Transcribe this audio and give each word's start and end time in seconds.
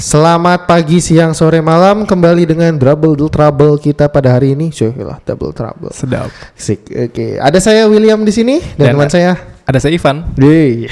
selamat 0.00 0.64
pagi, 0.64 0.96
siang, 0.98 1.36
sore, 1.36 1.60
malam 1.60 2.08
kembali 2.08 2.48
dengan 2.48 2.72
Double 2.80 3.14
Trouble 3.28 3.76
kita 3.76 4.08
pada 4.08 4.32
hari 4.32 4.56
ini. 4.56 4.72
Syukurlah 4.72 5.20
Double 5.28 5.52
Trouble. 5.52 5.92
Sedap. 5.92 6.32
Sik. 6.56 6.88
Oke, 6.88 7.36
ada 7.36 7.60
saya 7.60 7.84
William 7.84 8.24
di 8.24 8.32
sini 8.32 8.64
dan, 8.80 8.90
Dan- 8.90 8.94
teman 8.96 9.12
saya. 9.12 9.32
Ada 9.70 9.86
saya 9.86 9.94
Ivan. 9.94 10.26
Yeay. 10.34 10.90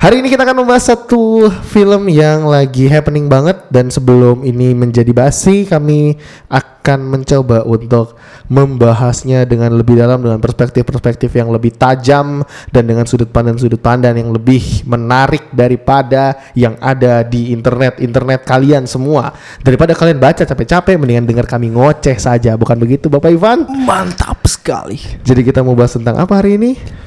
Hari 0.00 0.24
ini 0.24 0.32
kita 0.32 0.48
akan 0.48 0.64
membahas 0.64 0.88
satu 0.96 1.52
film 1.68 2.08
yang 2.08 2.48
lagi 2.48 2.88
happening 2.88 3.28
banget 3.28 3.68
dan 3.68 3.92
sebelum 3.92 4.48
ini 4.48 4.72
menjadi 4.72 5.12
basi, 5.12 5.68
kami 5.68 6.16
akan 6.48 7.04
mencoba 7.04 7.68
untuk 7.68 8.16
membahasnya 8.48 9.44
dengan 9.44 9.76
lebih 9.76 10.00
dalam 10.00 10.24
dengan 10.24 10.40
perspektif-perspektif 10.40 11.36
yang 11.36 11.52
lebih 11.52 11.76
tajam 11.76 12.40
dan 12.72 12.88
dengan 12.88 13.04
sudut 13.04 13.28
pandang 13.28 13.60
sudut 13.60 13.84
pandang 13.84 14.16
yang 14.16 14.32
lebih 14.32 14.88
menarik 14.88 15.52
daripada 15.52 16.32
yang 16.56 16.80
ada 16.80 17.20
di 17.28 17.52
internet 17.52 18.00
internet 18.00 18.48
kalian 18.48 18.88
semua. 18.88 19.36
Daripada 19.60 19.92
kalian 19.92 20.16
baca 20.16 20.48
capek-capek, 20.48 20.96
mendingan 20.96 21.28
dengar 21.28 21.44
kami 21.44 21.76
ngoceh 21.76 22.16
saja, 22.16 22.56
bukan 22.56 22.80
begitu, 22.80 23.12
Bapak 23.12 23.36
Ivan? 23.36 23.68
Mantap 23.84 24.48
sekali. 24.48 24.96
Jadi 25.20 25.44
kita 25.44 25.60
mau 25.60 25.76
bahas 25.76 25.92
tentang 25.92 26.16
apa 26.16 26.40
hari 26.40 26.56
ini? 26.56 27.03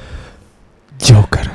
Joker. 0.97 1.45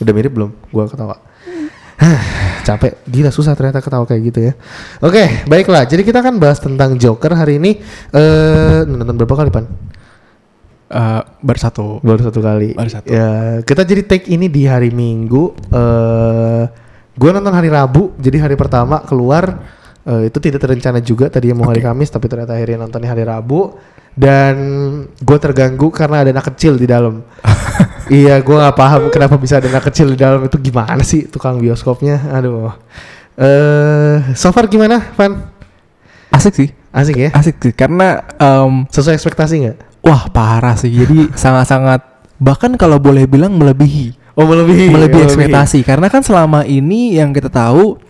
Udah 0.00 0.12
mirip 0.16 0.32
belum? 0.32 0.50
Gua 0.72 0.88
ketawa. 0.88 1.22
Hah, 2.00 2.20
capek. 2.66 3.04
Gila 3.04 3.30
susah 3.30 3.52
ternyata 3.54 3.84
ketawa 3.84 4.08
kayak 4.08 4.22
gitu 4.32 4.40
ya. 4.50 4.52
Oke, 5.04 5.44
baiklah. 5.46 5.84
Jadi 5.84 6.02
kita 6.02 6.24
akan 6.24 6.40
bahas 6.40 6.58
tentang 6.58 6.96
Joker 6.96 7.36
hari 7.36 7.60
ini. 7.60 7.78
Eh, 8.10 8.80
nonton 8.88 9.14
berapa 9.14 9.36
kali, 9.36 9.50
Pan? 9.52 9.68
Eh, 10.90 11.22
baru 11.44 11.60
satu. 11.60 11.86
Baru 12.02 12.20
satu 12.24 12.40
kali. 12.40 12.74
Baru 12.74 12.90
satu. 12.90 13.06
Ya, 13.06 13.60
kita 13.62 13.84
jadi 13.84 14.02
take 14.02 14.32
ini 14.32 14.48
di 14.48 14.64
hari 14.64 14.90
Minggu. 14.90 15.54
Eh, 15.68 16.64
gua 17.14 17.30
nonton 17.36 17.52
hari 17.52 17.68
Rabu. 17.68 18.16
Jadi 18.16 18.40
hari 18.40 18.56
pertama 18.56 19.04
keluar 19.04 19.78
eh, 20.06 20.28
itu 20.28 20.38
tidak 20.40 20.60
terencana 20.62 20.98
juga 21.00 21.28
tadi 21.28 21.52
mau 21.52 21.68
hari 21.68 21.80
Kamis, 21.80 22.08
tapi 22.08 22.28
ternyata 22.28 22.56
akhirnya 22.56 22.84
nontonnya 22.84 23.10
hari 23.12 23.24
Rabu. 23.24 23.76
Dan 24.10 24.54
gue 25.22 25.38
terganggu 25.38 25.88
karena 25.94 26.26
ada 26.26 26.30
anak 26.34 26.50
kecil 26.54 26.74
di 26.76 26.84
dalam. 26.84 27.22
iya, 28.10 28.42
gue 28.42 28.56
nggak 28.58 28.76
paham 28.76 29.02
kenapa 29.08 29.38
bisa 29.38 29.62
ada 29.62 29.70
anak 29.70 29.86
kecil 29.88 30.12
di 30.12 30.18
dalam 30.18 30.42
itu 30.44 30.58
gimana 30.58 31.00
sih 31.06 31.30
tukang 31.30 31.62
bioskopnya. 31.62 32.18
Aduh. 32.34 32.74
Eh, 33.38 34.34
so 34.34 34.50
far 34.50 34.66
gimana, 34.66 35.00
Van? 35.14 35.40
Asik 36.28 36.52
sih. 36.52 36.68
Asik 36.90 37.16
ya? 37.16 37.30
Asik 37.30 37.62
sih 37.62 37.70
karena 37.70 38.26
em, 38.34 38.82
Sesuai 38.90 39.14
ekspektasi 39.14 39.54
nggak? 39.62 39.78
wah 40.02 40.26
parah 40.28 40.74
sih. 40.74 40.90
Jadi 40.90 41.30
sangat-sangat 41.42 42.02
bahkan 42.40 42.72
kalau 42.74 42.96
boleh 42.98 43.28
bilang 43.28 43.52
melebihi 43.54 44.16
Oh 44.34 44.48
melebihi. 44.48 44.88
melebihi 44.88 45.22
ekspektasi 45.28 45.84
karena 45.84 46.08
kan 46.08 46.24
selama 46.24 46.64
ini 46.64 47.14
yang 47.14 47.30
kita 47.30 47.52
tahu 47.52 48.00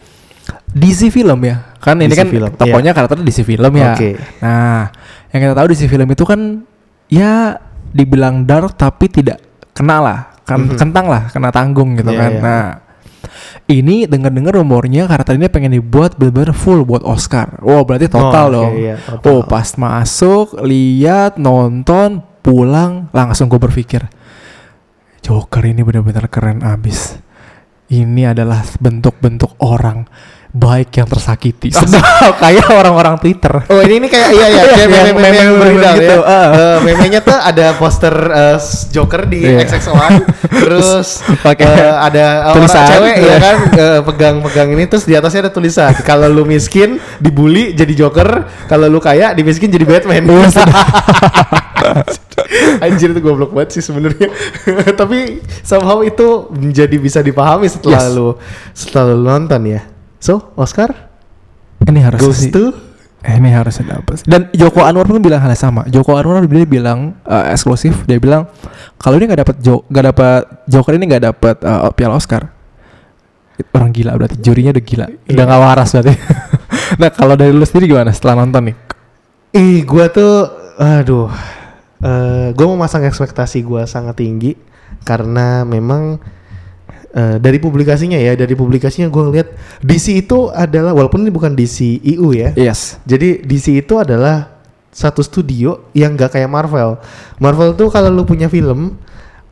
DC 0.71 1.11
film 1.11 1.39
ya 1.43 1.75
kan 1.79 1.99
ini 1.99 2.13
DC 2.13 2.19
kan 2.21 2.29
film, 2.31 2.51
tokonya 2.55 2.93
karakternya 2.95 3.27
DC 3.27 3.43
film 3.43 3.73
ya 3.75 3.93
Oke. 3.95 4.11
nah 4.39 4.91
yang 5.31 5.41
kita 5.45 5.55
tahu 5.55 5.67
DC 5.69 5.83
film 5.87 6.09
itu 6.09 6.25
kan 6.25 6.41
ya 7.09 7.59
dibilang 7.91 8.47
dark 8.47 8.79
tapi 8.79 9.11
tidak 9.11 9.43
kena 9.75 9.99
lah 9.99 10.19
kan 10.47 10.67
Mhm. 10.67 10.79
kentang 10.79 11.07
lah 11.07 11.27
kena 11.31 11.51
tanggung 11.51 11.95
gitu 11.95 12.11
Iya, 12.11 12.19
kan 12.19 12.33
iya. 12.33 12.43
nah 12.43 12.65
ini 13.67 14.03
dengar-dengar 14.07 14.59
rumornya 14.59 15.07
karakter 15.07 15.39
ini 15.39 15.47
pengen 15.47 15.71
dibuat 15.71 16.19
benar-benar 16.19 16.51
full 16.51 16.83
buat 16.83 17.07
Oscar. 17.07 17.55
Wow, 17.63 17.87
berarti 17.87 18.11
total 18.11 18.51
Oh, 18.51 18.55
dong. 18.67 18.73
iya, 18.75 18.99
total. 18.99 19.31
Oh, 19.31 19.41
pas 19.47 19.69
masuk, 19.79 20.59
lihat, 20.67 21.39
nonton, 21.39 22.19
pulang, 22.43 23.07
langsung 23.15 23.47
gue 23.47 23.63
berpikir, 23.63 24.11
Joker 25.23 25.63
ini 25.63 25.87
benar-benar 25.87 26.27
keren 26.27 26.67
abis. 26.67 27.21
Ini 27.87 28.35
adalah 28.35 28.67
bentuk-bentuk 28.83 29.55
orang 29.63 30.11
baik 30.51 30.91
yang 30.93 31.07
tersakiti. 31.07 31.71
Sedap 31.79 32.03
kayak 32.37 32.67
orang-orang 32.69 33.17
Twitter. 33.17 33.63
Oh 33.67 33.81
ini 33.81 34.03
ini 34.03 34.07
kayak 34.07 34.29
iya 34.31 34.47
iya 34.49 34.63
kayak 34.65 34.79
Yang 34.81 34.91
meme-meme 35.15 35.23
meme 35.55 35.79
yang 35.79 35.97
gitu, 35.97 36.19
ya. 36.19 36.41
Eh, 36.51 36.77
memenya 36.83 37.21
tuh 37.21 37.37
ada 37.37 37.67
poster 37.75 38.15
eh, 38.15 38.59
Joker 38.91 39.23
di 39.25 39.39
Iya. 39.41 39.63
XX1 39.65 40.27
terus 40.51 41.09
Pakai 41.47 41.65
eh, 41.65 41.95
ada 41.95 42.27
tulisan. 42.53 42.77
orang 42.77 42.91
cewek 42.91 43.15
ya 43.15 43.23
Iya. 43.23 43.37
kan 43.39 43.57
pegang-pegang 44.05 44.69
ini 44.71 44.85
terus 44.85 45.07
di 45.07 45.15
atasnya 45.15 45.47
ada 45.47 45.53
tulisan 45.53 45.95
kalau 46.03 46.27
lu 46.27 46.43
miskin 46.43 46.99
dibully 47.17 47.73
jadi 47.73 47.93
Joker, 47.97 48.29
kalau 48.67 48.87
lu 48.87 48.99
kaya 48.99 49.31
dimiskin 49.33 49.69
jadi 49.69 49.87
Batman. 49.87 50.27
Iya, 50.27 50.51
Anjir 52.81 53.13
itu 53.13 53.21
goblok 53.21 53.53
banget 53.53 53.79
sih 53.79 53.83
sebenarnya. 53.83 54.27
Tapi 54.93 55.39
somehow 55.61 56.01
itu 56.01 56.51
menjadi 56.51 56.97
bisa 56.97 57.21
dipahami 57.21 57.69
setelah 57.69 58.01
Yes. 58.01 58.13
lu 58.13 58.29
setelah 58.73 59.05
lu 59.11 59.23
nonton 59.23 59.63
ya. 59.69 59.81
So, 60.21 60.53
Oscar 60.55 61.11
Ini 61.81 62.01
harus 62.05 62.21
goes 62.21 62.45
sih. 62.45 62.53
to 62.53 62.77
Eh, 63.21 63.37
ini 63.37 63.53
harusnya 63.53 64.01
dapat. 64.01 64.25
Dan 64.25 64.49
Joko 64.57 64.81
Anwar 64.81 65.05
pun 65.05 65.21
bilang 65.21 65.45
hal 65.45 65.53
yang 65.53 65.61
sama. 65.61 65.85
Joko 65.93 66.17
Anwar 66.17 66.41
dia 66.41 66.65
bilang 66.65 67.21
eh, 67.21 67.53
eksklusif. 67.53 68.09
Dia 68.09 68.17
bilang 68.17 68.49
kalau 68.97 69.21
ini 69.21 69.29
nggak 69.29 69.41
dapat 69.45 69.57
jo 69.61 69.85
nggak 69.93 70.05
dapat 70.09 70.41
Joker 70.65 70.93
ini 70.97 71.05
nggak 71.05 71.25
dapat 71.29 71.57
eh, 71.61 71.91
piala 71.93 72.17
Oscar. 72.17 72.49
Orang 73.77 73.93
gila 73.93 74.17
berarti 74.17 74.41
jurinya 74.41 74.73
udah 74.73 74.85
gila. 74.85 75.07
Udah 75.29 75.37
Iya. 75.37 75.45
nggak 75.45 75.61
waras 75.61 75.89
berarti. 75.93 76.13
nah 77.01 77.11
kalau 77.13 77.35
dari 77.37 77.53
lu 77.53 77.61
sendiri 77.61 77.93
gimana 77.93 78.09
setelah 78.09 78.41
nonton 78.41 78.73
nih? 78.73 78.77
Ih, 79.53 79.85
gua 79.85 80.09
tuh, 80.09 80.49
aduh, 80.81 81.29
eh 82.01 82.57
gua 82.57 82.67
mau 82.73 82.89
masang 82.89 83.05
ekspektasi 83.05 83.61
gua 83.61 83.85
sangat 83.85 84.17
tinggi 84.17 84.57
karena 85.05 85.69
memang 85.69 86.17
eh, 87.13 87.37
dari 87.39 87.59
publikasinya 87.59 88.17
ya, 88.17 88.35
dari 88.35 88.55
publikasinya 88.55 89.11
gua 89.11 89.29
ngeliat 89.29 89.49
DC 89.81 90.15
itu 90.21 90.49
adalah 90.51 90.95
walaupun 90.95 91.27
ini 91.27 91.31
bukan 91.31 91.53
DC 91.53 92.01
EU 92.03 92.31
ya, 92.33 92.55
Yes. 92.55 92.99
jadi 93.05 93.43
DC 93.43 93.83
itu 93.83 93.99
adalah 93.99 94.59
satu 94.91 95.23
studio 95.23 95.87
yang 95.95 96.19
gak 96.19 96.35
kayak 96.35 96.51
Marvel. 96.51 96.99
Marvel 97.39 97.79
tuh 97.79 97.91
kalau 97.95 98.11
lu 98.11 98.27
punya 98.27 98.51
film 98.51 98.99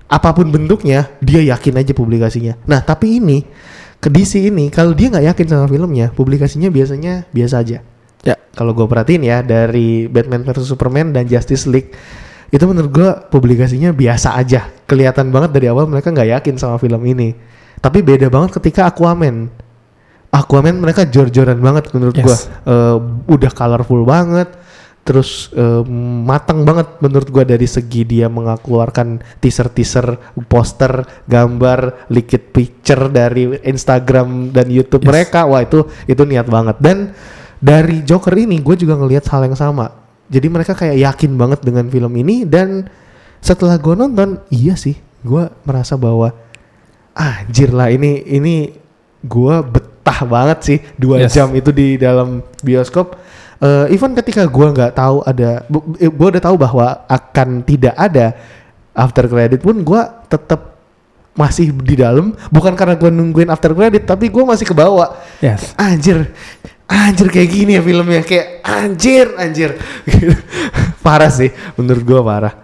apa 0.09 0.33
pun 0.33 0.49
bentuknya, 0.49 1.07
dia 1.21 1.45
yakin 1.45 1.79
aja 1.79 1.93
publikasinya. 1.93 2.57
Nah, 2.65 2.81
tapi 2.81 3.21
ini 3.21 3.45
ke 3.99 4.09
DC 4.09 4.41
ini 4.41 4.71
kalau 4.71 4.95
dia 4.95 5.11
nggak 5.11 5.27
yakin 5.35 5.47
sama 5.47 5.67
filmnya, 5.67 6.15
publikasinya 6.15 6.71
biasanya 6.71 7.27
biasa 7.35 7.63
aja 7.63 7.83
Ya. 8.23 8.35
kalau 8.55 8.75
gue 8.75 8.83
perhatiin 8.83 9.23
ya 9.23 9.47
dari 9.47 10.11
Batman 10.11 10.43
vs 10.43 10.67
Superman 10.67 11.15
dan 11.15 11.31
Justice 11.31 11.71
League 11.71 11.95
itu 12.49 12.65
menurut 12.65 12.91
gue 12.91 13.11
publikasinya 13.29 13.93
biasa 13.93 14.33
aja. 14.35 14.73
Kelihatan 14.89 15.29
banget 15.29 15.53
dari 15.53 15.69
awal 15.69 15.85
mereka 15.85 16.09
nggak 16.09 16.41
yakin 16.41 16.55
sama 16.57 16.81
film 16.81 17.01
ini. 17.05 17.37
Tapi 17.79 18.01
beda 18.01 18.33
banget 18.33 18.57
ketika 18.57 18.89
Aquaman. 18.89 19.53
Aquaman 20.29 20.77
mereka 20.81 21.05
jor-joran 21.09 21.61
banget 21.61 21.93
menurut 21.93 22.17
Yes. 22.17 22.25
gue 22.25 22.37
Eh, 22.69 22.97
udah 23.29 23.53
colorful 23.53 24.05
banget 24.05 24.49
terus 25.05 25.49
eh, 25.57 25.81
matang 26.21 26.69
banget 26.69 27.01
menurut 27.01 27.33
gue 27.33 27.45
dari 27.49 27.65
segi 27.65 28.05
dia 28.05 28.29
mengeluarkan 28.29 29.25
teaser-teaser 29.41 30.21
poster 30.53 31.01
gambar 31.25 32.13
liquid 32.13 32.53
picture 32.53 33.09
dari 33.09 33.57
Instagram 33.65 34.53
dan 34.53 34.69
YouTube 34.69 35.05
Yes. 35.05 35.09
mereka. 35.09 35.49
Wah 35.49 35.65
itu 35.65 35.85
itu 36.05 36.25
niat 36.29 36.49
banget. 36.49 36.77
Dan 36.81 37.13
dari 37.57 38.05
Joker 38.05 38.37
ini 38.37 38.61
gue 38.61 38.77
juga 38.77 38.97
ngelihat 38.97 39.29
hal 39.33 39.49
yang 39.49 39.57
sama 39.57 40.08
jadi 40.29 40.47
mereka 40.47 40.73
kayak 40.73 40.97
yakin 40.97 41.33
banget 41.35 41.61
dengan 41.61 41.89
film 41.89 42.13
ini 42.15 42.45
dan 42.45 42.87
setelah 43.41 43.77
gue 43.77 43.95
nonton 43.95 44.39
iya 44.49 44.75
sih 44.75 44.95
gue 45.21 45.43
merasa 45.63 45.97
bahwa 45.97 46.31
anjir 47.13 47.71
lah 47.71 47.89
ini 47.89 48.23
ini 48.25 48.55
gue 49.19 49.55
betah 49.65 50.21
banget 50.23 50.59
sih 50.63 50.79
dua 50.95 51.19
Yes. 51.21 51.35
jam 51.35 51.51
itu 51.53 51.71
di 51.71 51.97
dalam 51.97 52.41
bioskop 52.61 53.19
Eh, 53.59 53.91
even 53.91 54.15
ketika 54.15 54.47
gue 54.47 54.67
nggak 54.71 54.95
tahu 54.95 55.19
ada 55.27 55.67
gue 55.99 56.27
udah 56.31 56.39
tahu 56.39 56.55
bahwa 56.55 57.03
akan 57.11 57.59
tidak 57.67 57.91
ada 57.99 58.31
after 58.95 59.27
credit 59.27 59.59
pun 59.59 59.83
gue 59.83 59.99
tetap 60.31 60.79
masih 61.35 61.75
di 61.75 61.99
dalam 61.99 62.39
bukan 62.55 62.79
karena 62.79 62.95
gue 62.95 63.11
nungguin 63.11 63.51
after 63.51 63.75
credit 63.75 64.07
tapi 64.07 64.31
gue 64.31 64.47
masih 64.47 64.63
ke 64.63 64.71
bawah 64.71 65.11
Yes. 65.43 65.75
anjir 65.75 66.31
anjir 66.89 67.29
kayak 67.29 67.49
gini 67.53 67.73
ya 67.77 67.83
filmnya. 67.85 68.23
Kayak 68.25 68.65
anjir 68.65 69.27
anjir. 69.37 69.71
Parah 71.05 71.31
sih 71.31 71.53
menurut 71.77 72.03
gua 72.05 72.21
parah. 72.25 72.55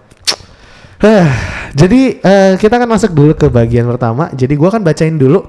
Hah, 1.00 1.28
jadi 1.76 2.20
eh, 2.20 2.52
kita 2.56 2.80
akan 2.80 2.88
masuk 2.96 3.12
dulu 3.12 3.32
ke 3.36 3.48
bagian 3.52 3.84
pertama. 3.88 4.32
Jadi 4.32 4.56
gua 4.56 4.72
akan 4.72 4.82
bacain 4.84 5.16
dulu 5.16 5.44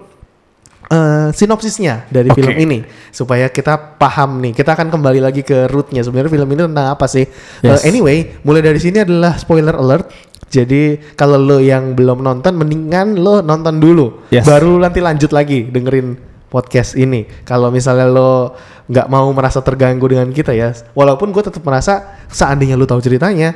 eh, 0.92 1.28
sinopsisnya 1.32 2.08
dari 2.12 2.32
Oke. 2.32 2.44
film 2.44 2.56
ini 2.56 2.80
supaya 3.12 3.48
kita 3.52 4.00
paham 4.00 4.44
nih. 4.44 4.52
Kita 4.56 4.76
akan 4.76 4.92
kembali 4.92 5.20
lagi 5.24 5.44
ke 5.44 5.68
rootnya. 5.72 6.04
Sebenarnya 6.04 6.32
film 6.32 6.50
ini 6.52 6.62
tentang 6.72 6.88
apa 6.92 7.08
sih? 7.08 7.26
Yes. 7.64 7.84
Eh, 7.84 7.92
anyway 7.92 8.40
mulai 8.44 8.64
dari 8.64 8.80
sini 8.80 9.04
adalah 9.04 9.36
spoiler 9.40 9.76
alert. 9.76 10.12
Jadi 10.46 11.16
kalau 11.20 11.36
lo 11.36 11.58
yang 11.60 11.98
belum 11.98 12.24
nonton 12.24 12.56
mendingan 12.56 13.20
lo 13.20 13.44
nonton 13.44 13.76
dulu. 13.80 14.28
Yes. 14.32 14.48
baru 14.48 14.80
nanti 14.80 15.00
lanjut 15.04 15.36
lagi 15.36 15.68
dengerin 15.68 16.35
podcast 16.56 16.96
ini. 16.96 17.28
Kalau 17.44 17.68
misalnya 17.68 18.08
lo 18.08 18.56
nggak 18.88 19.08
mau 19.12 19.28
merasa 19.36 19.60
terganggu 19.60 20.08
dengan 20.08 20.32
kita 20.32 20.56
ya, 20.56 20.72
walaupun 20.96 21.36
gue 21.36 21.44
tetap 21.44 21.60
merasa 21.68 22.16
seandainya 22.32 22.80
lo 22.80 22.88
tahu 22.88 23.04
ceritanya, 23.04 23.52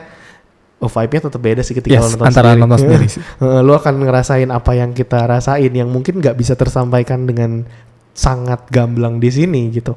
oh, 0.84 0.92
vibe-nya 0.92 1.32
tetap 1.32 1.40
beda 1.40 1.62
sih 1.64 1.72
ketika 1.72 1.96
Yes, 1.96 2.04
lo 2.04 2.08
nonton 2.20 2.28
antara 2.28 2.48
sendiri. 2.52 2.62
nonton 2.62 2.80
sendiri 2.84 3.08
sih. 3.16 3.22
Lo 3.40 3.74
akan 3.80 3.94
ngerasain 4.04 4.50
apa 4.52 4.72
yang 4.76 4.92
kita 4.92 5.24
rasain 5.24 5.72
yang 5.72 5.88
mungkin 5.88 6.20
nggak 6.20 6.36
bisa 6.36 6.60
tersampaikan 6.60 7.24
dengan 7.24 7.64
sangat 8.12 8.68
gamblang 8.68 9.24
di 9.24 9.32
sini 9.32 9.72
gitu. 9.72 9.96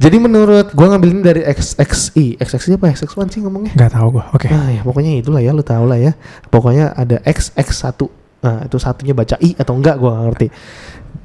Jadi 0.00 0.16
menurut 0.16 0.72
gua 0.72 0.96
ngambilin 0.96 1.20
dari 1.20 1.44
XXI, 1.44 2.40
XXI 2.40 2.80
apa 2.80 2.88
XX1 2.96 3.36
sih 3.36 3.40
ngomongnya? 3.44 3.76
Nggak 3.76 3.92
tahu 3.92 4.16
gue. 4.16 4.24
Oke. 4.32 4.48
Ah 4.48 4.72
ya 4.72 4.80
pokoknya 4.80 5.12
itulah 5.20 5.44
ya 5.44 5.52
lo 5.52 5.60
tau 5.60 5.84
lah 5.84 6.00
ya. 6.00 6.16
Pokoknya 6.48 6.96
ada 6.96 7.20
XX1. 7.20 8.00
Nah 8.40 8.64
itu 8.64 8.80
satunya 8.80 9.12
baca 9.12 9.36
I 9.44 9.52
atau 9.60 9.76
enggak 9.76 10.00
gua 10.00 10.16
nggak 10.16 10.24
ngerti. 10.32 10.46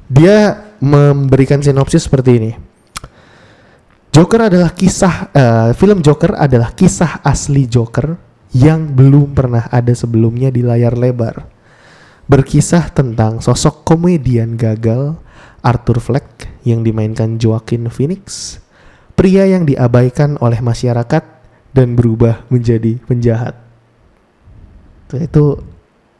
Dia 0.06 0.54
memberikan 0.78 1.58
sinopsis 1.58 2.06
seperti 2.06 2.30
ini. 2.38 2.52
Joker 4.14 4.48
adalah 4.48 4.72
kisah 4.72 5.28
eh, 5.34 5.70
film 5.76 6.00
Joker 6.00 6.40
adalah 6.40 6.72
kisah 6.72 7.20
asli 7.20 7.68
Joker 7.68 8.16
yang 8.56 8.96
belum 8.96 9.36
pernah 9.36 9.68
ada 9.68 9.92
sebelumnya 9.92 10.48
di 10.48 10.64
layar 10.64 10.96
lebar. 10.96 11.44
Berkisah 12.26 12.90
tentang 12.90 13.44
sosok 13.44 13.84
komedian 13.84 14.56
gagal 14.56 15.20
Arthur 15.60 16.00
Fleck 16.00 16.48
yang 16.66 16.82
dimainkan 16.82 17.38
Joaquin 17.38 17.86
Phoenix, 17.92 18.56
pria 19.14 19.46
yang 19.46 19.68
diabaikan 19.68 20.40
oleh 20.42 20.58
masyarakat 20.58 21.22
dan 21.76 21.92
berubah 21.94 22.48
menjadi 22.48 22.98
penjahat. 23.04 23.54
Itu 25.12 25.62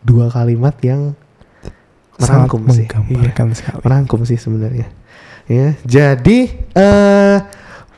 dua 0.07 0.31
kalimat 0.31 0.79
yang 0.85 1.19
Sangat 2.17 2.49
merangkum 2.49 2.63
sih. 2.73 2.87
Iya 2.89 2.99
menggambarkan 3.01 3.47
sekali. 3.53 3.81
merangkum 3.85 4.21
sih 4.25 4.39
sebenarnya. 4.41 4.87
Ya, 5.47 5.79
jadi 5.87 6.39
eh 6.75 7.39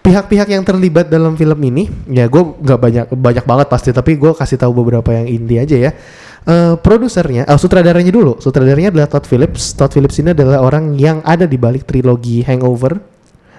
pihak-pihak 0.05 0.49
yang 0.53 0.65
terlibat 0.65 1.09
dalam 1.13 1.37
film 1.37 1.57
ini, 1.65 1.89
ya 2.09 2.29
gue 2.29 2.41
nggak 2.41 2.79
banyak 2.81 3.07
banyak 3.13 3.45
banget 3.45 3.67
pasti, 3.69 3.91
tapi 3.93 4.17
gue 4.17 4.33
kasih 4.33 4.57
tahu 4.61 4.73
beberapa 4.85 5.13
yang 5.13 5.29
inti 5.29 5.57
aja 5.57 5.77
ya. 5.77 5.91
Eh 6.49 6.75
produsernya, 6.81 7.49
eh, 7.49 7.59
sutradaranya 7.61 8.13
dulu. 8.13 8.37
Sutradaranya 8.41 8.93
adalah 8.93 9.09
Todd 9.09 9.25
Phillips. 9.29 9.77
Todd 9.77 9.93
Phillips 9.93 10.17
ini 10.21 10.33
adalah 10.33 10.65
orang 10.65 10.97
yang 10.97 11.21
ada 11.25 11.49
di 11.49 11.57
balik 11.57 11.85
trilogi 11.89 12.45
Hangover, 12.45 13.01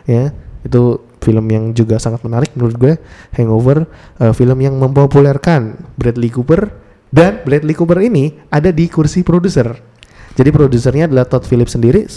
ya 0.06 0.34
itu 0.62 1.00
film 1.20 1.46
yang 1.52 1.72
juga 1.76 1.98
sangat 1.98 2.22
menarik 2.26 2.54
menurut 2.54 2.76
gue. 2.78 2.94
Hangover, 3.34 3.90
eh, 4.22 4.34
film 4.34 4.58
yang 4.62 4.78
mempopulerkan 4.78 5.82
Bradley 5.98 6.30
Cooper 6.30 6.70
dan 7.10 7.42
Bradley 7.42 7.74
Cooper 7.74 8.06
ini 8.06 8.38
ada 8.54 8.70
di 8.70 8.86
kursi 8.86 9.26
produser. 9.26 9.78
Jadi 10.40 10.56
produsernya 10.56 11.12
adalah 11.12 11.28
Todd 11.28 11.44
Phillips 11.44 11.76
sendiri, 11.76 12.08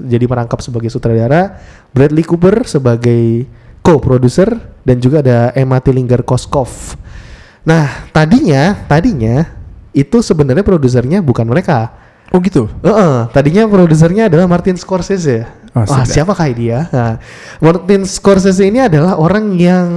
jadi 0.00 0.24
merangkap 0.24 0.64
sebagai 0.64 0.88
sutradara, 0.88 1.60
Bradley 1.92 2.24
Cooper 2.24 2.64
sebagai 2.64 3.44
co-producer 3.84 4.56
dan 4.88 4.96
juga 5.04 5.20
ada 5.20 5.52
Emma 5.52 5.76
Tillinger 5.76 6.24
Koskov. 6.24 6.96
Nah, 7.68 8.08
tadinya, 8.08 8.72
tadinya 8.88 9.44
itu 9.92 10.24
sebenarnya 10.24 10.64
produsernya 10.64 11.20
bukan 11.20 11.44
mereka. 11.44 11.92
Oh 12.32 12.40
gitu. 12.40 12.72
Heeh, 12.80 13.28
tadinya 13.36 13.68
produsernya 13.68 14.32
adalah 14.32 14.48
Martin 14.48 14.80
Scorsese. 14.80 15.44
Oh, 15.76 15.84
Wah, 15.84 16.08
siapa 16.08 16.32
kayak 16.32 16.56
dia? 16.56 16.78
Nah, 16.88 17.20
Martin 17.60 18.08
Scorsese 18.08 18.64
ini 18.64 18.80
adalah 18.80 19.20
orang 19.20 19.52
yang 19.60 19.88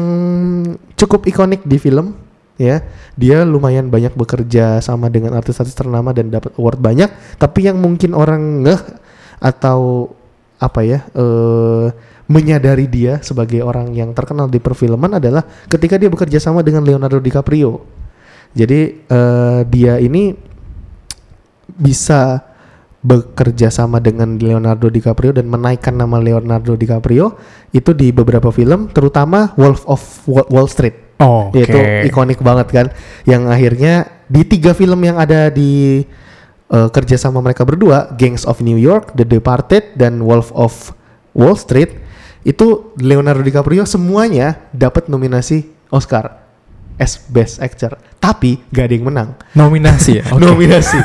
cukup 1.00 1.24
ikonik 1.24 1.64
di 1.64 1.80
film, 1.80 2.20
ya. 2.62 2.78
Dia 3.18 3.42
lumayan 3.42 3.90
banyak 3.90 4.14
bekerja 4.14 4.78
sama 4.86 5.10
dengan 5.10 5.34
artis-artis 5.34 5.74
ternama 5.74 6.14
dan 6.14 6.30
dapat 6.30 6.54
award 6.62 6.78
banyak, 6.78 7.10
tapi 7.42 7.66
yang 7.66 7.82
mungkin 7.82 8.14
orang 8.14 8.62
ngeh 8.62 8.82
atau 9.42 10.14
apa 10.62 10.86
ya? 10.86 11.00
eh 11.18 11.90
menyadari 12.32 12.88
dia 12.88 13.20
sebagai 13.20 13.60
orang 13.60 13.92
yang 13.92 14.16
terkenal 14.16 14.48
di 14.48 14.64
perfilman 14.64 15.20
adalah 15.20 15.44
ketika 15.68 16.00
dia 16.00 16.08
bekerja 16.08 16.40
sama 16.40 16.64
dengan 16.64 16.88
Leonardo 16.88 17.20
DiCaprio. 17.20 17.84
Jadi 18.56 19.04
eh, 19.04 19.62
dia 19.68 20.00
ini 20.00 20.32
bisa 21.68 22.40
bekerja 23.02 23.74
sama 23.74 23.98
dengan 23.98 24.38
Leonardo 24.38 24.88
DiCaprio 24.88 25.34
dan 25.34 25.50
menaikkan 25.50 25.98
nama 25.98 26.22
Leonardo 26.22 26.78
DiCaprio 26.78 27.34
itu 27.74 27.92
di 27.98 28.14
beberapa 28.14 28.54
film 28.54 28.94
terutama 28.94 29.58
Wolf 29.58 29.82
of 29.90 30.02
Wall 30.30 30.46
Wall 30.54 30.70
Street 30.70 31.11
Oh, 31.22 31.54
oke. 31.54 31.62
itu 31.62 31.80
ikonik 32.10 32.42
banget 32.42 32.68
kan 32.74 32.88
yang 33.30 33.46
akhirnya 33.46 34.10
di 34.26 34.42
tiga 34.42 34.74
film 34.74 34.98
yang 35.06 35.22
ada 35.22 35.54
di 35.54 36.02
eh, 36.74 36.90
kerja 36.90 37.16
sama 37.22 37.46
mereka 37.46 37.62
berdua 37.62 38.10
Gangs 38.18 38.44
of 38.50 38.60
New 38.66 38.82
York, 38.82 39.14
The 39.14 39.24
Departed 39.24 39.94
dan 39.94 40.26
Wolf 40.26 40.50
of 40.58 40.98
Wall 41.38 41.54
Street 41.54 42.02
itu 42.42 42.90
Leonardo 42.98 43.46
DiCaprio 43.46 43.86
semuanya 43.86 44.66
dapat 44.74 45.06
nominasi 45.06 45.70
Oscar 45.94 46.42
as 46.98 47.22
Best 47.30 47.62
Actor 47.62 48.02
tapi 48.22 48.62
gak 48.70 48.90
ada 48.90 48.94
yang 48.94 49.06
menang 49.10 49.30
Nominasi 49.58 50.22
ya. 50.22 50.24
Oke. 50.34 50.42
nominasi. 50.42 50.98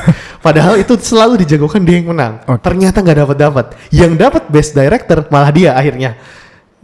Padahal 0.45 0.77
itu 0.77 0.95
selalu 1.01 1.43
dijagokan 1.43 1.83
dia 1.83 1.99
yang 1.99 2.12
menang. 2.12 2.45
Oke. 2.45 2.61
Ternyata 2.61 3.01
nggak 3.03 3.19
dapat 3.25 3.37
dapat. 3.41 3.67
Yang 3.91 4.12
dapat 4.21 4.43
best 4.53 4.71
director 4.77 5.25
malah 5.33 5.51
dia 5.51 5.73
akhirnya. 5.75 6.15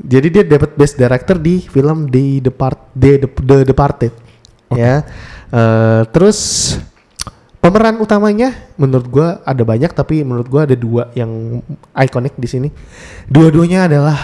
Jadi 0.02 0.28
dia 0.34 0.42
dapat 0.42 0.74
best 0.74 0.98
director 0.98 1.38
di 1.38 1.62
film 1.62 2.10
The 2.10 2.42
Depart 2.50 2.90
The, 2.90 3.22
The, 3.22 3.28
The 3.30 3.56
Departed. 3.62 4.12
Ya. 4.74 5.06
Eh, 5.52 6.02
terus 6.10 6.74
pemeran 7.62 8.02
utamanya 8.02 8.56
menurut 8.74 9.06
gua 9.06 9.28
ada 9.46 9.62
banyak 9.62 9.94
tapi 9.94 10.26
menurut 10.26 10.48
gua 10.50 10.66
ada 10.66 10.74
dua 10.74 11.14
yang 11.14 11.62
ikonik 11.94 12.34
di 12.34 12.48
sini. 12.50 12.68
Dua-duanya 13.30 13.86
adalah 13.86 14.18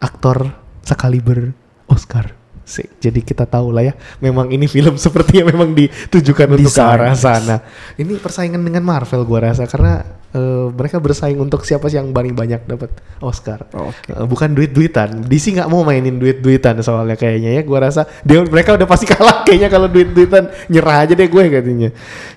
aktor 0.00 0.56
sekaliber 0.86 1.52
Oscar. 1.90 2.32
Sih, 2.68 2.84
jadi 3.00 3.24
kita 3.24 3.48
tahu 3.48 3.72
lah 3.72 3.80
ya, 3.80 3.94
memang 4.20 4.52
ini 4.52 4.68
film 4.68 5.00
sepertinya 5.00 5.48
memang 5.48 5.72
ditujukan 5.72 6.52
untuk 6.52 6.68
ke 6.68 6.84
arah 6.84 7.16
sana. 7.16 7.64
Ini 7.96 8.20
persaingan 8.20 8.60
dengan 8.60 8.84
Marvel 8.84 9.24
gua 9.24 9.48
rasa 9.48 9.64
karena 9.64 10.04
eh, 10.34 10.66
mereka 10.72 11.00
bersaing 11.00 11.38
untuk 11.40 11.64
siapa 11.64 11.88
sih 11.88 11.96
yang 11.96 12.12
paling 12.12 12.36
banyak 12.36 12.64
dapat 12.68 12.90
Oscar. 13.20 13.68
Oke. 13.72 14.12
Eh, 14.12 14.26
bukan 14.26 14.52
duit-duitan. 14.52 15.24
DC 15.24 15.56
nggak 15.56 15.68
mau 15.70 15.84
mainin 15.84 16.16
duit-duitan 16.16 16.80
soalnya 16.84 17.16
kayaknya 17.16 17.56
ya. 17.58 17.62
Gua 17.64 17.88
rasa 17.88 18.04
dia 18.24 18.40
mereka 18.44 18.76
udah 18.76 18.88
pasti 18.88 19.08
kalah 19.12 19.44
kayaknya 19.44 19.68
kalau 19.72 19.88
duit-duitan 19.88 20.50
nyerah 20.68 21.06
aja 21.06 21.14
deh 21.16 21.28
gue 21.28 21.44
katanya. 21.48 21.90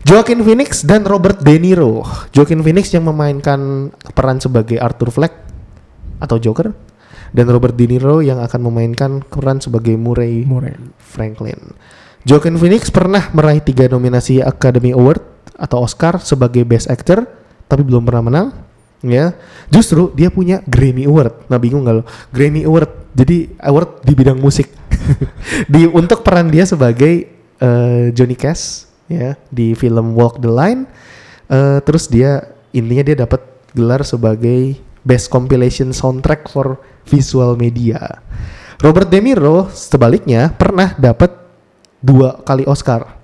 Joaquin 0.07 0.41
Phoenix 0.43 0.83
dan 0.87 1.03
Robert 1.03 1.43
De 1.43 1.55
Niro. 1.59 2.03
Joaquin 2.31 2.63
Phoenix 2.63 2.91
yang 2.95 3.07
memainkan 3.07 3.91
peran 4.15 4.39
sebagai 4.39 4.79
Arthur 4.79 5.11
Fleck 5.11 5.33
atau 6.21 6.37
Joker 6.37 6.71
dan 7.31 7.47
Robert 7.47 7.75
De 7.75 7.87
Niro 7.87 8.19
yang 8.19 8.43
akan 8.43 8.59
memainkan 8.71 9.23
peran 9.23 9.63
sebagai 9.63 9.95
Murray 9.95 10.43
Murray. 10.43 10.75
Franklin. 10.99 11.75
Joaquin 12.21 12.55
Phoenix 12.55 12.93
pernah 12.93 13.33
meraih 13.33 13.65
tiga 13.65 13.89
nominasi 13.89 14.45
Academy 14.45 14.93
Award 14.93 15.25
atau 15.57 15.81
Oscar 15.81 16.21
sebagai 16.21 16.61
Best 16.65 16.85
Actor, 16.85 17.25
tapi 17.71 17.87
belum 17.87 18.03
pernah 18.03 18.23
menang. 18.27 18.47
Ya, 19.01 19.33
justru 19.71 20.11
dia 20.13 20.29
punya 20.29 20.61
Grammy 20.67 21.07
Award. 21.09 21.49
Nah 21.49 21.57
bingung 21.57 21.87
gak 21.87 21.95
lo? 21.97 22.03
Grammy 22.29 22.67
Award, 22.67 23.15
jadi 23.17 23.49
award 23.63 24.03
di 24.05 24.13
bidang 24.13 24.37
musik. 24.37 24.69
di 25.73 25.89
untuk 25.89 26.21
peran 26.21 26.51
dia 26.51 26.67
sebagai 26.67 27.31
eh, 27.57 28.05
Johnny 28.13 28.37
Cash, 28.37 28.85
ya 29.09 29.33
di 29.49 29.73
film 29.73 30.13
Walk 30.13 30.37
the 30.37 30.51
Line. 30.51 30.85
Eh, 31.49 31.79
terus 31.81 32.05
dia 32.05 32.53
intinya 32.75 33.01
dia 33.01 33.17
dapat 33.25 33.41
gelar 33.73 34.05
sebagai 34.05 34.77
Best 35.01 35.33
Compilation 35.33 35.89
Soundtrack 35.95 36.45
for 36.51 36.77
Visual 37.09 37.57
Media. 37.57 38.21
Robert 38.81 39.09
De 39.09 39.17
Niro 39.17 39.69
sebaliknya 39.73 40.53
pernah 40.53 40.93
dapat 40.93 41.33
dua 42.01 42.37
kali 42.45 42.65
Oscar. 42.69 43.17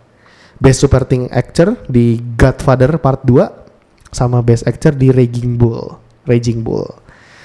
Best 0.58 0.82
Supporting 0.82 1.30
Actor 1.30 1.86
di 1.86 2.18
Godfather 2.34 2.98
Part 2.98 3.22
2 3.30 3.66
sama 4.17 4.41
Best 4.41 4.65
Actor 4.65 4.97
di 4.97 5.13
Raging 5.13 5.62
Bull. 5.62 5.93
Raging 6.25 6.65
Bull. 6.65 6.89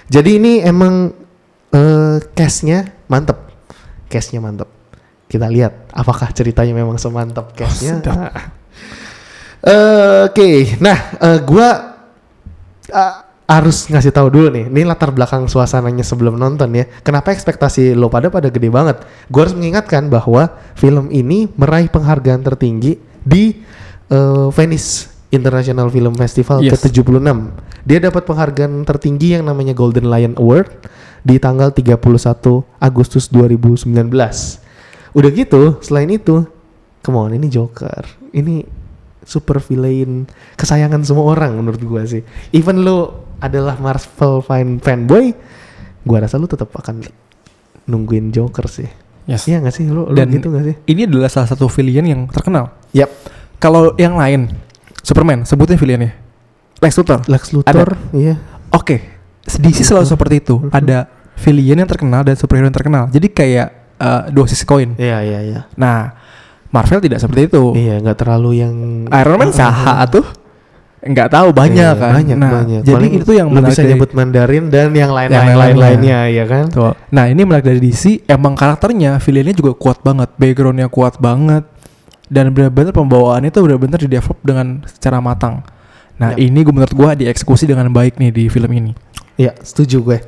Jadi 0.08 0.40
ini 0.40 0.52
emang 0.64 1.12
eh 1.72 2.16
cast-nya 2.32 2.88
mantep. 3.12 3.36
Cast-nya 4.08 4.40
mantep. 4.40 4.68
Kita 5.28 5.52
lihat 5.52 5.92
apakah 5.92 6.32
ceritanya 6.32 6.72
memang 6.72 6.96
semantap 6.96 7.52
cast-nya. 7.52 8.00
sedap. 8.00 8.16
Nah. 8.16 8.32
Eh, 9.62 10.26
Oke, 10.26 10.74
nah 10.82 10.98
eh, 11.22 11.38
gua 11.46 11.94
eh, 12.90 13.14
harus 13.46 13.86
ngasih 13.86 14.10
tahu 14.10 14.28
dulu 14.32 14.48
nih. 14.48 14.64
Ini 14.72 14.82
latar 14.88 15.12
belakang 15.12 15.44
suasananya 15.46 16.02
sebelum 16.02 16.40
nonton 16.40 16.72
ya. 16.72 16.88
Kenapa 17.04 17.30
ekspektasi 17.30 17.92
lo 17.92 18.08
pada 18.08 18.32
pada 18.32 18.48
gede 18.48 18.72
banget? 18.72 19.04
Gue 19.28 19.44
harus 19.44 19.52
mengingatkan 19.52 20.08
bahwa 20.08 20.48
film 20.72 21.12
ini 21.12 21.52
meraih 21.54 21.92
penghargaan 21.92 22.40
tertinggi 22.40 22.96
di 23.22 23.60
eh, 24.08 24.48
Venice 24.50 25.11
International 25.32 25.88
Film 25.88 26.12
Festival 26.12 26.60
Yes. 26.60 26.76
ke-76. 26.78 27.24
Dia 27.82 27.98
dapat 27.98 28.22
penghargaan 28.22 28.84
tertinggi 28.84 29.34
yang 29.34 29.48
namanya 29.48 29.72
Golden 29.72 30.06
Lion 30.06 30.36
Award 30.36 30.68
di 31.24 31.40
tanggal 31.40 31.72
31 31.72 31.96
Agustus 32.78 33.26
2019. 33.26 33.88
Udah 35.12 35.30
gitu, 35.30 35.80
selain 35.80 36.08
itu, 36.08 36.44
come 37.00 37.16
on, 37.16 37.32
ini 37.32 37.48
Joker. 37.48 38.04
Ini 38.30 38.62
super 39.22 39.58
villain 39.58 40.26
kesayangan 40.54 41.00
semua 41.02 41.32
orang 41.32 41.54
menurut 41.54 41.80
gua 41.80 42.02
sih. 42.04 42.20
Even 42.50 42.82
lo 42.82 43.26
adalah 43.38 43.78
Marvel 43.78 44.42
fan 44.42 44.78
fanboy, 44.78 45.32
gua 46.02 46.22
rasa 46.22 46.36
lu 46.36 46.46
tetap 46.46 46.68
akan 46.70 47.02
nungguin 47.84 48.30
Joker 48.30 48.66
sih. 48.66 48.88
Yes. 49.22 49.46
Iya 49.46 49.62
gak 49.62 49.74
sih? 49.74 49.86
Lu, 49.86 50.10
lu 50.10 50.18
Dan- 50.18 50.34
gitu 50.34 50.50
gak 50.50 50.64
sih? 50.66 50.74
Ini 50.86 51.06
adalah 51.06 51.30
salah 51.30 51.46
satu 51.46 51.70
villain 51.70 52.02
yang 52.02 52.22
terkenal. 52.26 52.74
Yap. 52.90 53.10
Kalau 53.56 53.94
yang 53.94 54.18
lain, 54.18 54.50
Superman, 55.02 55.42
sebutin 55.42 55.74
villainnya. 55.74 56.14
Lex 56.78 56.94
Luthor. 56.96 57.20
Lex 57.26 57.42
Luthor, 57.50 57.94
iya. 58.12 58.38
Oke, 58.70 59.02
DC 59.42 59.84
selalu 59.84 60.06
seperti 60.08 60.34
itu. 60.40 60.58
Mhm. 60.58 60.70
Ada 60.70 60.98
villain 61.36 61.78
yang 61.78 61.90
terkenal 61.90 62.22
dan 62.22 62.34
superhero 62.34 62.64
yang 62.64 62.74
terkenal. 62.74 63.04
Jadi 63.06 63.26
kayak 63.28 63.68
uh, 63.98 64.22
dua 64.28 64.46
sisi 64.46 64.62
koin. 64.62 64.94
Iya, 64.94 65.18
iya, 65.20 65.40
iya. 65.42 65.60
Nah, 65.74 66.14
Marvel 66.68 66.98
tidak 67.00 67.18
seperti 67.18 67.46
itu. 67.46 67.74
Iya, 67.74 68.00
nggak 68.00 68.16
terlalu 68.16 68.50
yang 68.58 68.74
Iron 69.06 69.36
Man 69.36 69.50
Ah, 69.50 69.56
saha 69.58 69.84
ah, 69.84 69.98
ah. 70.00 70.08
tuh 70.08 70.26
nggak 71.02 71.28
tahu 71.28 71.50
banyak 71.50 71.82
Iya, 71.92 71.98
kan. 71.98 72.12
Banyak, 72.14 72.36
nah, 72.38 72.50
banyak. 72.56 72.80
Jadi 72.86 72.94
Paling 72.94 73.12
itu 73.18 73.32
yang 73.34 73.48
lu 73.50 73.58
menarik 73.58 73.74
bisa 73.74 73.82
dari- 73.82 73.90
nyebut 73.90 74.10
Mandarin 74.14 74.64
dan 74.70 74.88
yang 74.94 75.10
lain-lain 75.10 75.34
lain-lainnya. 75.34 75.58
lain-lainnya, 75.58 76.18
ya 76.30 76.44
kan? 76.46 76.64
Tuh. 76.70 76.94
Nah 77.10 77.24
ini 77.26 77.42
menarik 77.42 77.66
dari 77.66 77.82
DC 77.82 78.22
Emang 78.24 78.54
karakternya 78.54 79.18
Villainnya 79.18 79.50
juga 79.52 79.74
kuat 79.74 79.98
banget 80.00 80.30
Backgroundnya 80.38 80.86
kuat 80.86 81.18
banget 81.18 81.66
Dan 82.32 82.56
benar-benar 82.56 82.96
pembawaannya 82.96 83.52
tuh 83.52 83.68
benar-benar 83.68 84.00
di 84.00 84.08
develop 84.08 84.40
dengan 84.40 84.80
secara 84.88 85.20
matang 85.20 85.60
Nah 86.16 86.32
Yap. 86.32 86.40
ini 86.40 86.58
gue 86.64 86.72
menurut 86.72 86.96
gue 86.96 87.28
dieksekusi 87.28 87.68
dengan 87.68 87.92
baik 87.92 88.16
nih 88.16 88.32
di 88.32 88.44
film 88.48 88.72
ini 88.72 88.92
Iya, 89.36 89.56
setuju 89.64 89.96
gue. 90.04 90.18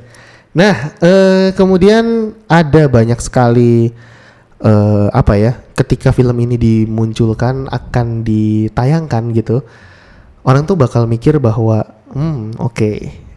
Nah, 0.57 0.97
eh, 0.97 1.53
kemudian 1.53 2.33
ada 2.49 2.89
banyak 2.89 3.19
sekali 3.21 3.93
eh, 4.65 5.07
apa 5.13 5.33
ya? 5.37 5.61
Ketika 5.75 6.09
film 6.15 6.33
ini 6.41 6.55
dimunculkan 6.57 7.69
akan 7.69 8.23
ditayangkan 8.25 9.23
gitu, 9.35 9.61
orang 10.47 10.63
tuh 10.63 10.79
bakal 10.79 11.05
mikir 11.05 11.37
bahwa, 11.37 11.83
hmm, 12.15 12.57
oke, 12.57 12.91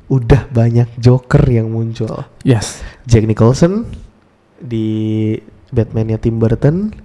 udah 0.08 0.48
banyak 0.48 0.88
Joker 0.96 1.42
yang 1.44 1.68
muncul. 1.68 2.24
Yes 2.46 2.80
Jack 3.04 3.28
Nicholson 3.28 3.84
di 4.56 5.36
Batman-nya 5.68 6.16
Tim 6.16 6.40
Burton, 6.40 6.96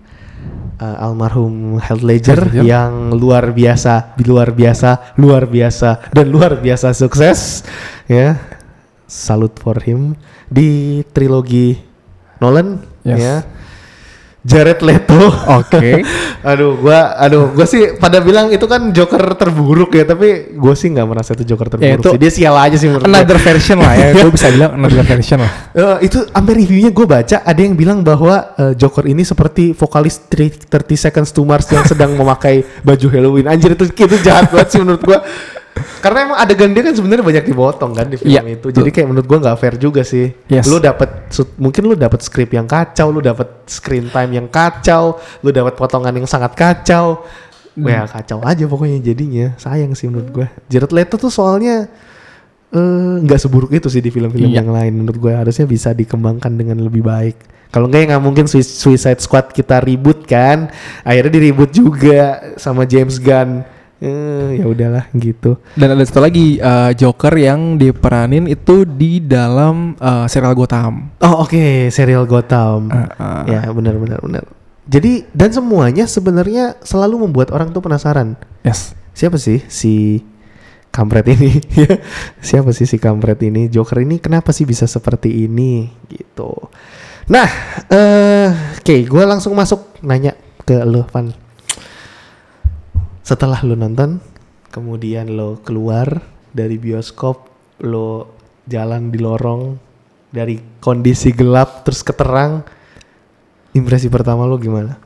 eh, 0.78 1.04
almarhum 1.04 1.78
Heath 1.80 2.02
Ledger 2.02 2.40
Heath 2.44 2.54
Ledger. 2.54 2.66
yang 2.66 3.14
luar 3.14 3.52
biasa, 3.52 4.16
luar 4.22 4.52
biasa, 4.52 5.14
luar 5.18 5.46
biasa 5.46 6.10
dan 6.12 6.28
luar 6.30 6.58
biasa 6.60 6.94
sukses, 6.94 7.64
ya. 8.06 8.38
Salut 9.06 9.54
for 9.62 9.78
him 9.84 10.18
di 10.50 11.02
trilogi 11.14 11.78
Nolan, 12.42 12.82
Yes. 13.06 13.20
ya. 13.20 13.36
Jared 14.44 14.84
Leto. 14.84 15.32
Oke 15.56 16.04
aduh, 16.52 16.76
gua 16.76 17.16
aduh, 17.16 17.56
gua 17.56 17.64
sih 17.64 17.96
pada 17.96 18.20
bilang 18.20 18.52
itu 18.52 18.68
kan 18.68 18.92
Joker 18.92 19.24
terburuk 19.40 19.96
ya, 19.96 20.04
tapi 20.04 20.52
gue 20.52 20.74
sih 20.76 20.92
nggak 20.92 21.08
merasa 21.08 21.32
itu 21.32 21.48
Joker 21.48 21.72
terburuk 21.72 21.88
Ya, 21.88 21.96
itu 21.96 22.10
sih. 22.12 22.20
Dia 22.20 22.32
sial 22.32 22.56
aja 22.60 22.76
sih 22.76 22.92
menurut 22.92 23.08
gua. 23.08 23.24
Another 23.24 23.40
version 23.40 23.80
lah 23.80 23.96
ya 23.96 24.08
Gue 24.20 24.32
bisa 24.36 24.52
bilang 24.52 24.72
another 24.76 25.08
version 25.16 25.40
lah 25.40 25.52
Eh, 25.72 25.98
itu 26.12 26.20
sampai 26.28 26.54
reviewnya 26.60 26.92
gue 26.92 27.06
baca 27.08 27.38
ada 27.40 27.62
yang 27.64 27.74
bilang 27.74 28.04
bahwa 28.04 28.52
eh, 28.60 28.74
Joker 28.76 29.08
ini 29.08 29.24
seperti 29.24 29.72
vokalis 29.72 30.28
3 30.28 30.68
30 30.68 30.92
Seconds 31.00 31.32
to 31.32 31.48
Mars 31.48 31.72
yang 31.72 31.88
sedang 31.88 32.12
memakai 32.14 32.68
baju 32.84 33.08
Halloween. 33.08 33.48
Anjir 33.48 33.80
itu 33.80 33.88
itu 33.88 34.18
jahat 34.22 34.52
banget 34.52 34.76
sih 34.76 34.80
menurut 34.84 35.02
gue. 35.02 35.20
Karena 35.74 36.30
emang 36.30 36.38
adegan 36.38 36.70
dia 36.70 36.84
kan 36.84 36.94
sebenarnya 36.94 37.26
banyak 37.26 37.46
dipotong 37.48 37.92
kan 37.92 38.06
di 38.06 38.16
film 38.20 38.30
Iya, 38.30 38.42
itu. 38.46 38.68
Jadi 38.70 38.90
kayak 38.90 39.08
menurut 39.08 39.26
gue 39.26 39.40
nggak 39.42 39.58
fair 39.58 39.76
juga 39.76 40.02
sih. 40.04 40.30
Yes. 40.46 40.68
Lu 40.68 40.78
dapat 40.78 41.32
mungkin 41.58 41.84
lu 41.90 41.96
dapat 41.96 42.20
skrip 42.22 42.52
yang 42.52 42.68
kacau, 42.68 43.10
lu 43.10 43.20
dapat 43.20 43.66
screen 43.66 44.08
time 44.08 44.32
yang 44.34 44.48
kacau, 44.48 45.18
lu 45.42 45.50
dapat 45.50 45.74
potongan 45.74 46.14
yang 46.14 46.28
sangat 46.28 46.54
kacau. 46.54 47.26
Hmm. 47.74 47.90
Ya 47.90 48.06
kacau 48.06 48.38
aja 48.44 48.64
pokoknya 48.64 49.02
jadinya. 49.02 49.58
Sayang 49.58 49.98
sih 49.98 50.06
menurut 50.06 50.30
gue. 50.30 50.48
Jared 50.68 50.94
Leto 50.94 51.18
tuh 51.18 51.34
soalnya 51.34 51.90
eh, 52.70 53.16
nggak 53.22 53.40
seburuk 53.40 53.72
itu 53.72 53.88
sih 53.88 54.00
di 54.00 54.10
film-film 54.10 54.50
Iya. 54.50 54.62
yang 54.62 54.70
lain 54.70 54.94
menurut 54.96 55.18
gue 55.20 55.34
harusnya 55.34 55.66
bisa 55.66 55.90
dikembangkan 55.92 56.50
dengan 56.50 56.82
lebih 56.82 57.02
baik 57.02 57.38
kalau 57.70 57.86
enggak 57.86 58.02
ya 58.02 58.08
nggak 58.14 58.24
mungkin 58.24 58.46
Sui- 58.46 58.66
Suicide 58.66 59.18
Squad 59.18 59.50
kita 59.50 59.78
ribut 59.78 60.26
kan 60.26 60.70
akhirnya 61.02 61.34
diribut 61.34 61.70
juga 61.70 62.54
sama 62.58 62.86
James 62.86 63.18
Gunn 63.18 63.62
eh, 64.04 64.60
ya 64.60 64.66
udahlah 64.68 65.08
gitu. 65.16 65.56
Dan 65.80 65.96
ada 65.96 66.04
satu 66.04 66.20
lagi 66.20 66.60
uh, 66.60 66.92
Joker 66.92 67.32
yang 67.40 67.80
diperanin 67.80 68.52
itu 68.52 68.84
di 68.84 69.24
dalam 69.24 69.96
uh, 69.98 70.28
serial 70.28 70.52
Gotham. 70.54 71.16
Oh 71.24 71.48
oke 71.48 71.88
serial 71.88 72.28
Gotham. 72.28 72.92
Uh, 72.92 73.08
uh, 73.16 73.42
ya 73.48 73.62
benar 73.72 73.96
benar 73.96 74.20
benar. 74.20 74.44
Jadi 74.84 75.24
dan 75.32 75.56
semuanya 75.56 76.04
sebenarnya 76.04 76.76
selalu 76.84 77.24
membuat 77.28 77.56
orang 77.56 77.72
tuh 77.72 77.80
penasaran. 77.80 78.36
Yes. 78.68 78.92
Siapa 79.16 79.40
sih 79.40 79.64
si 79.72 80.20
kampret 80.92 81.24
ini? 81.32 81.64
Siapa 82.48 82.76
sih 82.76 82.84
si 82.84 83.00
kampret 83.00 83.40
ini? 83.48 83.72
Joker 83.72 84.04
ini 84.04 84.20
kenapa 84.20 84.52
sih 84.52 84.68
bisa 84.68 84.84
seperti 84.84 85.48
ini? 85.48 85.88
Gitu. 86.12 86.52
Nah 87.32 87.48
eh 87.88 88.52
oke 88.76 88.96
gue 89.08 89.24
langsung 89.24 89.56
masuk 89.56 90.04
nanya 90.04 90.36
ke 90.68 90.84
lo 90.84 91.08
Van 91.08 91.32
setelah 93.24 93.64
lo 93.64 93.74
nonton 93.74 94.20
kemudian 94.70 95.32
lo 95.32 95.64
keluar 95.64 96.20
dari 96.52 96.76
bioskop 96.76 97.48
lo 97.82 98.36
jalan 98.68 99.10
di 99.10 99.20
lorong 99.20 99.80
dari 100.30 100.60
kondisi 100.80 101.32
gelap 101.32 101.88
terus 101.88 102.04
keterang 102.04 102.62
impresi 103.72 104.12
pertama 104.12 104.44
lo 104.46 104.60
gimana 104.60 105.00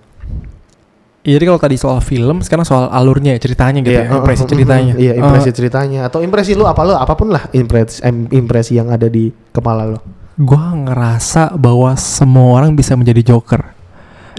Iya, 1.28 1.44
Jadi 1.44 1.46
kalau 1.52 1.60
tadi 1.60 1.76
soal 1.76 2.00
film, 2.00 2.40
sekarang 2.40 2.64
soal 2.64 2.88
alurnya 2.88 3.36
ya, 3.36 3.40
ceritanya 3.44 3.84
gitu 3.84 4.00
ya, 4.00 4.08
uh, 4.08 4.24
impresi 4.24 4.44
uh, 4.44 4.48
uh, 4.48 4.52
ceritanya. 4.56 4.94
Iya, 4.96 5.12
Eh, 5.12 5.20
impresi 5.20 5.50
ceritanya 5.52 6.00
atau 6.08 6.24
impresi 6.24 6.56
lu 6.56 6.64
apa 6.64 6.88
lu 6.88 6.96
apa 6.96 7.20
pun 7.20 7.36
lah 7.36 7.52
impresi 7.52 8.00
impresi 8.32 8.80
yang 8.80 8.88
ada 8.88 9.12
di 9.12 9.28
kepala 9.52 9.84
lo. 9.84 10.00
gua 10.40 10.72
ngerasa 10.72 11.52
bahwa 11.60 11.92
semua 12.00 12.64
orang 12.64 12.72
bisa 12.80 12.96
menjadi 12.96 13.36
Joker. 13.36 13.60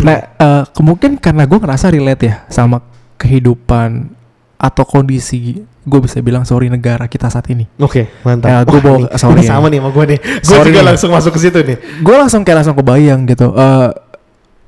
Nah, 0.00 0.16
eh, 0.32 0.64
kemungkinan 0.72 1.20
karena 1.20 1.44
gua 1.44 1.60
ngerasa 1.60 1.92
relate 1.92 2.24
ya 2.24 2.34
sama 2.48 2.80
kehidupan 3.18 4.14
atau 4.58 4.82
kondisi 4.82 5.62
gue 5.62 6.00
bisa 6.02 6.18
bilang 6.18 6.42
sorry 6.42 6.66
negara 6.66 7.06
kita 7.06 7.30
saat 7.30 7.46
ini. 7.48 7.64
Oke, 7.78 8.10
mantap. 8.22 8.48
Ya, 8.50 8.56
Wah, 8.60 8.80
bawa- 8.82 9.10
sorry 9.14 9.40
ini 9.40 9.46
ya. 9.46 9.50
sama 9.52 9.66
nih 9.68 9.78
sama 9.78 9.90
gue 9.92 10.04
nih. 10.04 10.18
Gue 10.42 10.58
juga 10.64 10.70
nih. 10.74 10.86
langsung 10.86 11.10
masuk 11.10 11.30
ke 11.32 11.40
situ 11.40 11.58
nih. 11.62 11.76
Gue 12.00 12.14
langsung 12.14 12.42
kayak 12.42 12.56
langsung 12.60 12.74
kebayang 12.74 13.20
gitu. 13.24 13.54
Eh, 13.54 13.88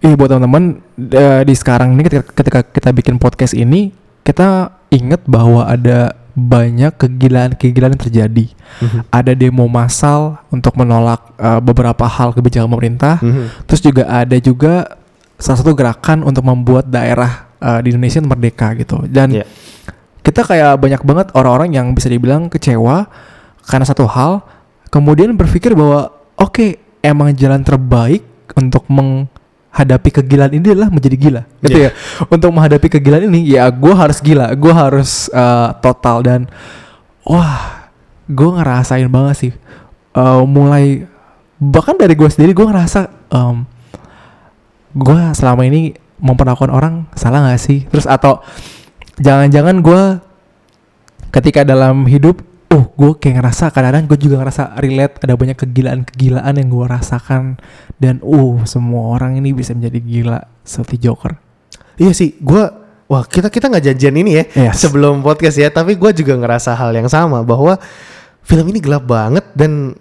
ih 0.01 0.15
buat 0.15 0.31
teman-teman 0.31 0.79
eh, 1.11 1.43
di 1.43 1.53
sekarang 1.53 1.93
ini 1.93 2.03
ketika, 2.03 2.23
ketika 2.33 2.61
kita 2.65 2.89
bikin 2.95 3.15
podcast 3.19 3.53
ini 3.53 3.91
kita 4.23 4.71
inget 4.89 5.21
bahwa 5.27 5.67
ada 5.67 6.15
banyak 6.33 6.95
kegilaan-kegilaan 6.97 7.93
yang 7.93 8.01
terjadi. 8.01 8.47
Ada 9.11 9.35
demo 9.35 9.67
massal 9.67 10.39
untuk 10.49 10.79
menolak 10.79 11.35
eh, 11.37 11.61
beberapa 11.61 12.07
hal 12.07 12.31
kebijakan 12.31 12.71
pemerintah. 12.71 13.19
Mhm. 13.21 13.67
Terus 13.67 13.81
juga 13.83 14.07
ada 14.07 14.39
juga 14.39 14.87
salah 15.37 15.59
satu 15.59 15.75
gerakan 15.75 16.23
untuk 16.23 16.47
membuat 16.47 16.87
daerah 16.87 17.50
eh, 17.61 17.81
di 17.85 17.89
Indonesia 17.93 18.21
merdeka 18.21 18.73
gitu. 18.75 19.05
Dan 19.07 19.31
Iya. 19.33 19.45
kita 20.21 20.45
kayak 20.45 20.77
banyak 20.77 21.03
banget 21.05 21.27
orang-orang 21.33 21.71
yang 21.73 21.87
bisa 21.93 22.09
dibilang 22.09 22.49
kecewa 22.49 23.09
karena 23.65 23.85
satu 23.85 24.05
hal, 24.05 24.41
kemudian 24.89 25.33
berpikir 25.33 25.73
bahwa 25.73 26.11
oke 26.37 26.77
emang 27.01 27.33
jalan 27.33 27.63
terbaik 27.63 28.25
untuk 28.59 28.85
menghadapi 28.91 30.11
kegilaan 30.11 30.53
ini 30.53 30.75
adalah 30.75 30.91
menjadi 30.91 31.17
gila, 31.17 31.43
gitu 31.63 31.79
Iya. 31.79 31.89
ya. 31.89 32.27
Untuk 32.27 32.51
menghadapi 32.51 32.89
kegilaan 32.91 33.31
ini, 33.31 33.47
ya 33.49 33.71
gue 33.71 33.95
harus 33.95 34.19
gila, 34.19 34.53
gue 34.53 34.73
harus 34.75 35.31
eh, 35.31 35.69
total 35.81 36.21
dan 36.21 36.41
wah, 37.23 37.87
gue 38.27 38.51
ngerasain 38.59 39.07
banget 39.07 39.37
sih. 39.39 39.53
Eh, 40.11 40.43
mulai 40.45 41.07
bahkan 41.57 41.95
dari 41.95 42.17
gue 42.17 42.27
sendiri 42.27 42.51
gue 42.51 42.67
ngerasa 42.67 43.07
em, 43.31 43.69
gue 44.91 45.21
selama 45.33 45.63
ini 45.63 45.93
memperlakukan 46.21 46.71
orang 46.71 46.95
salah 47.17 47.43
gak 47.49 47.61
sih? 47.61 47.89
Terus 47.89 48.05
atau 48.07 48.45
jangan-jangan 49.19 49.81
gue 49.81 50.03
ketika 51.31 51.65
dalam 51.67 52.05
hidup, 52.07 52.43
oh 52.71 52.85
gue 52.95 53.19
kayak 53.19 53.43
ngerasa 53.43 53.75
kadang-kadang 53.75 54.07
gue 54.07 54.19
juga 54.21 54.37
ngerasa 54.45 54.79
relate 54.79 55.19
ada 55.27 55.35
banyak 55.35 55.59
kegilaan-kegilaan 55.59 56.55
yang 56.61 56.69
gue 56.71 56.87
rasakan 56.87 57.59
dan 57.99 58.23
uh 58.23 58.63
semua 58.65 59.17
orang 59.19 59.39
ini 59.39 59.51
bisa 59.51 59.75
menjadi 59.75 59.99
gila 59.99 60.41
seperti 60.63 61.09
Joker. 61.09 61.35
Iya 62.01 62.13
sih, 62.15 62.39
gue 62.41 62.63
wah 63.11 63.25
kita 63.27 63.51
kita 63.51 63.67
nggak 63.67 63.85
janjian 63.91 64.15
ini 64.15 64.31
ya 64.39 64.45
Yes. 64.71 64.87
sebelum 64.87 65.21
podcast 65.21 65.59
ya, 65.59 65.69
tapi 65.69 65.99
gue 65.99 66.11
juga 66.15 66.39
ngerasa 66.39 66.79
hal 66.79 66.95
yang 66.95 67.11
sama 67.11 67.43
bahwa 67.43 67.75
film 68.47 68.67
ini 68.73 68.79
gelap 68.81 69.05
banget 69.05 69.45
dan 69.53 69.95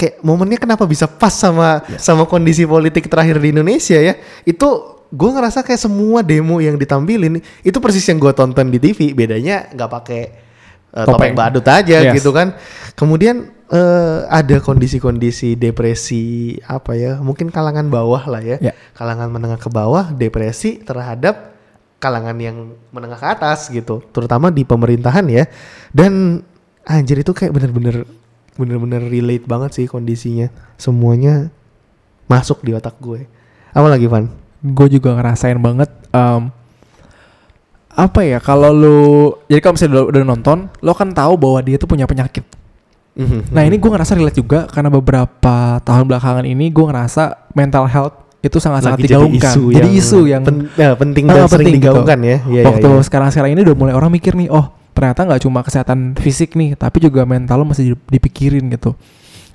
kayak 0.00 0.24
momennya 0.24 0.56
kenapa 0.56 0.88
bisa 0.88 1.04
pas 1.04 1.32
sama 1.34 1.84
sama 2.00 2.24
kondisi 2.24 2.64
politik 2.64 3.04
terakhir 3.12 3.36
di 3.36 3.52
Indonesia 3.52 4.00
ya 4.00 4.16
itu 4.48 4.68
gue 5.10 5.30
ngerasa 5.30 5.60
kayak 5.60 5.80
semua 5.80 6.22
demo 6.22 6.58
yang 6.58 6.74
ditampilin 6.74 7.38
itu 7.60 7.78
persis 7.78 8.06
yang 8.06 8.16
gue 8.16 8.30
tonton 8.30 8.66
di 8.66 8.78
TV 8.78 9.10
bedanya 9.10 9.66
nggak 9.70 9.90
pakai 9.90 10.22
uh, 10.94 11.02
Topeng. 11.02 11.34
topeng 11.34 11.34
badut 11.34 11.66
aja 11.66 11.98
Yes. 12.10 12.14
gitu 12.14 12.30
kan 12.30 12.54
kemudian 12.94 13.50
eh, 13.66 14.18
ada 14.26 14.58
kondisi-kondisi 14.58 15.54
depresi 15.54 16.54
apa 16.62 16.94
ya 16.94 17.18
mungkin 17.18 17.50
kalangan 17.50 17.86
bawah 17.86 18.22
lah 18.26 18.42
ya 18.42 18.56
Ya. 18.58 18.72
kalangan 18.94 19.30
menengah 19.30 19.58
ke 19.58 19.66
bawah 19.66 20.10
depresi 20.10 20.78
terhadap 20.78 21.54
kalangan 21.98 22.34
yang 22.38 22.56
menengah 22.90 23.18
ke 23.18 23.28
atas 23.28 23.66
gitu 23.68 24.00
terutama 24.10 24.48
di 24.48 24.62
pemerintahan 24.62 25.26
ya 25.26 25.44
dan 25.90 26.42
anjir 26.82 27.18
itu 27.18 27.30
kayak 27.30 27.52
bener-bener 27.52 28.06
bener-bener 28.56 29.02
relate 29.04 29.44
banget 29.44 29.70
sih 29.74 29.86
kondisinya 29.86 30.48
semuanya 30.74 31.50
masuk 32.24 32.62
di 32.62 32.72
otak 32.72 32.94
gue 32.98 33.26
Apa 33.70 33.86
lagi 33.86 34.06
Van? 34.06 34.26
Gue 34.62 34.86
juga 34.90 35.14
ngerasain 35.14 35.56
banget 35.56 35.88
em, 36.10 36.52
apa 37.90 38.20
ya 38.22 38.38
kalau 38.38 38.70
lu 38.70 39.00
jadi 39.46 39.60
kalau 39.60 39.74
misalnya 39.74 39.92
udah, 39.94 40.04
udah 40.08 40.22
nonton 40.24 40.58
lo 40.78 40.92
kan 40.92 41.10
tahu 41.10 41.34
bahwa 41.34 41.58
dia 41.60 41.76
tuh 41.76 41.86
punya 41.86 42.04
penyakit 42.04 42.44
Mhm. 43.10 43.50
nah 43.50 43.66
ini 43.66 43.74
gue 43.74 43.90
ngerasa 43.90 44.14
relate 44.14 44.38
juga 44.38 44.64
karena 44.64 44.86
beberapa 44.88 45.56
tahun 45.80 46.04
belakangan 46.06 46.46
ini 46.46 46.70
gue 46.70 46.84
ngerasa 46.84 47.50
mental 47.52 47.84
health 47.84 48.14
itu 48.40 48.56
sangat-sangat 48.56 48.96
Lagi 48.96 49.04
jadi 49.04 49.14
digaungkan 49.18 49.50
isu 49.50 49.62
jadi 49.68 49.82
yang 49.82 49.98
isu 49.98 50.20
yang 50.24 50.42
pen- 50.42 50.70
ya, 50.72 50.90
penting 50.94 51.24
Ah, 51.24 51.34
dan 51.34 51.42
sering 51.42 51.50
penting 51.50 51.74
gitu. 51.74 51.84
digaungkan 51.90 52.18
ya. 52.22 52.36
Iya, 52.46 52.62
waktu 52.64 52.86
iya. 52.88 53.02
sekarang-sekarang 53.02 53.50
ini 53.50 53.60
udah 53.62 53.76
mulai 53.76 53.92
orang 53.92 54.10
mikir 54.10 54.32
nih 54.32 54.48
oh 54.48 54.64
ternyata 54.90 55.26
nggak 55.26 55.42
cuma 55.42 55.60
kesehatan 55.60 56.14
fisik 56.14 56.54
nih 56.54 56.72
tapi 56.74 57.02
juga 57.02 57.26
mental 57.26 57.58
lo 57.58 57.66
masih 57.66 57.92
di- 57.92 58.04
dipikirin 58.08 58.70
gitu 58.70 58.94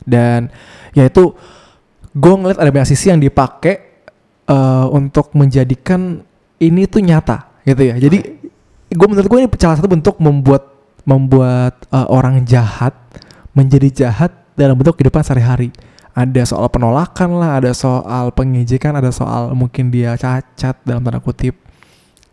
dan 0.04 0.52
ya 0.92 1.08
itu 1.08 1.32
gue 2.12 2.34
ngeliat 2.36 2.60
ada 2.60 2.70
banyak 2.70 2.88
sisi 2.88 3.08
yang 3.08 3.18
dipakai 3.18 3.95
eh, 4.50 4.86
untuk 4.94 5.34
menjadikan 5.38 6.24
ini 6.62 6.88
tuh 6.88 7.02
nyata 7.04 7.62
gitu 7.66 7.82
ya. 7.82 7.96
Jadi 7.98 8.18
gue 8.96 9.08
menurut 9.10 9.28
gue 9.28 9.40
ini 9.44 9.50
salah 9.58 9.78
satu 9.82 9.90
bentuk 9.90 10.16
membuat 10.22 10.70
membuat 11.06 11.86
eh, 11.90 12.08
orang 12.10 12.46
jahat 12.48 12.94
menjadi 13.56 14.08
jahat 14.08 14.32
dalam 14.56 14.78
bentuk 14.78 14.98
kehidupan 14.98 15.22
sehari-hari. 15.26 15.70
Ada 16.16 16.48
soal 16.48 16.72
penolakan 16.72 17.44
lah 17.44 17.60
ada 17.60 17.76
soal 17.76 18.32
pengejekan 18.32 18.96
ada 18.96 19.12
soal 19.12 19.52
mungkin 19.52 19.92
dia 19.92 20.16
cacat 20.16 20.80
dalam 20.88 21.04
tanda 21.04 21.20
kutip. 21.20 21.60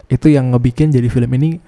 Itu 0.06 0.30
yang 0.30 0.54
ngebikin 0.54 0.94
jadi 0.94 1.10
film 1.10 1.30
ini 1.34 1.58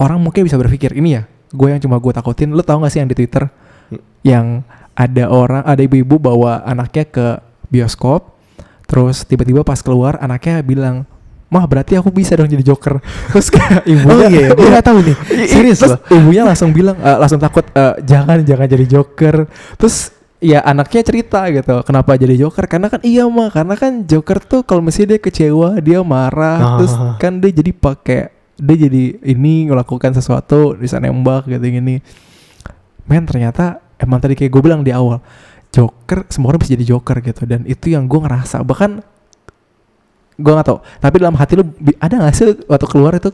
orang 0.00 0.16
mungkin 0.22 0.48
bisa 0.48 0.56
berpikir 0.56 0.96
ini 0.96 1.20
ya 1.20 1.22
gue 1.52 1.68
yang 1.68 1.80
cuma 1.80 2.00
gue 2.00 2.12
takutin. 2.12 2.52
Lu 2.56 2.64
tau 2.64 2.80
gak 2.80 2.92
sih 2.92 3.00
yang 3.04 3.10
di 3.10 3.16
twitter? 3.16 3.48
Hmm. 3.88 4.04
yang 4.20 4.46
ada 4.92 5.32
orang 5.32 5.64
ada 5.64 5.80
ibu-ibu 5.80 6.20
bawa 6.20 6.60
anaknya 6.68 7.08
ke 7.08 7.26
bioskop 7.72 8.36
terus 8.88 9.22
tiba-tiba 9.22 9.60
pas 9.60 9.78
keluar 9.78 10.16
anaknya 10.16 10.64
bilang 10.64 11.04
mah 11.46 11.64
berarti 11.64 11.94
aku 11.94 12.08
bisa 12.08 12.32
dong 12.34 12.44
jadi 12.46 12.60
joker 12.62 13.00
terus 13.28 13.48
kayak 13.48 13.84
ibunya 13.88 14.08
Oh 14.10 14.20
iya, 14.26 14.40
iya. 14.42 14.48
gue 14.50 14.66
nggak 14.66 14.84
tahu 14.84 14.98
nih. 15.02 15.16
Serius 15.52 15.78
terus 15.78 15.92
loh. 15.94 16.00
ibunya 16.10 16.42
langsung 16.42 16.72
bilang 16.72 16.96
eh, 16.98 17.16
langsung 17.16 17.36
takut 17.36 17.64
eh, 17.66 17.94
jangan 18.02 18.40
jangan 18.42 18.66
jadi 18.66 18.84
joker 18.86 19.48
terus 19.74 20.12
ya 20.38 20.62
anaknya 20.62 21.02
cerita 21.02 21.40
gitu 21.48 21.82
kenapa 21.82 22.14
jadi 22.14 22.36
joker 22.38 22.64
karena 22.64 22.86
kan 22.86 23.00
iya 23.02 23.26
mah 23.26 23.48
karena 23.48 23.74
kan 23.74 24.04
joker 24.04 24.38
tuh 24.38 24.60
kalau 24.62 24.80
misalnya 24.80 25.14
dia 25.14 25.20
kecewa 25.20 25.68
dia 25.78 25.98
marah 26.00 26.76
terus 26.76 26.92
Ah. 26.92 27.16
kan 27.16 27.36
dia 27.36 27.50
jadi 27.50 27.72
pakai 27.72 28.20
dia 28.54 28.76
jadi 28.78 29.02
ini 29.24 29.66
melakukan 29.66 30.12
sesuatu 30.12 30.74
bisa 30.74 30.96
nembak 30.96 31.44
gitu 31.44 31.64
gini 31.64 31.98
men 33.02 33.24
ternyata 33.24 33.80
emang 33.96 34.18
tadi 34.18 34.34
kayak 34.34 34.48
gue 34.48 34.62
bilang 34.62 34.80
di 34.80 34.92
awal 34.92 35.18
joker 35.68 36.24
semua 36.28 36.52
orang 36.52 36.60
bisa 36.64 36.74
jadi 36.74 36.96
joker 36.96 37.16
gitu 37.20 37.42
dan 37.44 37.62
itu 37.64 37.92
yang 37.92 38.08
gue 38.08 38.20
ngerasa 38.20 38.64
bahkan 38.64 39.04
gue 40.38 40.52
nggak 40.54 40.66
tau 40.66 40.78
tapi 40.98 41.16
dalam 41.18 41.34
hati 41.34 41.58
lu 41.58 41.64
ada 41.98 42.14
gak 42.22 42.34
sih 42.34 42.54
waktu 42.66 42.86
keluar 42.86 43.12
itu 43.14 43.30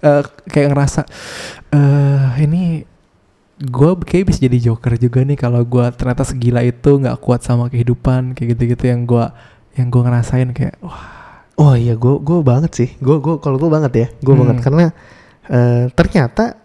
eh, 0.00 0.22
kayak 0.46 0.68
ngerasa 0.72 1.00
eh 1.74 2.46
ini 2.46 2.86
gue 3.60 3.90
kayak 4.00 4.24
bisa 4.30 4.38
jadi 4.40 4.72
joker 4.72 4.96
juga 4.96 5.20
nih 5.20 5.36
kalau 5.36 5.60
gue 5.60 5.84
ternyata 5.92 6.24
segila 6.24 6.64
itu 6.64 6.96
nggak 6.96 7.18
kuat 7.20 7.44
sama 7.44 7.68
kehidupan 7.68 8.32
kayak 8.32 8.56
gitu-gitu 8.56 8.88
yang 8.88 9.04
gue 9.04 9.24
yang 9.76 9.92
gue 9.92 10.02
ngerasain 10.02 10.50
kayak 10.52 10.80
wah 10.80 11.28
Oh 11.60 11.76
iya, 11.76 11.92
gue 11.92 12.24
gue 12.24 12.40
banget 12.40 12.72
sih. 12.72 12.88
Gue 13.04 13.20
gue 13.20 13.36
kalau 13.36 13.60
gue 13.60 13.68
banget 13.68 13.92
ya, 13.92 14.06
gue 14.24 14.32
Hmm. 14.32 14.48
banget 14.48 14.64
karena 14.64 14.84
eh, 15.44 15.92
ternyata 15.92 16.56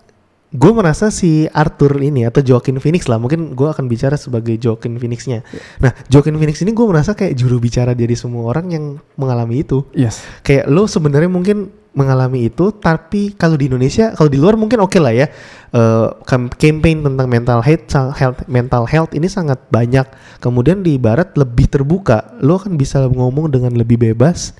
gue 0.56 0.72
merasa 0.72 1.12
si 1.12 1.46
Arthur 1.52 2.00
ini 2.00 2.24
atau 2.24 2.40
Joaquin 2.40 2.80
Phoenix 2.80 3.12
lah, 3.12 3.20
mungkin 3.20 3.52
gue 3.54 3.68
akan 3.68 3.92
bicara 3.92 4.16
sebagai 4.16 4.56
Joaquin 4.56 4.96
Phoenixnya. 4.96 5.44
Nah, 5.84 5.92
Joaquin 6.08 6.40
Phoenix 6.40 6.64
ini 6.64 6.72
gue 6.72 6.86
merasa 6.88 7.12
kayak 7.12 7.36
juru 7.36 7.60
bicara 7.60 7.92
dari 7.92 8.16
semua 8.16 8.48
orang 8.50 8.72
yang 8.72 8.86
mengalami 9.20 9.62
itu. 9.68 9.84
yes 9.92 10.24
Kayak 10.42 10.72
lo 10.72 10.88
sebenarnya 10.88 11.28
mungkin 11.28 11.70
mengalami 11.96 12.52
itu, 12.52 12.76
tapi 12.76 13.32
kalau 13.40 13.56
di 13.56 13.72
Indonesia, 13.72 14.12
kalau 14.12 14.28
di 14.28 14.36
luar 14.36 14.60
mungkin 14.60 14.84
oke 14.84 15.00
lah 15.00 15.16
ya. 15.16 15.28
Eh, 15.72 16.08
kam- 16.28 16.52
campaign 16.52 17.04
tentang 17.04 17.28
mental 17.28 17.60
health, 17.64 17.88
health, 18.16 18.40
mental 18.52 18.84
health 18.84 19.12
ini 19.16 19.32
sangat 19.32 19.60
banyak. 19.72 20.04
Kemudian 20.44 20.84
di 20.84 21.00
Barat 21.00 21.36
lebih 21.40 21.72
terbuka, 21.72 22.36
lo 22.44 22.60
kan 22.60 22.76
bisa 22.76 23.08
ngomong 23.08 23.48
dengan 23.52 23.76
lebih 23.76 23.96
bebas 23.96 24.56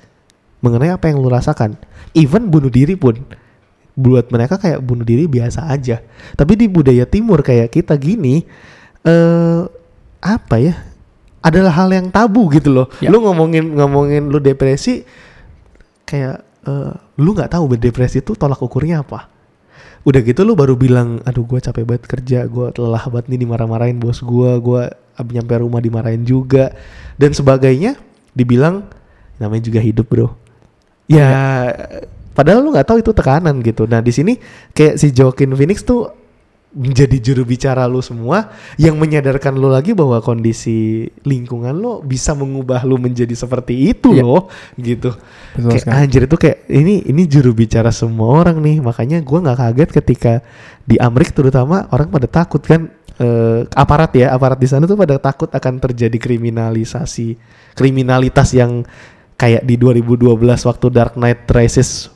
mengenai 0.64 0.92
apa 0.92 1.12
yang 1.12 1.20
lo 1.20 1.28
rasakan. 1.28 1.76
Even 2.16 2.48
bunuh 2.48 2.72
diri 2.72 2.96
pun, 2.96 3.20
buat 3.96 4.28
mereka 4.28 4.60
kayak 4.60 4.84
bunuh 4.84 5.02
diri 5.02 5.24
biasa 5.24 5.72
aja. 5.72 6.04
Tapi 6.36 6.52
di 6.54 6.68
budaya 6.68 7.08
Timur 7.08 7.40
kayak 7.40 7.72
kita 7.72 7.96
gini, 7.96 8.44
eh 9.02 9.62
apa 10.20 10.56
ya? 10.60 10.76
Adalah 11.40 11.72
hal 11.72 11.88
yang 11.94 12.08
tabu 12.12 12.46
gitu 12.52 12.70
loh. 12.70 12.86
Ya. 13.00 13.08
Lu 13.08 13.24
ngomongin 13.24 13.72
ngomongin 13.72 14.28
lu 14.28 14.38
depresi, 14.38 15.02
kayak 16.04 16.44
eh, 16.68 16.92
lu 17.18 17.32
nggak 17.32 17.56
tahu 17.56 17.74
berdepresi 17.74 18.20
itu 18.20 18.36
tolak 18.36 18.60
ukurnya 18.60 19.00
apa 19.00 19.36
udah 20.06 20.22
gitu 20.22 20.46
lu 20.46 20.54
baru 20.54 20.78
bilang 20.78 21.18
aduh 21.26 21.42
gue 21.42 21.58
capek 21.58 21.82
banget 21.82 22.04
kerja 22.06 22.38
gue 22.46 22.70
lelah 22.78 23.10
banget 23.10 23.26
nih 23.26 23.42
dimarah-marahin 23.42 23.98
bos 23.98 24.22
gue 24.22 24.50
gue 24.62 24.82
nyampe 25.34 25.54
rumah 25.58 25.82
dimarahin 25.82 26.22
juga 26.22 26.70
dan 27.18 27.34
sebagainya 27.34 27.98
dibilang 28.30 28.86
namanya 29.42 29.66
juga 29.66 29.82
hidup 29.82 30.06
bro 30.06 30.30
ya 31.10 31.26
padahal 32.36 32.60
lu 32.60 32.76
nggak 32.76 32.86
tahu 32.86 33.00
itu 33.00 33.16
tekanan 33.16 33.64
gitu 33.64 33.88
nah 33.88 34.04
di 34.04 34.12
sini 34.12 34.36
kayak 34.70 35.00
si 35.00 35.08
Joaquin 35.10 35.56
Phoenix 35.56 35.80
tuh 35.80 36.12
menjadi 36.76 37.16
juru 37.32 37.48
bicara 37.48 37.88
lu 37.88 38.04
semua 38.04 38.52
yang 38.76 39.00
menyadarkan 39.00 39.56
lu 39.56 39.72
lagi 39.72 39.96
bahwa 39.96 40.20
kondisi 40.20 41.08
lingkungan 41.24 41.72
lu 41.72 42.04
bisa 42.04 42.36
mengubah 42.36 42.84
lu 42.84 43.00
menjadi 43.00 43.32
seperti 43.32 43.96
itu 43.96 44.12
Iya. 44.12 44.20
loh 44.20 44.52
gitu 44.76 45.16
betul 45.56 45.72
kayak 45.72 45.82
sekali. 45.88 45.96
anjir 46.04 46.22
itu 46.28 46.36
kayak 46.36 46.58
ini 46.68 46.94
ini 47.08 47.22
juru 47.24 47.56
bicara 47.56 47.88
semua 47.88 48.44
orang 48.44 48.60
nih 48.60 48.84
makanya 48.84 49.24
gua 49.24 49.40
nggak 49.40 49.56
kaget 49.56 49.90
ketika 50.04 50.32
di 50.84 51.00
Amerika 51.00 51.32
terutama 51.32 51.88
orang 51.88 52.12
pada 52.12 52.28
takut 52.28 52.60
kan 52.60 52.92
eh, 53.16 53.64
aparat 53.72 54.12
ya 54.12 54.36
aparat 54.36 54.60
di 54.60 54.68
sana 54.68 54.84
tuh 54.84 55.00
pada 55.00 55.16
takut 55.16 55.48
akan 55.48 55.80
terjadi 55.80 56.20
kriminalisasi 56.20 57.40
kriminalitas 57.72 58.52
yang 58.52 58.84
kayak 59.36 59.64
di 59.64 59.80
2012 59.80 60.28
waktu 60.44 60.86
Dark 60.92 61.16
Knight 61.16 61.48
Rises 61.48 62.12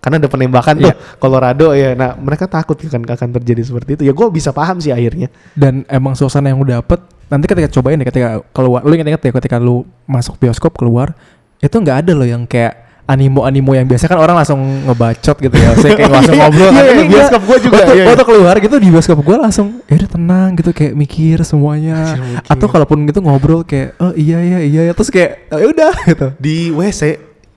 karena 0.00 0.16
ada 0.16 0.28
penembakan 0.28 0.74
tuh 0.80 0.88
Iya. 0.90 0.96
Colorado 1.16 1.66
ya 1.72 1.92
nah 1.92 2.16
mereka 2.16 2.48
takut 2.48 2.76
kan 2.80 3.04
akan 3.04 3.28
terjadi 3.40 3.62
seperti 3.62 3.90
itu 4.00 4.02
ya 4.08 4.12
gua 4.16 4.32
bisa 4.32 4.50
paham 4.50 4.80
sih 4.80 4.90
akhirnya 4.90 5.28
dan 5.52 5.84
emang 5.86 6.16
suasana 6.16 6.48
yang 6.48 6.58
lu 6.58 6.66
dapet 6.66 6.98
nanti 7.28 7.46
ketika 7.46 7.68
cobain 7.70 8.00
deh 8.00 8.08
ketika 8.08 8.40
keluar 8.50 8.80
lu 8.82 8.96
inget-inget 8.96 9.22
ya 9.22 9.32
ketika 9.36 9.60
lu 9.60 9.84
masuk 10.04 10.40
bioskop 10.40 10.74
keluar 10.74 11.12
itu 11.60 11.76
nggak 11.76 12.08
ada 12.08 12.12
loh 12.16 12.24
yang 12.24 12.48
kayak 12.48 12.88
animo-animo 13.04 13.74
yang 13.74 13.90
biasa 13.90 14.06
kan 14.06 14.22
orang 14.22 14.38
langsung 14.38 14.62
ngebacot 14.86 15.36
gitu 15.36 15.50
ya 15.52 15.74
saya 15.74 15.98
kayak 15.98 16.12
langsung 16.14 16.36
ngobrol 16.40 16.70
Iya, 16.70 16.78
kan. 16.78 16.84
iya, 16.86 16.92
Ini 16.94 17.04
bioskop 17.10 17.42
gua 17.42 17.58
juga, 17.58 17.74
waktu, 17.74 17.90
iya, 17.90 17.98
iya. 17.98 18.06
waktu 18.06 18.24
keluar 18.24 18.54
gitu 18.62 18.76
di 18.78 18.88
bioskop 18.88 19.18
gua 19.20 19.36
langsung 19.42 19.66
ya 19.90 19.94
udah 19.98 20.10
tenang 20.14 20.48
gitu 20.54 20.70
kayak 20.70 20.94
mikir 20.94 21.36
semuanya 21.42 21.98
Anjir, 22.14 22.22
mikir. 22.22 22.50
atau 22.54 22.66
kalaupun 22.70 22.98
gitu 23.04 23.18
ngobrol 23.20 23.66
kayak 23.66 23.98
oh 23.98 24.14
iya 24.14 24.38
iya 24.40 24.58
iya 24.62 24.80
ya 24.88 24.92
terus 24.94 25.10
kayak 25.10 25.50
ya 25.50 25.66
udah 25.66 25.92
gitu 26.06 26.26
di 26.38 26.70
WC 26.70 27.02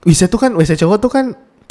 WC 0.04 0.20
tuh 0.26 0.38
kan 0.38 0.50
WC 0.52 0.74
cowok 0.74 0.96
tuh 1.00 1.10
kan 1.10 1.24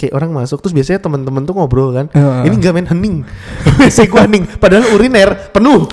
kayak 0.04 0.14
orang 0.14 0.36
masuk 0.36 0.60
terus 0.60 0.76
biasanya 0.76 1.00
teman-teman 1.00 1.48
tuh 1.48 1.56
ngobrol 1.56 1.96
kan 1.96 2.12
Heeh. 2.12 2.52
ini 2.52 2.56
gak 2.60 2.74
main 2.76 2.88
hening 2.92 3.24
WC 3.80 4.12
gua 4.12 4.28
hening 4.28 4.44
padahal 4.60 4.92
uriner 4.92 5.30
penuh. 5.56 5.88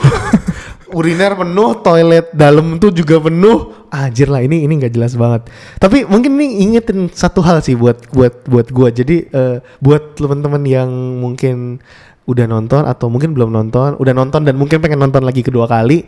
Uriner 0.91 1.39
penuh 1.39 1.79
toilet 1.87 2.35
dalam 2.35 2.83
tuh 2.83 2.91
juga 2.91 3.23
penuh. 3.23 3.87
Anjir 3.95 4.27
lah 4.27 4.43
ini 4.43 4.67
ini 4.67 4.75
nggak 4.75 4.91
jelas 4.91 5.15
banget. 5.15 5.47
Tapi 5.79 6.03
mungkin 6.03 6.35
nih 6.35 6.67
ingetin 6.67 7.07
satu 7.07 7.47
hal 7.47 7.63
sih 7.63 7.79
buat 7.79 8.11
buat 8.11 8.43
buat 8.51 8.67
gua. 8.75 8.91
Jadi 8.91 9.31
eh, 9.31 9.63
buat 9.79 10.19
teman-teman 10.19 10.67
yang 10.67 10.91
mungkin 11.23 11.79
udah 12.27 12.47
nonton 12.47 12.83
atau 12.87 13.07
mungkin 13.11 13.35
belum 13.35 13.51
nonton 13.51 13.99
udah 13.99 14.15
nonton 14.15 14.47
dan 14.47 14.55
mungkin 14.55 14.79
pengen 14.79 15.03
nonton 15.03 15.27
lagi 15.27 15.43
kedua 15.43 15.67
kali 15.67 16.07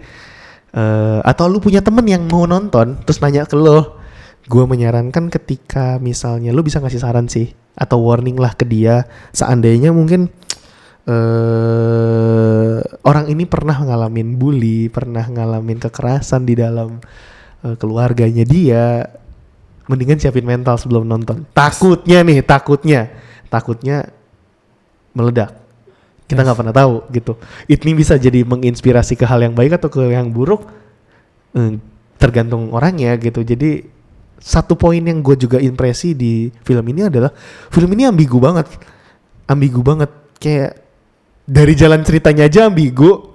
eh 0.72 1.20
atau 1.26 1.50
lu 1.50 1.58
punya 1.58 1.82
temen 1.82 2.06
yang 2.06 2.24
mau 2.30 2.46
nonton 2.46 3.02
terus 3.02 3.18
nanya 3.18 3.42
ke 3.42 3.58
lo 3.58 4.01
gue 4.46 4.64
menyarankan 4.66 5.30
ketika 5.30 6.02
misalnya 6.02 6.50
lu 6.50 6.66
bisa 6.66 6.82
ngasih 6.82 7.02
saran 7.02 7.30
sih 7.30 7.54
atau 7.78 8.02
warning 8.02 8.36
lah 8.36 8.52
ke 8.52 8.66
dia 8.66 9.06
seandainya 9.30 9.94
mungkin 9.94 10.28
eh 11.02 12.78
orang 13.02 13.26
ini 13.30 13.46
pernah 13.46 13.74
ngalamin 13.74 14.38
bully 14.38 14.86
pernah 14.90 15.26
ngalamin 15.26 15.78
kekerasan 15.82 16.46
di 16.46 16.54
dalam 16.58 17.02
eh, 17.66 17.74
keluarganya 17.78 18.44
dia 18.46 19.06
mendingan 19.90 20.18
siapin 20.18 20.46
mental 20.46 20.78
sebelum 20.78 21.06
nonton. 21.06 21.44
Takutnya 21.52 22.22
nih 22.22 22.40
takutnya 22.44 23.10
takutnya 23.50 24.08
meledak. 25.12 25.58
Kita 26.24 26.40
Yes. 26.40 26.46
nggak 26.48 26.58
pernah 26.58 26.74
tahu 26.74 26.94
gitu. 27.12 27.32
Ini 27.68 27.92
bisa 27.92 28.16
jadi 28.16 28.46
menginspirasi 28.46 29.18
ke 29.18 29.26
hal 29.26 29.42
yang 29.44 29.52
baik 29.52 29.76
atau 29.76 29.92
ke 29.92 30.02
yang 30.08 30.32
buruk? 30.32 30.64
Eh, 31.52 31.76
tergantung 32.16 32.72
orangnya 32.72 33.12
gitu. 33.18 33.44
Jadi 33.44 33.84
satu 34.42 34.74
poin 34.74 34.98
yang 34.98 35.22
gue 35.22 35.38
juga 35.38 35.62
impresi 35.62 36.18
di 36.18 36.50
film 36.66 36.82
ini 36.90 37.06
adalah 37.06 37.30
film 37.70 37.94
ini 37.94 38.10
ambigu 38.10 38.42
banget. 38.42 38.66
Ambigu 39.46 39.80
banget. 39.86 40.10
Kayak 40.42 40.82
dari 41.46 41.72
jalan 41.78 42.02
ceritanya 42.02 42.50
aja 42.50 42.66
ambigu. 42.66 43.30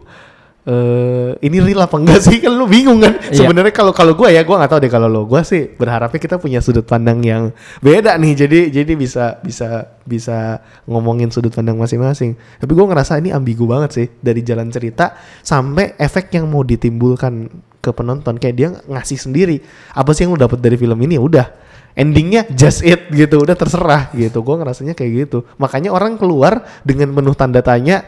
Eh 0.67 1.32
ini 1.48 1.63
real 1.63 1.88
apa 1.88 1.96
enggak 1.96 2.20
sih? 2.28 2.43
Kan 2.43 2.60
lu 2.60 2.67
bingung 2.67 3.00
kan? 3.00 3.15
Iya. 3.32 3.39
sebenarnya 3.39 3.72
kalau 3.72 3.96
kalau 3.96 4.20
gue 4.20 4.36
ya 4.36 4.43
gue 4.43 4.52
nggak 4.52 4.67
tahu 4.67 4.80
deh 4.84 4.91
kalau 4.91 5.08
lo. 5.08 5.24
Gue 5.24 5.39
sih 5.48 5.63
berharapnya 5.72 6.20
kita 6.20 6.36
punya 6.43 6.60
sudut 6.60 6.84
pandang 6.84 7.24
yang 7.24 7.56
beda 7.80 8.20
nih. 8.20 8.34
Jadi 8.36 8.60
jadi 8.76 8.91
bisa 9.00 9.39
bisa 9.39 9.96
bisa 10.04 10.60
ngomongin 10.84 11.32
sudut 11.32 11.56
pandang 11.56 11.80
masing-masing. 11.80 12.36
Tapi 12.60 12.72
gue 12.76 12.84
ngerasa 12.84 13.15
ini 13.15 13.32
ambigu 13.32 13.63
banget 13.63 13.96
sih. 13.96 14.08
Dari 14.20 14.43
jalan 14.43 14.67
cerita 14.67 15.15
sampai 15.39 15.96
efek 15.96 16.36
yang 16.36 16.52
mau 16.52 16.67
ditimbulkan 16.67 17.48
ke 17.88 17.95
penonton 17.95 18.36
kayak 18.36 18.56
dia 18.56 18.67
ngasih 18.84 19.15
sendiri 19.15 19.63
apa 19.95 20.12
sih 20.12 20.28
yang 20.28 20.36
lu 20.36 20.39
dapat 20.39 20.60
dari 20.60 20.76
film 20.76 21.00
ini? 21.00 21.15
Ya 21.15 21.23
udah. 21.23 21.47
Endingnya 21.95 22.45
just 22.52 22.84
it 22.84 23.08
gitu. 23.10 23.39
Udah 23.39 23.56
terserah 23.56 24.12
gitu. 24.12 24.43
Gue 24.43 24.60
ngerasanya 24.60 24.91
kayak 24.91 25.12
gitu. 25.26 25.47
Makanya 25.56 25.89
orang 25.89 26.19
keluar 26.19 26.62
dengan 26.84 27.10
penuh 27.10 27.34
tanda 27.34 27.63
tanya 27.63 28.06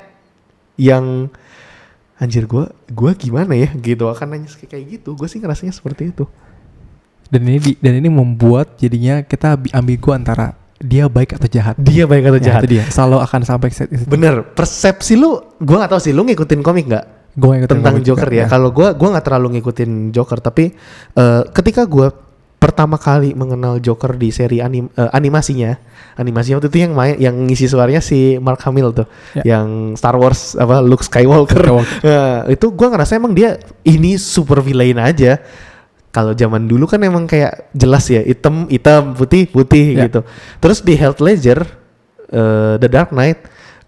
yang 0.75 1.31
anjir 2.15 2.45
gue 2.45 2.67
gue 2.85 3.11
gimana 3.17 3.55
ya? 3.55 3.71
Gitu. 3.73 4.05
Akan 4.05 4.29
nanya 4.29 4.45
kayak 4.45 4.99
gitu. 4.99 5.15
Gue 5.15 5.25
sih 5.25 5.39
ngerasanya 5.39 5.73
seperti 5.73 6.11
itu. 6.11 6.27
Dan 7.29 7.45
ini 7.45 7.57
di- 7.57 7.77
dan 7.77 7.93
ini 7.95 8.09
membuat 8.09 8.77
jadinya 8.77 9.21
kita 9.21 9.57
ambi- 9.57 9.73
ambigu 9.73 10.09
antara 10.11 10.53
dia 10.79 11.05
baik 11.05 11.35
atau 11.35 11.45
jahat. 11.45 11.75
dia 11.75 12.07
baik 12.07 12.23
atau 12.25 12.39
Ya, 12.39 12.45
jahat. 12.45 12.61
itu 12.63 12.69
dia. 12.77 12.83
Selalu 12.87 13.17
akan 13.19 13.41
sampai 13.43 13.67
situ. 13.69 14.05
bener. 14.05 14.45
Persepsi 14.53 15.17
lu 15.17 15.37
gue 15.57 15.75
nggak 15.75 15.91
tahu 15.91 16.01
sih. 16.01 16.13
Lu 16.13 16.21
ngikutin 16.23 16.61
komik 16.61 16.85
nggak 16.87 17.05
Gue 17.39 17.51
ngikutin 17.55 17.71
tentang 17.71 17.95
juga, 17.97 18.07
Joker 18.19 18.29
ya. 18.29 18.45
Kalau 18.45 18.69
gua 18.69 18.91
gua 18.91 19.15
nggak 19.15 19.25
terlalu 19.25 19.47
ngikutin 19.57 20.11
Joker 20.11 20.39
tapi 20.39 20.75
eh, 21.15 21.41
ketika 21.55 21.87
gua 21.87 22.11
pertama 22.59 22.99
kali 22.99 23.31
mengenal 23.31 23.79
Joker 23.79 24.19
di 24.19 24.29
seri 24.29 24.59
anim, 24.59 24.91
eh, 24.91 25.09
animasinya, 25.09 25.79
animasinya 26.13 26.59
waktu 26.59 26.67
itu 26.67 26.79
yang 26.83 26.91
main 26.91 27.15
yang 27.15 27.35
ngisi 27.47 27.65
suaranya 27.65 28.03
si 28.03 28.35
Mark 28.35 28.59
Hamill 28.67 28.91
tuh, 28.91 29.07
Ya. 29.31 29.55
yang 29.55 29.95
Star 29.95 30.19
Wars 30.19 30.59
apa 30.59 30.83
Luke 30.83 30.99
Skywalker. 31.01 31.63
Skywalker. 31.63 32.03
Nah, 32.11 32.43
itu 32.51 32.67
gua 32.75 32.91
ngerasa 32.91 33.15
emang 33.15 33.31
dia 33.31 33.55
ini 33.81 34.19
super 34.19 34.59
villain 34.59 34.99
aja. 34.99 35.39
Kalau 36.09 36.33
zaman 36.33 36.65
dulu 36.65 36.89
kan 36.89 36.99
emang 36.99 37.23
kayak 37.23 37.69
jelas 37.71 38.09
ya, 38.09 38.19
hitam 38.19 38.65
hitam, 38.67 39.13
putih 39.13 39.45
putih 39.47 39.95
Ya. 39.95 40.09
gitu. 40.09 40.25
Terus 40.59 40.81
di 40.81 40.97
Heath 40.97 41.21
Ledger 41.21 41.63
eh, 42.27 42.75
The 42.75 42.89
Dark 42.89 43.15
Knight, 43.15 43.39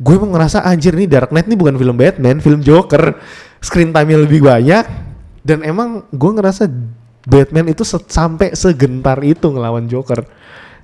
gue 0.01 0.13
emang 0.17 0.33
ngerasa 0.33 0.65
anjir 0.65 0.97
nih 0.97 1.05
Dark 1.05 1.29
Knight 1.29 1.45
ini 1.45 1.53
bukan 1.53 1.77
film 1.77 1.93
Batman, 1.93 2.41
film 2.41 2.65
Joker. 2.65 3.21
Screen 3.61 3.93
time-nya 3.93 4.25
lebih 4.25 4.41
banyak 4.41 4.85
dan 5.45 5.61
emang 5.61 6.09
gue 6.09 6.31
ngerasa 6.33 6.65
Batman 7.21 7.69
itu 7.69 7.85
se- 7.85 8.09
sampai 8.09 8.57
segentar 8.57 9.21
itu 9.21 9.45
ngelawan 9.53 9.85
Joker. 9.85 10.25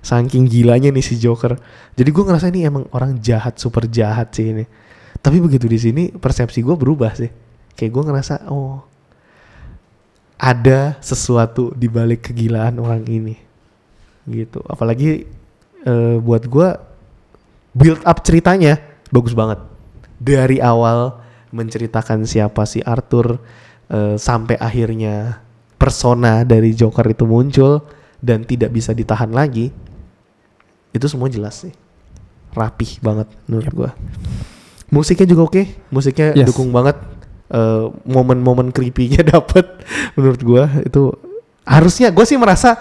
Saking 0.05 0.45
gilanya 0.45 0.93
nih 0.93 1.01
si 1.01 1.17
Joker. 1.17 1.57
Jadi 1.97 2.09
gue 2.13 2.23
ngerasa 2.23 2.53
ini 2.53 2.69
emang 2.69 2.85
orang 2.93 3.17
jahat, 3.17 3.57
super 3.57 3.89
jahat 3.89 4.29
sih 4.37 4.53
ini. 4.53 4.69
Tapi 5.17 5.41
begitu 5.41 5.65
di 5.65 5.81
sini 5.81 6.03
persepsi 6.13 6.61
gue 6.61 6.77
berubah 6.77 7.17
sih. 7.17 7.33
Kayak 7.73 7.91
gue 7.97 8.03
ngerasa 8.13 8.45
oh 8.53 8.85
ada 10.37 11.01
sesuatu 11.01 11.73
di 11.73 11.89
balik 11.89 12.29
kegilaan 12.29 12.77
orang 12.77 13.01
ini. 13.09 13.33
Gitu. 14.29 14.61
Apalagi 14.69 15.25
eh, 15.81 16.15
buat 16.21 16.45
gue 16.45 16.69
build 17.73 18.05
up 18.05 18.21
ceritanya 18.21 18.86
bagus 19.09 19.33
banget. 19.33 19.59
Dari 20.17 20.57
awal 20.59 21.19
menceritakan 21.53 22.25
siapa 22.25 22.65
si 22.67 22.81
Arthur 22.81 23.39
eh, 23.87 24.15
sampai 24.19 24.57
akhirnya 24.57 25.39
persona 25.77 26.41
dari 26.43 26.73
Joker 26.73 27.05
itu 27.07 27.23
muncul 27.23 27.85
dan 28.19 28.43
tidak 28.43 28.73
bisa 28.73 28.91
ditahan 28.91 29.29
lagi. 29.29 29.69
Itu 30.91 31.05
semua 31.05 31.29
jelas 31.29 31.61
sih. 31.61 31.73
Rapih 32.57 32.97
banget 33.05 33.29
menurut 33.45 33.71
gua. 33.71 33.91
Musiknya 34.89 35.27
juga 35.29 35.41
oke, 35.45 35.63
musiknya 35.93 36.33
Yes. 36.33 36.47
dukung 36.49 36.73
banget. 36.73 36.97
Eh, 37.47 37.85
momen-momen 38.03 38.75
creepy-nya 38.75 39.23
dapet 39.39 39.63
menurut 40.19 40.41
gua 40.43 40.67
itu 40.83 41.15
harusnya 41.63 42.11
gue 42.11 42.23
sih 42.23 42.35
merasa 42.39 42.75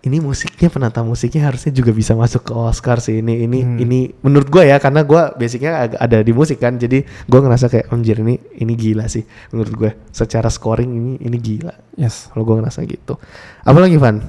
ini 0.00 0.16
musiknya 0.16 0.72
penata 0.72 1.04
musiknya 1.04 1.52
harusnya 1.52 1.76
juga 1.76 1.92
bisa 1.92 2.16
masuk 2.16 2.48
ke 2.48 2.52
Oscar 2.56 3.04
sih. 3.04 3.20
Ini 3.20 3.44
ini 3.44 3.58
Hmm. 3.60 3.76
ini 3.76 3.98
menurut 4.24 4.48
gue 4.48 4.64
ya 4.64 4.80
karena 4.80 5.04
gue 5.04 5.22
basicnya 5.36 5.92
ada 5.92 6.24
di 6.24 6.32
musik 6.32 6.56
kan. 6.56 6.80
Jadi 6.80 7.04
gue 7.04 7.40
ngerasa 7.40 7.68
kayak 7.68 7.92
anjir 7.92 8.16
ini 8.24 8.40
ini 8.56 8.72
gila 8.80 9.04
sih 9.12 9.28
menurut 9.52 9.72
gue 9.76 9.90
secara 10.08 10.48
scoring 10.48 10.88
ini 10.88 11.12
ini 11.20 11.36
gila. 11.36 11.74
Yes. 12.00 12.32
kalau 12.32 12.48
gue 12.48 12.56
ngerasa 12.64 12.80
gitu. 12.88 13.20
Apalagi 13.60 14.00
Van? 14.00 14.24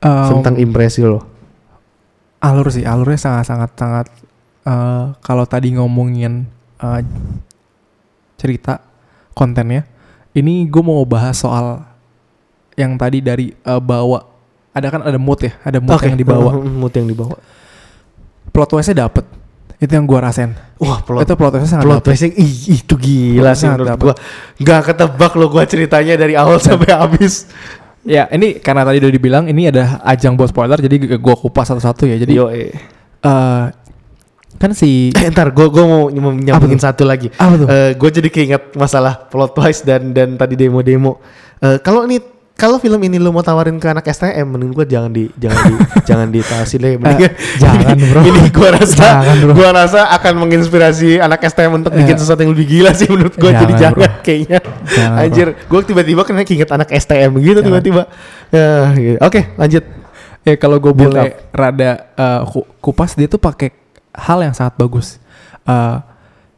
Um, 0.00 0.40
tentang 0.40 0.56
impresi 0.56 1.04
lo. 1.04 1.28
Alur 2.40 2.72
sih 2.72 2.88
alurnya 2.88 3.20
sangat 3.20 3.52
sangat 3.52 3.70
sangat 3.76 4.06
eh, 4.64 5.04
kalau 5.20 5.44
tadi 5.44 5.76
ngomongin 5.76 6.48
eh, 6.80 7.00
cerita 8.40 8.80
kontennya 9.36 9.84
ini 10.32 10.64
gue 10.72 10.80
mau 10.80 11.04
bahas 11.04 11.36
soal 11.36 11.84
yang 12.80 12.96
tadi 12.96 13.20
dari 13.20 13.52
eh, 13.52 13.76
bawa 13.76 14.29
ada 14.70 14.86
kan 14.86 15.00
ada 15.02 15.18
mood 15.18 15.40
ya 15.42 15.52
ada 15.66 15.78
mood 15.82 15.98
Oke, 15.98 16.06
yang 16.06 16.18
dibawa. 16.18 16.50
Mood 16.80 16.94
yang 16.94 17.08
dibawa. 17.10 17.36
Plot 18.50 18.68
twistnya 18.70 19.06
dapet. 19.06 19.26
Itu 19.80 19.96
yang 19.96 20.04
gue 20.04 20.18
rasain. 20.20 20.52
Wah 20.78 21.00
plot 21.02 21.24
itu 21.24 21.34
plot 21.34 21.50
twistnya 21.56 21.70
sangat 21.78 21.84
plot 21.88 22.02
twistnya 22.04 22.30
ih, 22.36 22.54
itu 22.78 22.94
gila 22.94 23.52
sih 23.56 23.66
menurut 23.66 23.88
dapet. 23.96 24.16
nggak 24.60 24.80
ketebak 24.92 25.32
lo 25.34 25.46
gue 25.48 25.64
ceritanya 25.66 26.14
dari 26.14 26.34
awal 26.38 26.60
sampai 26.62 26.90
habis. 26.92 27.48
Ya 28.00 28.28
ini 28.32 28.56
karena 28.60 28.84
tadi 28.86 28.96
udah 29.02 29.12
dibilang 29.12 29.44
ini 29.50 29.68
ada 29.68 30.00
ajang 30.08 30.32
buat 30.32 30.48
spoiler 30.48 30.80
jadi 30.80 31.18
gue 31.18 31.34
kupas 31.36 31.68
satu-satu 31.72 32.08
ya. 32.08 32.16
Jadi 32.16 32.32
Yo, 32.32 32.48
eh. 32.48 32.72
eh, 33.24 33.64
kan 34.60 34.70
si 34.76 35.08
Eh, 35.16 35.28
ntar 35.32 35.50
gue 35.56 35.66
gue 35.68 35.84
mau 35.84 36.08
nyambungin 36.12 36.80
satu 36.80 37.04
lagi. 37.08 37.32
Apa 37.40 37.54
tuh? 37.58 37.66
Gue 37.96 38.10
jadi 38.12 38.28
keinget 38.28 38.76
masalah 38.76 39.28
plot 39.28 39.52
twist 39.56 39.82
dan 39.82 40.12
dan 40.14 40.36
tadi 40.36 40.54
demo-demo. 40.56 41.20
Eh, 41.60 41.76
kalau 41.84 42.08
ini 42.08 42.39
kalau 42.60 42.76
film 42.76 43.00
ini 43.00 43.16
lu 43.16 43.32
mau 43.32 43.40
tawarin 43.40 43.74
ke 43.74 43.88
anak 43.88 44.04
STM, 44.06 44.44
mending 44.44 44.70
gue 44.70 44.84
jangan 44.84 45.08
di 45.08 45.32
jangan 45.34 45.60
di 45.64 45.72
jangan 46.08 46.26
ditawasin 46.28 46.78
deh. 46.78 46.94
Mendingan- 46.94 47.36
jangan, 47.56 47.84
ini, 47.90 48.04
bro. 48.12 48.20
Ini 48.20 48.40
gue 48.46 48.68
rasa 48.70 48.94
Jangan, 49.00 49.36
bro. 49.40 49.52
gue 49.54 49.68
rasa 49.70 50.00
akan 50.12 50.32
menginspirasi 50.38 51.10
anak 51.18 51.40
STM 51.42 51.72
untuk 51.74 51.90
bikin 51.90 52.14
Eh. 52.14 52.20
sesuatu 52.20 52.38
yang 52.38 52.52
lebih 52.52 52.66
gila 52.68 52.92
sih 52.92 53.08
menurut 53.08 53.32
gue. 53.32 53.48
Jadi 53.48 53.56
Jangan, 53.72 53.80
jangan 53.80 53.96
bro. 53.96 54.20
kayaknya. 54.20 54.58
Jangan, 54.86 55.10
bro. 55.10 55.24
Anjir, 55.24 55.48
gue 55.56 55.80
tiba-tiba 55.82 56.20
kena 56.22 56.42
keinget 56.42 56.68
anak 56.68 56.88
STM 56.92 57.30
gitu 57.34 57.48
Jangan. 57.50 57.64
tiba-tiba. 57.64 58.02
Ya, 58.50 58.68
gitu. 58.94 59.16
Oke, 59.18 59.40
lanjut. 59.56 59.84
Ya 60.40 60.54
kalau 60.54 60.76
gue 60.78 60.92
boleh 60.92 61.24
rada 61.50 61.90
eh, 62.12 62.40
ku- 62.46 62.68
kupas 62.78 63.12
dia 63.12 63.24
tuh 63.24 63.36
pakai 63.36 63.72
hal 64.12 64.40
yang 64.40 64.52
sangat 64.52 64.76
bagus. 64.76 65.16
Eh, 65.62 65.96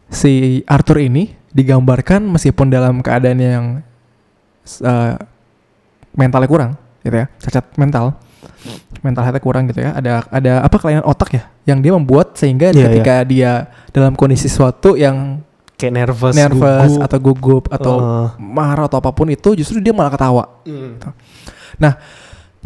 si 0.08 0.32
Arthur 0.64 0.98
ini 1.00 1.30
digambarkan 1.50 2.26
meskipun 2.26 2.68
dalam 2.68 2.98
keadaan 2.98 3.38
yang 3.38 3.64
eh, 4.80 5.14
mentalnya 6.12 6.48
kurang, 6.48 6.70
gitu 7.02 7.16
ya, 7.16 7.26
cacat 7.40 7.64
mental, 7.80 8.16
mental 9.02 9.22
health 9.26 9.40
kurang 9.42 9.68
gitu 9.68 9.80
ya. 9.82 9.96
Ada 9.96 10.26
ada 10.28 10.52
apa 10.62 10.76
kelainan 10.78 11.04
otak 11.04 11.34
ya, 11.34 11.42
yang 11.66 11.82
dia 11.82 11.92
membuat 11.92 12.36
sehingga 12.38 12.70
Iya, 12.70 12.88
ketika 12.88 13.14
dia 13.26 13.50
dalam 13.90 14.14
kondisi 14.14 14.46
sesuatu 14.48 14.94
yang 14.94 15.42
Kayak 15.76 15.94
nervous, 15.98 16.34
nervous 16.38 16.94
gugup. 16.94 17.02
atau 17.02 17.18
gugup 17.18 17.64
atau 17.66 17.94
Oh. 17.98 18.28
marah 18.38 18.86
atau 18.86 19.02
apa 19.02 19.10
pun 19.10 19.26
itu, 19.26 19.58
justru 19.58 19.82
dia 19.82 19.90
malah 19.90 20.14
ketawa. 20.14 20.62
Hmm. 20.62 20.94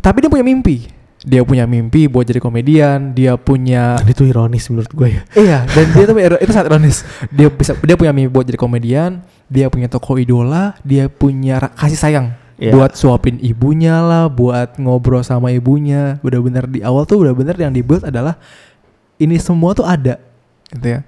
Tapi 0.05 0.17
dia 0.21 0.29
punya 0.29 0.45
mimpi. 0.45 0.93
Dia 1.27 1.43
punya 1.43 1.67
mimpi 1.67 2.07
buat 2.07 2.23
jadi 2.23 2.39
komedian, 2.39 3.11
dia 3.11 3.35
punya 3.35 3.99
Dan 3.99 4.15
itu 4.15 4.23
ironis 4.31 4.69
menurut 4.71 4.93
gue 4.95 5.09
ya. 5.11 5.23
Iya, 5.35 5.59
dan 5.67 5.87
dia 5.91 6.05
tuh 6.07 6.15
itu 6.45 6.53
sangat 6.55 6.69
ironis. 6.71 7.03
Dia 7.35 7.49
bisa 7.51 7.75
dia 7.83 7.97
punya 7.99 8.13
mimpi 8.15 8.31
buat 8.31 8.47
jadi 8.47 8.61
komedian, 8.61 9.25
dia 9.51 9.67
punya 9.67 9.91
toko 9.91 10.21
idola, 10.21 10.79
dia 10.87 11.11
punya 11.11 11.59
kasih 11.75 11.99
sayang 11.99 12.27
Iya. 12.57 12.73
buat 12.73 12.97
suapin 12.97 13.37
ibunya 13.45 14.01
lah, 14.01 14.33
buat 14.33 14.81
ngobrol 14.81 15.21
sama 15.21 15.53
ibunya. 15.53 16.17
Bener-bener 16.25 16.65
di 16.65 16.81
awal 16.81 17.05
tuh 17.05 17.21
bener-bener 17.21 17.53
yang 17.57 17.73
dibuat 17.73 18.09
adalah 18.09 18.41
ini 19.21 19.37
semua 19.37 19.77
tuh 19.77 19.85
ada, 19.85 20.17
gitu 20.73 20.97
ya. 20.97 21.01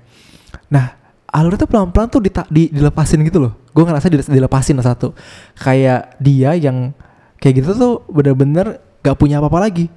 Nah, 0.69 0.93
alurnya 1.29 1.65
tuh 1.65 1.71
pelan-pelan 1.73 2.09
tuh 2.13 2.21
dita- 2.21 2.49
di, 2.53 2.69
dilepasin 2.69 3.25
gitu 3.25 3.41
loh. 3.41 3.53
Gue 3.73 3.85
ngerasa 3.85 4.13
dile- 4.13 4.29
dilepasin 4.29 4.77
satu. 4.85 5.17
Kayak 5.57 6.21
dia 6.21 6.53
yang 6.53 6.93
kayak 7.41 7.65
gitu 7.65 7.71
tuh 7.77 7.95
bener-bener 8.13 8.81
gak 9.01 9.17
punya 9.17 9.41
apa-apa 9.41 9.73
lagi 9.73 9.89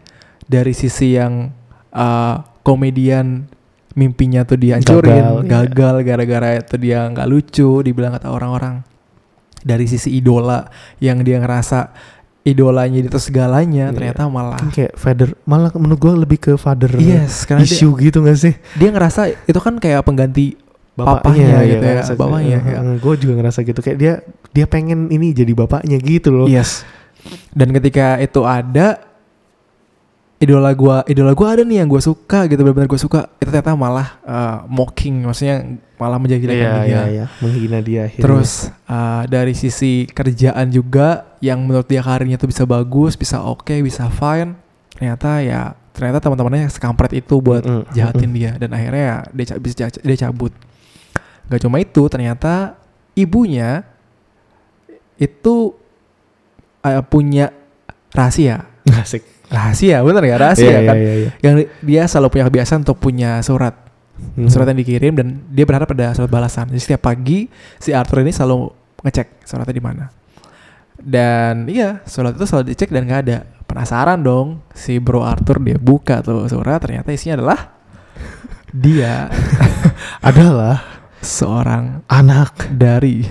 dari 0.48 0.72
sisi 0.72 1.20
yang 1.20 1.52
uh, 1.92 2.44
komedian 2.64 3.50
mimpinya 3.92 4.48
tuh 4.48 4.56
dihancurin 4.56 5.20
Gagal, 5.20 5.36
iya. 5.36 5.50
gagal 5.52 5.96
gara-gara 6.08 6.50
itu 6.64 6.76
dia 6.80 7.00
nggak 7.12 7.28
lucu 7.28 7.84
dibilang 7.84 8.16
kata 8.16 8.32
orang-orang 8.32 8.88
dari 9.62 9.86
sisi 9.86 10.14
idola 10.14 10.68
yang 10.98 11.22
dia 11.22 11.38
ngerasa 11.38 11.94
idolanya 12.42 12.98
itu 12.98 13.20
segalanya 13.22 13.90
Iya. 13.90 13.96
ternyata 13.96 14.22
malah 14.26 14.58
Kan 14.58 14.74
kayak 14.74 14.98
father 14.98 15.38
malah 15.46 15.70
menurut 15.78 16.00
gue 16.02 16.14
lebih 16.26 16.38
ke 16.42 16.52
father 16.58 16.90
yes 16.98 17.46
karena 17.46 17.62
dia, 17.62 17.70
issue 17.70 17.94
gitu 18.02 18.26
gak 18.26 18.38
sih? 18.38 18.54
dia 18.74 18.90
ngerasa 18.90 19.30
itu 19.46 19.60
kan 19.62 19.78
kayak 19.78 20.02
pengganti 20.02 20.58
Papahnya 20.92 21.66
gitu 21.66 21.82
ya, 21.88 22.04
bapaknya, 22.14 22.60
ya. 22.62 22.78
Gue 23.00 23.16
juga 23.18 23.34
ngerasa 23.40 23.64
gitu 23.64 23.80
kayak 23.80 23.98
dia 23.98 24.14
dia 24.52 24.66
pengen 24.68 25.08
ini 25.10 25.32
jadi 25.34 25.50
bapaknya 25.56 25.98
gitu 25.98 26.30
loh. 26.36 26.46
yes 26.46 26.84
dan 27.56 27.70
ketika 27.74 28.18
itu 28.18 28.42
ada 28.44 29.00
idola 30.42 30.74
gua 30.74 31.06
idola 31.06 31.32
gua 31.32 31.54
ada 31.54 31.62
nih 31.62 31.80
yang 31.80 31.88
gua 31.88 32.02
suka 32.02 32.50
gitu 32.50 32.60
benar-benar 32.60 32.90
gua 32.90 32.98
suka. 32.98 33.30
Itu 33.38 33.48
ternyata 33.48 33.72
malah 33.74 34.18
eh, 34.20 34.58
mocking 34.68 35.22
maksudnya 35.22 35.64
malah 35.96 36.18
menjadi 36.18 36.44
Iya 36.44 36.52
dia 36.52 36.72
iya 36.84 37.02
iya. 37.08 37.26
Menghina 37.40 37.78
dia 37.80 38.10
akhirnya. 38.10 38.24
terus 38.26 38.52
eh, 38.68 39.24
dari 39.26 39.54
sisi 39.54 40.04
kerjaan 40.06 40.68
juga 40.68 41.38
yang 41.40 41.62
menurut 41.62 41.86
dia 41.86 42.02
karirnya 42.02 42.36
tuh 42.36 42.50
bisa 42.50 42.66
bagus 42.66 43.14
bisa 43.14 43.40
oke 43.40 43.78
bisa 43.80 44.10
fine 44.10 44.58
ternyata 44.92 45.40
ya 45.40 45.62
ternyata 45.94 46.18
teman-temannya 46.20 46.68
sekampret 46.68 47.14
itu 47.14 47.38
buat 47.38 47.62
Mm, 47.62 47.74
mm, 47.80 47.94
jahatin 47.94 48.32
dia. 48.32 48.52
Dan 48.56 48.70
akhirnya 48.72 49.04
ya 49.04 49.18
dia 49.30 49.46
ca- 49.46 50.02
dia 50.02 50.18
cabut. 50.20 50.50
Gak 51.48 51.62
cuma 51.62 51.78
itu 51.78 52.02
ternyata 52.08 52.80
ibunya 53.14 53.84
itu 55.18 55.76
eh, 56.82 57.04
punya 57.04 57.54
rahasia. 58.10 58.66
Asik. 58.90 59.22
Rahasia 59.52 60.00
bener 60.00 60.24
ya 60.24 60.36
rahasia 60.40 60.64
Iya, 60.66 60.80
kan? 60.82 60.96
iya, 60.96 61.14
iya. 61.14 61.30
yang 61.44 61.54
di- 61.60 61.70
dia 61.84 62.08
selalu 62.08 62.28
punya 62.32 62.46
kebiasaan 62.48 62.82
untuk 62.82 62.98
punya 62.98 63.44
surat. 63.44 63.76
Hmm. 64.22 64.46
surat 64.48 64.70
yang 64.70 64.78
dikirim 64.78 65.14
dan 65.18 65.28
dia 65.50 65.66
berharap 65.66 65.90
ada 65.92 66.14
surat 66.14 66.30
balasan. 66.30 66.70
Jadi 66.70 66.78
setiap 66.80 67.02
pagi 67.04 67.50
si 67.76 67.90
Arthur 67.90 68.22
ini 68.22 68.30
selalu 68.30 68.70
ngecek 69.02 69.44
suratnya 69.44 69.74
di 69.74 69.82
mana. 69.82 70.06
Dan 70.96 71.66
iya 71.66 72.06
surat 72.06 72.38
itu 72.38 72.46
selalu 72.46 72.70
dicek 72.70 72.94
dan 72.94 73.04
nggak 73.04 73.22
ada. 73.26 73.38
Penasaran 73.66 74.22
dong 74.22 74.62
si 74.72 75.02
bro 75.02 75.26
Arthur 75.26 75.58
dia 75.58 75.76
buka 75.76 76.22
tuh 76.22 76.46
surat 76.46 76.78
ternyata 76.78 77.10
isinya 77.10 77.42
adalah 77.42 77.60
dia 78.70 79.26
adalah 80.30 80.80
seorang 81.18 82.06
anak 82.06 82.70
dari 82.70 83.26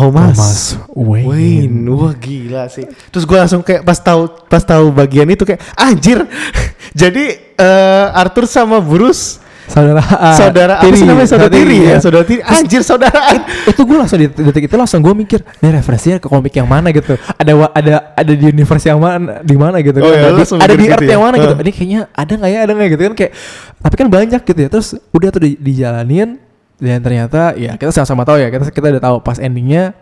Thomas, 0.00 0.80
Wayne. 0.96 1.28
Wayne. 1.28 1.84
Wah 1.92 2.14
gila 2.16 2.64
sih. 2.72 2.88
Terus 3.12 3.24
gue 3.28 3.36
langsung 3.36 3.60
kayak 3.60 3.84
pas 3.84 3.98
tahu 4.00 4.32
pas 4.48 4.64
tahu 4.64 4.88
bagian 4.88 5.28
itu 5.28 5.44
kayak 5.44 5.60
anjir. 5.76 6.24
Jadi 7.00 7.36
eh, 7.60 8.06
Arthur 8.16 8.48
sama 8.48 8.80
Bruce 8.80 9.40
saudara 9.70 10.02
ah, 10.02 10.34
saudara 10.34 10.74
apa 10.82 10.94
sih 10.98 11.06
namanya 11.06 11.28
saudara 11.30 11.50
tiri 11.52 11.78
ya, 11.78 11.86
iya. 11.86 11.96
saudara 12.02 12.24
tiri. 12.26 12.42
Anjir 12.42 12.82
saudaraan. 12.82 13.38
itu 13.70 13.80
gue 13.86 13.96
langsung 13.96 14.18
di 14.18 14.26
detik 14.26 14.66
itu 14.66 14.76
langsung 14.76 14.98
gue 14.98 15.14
mikir 15.14 15.40
ini 15.62 15.68
referensinya 15.78 16.18
ke 16.18 16.26
komik 16.26 16.50
yang 16.58 16.66
mana 16.66 16.90
gitu 16.90 17.14
ada 17.38 17.52
ada 17.70 17.94
ada 18.18 18.32
di 18.34 18.44
universe 18.50 18.90
yang 18.90 18.98
mana 18.98 19.38
di 19.46 19.54
mana 19.54 19.78
gitu 19.78 20.02
Oh 20.02 20.10
kan 20.10 20.18
iya, 20.18 20.26
ada, 20.26 20.42
di, 20.42 20.44
ada 20.58 20.74
di 20.74 20.84
gitu 20.84 20.94
earth 20.98 21.06
ya? 21.06 21.12
yang 21.14 21.22
mana 21.22 21.34
gitu 21.38 21.54
Heeh. 21.54 21.64
ini 21.64 21.72
kayaknya 21.72 22.00
ada 22.10 22.32
nggak 22.34 22.50
ya 22.50 22.58
ada 22.58 22.72
nggak 22.74 22.88
gitu 22.90 23.02
kan 23.02 23.14
kayak 23.14 23.32
tapi 23.78 23.94
kan 23.94 24.08
banyak 24.10 24.40
gitu 24.42 24.60
ya 24.60 24.68
terus 24.68 24.88
udah 25.14 25.28
tuh 25.30 25.42
di, 25.46 25.50
dijalanin 25.54 26.49
dan 26.80 26.98
ternyata 27.04 27.52
ya 27.54 27.76
kita 27.76 27.92
sama-sama 27.92 28.24
tahu 28.24 28.40
ya 28.40 28.48
kita 28.48 28.72
kita 28.72 28.86
udah 28.96 29.02
tahu 29.02 29.16
pas 29.20 29.36
endingnya 29.36 29.92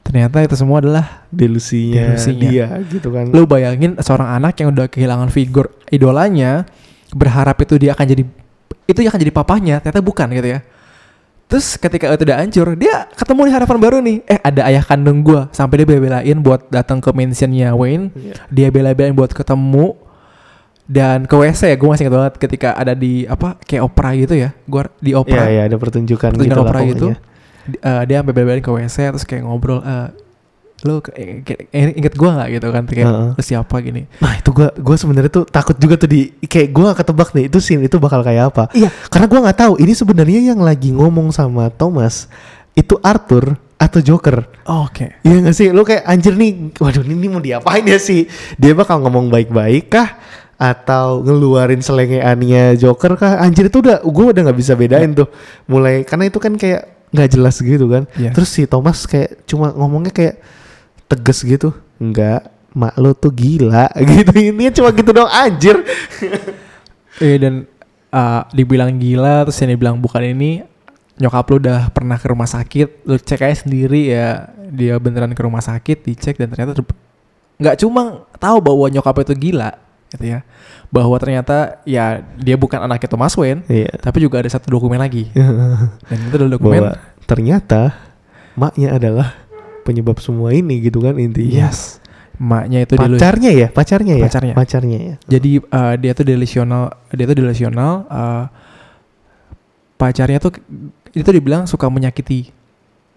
ternyata 0.00 0.40
itu 0.40 0.56
semua 0.56 0.80
adalah 0.80 1.24
Delusinya, 1.28 2.16
Delusinya. 2.16 2.40
dia 2.40 2.66
gitu 2.88 3.08
kan. 3.12 3.28
lu 3.32 3.44
bayangin 3.44 3.96
seorang 4.00 4.36
anak 4.36 4.56
yang 4.60 4.72
udah 4.72 4.86
kehilangan 4.88 5.28
figur 5.28 5.72
idolanya 5.88 6.64
berharap 7.12 7.56
itu 7.60 7.76
dia 7.76 7.92
akan 7.96 8.06
jadi 8.06 8.22
itu 8.84 8.98
akan 9.02 9.20
jadi 9.20 9.32
papahnya 9.32 9.76
ternyata 9.80 10.02
bukan 10.02 10.28
gitu 10.34 10.48
ya 10.56 10.60
terus 11.50 11.74
ketika 11.74 12.14
itu 12.14 12.22
udah 12.22 12.38
hancur 12.38 12.78
dia 12.78 13.10
ketemu 13.18 13.40
di 13.50 13.52
harapan 13.52 13.78
baru 13.82 13.96
nih 13.98 14.16
eh 14.24 14.38
ada 14.38 14.60
ayah 14.70 14.84
kandung 14.86 15.18
gua 15.26 15.50
sampai 15.50 15.82
dia 15.82 15.86
bela-belain 15.88 16.38
buat 16.38 16.70
datang 16.70 17.02
ke 17.02 17.10
mansionnya 17.10 17.74
Wayne 17.74 18.14
Iya. 18.14 18.34
dia 18.48 18.68
bela-belain 18.70 19.14
buat 19.14 19.34
ketemu 19.34 19.98
dan 20.90 21.22
ke 21.22 21.34
WC 21.38 21.70
ya 21.70 21.76
gue 21.78 21.86
masih 21.86 22.02
ingat 22.10 22.14
banget 22.18 22.34
ketika 22.42 22.74
ada 22.74 22.98
di 22.98 23.22
apa 23.22 23.54
kayak 23.62 23.86
opera 23.86 24.10
gitu 24.18 24.34
ya 24.34 24.50
gua 24.66 24.90
di 24.98 25.14
opera 25.14 25.46
iya 25.46 25.70
ada 25.70 25.78
pertunjukan, 25.78 26.34
pertunjukan 26.34 26.50
gitu 26.50 26.66
opera 26.66 26.80
gitu 26.82 27.06
eh, 27.78 28.02
dia 28.10 28.18
sampai 28.18 28.34
bela-belain 28.34 28.58
ke 28.58 28.70
WC 28.74 29.14
terus 29.14 29.22
kayak 29.22 29.46
ngobrol 29.46 29.78
eh 29.86 30.10
lu 30.80 30.98
inget 31.70 32.14
gua 32.16 32.40
nggak 32.40 32.48
gitu 32.58 32.68
kan 32.72 32.84
kayak 32.88 33.06
Heeh. 33.06 33.30
lu 33.36 33.42
siapa 33.44 33.76
gini 33.84 34.08
Nah 34.18 34.32
itu 34.40 34.50
gua 34.50 34.72
gua 34.80 34.96
sebenarnya 34.96 35.30
tuh 35.30 35.44
takut 35.46 35.76
juga 35.76 35.94
tuh 36.00 36.08
di 36.08 36.32
kayak 36.42 36.68
gua 36.72 36.90
gak 36.90 37.04
ketebak 37.04 37.28
nih 37.36 37.44
itu 37.52 37.58
scene 37.60 37.84
itu 37.84 38.00
bakal 38.00 38.24
kayak 38.24 38.48
apa. 38.48 38.72
Iya. 38.72 38.88
Karena 39.12 39.28
gua 39.28 39.40
nggak 39.44 39.58
tahu 39.60 39.74
ini 39.76 39.92
sebenarnya 39.92 40.40
yang 40.40 40.60
lagi 40.64 40.88
ngomong 40.96 41.36
sama 41.36 41.68
Thomas 41.68 42.32
itu 42.72 42.96
Arthur 43.04 43.60
atau 43.80 44.00
Joker. 44.00 44.44
Oke. 44.68 45.20
Iya 45.24 45.36
gak 45.44 45.56
sih? 45.56 45.68
Lu 45.72 45.84
kayak 45.84 46.04
anjir 46.04 46.36
nih, 46.36 46.76
waduh 46.76 47.00
ini 47.00 47.26
mau 47.32 47.40
diapain 47.40 47.80
ya 47.80 47.96
sih? 47.96 48.28
Dia 48.60 48.76
bakal 48.76 49.00
ngomong 49.00 49.32
baik-baik 49.32 49.88
kah? 49.88 50.20
Atau 50.60 51.24
ngeluarin 51.24 51.80
selengeannya 51.80 52.76
Joker 52.76 53.16
kah? 53.16 53.40
Anjir 53.40 53.72
itu 53.72 53.80
udah, 53.80 54.04
gue 54.04 54.26
udah 54.36 54.42
nggak 54.44 54.58
bisa 54.60 54.76
bedain 54.76 55.16
tuh. 55.16 55.24
Mulai, 55.64 56.04
karena 56.04 56.28
itu 56.28 56.36
kan 56.36 56.52
kayak 56.60 57.08
nggak 57.16 57.28
jelas 57.32 57.56
gitu 57.64 57.88
kan. 57.88 58.04
Iya. 58.20 58.36
Terus 58.36 58.52
si 58.52 58.68
Thomas 58.68 59.08
kayak 59.08 59.48
cuma 59.48 59.72
ngomongnya 59.72 60.12
kayak 60.12 60.36
tegas 61.08 61.40
gitu. 61.40 61.72
Enggak, 61.96 62.52
mak 62.76 62.92
lo 63.00 63.16
tuh 63.16 63.32
gila 63.32 63.88
gitu. 64.12 64.32
Ini 64.36 64.68
cuma 64.76 64.92
gitu 64.92 65.10
dong 65.16 65.32
anjir. 65.32 65.80
Eh 67.16 67.36
dan 67.42 67.64
uh, 68.14 68.42
dibilang 68.52 68.92
gila 69.00 69.48
terus 69.48 69.58
yang 69.62 69.72
dibilang 69.74 69.96
bukan 69.98 70.22
ini 70.36 70.66
nyokap 71.20 71.44
lu 71.52 71.56
udah 71.60 71.92
pernah 71.92 72.16
ke 72.16 72.26
rumah 72.32 72.48
sakit 72.48 73.04
lu 73.04 73.16
cek 73.20 73.44
aja 73.44 73.56
sendiri 73.68 74.08
ya 74.08 74.48
dia 74.72 74.96
beneran 74.96 75.36
ke 75.36 75.42
rumah 75.44 75.60
sakit 75.60 76.08
dicek 76.08 76.40
dan 76.40 76.48
ternyata 76.48 76.80
ter- 76.80 77.00
nggak 77.60 77.76
cuma 77.84 78.24
tahu 78.40 78.56
bahwa 78.64 78.88
nyokap 78.88 79.20
itu 79.28 79.52
gila 79.52 79.76
gitu 80.10 80.24
ya. 80.26 80.42
Bahwa 80.90 81.14
ternyata 81.22 81.78
ya 81.86 82.18
dia 82.36 82.58
bukan 82.58 82.82
anaknya 82.82 83.08
Thomas 83.08 83.34
Wayne 83.38 83.62
Iya. 83.70 83.94
tapi 84.02 84.18
juga 84.20 84.42
ada 84.42 84.50
satu 84.50 84.70
dokumen 84.70 84.98
lagi. 84.98 85.30
Dan 86.10 86.18
itu 86.26 86.34
adalah 86.34 86.52
dokumen 86.58 86.82
Bahwa 86.82 86.98
ternyata 87.24 87.94
maknya 88.58 88.98
adalah 88.98 89.38
penyebab 89.86 90.18
semua 90.18 90.50
ini 90.50 90.82
gitu 90.82 91.00
kan 91.00 91.14
intinya. 91.16 91.70
yes. 91.70 92.02
Maknya 92.40 92.88
itu 92.88 92.96
pacarnya 92.96 93.50
ya? 93.52 93.68
Pacarnya 93.68 94.14
ya? 94.16 94.24
Pacarnya. 94.24 94.54
pacarnya 94.56 94.98
ya? 94.98 95.14
Jadi 95.28 95.60
uh, 95.60 95.94
dia 96.00 96.12
tuh 96.16 96.24
delusional 96.24 96.88
dia 97.12 97.24
tuh 97.28 97.36
delusional 97.36 98.08
uh, 98.08 98.44
pacarnya 99.94 100.40
tuh 100.40 100.56
itu 101.12 101.28
dibilang 101.28 101.68
suka 101.68 101.92
menyakiti. 101.92 102.48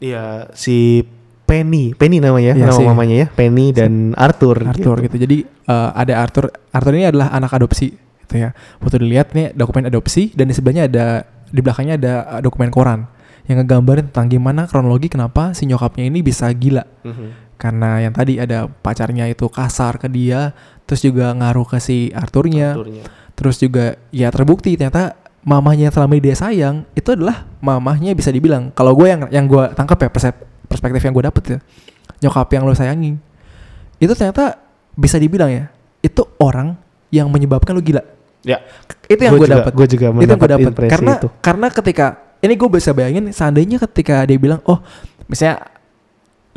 Iya 0.04 0.52
si 0.52 1.08
Penny 1.54 1.94
Penny 1.94 2.18
namanya 2.18 2.58
Iya 2.58 2.66
nama 2.66 2.74
sih. 2.74 2.86
mamanya 2.86 3.16
ya 3.16 3.28
Penny 3.30 3.70
dan 3.70 4.18
Arthur 4.18 4.58
Arthur 4.66 4.98
gitu. 5.06 5.16
Jadi 5.22 5.38
eh, 5.46 5.90
ada 5.94 6.14
Arthur. 6.20 6.50
Arthur 6.74 6.94
ini 6.98 7.06
adalah 7.06 7.30
anak 7.30 7.54
adopsi 7.54 7.94
gitu 7.94 8.34
ya. 8.36 8.58
Waktu 8.82 8.98
dilihat 9.00 9.32
nih 9.32 9.54
dokumen 9.54 9.86
adopsi 9.86 10.34
dan 10.34 10.50
di 10.50 10.54
sebelahnya 10.54 10.90
ada 10.90 11.06
di 11.48 11.62
belakangnya 11.62 11.96
ada 11.96 12.14
eh, 12.34 12.42
dokumen 12.42 12.74
koran 12.74 13.06
yang 13.46 13.62
ngegambarin 13.62 14.10
tentang 14.10 14.32
gimana 14.32 14.66
kronologi 14.66 15.08
kenapa 15.08 15.54
si 15.54 15.68
nyokapnya 15.68 16.08
ini 16.08 16.20
bisa 16.20 16.50
gila. 16.50 16.82
Karena 17.54 18.02
yang 18.02 18.12
tadi 18.12 18.40
ada 18.40 18.68
pacarnya 18.68 19.28
itu 19.28 19.48
kasar 19.48 19.96
ke 19.96 20.08
dia, 20.08 20.52
terus 20.84 21.00
juga 21.00 21.32
ngaruh 21.32 21.64
ke 21.64 21.78
si 21.78 22.12
Arthurnya, 22.12 22.76
Arthurnya. 22.76 23.04
terus 23.36 23.56
juga 23.58 23.96
ya 24.12 24.28
terbukti 24.30 24.76
ternyata 24.76 25.16
mamahnya 25.44 25.88
yang 25.88 25.96
selama 25.96 26.16
ini 26.16 26.24
dia 26.24 26.36
sayang 26.36 26.76
itu 26.92 27.10
adalah 27.10 27.44
mamahnya 27.60 28.16
bisa 28.16 28.32
dibilang 28.32 28.72
kalau 28.72 28.96
gue 28.96 29.08
yang 29.08 29.28
yang 29.28 29.46
gue 29.46 29.76
tangkap 29.76 30.00
ya 30.00 30.08
persep- 30.08 30.44
perspektif 30.74 31.06
yang 31.06 31.14
gue 31.14 31.26
dapet 31.30 31.44
ya. 31.46 31.60
Nyokap 32.26 32.50
yang 32.58 32.66
lo 32.66 32.74
sayangi. 32.74 33.14
Itu 34.02 34.18
ternyata 34.18 34.58
bisa 34.98 35.22
dibilang 35.22 35.50
ya 35.54 35.70
itu 36.04 36.22
orang 36.42 36.76
yang 37.14 37.30
menyebabkan 37.30 37.78
lo 37.78 37.82
gila. 37.82 38.02
Ya. 38.44 38.60
Itu 39.08 39.22
yang 39.22 39.38
gue 39.40 39.48
dapet. 39.48 39.72
gue 39.72 39.88
juga 39.88 40.06
itu 40.12 40.28
yang 40.28 40.42
gue 40.42 40.52
dapet. 40.52 40.72
karena 40.92 41.14
itu. 41.16 41.28
karena 41.40 41.68
ketika 41.72 42.06
ini 42.44 42.54
gue 42.60 42.70
bisa 42.70 42.92
bayangin 42.92 43.32
seandainya 43.32 43.80
ketika 43.88 44.28
dia 44.28 44.36
bilang 44.36 44.60
oh 44.68 44.84
misalnya 45.32 45.72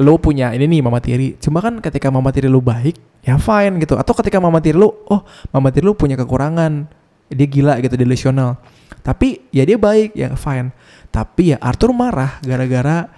lo 0.03 0.19
punya 0.19 0.51
ini 0.53 0.67
nih 0.67 0.81
mama 0.83 0.99
tiri. 0.99 1.39
Cuma 1.39 1.63
kan 1.63 1.79
ketika 1.79 2.11
mama 2.11 2.35
tiri 2.35 2.51
lo 2.51 2.59
baik 2.59 2.99
ya 3.23 3.39
fine 3.39 3.79
gitu. 3.81 3.95
Atau 3.97 4.13
ketika 4.19 4.43
mama 4.43 4.59
tiri 4.59 4.77
lo 4.77 5.07
oh 5.09 5.23
mama 5.55 5.71
tiri 5.71 5.87
lo 5.87 5.95
punya 5.95 6.19
kekurangan 6.19 6.91
dia 7.31 7.47
gila 7.47 7.79
gitu 7.81 7.95
delusional. 7.95 8.59
Tapi 9.01 9.47
ya 9.55 9.63
dia 9.63 9.79
baik 9.79 10.19
ya 10.19 10.35
fine. 10.35 10.75
Tapi 11.15 11.55
ya 11.55 11.57
Arthur 11.63 11.95
marah 11.95 12.43
gara-gara 12.43 13.09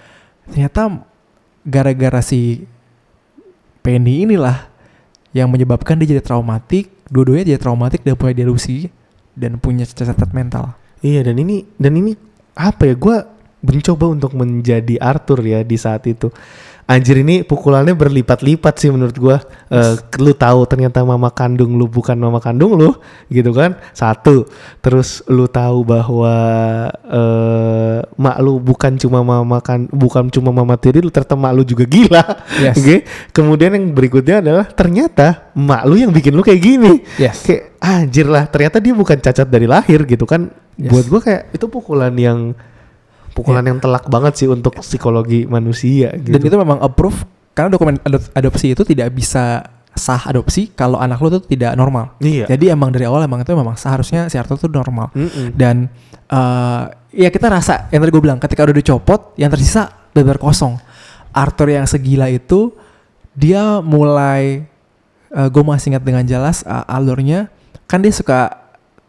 ternyata 0.53 1.05
gara-gara 1.65 2.21
si 2.25 2.65
Penny 3.85 4.25
inilah 4.29 4.69
yang 5.37 5.53
menyebabkan 5.53 6.01
dia 6.01 6.17
jadi 6.17 6.25
traumatik 6.25 6.89
dua-duanya 7.09 7.55
jadi 7.57 7.61
traumatik 7.61 8.05
dan 8.05 8.17
punya 8.17 8.35
delusi 8.37 8.89
dan 9.39 9.61
punya 9.63 9.85
cacat 9.87 10.31
mental. 10.35 10.75
Iya 11.01 11.23
dan 11.23 11.39
ini 11.39 11.63
dan 11.79 11.95
ini 11.95 12.19
apa 12.59 12.91
ya? 12.91 12.95
Gue 12.99 13.17
mencoba 13.63 14.07
untuk 14.11 14.33
menjadi 14.35 14.99
Arthur 15.03 15.43
ya 15.43 15.63
di 15.63 15.77
saat 15.79 16.07
itu 16.07 16.31
anjir 16.89 17.21
ini 17.21 17.45
pukulannya 17.45 17.93
berlipat-lipat 17.93 18.75
sih 18.81 18.89
menurut 18.89 19.17
gue 19.17 19.37
Eh, 19.69 19.95
lu 20.17 20.33
tahu 20.33 20.65
ternyata 20.65 21.05
mama 21.05 21.29
kandung 21.29 21.77
lu 21.77 21.85
bukan 21.85 22.17
mama 22.17 22.41
kandung 22.41 22.73
lu 22.73 22.97
gitu 23.29 23.53
kan? 23.53 23.77
Satu. 23.93 24.49
Terus 24.81 25.21
lu 25.29 25.45
tahu 25.45 25.85
bahwa 25.85 26.35
eh 27.05 28.01
mak 28.17 28.37
lu 28.41 28.57
bukan 28.57 28.97
cuma 28.97 29.21
mama 29.21 29.61
kan 29.61 29.85
bukan 29.93 30.33
cuma 30.33 30.57
mama 30.57 30.81
tiri 30.81 31.05
lu 31.05 31.13
ternyata 31.13 31.37
mak 31.37 31.53
lu 31.53 31.69
juga 31.69 31.85
gila. 31.85 32.25
Yes. 32.65 32.81
Oke. 32.81 33.05
kemudian 33.37 33.77
yang 33.77 33.93
berikutnya 33.93 34.41
adalah 34.41 34.67
ternyata 34.73 35.53
mak 35.53 35.85
lu 35.85 36.01
yang 36.01 36.17
bikin 36.17 36.33
lu 36.33 36.41
kayak 36.41 36.65
gini. 36.65 37.05
Yes. 37.21 37.45
Kayak 37.45 37.77
anjir 37.85 38.25
lah 38.25 38.49
ternyata 38.49 38.81
dia 38.81 38.97
bukan 38.97 39.21
cacat 39.21 39.53
dari 39.53 39.69
lahir 39.69 40.09
gitu 40.09 40.25
kan? 40.25 40.49
Yes. 40.81 40.89
buat 40.89 41.05
gua 41.13 41.21
kayak 41.21 41.43
itu 41.53 41.67
pukulan 41.69 42.15
yang 42.17 42.57
pukulan 43.39 43.63
yang 43.63 43.79
telak 43.79 44.11
banget 44.11 44.35
sih 44.35 44.49
untuk 44.51 44.75
psikologi 44.83 45.47
manusia 45.47 46.11
gitu 46.19 46.35
dan 46.35 46.43
itu 46.43 46.57
memang 46.59 46.83
approve 46.83 47.23
karena 47.55 47.71
dokumen 47.75 47.97
adop- 48.03 48.31
adopsi 48.35 48.75
itu 48.75 48.83
tidak 48.83 49.15
bisa 49.15 49.67
sah 49.99 50.23
adopsi 50.31 50.71
kalau 50.79 50.95
anak 51.03 51.19
lu 51.19 51.27
tuh 51.27 51.43
tidak 51.43 51.75
normal. 51.75 52.15
Iya. 52.23 52.47
Jadi 52.47 52.71
emang 52.71 52.95
dari 52.95 53.03
awal 53.03 53.27
emang 53.27 53.43
itu 53.43 53.51
memang 53.51 53.75
seharusnya 53.75 54.31
si 54.31 54.39
Arthur 54.39 54.55
tuh 54.55 54.71
normal. 54.71 55.11
Mm-mm. 55.11 55.59
Dan 55.59 55.91
eh 56.31 56.83
ya 57.11 57.29
kita 57.35 57.51
rasa 57.51 57.91
yang 57.91 58.07
tadi 58.07 58.15
gue 58.15 58.23
bilang 58.23 58.39
ketika 58.39 58.63
udah 58.63 58.77
dicopot 58.79 59.35
yang 59.35 59.51
tersisa 59.51 59.91
benar 60.15 60.39
kosong. 60.39 60.79
Arthur 61.35 61.75
yang 61.75 61.85
segila 61.91 62.31
itu 62.31 62.71
dia 63.35 63.83
mulai 63.83 64.63
gue 65.29 65.63
masih 65.67 65.93
ingat 65.93 66.03
dengan 66.07 66.25
jelas 66.25 66.65
uh, 66.65 66.89
alurnya 66.89 67.53
kan 67.85 68.01
dia 68.01 68.09
suka 68.09 68.65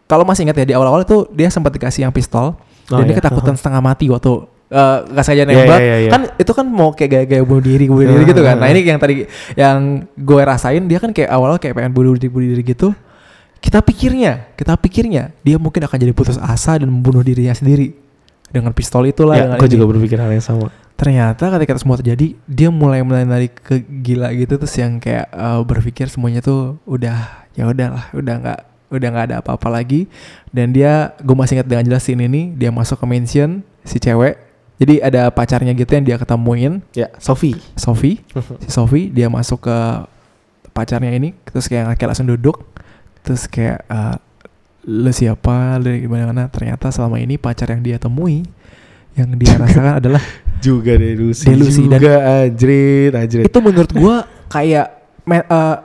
kalau 0.09 0.27
masih 0.27 0.43
ingat 0.43 0.57
ya 0.59 0.65
di 0.67 0.75
awal-awal 0.75 1.07
itu 1.07 1.29
dia 1.31 1.47
sempat 1.47 1.71
dikasih 1.71 2.03
yang 2.03 2.11
pistol 2.11 2.59
Oh, 2.89 2.97
dan 2.97 3.05
dia 3.05 3.13
iya. 3.13 3.19
ketakutan 3.19 3.53
setengah 3.53 3.79
mati 3.79 4.05
waktu 4.05 4.33
eh 4.69 4.97
nggak 5.03 5.23
sengaja 5.23 5.41
Iya, 5.41 5.49
nembak 5.49 5.79
iya, 5.79 5.95
iya. 5.99 6.09
kan 6.09 6.21
itu 6.35 6.51
kan 6.51 6.65
mau 6.65 6.89
kayak 6.91 7.09
gaya-gaya 7.09 7.41
bunuh 7.41 7.57
diri 7.59 7.85
bunuh 7.85 8.05
diri 8.07 8.23
gitu 8.23 8.41
kan 8.41 8.53
nah 8.55 8.65
Ah. 8.65 8.71
ini 8.71 8.81
yang 8.83 8.97
tadi 8.97 9.25
yang 9.53 9.77
gue 10.13 10.41
rasain 10.43 10.85
dia 10.85 10.97
kan 10.97 11.09
kayak 11.09 11.25
awalnya 11.27 11.57
kayak 11.57 11.73
pengen 11.73 11.89
bunuh 11.89 12.13
diri 12.13 12.29
bunuh 12.29 12.49
diri 12.49 12.61
gitu 12.63 12.93
kita 13.59 13.81
pikirnya 13.81 14.53
kita 14.53 14.73
pikirnya 14.73 15.33
dia 15.39 15.57
mungkin 15.57 15.81
akan 15.81 15.97
jadi 15.97 16.13
putus 16.13 16.37
asa 16.37 16.77
dan 16.77 16.85
membunuh 16.87 17.19
dirinya 17.19 17.51
sendiri 17.51 17.97
dengan 18.47 18.69
pistol 18.69 19.05
itulah 19.05 19.35
Ya, 19.35 19.45
dengan 19.45 19.57
gue 19.57 19.65
ini. 19.65 19.73
juga 19.73 19.85
berpikir 19.87 20.17
hal 20.17 20.29
yang 20.29 20.41
sama. 20.41 20.69
ternyata 20.93 21.49
ketika 21.49 21.73
itu 21.73 21.81
semua 21.81 21.97
terjadi 21.97 22.27
dia 22.43 22.69
mulai 22.69 23.01
mulai 23.01 23.25
ke 23.47 23.73
gila 23.81 24.29
gitu 24.33 24.53
terus 24.55 24.75
yang 24.75 24.97
kayak 24.97 25.29
eh, 25.29 25.61
berpikir 25.63 26.05
semuanya 26.07 26.39
tuh 26.39 26.77
udah 26.83 27.17
ya 27.53 27.65
udahlah 27.65 28.05
udah 28.11 28.35
nggak 28.37 28.59
udah 28.89 29.07
nggak 29.07 29.25
ada 29.29 29.35
apa-apa 29.39 29.69
lagi. 29.69 30.05
Dan 30.49 30.69
dia 30.69 31.13
gue 31.17 31.33
masih 31.33 31.57
ingat 31.57 31.67
dengan 31.67 31.83
jelas 31.85 32.01
scene 32.01 32.25
ini 32.25 32.53
dia 32.53 32.69
masuk 32.69 32.97
ke 32.97 33.05
mansion 33.05 33.61
si 33.81 33.97
cewek. 33.97 34.37
Jadi 34.79 35.03
ada 35.03 35.27
pacarnya 35.27 35.73
gitu 35.73 35.91
yang 35.91 36.05
dia 36.05 36.15
ketemuin. 36.15 36.79
Ya, 36.93 37.11
Sophie. 37.17 37.59
Sophie. 37.75 38.23
Si 38.63 38.69
Sophie 38.69 39.09
dia 39.09 39.27
masuk 39.27 39.63
ke 39.63 39.77
pacarnya 40.71 41.11
ini 41.11 41.35
terus 41.43 41.67
kayak 41.67 41.95
kayak 41.95 42.09
langsung 42.11 42.27
duduk. 42.27 42.63
Terus 43.21 43.45
kayak 43.45 43.83
eh, 43.85 44.15
lu 44.87 45.11
siapa? 45.11 45.75
Lu 45.77 45.91
gimana 45.91 46.31
mana? 46.31 46.43
Ternyata 46.47 46.89
selama 46.89 47.19
ini 47.19 47.35
pacar 47.35 47.69
yang 47.69 47.83
dia 47.83 47.97
temui 47.99 48.47
yang 49.17 49.27
dia 49.35 49.57
rasakan 49.61 49.99
adalah 49.99 50.23
juga 50.59 50.95
delusi, 50.95 51.43
Delusi, 51.43 51.83
dan- 51.87 51.99
juga 51.99 52.15
anjrit 52.47 53.11
anjrit. 53.11 53.45
Itu 53.47 53.59
menurut 53.59 53.91
gua 53.91 54.23
kayak 54.47 54.87
me- 55.27 55.43
eh, 55.43 55.75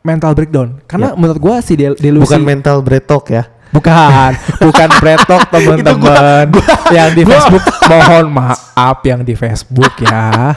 mental 0.00 0.32
breakdown. 0.32 0.80
Karena 0.84 1.12
Ya. 1.12 1.16
menurut 1.16 1.38
gua 1.38 1.56
si 1.60 1.74
del- 1.74 1.96
delusi 1.96 2.24
bukan 2.24 2.42
mental 2.42 2.80
bretok 2.80 3.24
ya. 3.30 3.44
Bukan. 3.70 4.32
Bukan 4.66 4.88
bretok 4.98 5.42
teman-teman. 5.48 6.46
yang 6.90 7.14
di 7.14 7.22
Facebook 7.22 7.62
mohon 7.90 8.26
maaf 8.28 8.98
yang 9.04 9.22
di 9.22 9.34
Facebook 9.34 9.94
ya. 10.02 10.50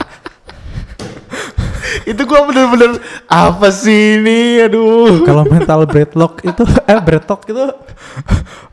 Itu 2.04 2.26
gua 2.26 2.42
bener-bener 2.44 2.98
apa 3.24 3.70
sih 3.70 4.18
ini? 4.18 4.58
Aduh. 4.60 5.22
Kalau 5.22 5.46
mental 5.46 5.86
breadlock 5.86 6.42
itu 6.42 6.62
eh 6.84 6.98
breadlock 6.98 7.46
itu 7.46 7.64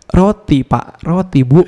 roti 0.09 0.65
pak. 0.65 0.99
Roti 1.05 1.45
bu. 1.45 1.61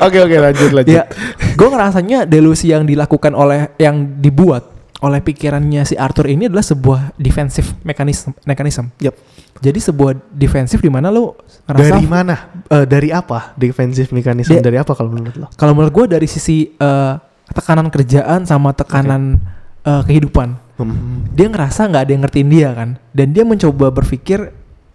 Oke 0.00 0.18
oke 0.18 0.36
lanjut 0.36 0.70
lanjut. 0.72 0.92
Ya 0.92 1.04
gue 1.52 1.68
ngerasanya 1.68 2.24
delusi 2.24 2.68
yang 2.68 2.84
dilakukan 2.84 3.32
oleh 3.32 3.72
yang 3.76 4.20
dibuat 4.20 4.69
oleh 5.00 5.20
pikirannya 5.24 5.82
si 5.88 5.96
Arthur 5.96 6.28
ini 6.28 6.46
adalah 6.46 6.64
sebuah 6.64 7.16
defensive 7.16 7.72
mechanism 7.84 8.36
mechanism. 8.44 8.92
Yap. 9.00 9.16
jadi 9.60 9.76
sebuah 9.76 10.16
defensif 10.32 10.80
di 10.80 10.88
mana 10.88 11.12
lu 11.12 11.36
ngerasa 11.68 11.84
dari 11.84 12.04
mana? 12.08 12.36
Eh, 12.68 12.86
dari 12.88 13.08
apa 13.12 13.52
defensive 13.56 14.08
mechanism? 14.12 14.56
Dia- 14.56 14.64
dari 14.64 14.76
apa 14.80 14.92
kalau 14.96 15.12
menurut 15.12 15.36
lo? 15.36 15.46
Kalau 15.56 15.72
menurut 15.76 15.92
gue 15.92 16.06
dari 16.16 16.28
sisi 16.28 16.72
eh, 16.76 17.14
tekanan 17.52 17.88
kerjaan 17.88 18.44
sama 18.44 18.72
tekanan 18.76 19.40
eh, 19.84 20.02
kehidupan. 20.04 20.72
Hmm. 20.80 21.28
dia 21.36 21.44
ngerasa 21.44 21.92
nggak 21.92 22.02
ada 22.08 22.12
yang 22.16 22.22
ngertiin 22.24 22.48
dia 22.48 22.68
kan? 22.72 22.96
Dan 23.12 23.36
dia 23.36 23.44
mencoba 23.44 23.92
berpikir 23.92 24.48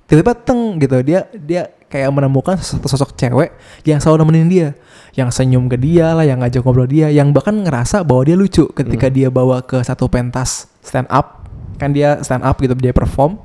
tiba-tiba 0.09 0.33
teng 0.33 0.81
gitu. 0.81 0.97
Dia 1.05 1.29
dia 1.37 1.69
kayak 1.87 2.09
menemukan 2.11 2.57
sosok, 2.59 2.89
sosok 2.89 3.09
cewek 3.15 3.53
yang 3.85 4.01
selalu 4.01 4.25
nemenin 4.25 4.49
dia 4.49 4.69
yang 5.15 5.31
senyum 5.31 5.71
ke 5.71 5.79
dia 5.79 6.11
lah 6.11 6.27
yang 6.27 6.43
ngajak 6.43 6.59
ngobrol 6.65 6.89
dia 6.89 7.07
yang 7.07 7.31
bahkan 7.31 7.55
ngerasa 7.63 8.03
bahwa 8.03 8.27
dia 8.27 8.35
lucu 8.35 8.67
ketika 8.75 9.07
dia 9.07 9.31
bawa 9.31 9.63
ke 9.63 9.79
satu 9.79 10.11
pentas 10.11 10.67
stand 10.83 11.07
up. 11.07 11.47
Kan 11.79 11.95
dia 11.95 12.19
stand 12.23 12.43
up 12.43 12.59
gitu 12.59 12.75
dia 12.75 12.91
perform. 12.91 13.39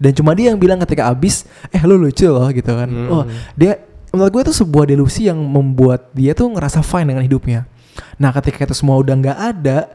Dan 0.00 0.16
cuma 0.16 0.32
dia 0.32 0.48
yang 0.48 0.56
bilang 0.56 0.80
ketika 0.80 1.12
abis 1.12 1.44
eh 1.68 1.82
lu 1.84 2.00
lucu 2.00 2.24
loh 2.24 2.48
gitu 2.48 2.72
kan. 2.72 2.88
Hmm. 2.88 3.12
oh 3.12 3.22
dia 3.52 3.84
menurut 4.10 4.30
gue 4.32 4.42
itu 4.48 4.54
sebuah 4.64 4.88
delusi 4.88 5.28
yang 5.28 5.36
membuat 5.36 6.08
dia 6.16 6.32
tuh 6.32 6.48
ngerasa 6.56 6.80
fine 6.80 7.12
dengan 7.12 7.20
hidupnya. 7.20 7.68
Nah 8.16 8.32
ketika 8.32 8.64
itu 8.64 8.72
semua 8.72 8.96
udah 8.96 9.12
nggak 9.12 9.38
ada 9.38 9.92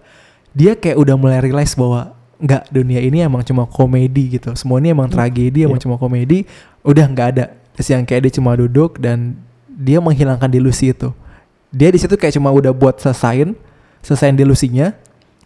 dia 0.54 0.78
kayak 0.78 0.96
udah 1.02 1.18
mulai 1.18 1.42
realize 1.42 1.74
bahwa 1.74 2.14
nggak 2.38 2.70
dunia 2.70 3.02
ini 3.02 3.26
emang 3.26 3.42
cuma 3.42 3.66
komedi 3.66 4.38
gitu. 4.38 4.54
Semua 4.54 4.78
ini 4.78 4.94
emang 4.94 5.10
tragedi 5.10 5.66
emang 5.66 5.82
Iya. 5.82 5.90
cuma 5.90 5.98
komedi 5.98 6.46
udah 6.86 7.06
nggak 7.10 7.28
ada 7.34 7.46
yang 7.84 8.08
kayak 8.08 8.30
dia 8.30 8.34
cuma 8.40 8.56
duduk 8.56 8.98
dan 9.00 9.36
dia 9.68 10.00
menghilangkan 10.00 10.48
delusi 10.48 10.96
itu 10.96 11.12
dia 11.76 11.92
di 11.92 12.00
situ 12.00 12.16
kayak 12.16 12.36
cuma 12.40 12.52
udah 12.52 12.72
buat 12.72 13.00
selesain 13.00 13.56
selesain 14.00 14.36
delusinya 14.36 14.96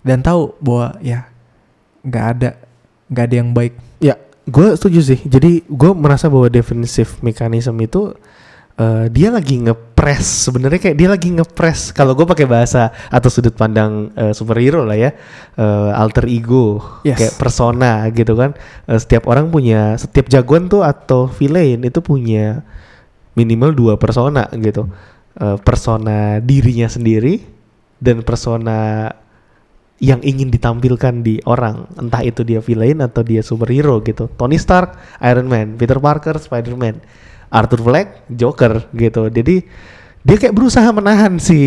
dan 0.06 0.22
tahu 0.22 0.54
bahwa 0.62 0.94
ya 1.02 1.26
nggak 2.06 2.26
ada 2.38 2.50
nggak 3.10 3.26
ada 3.26 3.36
yang 3.36 3.50
baik 3.52 3.74
Ya, 4.00 4.16
gue 4.48 4.68
setuju 4.80 5.00
sih. 5.04 5.20
Jadi 5.28 5.68
gue 5.68 5.92
merasa 5.92 6.32
bahwa 6.32 6.48
defensive 6.48 7.20
mechanism 7.20 7.76
itu 7.84 8.16
eh, 8.80 9.06
dia 9.12 9.30
lagi 9.30 9.60
ngepres. 9.60 10.48
Sebenarnya 10.48 10.80
kayak 10.80 10.98
dia 10.98 11.10
lagi 11.12 11.30
ngepres. 11.36 11.92
Kalau 11.92 12.16
gue 12.16 12.24
pakai 12.24 12.48
bahasa 12.48 12.96
atau 13.12 13.28
sudut 13.28 13.54
pandang 13.54 14.10
eh, 14.16 14.32
superhero 14.32 14.88
lah 14.88 14.96
ya, 14.96 15.12
eh, 15.60 15.90
alter 16.00 16.26
ego, 16.32 16.80
Yes. 17.04 17.20
kayak 17.20 17.36
persona 17.36 18.08
gitu 18.16 18.34
kan. 18.40 18.56
Eh, 18.88 19.00
setiap 19.00 19.28
orang 19.28 19.52
punya, 19.52 20.00
setiap 20.00 20.32
jagoan 20.32 20.72
tuh 20.72 20.82
atau 20.88 21.28
villain 21.28 21.84
itu 21.84 22.00
punya 22.00 22.64
minimal 23.36 23.76
dua 23.76 23.94
persona 24.00 24.48
gitu. 24.56 24.88
Eh, 25.40 25.58
persona 25.62 26.40
dirinya 26.40 26.88
sendiri 26.90 27.44
dan 28.00 28.24
persona 28.24 29.12
yang 30.00 30.24
ingin 30.24 30.48
ditampilkan 30.48 31.28
di 31.28 31.44
orang 31.44 31.84
entah 32.00 32.24
itu 32.24 32.48
dia 32.48 32.64
villain 32.64 33.04
atau 33.04 33.20
dia 33.20 33.44
superhero 33.44 34.00
gitu 34.00 34.32
Tony 34.40 34.56
Stark 34.56 34.96
Iron 35.20 35.52
Man 35.52 35.76
Peter 35.76 36.00
Parker 36.00 36.40
Spider-Man 36.40 37.04
Arthur 37.50 37.82
Fleck 37.82 38.08
Joker 38.30 38.86
gitu. 38.94 39.28
Jadi 39.28 39.66
dia 40.22 40.36
kayak 40.38 40.54
berusaha 40.54 40.86
menahan 40.90 41.38
si 41.42 41.60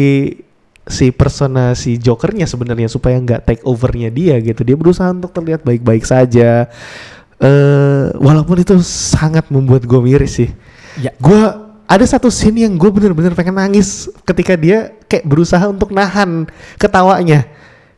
si 0.83 1.15
persona 1.15 1.79
si 1.79 1.95
Jokernya 1.95 2.43
sebenarnya 2.43 2.91
supaya 2.91 3.15
nggak 3.19 3.43
take 3.47 3.63
overnya 3.63 4.11
dia 4.11 4.39
gitu. 4.43 4.63
Dia 4.63 4.75
berusaha 4.75 5.11
untuk 5.11 5.31
terlihat 5.31 5.63
baik-baik 5.63 6.03
saja. 6.03 6.67
Eh 7.43 8.05
walaupun 8.19 8.63
itu 8.63 8.79
sangat 8.87 9.51
membuat 9.51 9.83
gue 9.83 10.01
miris 10.03 10.39
sih. 10.43 10.51
Ya. 10.99 11.11
Gue 11.19 11.43
ada 11.87 12.05
satu 12.07 12.31
scene 12.31 12.65
yang 12.65 12.75
gue 12.79 12.89
bener-bener 12.89 13.35
pengen 13.35 13.59
nangis 13.59 14.07
ketika 14.23 14.55
dia 14.55 14.95
kayak 15.11 15.27
berusaha 15.27 15.67
untuk 15.67 15.91
nahan 15.91 16.47
ketawanya. 16.79 17.45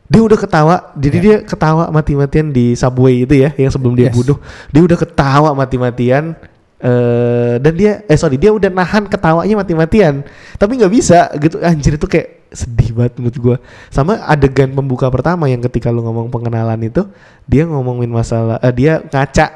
Dia 0.04 0.20
udah 0.20 0.36
ketawa 0.36 0.76
jadi 0.96 1.16
Ya. 1.16 1.22
dia 1.24 1.36
ketawa 1.44 1.88
mati-matian 1.88 2.52
di 2.52 2.76
subway 2.76 3.24
itu 3.24 3.40
ya 3.40 3.50
yang 3.56 3.72
sebelum 3.72 3.96
dia 3.96 4.08
Yes. 4.12 4.16
bunuh. 4.16 4.38
Dia 4.72 4.82
udah 4.84 4.98
ketawa 5.00 5.50
mati-matian 5.56 6.36
eh 6.82 7.54
dan 7.62 7.72
dia 7.78 8.02
eh 8.10 8.18
sorry 8.18 8.34
dia 8.34 8.50
udah 8.50 8.68
nahan 8.68 9.06
ketawanya 9.06 9.54
mati-matian. 9.62 10.26
Tapi 10.58 10.72
nggak 10.80 10.92
bisa 10.92 11.30
gitu. 11.38 11.62
Anjir 11.62 11.96
itu 11.96 12.06
kayak 12.10 12.46
sedih 12.54 12.94
banget 12.94 13.18
menurut 13.18 13.38
gue 13.38 13.56
sama 13.90 14.22
adegan 14.30 14.70
pembuka 14.70 15.10
pertama 15.10 15.50
yang 15.50 15.58
ketika 15.58 15.90
lu 15.90 16.06
ngomong 16.06 16.30
pengenalan 16.30 16.78
itu 16.86 17.02
dia 17.50 17.66
ngomongin 17.66 18.10
masalah 18.10 18.62
eh, 18.62 18.74
dia 18.74 19.02
ngaca. 19.02 19.46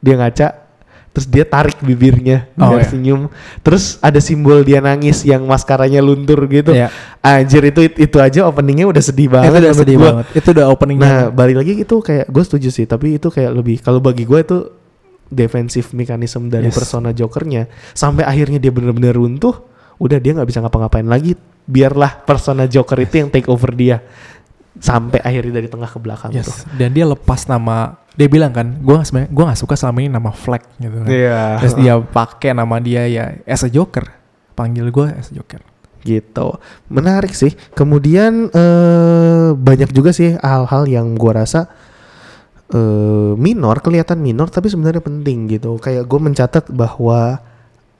Dia 0.00 0.14
ngaca 0.16 0.48
terus 1.10 1.26
dia 1.26 1.42
tarik 1.42 1.82
bibirnya 1.82 2.46
Oh, 2.54 2.70
biar 2.70 2.86
iya. 2.86 2.88
senyum. 2.88 3.26
Terus 3.66 3.98
ada 3.98 4.22
simbol 4.22 4.62
dia 4.62 4.78
nangis 4.78 5.26
yang 5.26 5.42
maskaranya 5.42 5.98
luntur 5.98 6.38
gitu. 6.46 6.70
Ya 6.70 6.88
anjir 7.20 7.60
itu 7.68 7.84
itu 7.98 8.16
aja 8.16 8.48
openingnya 8.48 8.88
udah 8.88 9.02
sedih 9.04 9.28
itu 9.28 9.34
banget 9.36 9.50
udah 9.50 9.60
menurut 9.60 9.80
sedih 9.82 9.96
gua. 9.98 10.06
banget. 10.06 10.26
Itu 10.38 10.48
udah 10.56 10.66
openingnya. 10.70 11.04
Nah 11.04 11.20
balik 11.34 11.56
lagi 11.60 11.72
itu 11.82 11.96
kayak 12.00 12.26
gue 12.30 12.42
setuju 12.46 12.68
sih. 12.70 12.86
Tapi 12.86 13.18
itu 13.18 13.28
kayak 13.28 13.52
lebih 13.52 13.76
kalau 13.82 13.98
bagi 14.00 14.24
gue 14.24 14.38
itu 14.40 14.58
defensive 15.30 15.94
mechanism 15.94 16.50
dari 16.50 16.68
Yes. 16.68 16.76
persona 16.76 17.10
jokernya 17.10 17.70
sampai 17.94 18.26
akhirnya 18.26 18.58
dia 18.58 18.68
benar-benar 18.68 19.14
runtuh 19.14 19.62
udah 19.96 20.18
dia 20.18 20.34
nggak 20.34 20.44
bisa 20.44 20.58
ngapa-ngapain 20.60 21.06
lagi 21.06 21.38
biarlah 21.64 22.20
persona 22.20 22.66
joker 22.66 22.98
itu 22.98 23.22
yang 23.22 23.30
take 23.30 23.46
over 23.46 23.70
dia 23.70 24.02
sampai 24.74 25.18
akhirnya 25.20 25.60
dari 25.60 25.68
tengah 25.68 25.86
ke 25.86 25.98
belakang 25.98 26.30
tuh 26.32 26.40
Yes. 26.42 26.66
Dan 26.72 26.90
dia 26.90 27.06
lepas 27.06 27.46
nama 27.46 27.94
dia 28.10 28.26
bilang 28.26 28.50
kan, 28.50 28.74
gua 28.82 29.00
sebenarnya 29.00 29.30
gua 29.30 29.44
nggak 29.50 29.60
suka 29.60 29.74
selama 29.78 29.98
ini 30.02 30.10
nama 30.10 30.30
Flag 30.34 30.66
gitu 30.76 30.96
kan. 30.98 31.06
Iya. 31.08 31.42
Terus 31.62 31.74
dia 31.78 31.94
pakai 32.00 32.50
nama 32.52 32.76
dia 32.78 33.06
ya 33.06 33.38
as 33.46 33.62
a 33.62 33.70
Joker. 33.70 34.02
Panggil 34.52 34.90
gua 34.90 35.14
as 35.14 35.30
a 35.30 35.38
Joker. 35.38 35.62
gitu 36.00 36.56
menarik 36.88 37.36
sih 37.36 37.52
kemudian 37.76 38.48
eh 38.48 39.48
banyak 39.52 39.92
juga 39.92 40.16
sih 40.16 40.32
hal-hal 40.32 40.88
yang 40.88 41.12
gua 41.12 41.44
rasa 41.44 41.68
eh 42.70 43.32
minor 43.34 43.82
kelihatan 43.82 44.22
minor 44.22 44.46
tapi 44.46 44.70
sebenarnya 44.70 45.02
penting 45.02 45.50
gitu. 45.50 45.76
Kayak 45.78 46.06
gue 46.06 46.20
mencatat 46.22 46.64
bahwa 46.70 47.42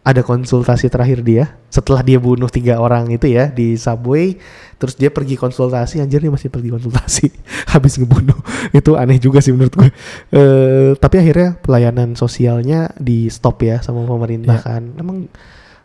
ada 0.00 0.24
konsultasi 0.24 0.88
terakhir 0.88 1.20
dia 1.20 1.44
setelah 1.68 2.00
dia 2.00 2.16
bunuh 2.16 2.48
tiga 2.48 2.80
orang 2.80 3.12
itu 3.12 3.28
ya 3.28 3.52
di 3.52 3.76
subway 3.76 4.32
terus 4.80 4.96
dia 4.96 5.12
pergi 5.12 5.36
konsultasi 5.36 6.00
anjir 6.00 6.24
dia 6.24 6.32
masih 6.32 6.48
pergi 6.48 6.72
konsultasi 6.72 7.28
habis 7.74 8.00
ngebunuh. 8.00 8.38
Itu 8.72 8.96
aneh 8.96 9.20
juga 9.20 9.44
sih 9.44 9.52
menurut 9.52 9.74
gue 9.76 9.90
Eh, 10.32 10.90
tapi 10.96 11.20
akhirnya 11.20 11.58
pelayanan 11.60 12.16
sosialnya 12.16 12.94
di 12.96 13.28
stop 13.28 13.60
ya 13.60 13.82
sama 13.84 14.06
pemerintah 14.06 14.56
Ya. 14.56 14.64
kan. 14.64 14.82
Emang 14.96 15.28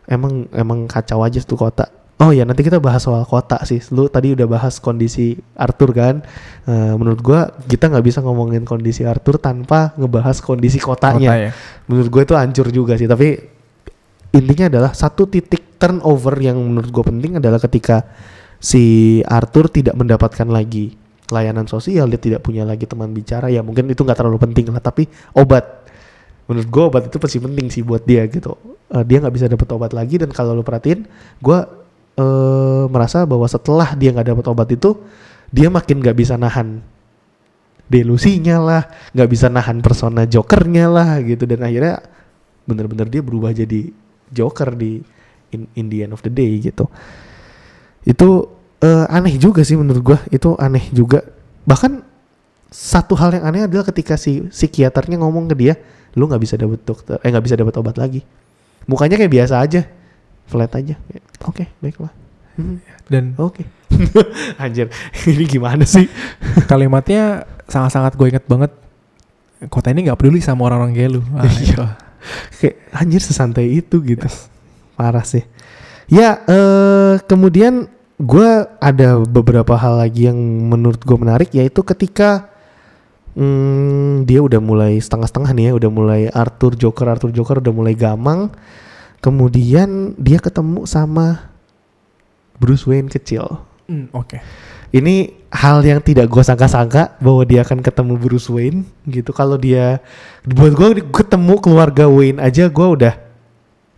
emang 0.06 0.46
emang 0.54 0.86
kacau 0.86 1.26
aja 1.26 1.42
tuh 1.42 1.58
kota 1.58 1.90
oh 2.16 2.32
ya 2.32 2.48
nanti 2.48 2.64
kita 2.64 2.80
bahas 2.80 3.04
soal 3.04 3.22
kota 3.28 3.60
sih. 3.68 3.80
Lu 3.92 4.08
tadi 4.08 4.32
udah 4.32 4.48
bahas 4.48 4.80
kondisi 4.80 5.36
Arthur 5.52 5.92
kan? 5.92 6.14
Eh, 6.64 6.94
menurut 6.96 7.20
gua 7.20 7.52
kita 7.68 7.92
nggak 7.92 8.04
bisa 8.04 8.18
ngomongin 8.24 8.64
kondisi 8.64 9.04
Arthur 9.04 9.36
tanpa 9.36 9.92
ngebahas 10.00 10.40
kondisi 10.40 10.80
kotanya. 10.80 11.32
Kota 11.32 11.44
ya. 11.48 11.50
menurut 11.86 12.08
gue 12.08 12.22
itu 12.26 12.34
hancur 12.34 12.66
juga 12.72 12.98
sih 12.98 13.06
tapi 13.06 13.38
intinya 14.34 14.66
adalah 14.68 14.92
satu 14.92 15.28
titik 15.30 15.78
turnover 15.78 16.34
yang 16.40 16.56
menurut 16.58 16.90
gue 16.90 17.04
penting 17.04 17.38
adalah 17.38 17.60
ketika 17.60 18.04
si 18.56 19.20
Arthur 19.28 19.68
tidak 19.68 19.94
mendapatkan 19.94 20.48
lagi 20.48 20.96
layanan 21.30 21.66
sosial 21.66 22.06
dia 22.06 22.20
tidak 22.20 22.40
punya 22.42 22.62
lagi 22.64 22.86
teman 22.88 23.12
bicara. 23.12 23.52
Ya 23.52 23.60
mungkin 23.60 23.86
itu 23.90 24.02
nggak 24.02 24.18
terlalu 24.18 24.38
penting 24.40 24.72
lah 24.72 24.80
tapi 24.80 25.06
obat. 25.36 25.86
Menurut 26.46 26.68
gue 26.70 26.82
obat 26.86 27.02
itu 27.10 27.18
pasti 27.18 27.38
penting 27.42 27.66
sih 27.68 27.82
buat 27.82 28.06
dia 28.06 28.22
gitu. 28.30 28.54
Eh, 28.86 29.02
dia 29.02 29.18
nggak 29.18 29.34
bisa 29.34 29.46
dapat 29.50 29.66
obat 29.74 29.90
lagi 29.90 30.16
dan 30.22 30.30
kalau 30.30 30.54
lu 30.54 30.62
perhatiin 30.62 31.04
gue 31.42 31.58
eh, 32.16 32.84
merasa 32.88 33.22
bahwa 33.28 33.46
setelah 33.46 33.92
dia 33.94 34.10
nggak 34.12 34.28
dapat 34.32 34.44
obat 34.48 34.68
itu 34.72 34.96
dia 35.52 35.70
makin 35.70 36.02
nggak 36.02 36.16
bisa 36.16 36.34
nahan 36.34 36.82
delusinya 37.86 38.58
lah, 38.58 38.82
nggak 39.14 39.28
bisa 39.30 39.46
nahan 39.46 39.78
persona 39.78 40.26
jokernya 40.26 40.90
lah 40.90 41.22
gitu 41.22 41.46
dan 41.46 41.62
akhirnya 41.62 42.02
bener-bener 42.66 43.06
dia 43.06 43.22
berubah 43.22 43.54
jadi 43.54 43.94
joker 44.34 44.74
di 44.74 44.98
in, 45.54 45.70
in 45.78 45.86
the 45.86 46.02
end 46.02 46.10
of 46.10 46.20
the 46.26 46.32
day 46.32 46.58
gitu. 46.58 46.90
Itu 48.02 48.50
eh, 48.82 49.06
aneh 49.06 49.38
juga 49.38 49.62
sih 49.62 49.78
menurut 49.78 50.02
gua, 50.02 50.18
itu 50.34 50.58
aneh 50.58 50.90
juga. 50.90 51.22
Bahkan 51.62 52.02
satu 52.66 53.14
hal 53.14 53.38
yang 53.38 53.44
aneh 53.46 53.62
adalah 53.70 53.86
ketika 53.86 54.18
si 54.18 54.42
psikiaternya 54.50 55.22
ngomong 55.22 55.46
ke 55.50 55.54
dia, 55.54 55.74
lu 56.18 56.26
nggak 56.26 56.42
bisa 56.42 56.54
dapat 56.58 56.82
dokter, 56.82 57.22
eh 57.22 57.30
nggak 57.30 57.44
bisa 57.46 57.54
dapat 57.54 57.74
obat 57.78 57.96
lagi. 58.02 58.26
Mukanya 58.90 59.14
kayak 59.18 59.32
biasa 59.32 59.62
aja, 59.62 59.86
flat 60.46 60.72
aja. 60.72 60.94
Oke, 61.44 61.68
baiklah. 61.78 62.10
Hmm, 62.56 62.80
Dan 63.06 63.36
Oke. 63.36 63.66
Anjir, 64.62 64.88
ini 65.24 65.44
gimana 65.44 65.84
sih? 65.84 66.08
kalimatnya 66.64 67.44
sangat-sangat 67.66 68.14
gue 68.14 68.26
inget 68.28 68.46
banget. 68.46 68.72
Kota 69.68 69.88
ini 69.88 70.04
nggak 70.04 70.18
peduli 70.18 70.40
sama 70.40 70.66
orang-orang 70.66 70.92
kayak 70.92 71.10
lu. 71.16 71.22
Ah, 71.32 71.44
Iya. 71.44 71.86
kayak 72.58 72.76
anjir 72.90 73.22
sesantai 73.22 73.70
itu 73.70 74.02
gitu 74.02 74.26
parah 74.98 75.22
sih 75.22 75.46
ya 76.10 76.42
eh 76.42 77.22
kemudian 77.22 77.86
gue 78.18 78.50
ada 78.82 79.22
beberapa 79.22 79.78
hal 79.78 80.02
lagi 80.02 80.26
yang 80.26 80.34
menurut 80.66 80.98
gue 80.98 81.14
menarik 81.14 81.54
yaitu 81.54 81.86
ketika 81.86 82.50
hmm, 83.38 84.26
dia 84.26 84.42
udah 84.42 84.58
mulai 84.58 84.98
setengah-setengah 84.98 85.50
nih 85.54 85.64
ya 85.70 85.72
udah 85.78 85.90
mulai 85.92 86.20
Arthur 86.26 86.74
Joker 86.74 87.06
Arthur 87.06 87.30
Joker 87.30 87.62
udah 87.62 87.70
mulai 87.70 87.94
gamang 87.94 88.50
kemudian 89.20 90.14
dia 90.16 90.38
ketemu 90.38 90.84
sama 90.84 91.50
Bruce 92.56 92.84
Wayne 92.88 93.12
kecil 93.12 93.62
Hmm, 93.86 94.10
Oke. 94.10 94.42
ini 94.90 95.30
hal 95.54 95.78
yang 95.86 96.02
tidak 96.02 96.26
gue 96.26 96.42
sangka-sangka 96.42 97.22
bahwa 97.22 97.46
dia 97.46 97.62
akan 97.62 97.78
ketemu 97.78 98.18
Bruce 98.18 98.50
Wayne 98.50 98.82
gitu. 99.06 99.30
Kalau 99.30 99.54
dia 99.54 100.02
buat 100.42 100.74
gue 100.74 101.06
ketemu 101.14 101.54
keluarga 101.62 102.10
Wayne 102.10 102.42
aja 102.42 102.66
gue 102.66 102.86
udah 102.86 103.14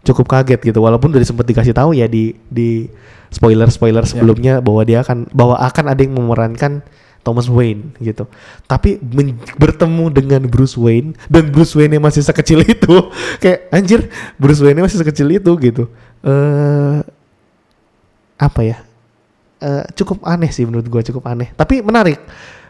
cukup 0.04 0.28
kaget 0.28 0.60
gitu. 0.60 0.84
Walaupun 0.84 1.08
udah 1.08 1.24
sempat 1.24 1.48
dikasih 1.48 1.72
tahu 1.72 1.96
ya 1.96 2.04
di 2.04 2.36
di 2.52 2.92
spoiler 3.32 3.72
spoiler 3.72 4.04
sebelumnya 4.04 4.60
bahwa 4.60 4.84
dia 4.84 5.00
akan 5.00 5.32
bahwa 5.32 5.56
akan 5.56 5.84
ada 5.88 6.00
yang 6.04 6.12
memerankan 6.20 6.84
Thomas 7.28 7.52
Wayne 7.52 7.92
gitu. 8.00 8.24
Tapi 8.64 8.96
bertemu 9.60 10.08
dengan 10.08 10.48
Bruce 10.48 10.80
Wayne 10.80 11.12
dan 11.28 11.52
Bruce 11.52 11.76
Wayne 11.76 12.00
yang 12.00 12.04
masih 12.08 12.24
sekecil 12.24 12.64
itu 12.64 13.12
kayak 13.44 13.68
anjir 13.68 14.08
Bruce 14.40 14.64
Wayne 14.64 14.80
masih 14.80 15.04
sekecil 15.04 15.28
itu 15.36 15.52
gitu. 15.60 15.92
Eh 16.24 17.04
apa 18.38 18.60
ya? 18.64 18.88
eh, 19.62 19.84
cukup 19.94 20.22
aneh 20.24 20.50
sih 20.50 20.64
menurut 20.66 20.86
gue 20.86 21.02
cukup 21.10 21.26
aneh 21.26 21.50
tapi 21.54 21.82
menarik 21.82 22.18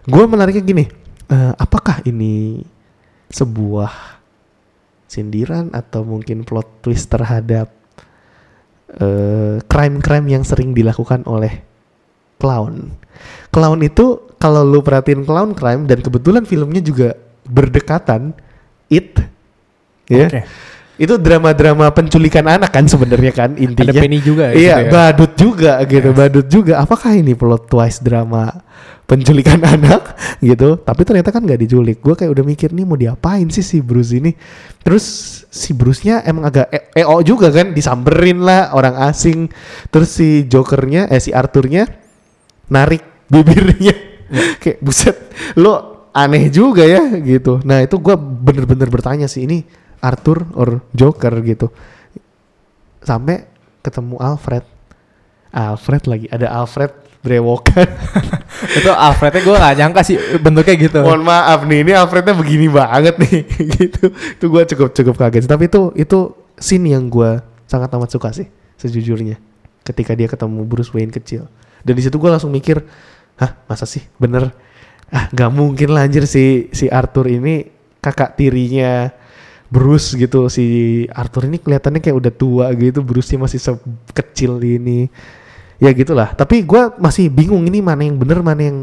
gue 0.09 0.25
menariknya 0.25 0.65
gini 0.65 0.85
eh, 1.29 1.53
apakah 1.57 2.01
ini 2.09 2.65
sebuah 3.29 3.93
sindiran 5.09 5.73
atau 5.73 6.05
mungkin 6.05 6.45
plot 6.45 6.85
twist 6.85 7.09
terhadap 7.09 7.73
crime-crime 9.69 10.33
yang 10.33 10.49
sering 10.49 10.73
dilakukan 10.73 11.21
oleh 11.29 11.61
clown 12.41 12.97
clown 13.53 13.85
itu 13.85 14.17
kalau 14.39 14.63
lu 14.63 14.81
perhatiin 14.81 15.23
clown 15.23 15.53
crime 15.53 15.85
dan 15.85 15.99
kebetulan 15.99 16.43
filmnya 16.43 16.81
juga 16.81 17.15
berdekatan 17.45 18.33
it 18.89 19.19
ya 20.07 20.47
itu 20.99 21.15
drama-drama 21.15 21.95
penculikan 21.95 22.43
anak 22.51 22.75
kan 22.75 22.83
sebenarnya 22.83 23.31
kan 23.31 23.55
intinya 23.55 23.95
Ada 23.95 24.03
Penny 24.03 24.19
juga 24.19 24.51
Iya, 24.51 24.83
gitu 24.83 24.83
ya. 24.83 24.91
badut 24.91 25.33
juga 25.39 25.73
gitu, 25.87 26.11
Yes. 26.11 26.19
badut 26.19 26.47
juga. 26.51 26.73
Apakah 26.83 27.15
ini 27.15 27.39
plot 27.39 27.71
twist 27.71 28.03
drama 28.03 28.51
penculikan 29.07 29.63
anak 29.79 30.19
gitu? 30.43 30.75
Tapi 30.75 31.07
ternyata 31.07 31.31
kan 31.31 31.47
nggak 31.47 31.61
diculik. 31.63 32.03
Gue 32.03 32.19
kayak 32.19 32.35
udah 32.35 32.43
mikir 32.43 32.75
nih 32.75 32.83
mau 32.83 32.99
diapain 32.99 33.47
sih 33.47 33.63
si 33.63 33.79
Bruce 33.79 34.11
ini? 34.11 34.35
Terus 34.83 35.07
si 35.47 35.71
Bruce-nya 35.71 36.27
emang 36.27 36.51
agak 36.51 36.67
E- 36.67 37.07
EO 37.07 37.23
juga 37.23 37.55
kan, 37.55 37.71
disamperin 37.71 38.43
lah 38.43 38.75
orang 38.75 38.99
asing. 39.07 39.47
Terus 39.95 40.11
si 40.11 40.51
Jokernya, 40.51 41.07
eh 41.07 41.23
si 41.23 41.31
Arthurnya 41.31 41.87
narik 42.67 43.07
bibirnya, 43.31 43.95
kayak 44.63 44.79
buset, 44.85 45.17
lo 45.57 46.07
aneh 46.13 46.49
juga 46.49 46.85
ya 46.85 47.03
gitu. 47.21 47.61
Nah 47.65 47.85
itu 47.85 47.97
gue 48.01 48.15
bener-bener 48.19 48.89
bertanya 48.91 49.27
sih 49.31 49.45
ini 49.47 49.63
Arthur 49.99 50.47
or 50.55 50.83
Joker 50.95 51.35
gitu 51.43 51.71
sampai 53.03 53.49
ketemu 53.81 54.21
Alfred. 54.21 54.65
Alfred 55.49 56.05
lagi 56.05 56.27
ada 56.29 56.53
Alfred 56.53 56.93
brewokan. 57.23 57.89
itu 58.79 58.91
Alfrednya 58.91 59.43
gue 59.43 59.57
gak 59.57 59.77
nyangka 59.81 60.01
sih 60.07 60.17
bentuknya 60.39 60.75
gitu. 60.77 60.99
Mohon 61.03 61.23
maaf 61.27 61.61
nih, 61.67 61.79
ini 61.83 61.93
Alfrednya 61.95 62.35
begini 62.37 62.67
banget 62.71 63.15
nih 63.19 63.39
gitu. 63.81 64.13
Itu 64.13 64.45
gue 64.49 64.63
cukup 64.75 64.89
cukup 64.95 65.15
kaget. 65.19 65.49
Tapi 65.49 65.67
itu 65.67 65.83
itu 65.99 66.19
scene 66.59 66.95
yang 66.95 67.09
gue 67.11 67.41
sangat 67.69 67.91
amat 67.95 68.11
suka 68.13 68.31
sih 68.35 68.47
sejujurnya. 68.79 69.41
Ketika 69.83 70.13
dia 70.13 70.29
ketemu 70.29 70.69
Bruce 70.69 70.93
Wayne 70.93 71.11
kecil. 71.11 71.49
Dan 71.83 71.95
di 71.95 72.03
situ 72.03 72.19
gue 72.19 72.29
langsung 72.29 72.51
mikir, 72.51 72.83
hah 73.39 73.57
masa 73.71 73.87
sih? 73.89 74.05
Bener? 74.21 74.53
Ah 75.09 75.31
nggak 75.33 75.51
mungkin 75.55 75.89
lah 75.95 76.05
anjir 76.05 76.29
si 76.29 76.69
si 76.75 76.87
Arthur 76.93 77.33
ini 77.33 77.65
kakak 78.05 78.37
tirinya 78.37 79.09
Bruce 79.73 80.13
gitu. 80.15 80.53
Si 80.53 80.65
Arthur 81.11 81.49
ini 81.49 81.57
kelihatannya 81.63 82.01
kayak 82.05 82.17
udah 82.17 82.33
tua 82.35 82.67
gitu 82.77 83.01
Bruce 83.01 83.33
masih 83.39 83.59
sekecil 83.59 84.61
ini. 84.61 85.09
Ya 85.79 85.95
gitulah. 85.95 86.35
Tapi 86.35 86.67
gua 86.67 86.93
masih 86.99 87.31
bingung 87.31 87.65
ini 87.65 87.79
mana 87.79 88.03
yang 88.03 88.19
bener 88.19 88.43
mana 88.43 88.63
yang 88.63 88.79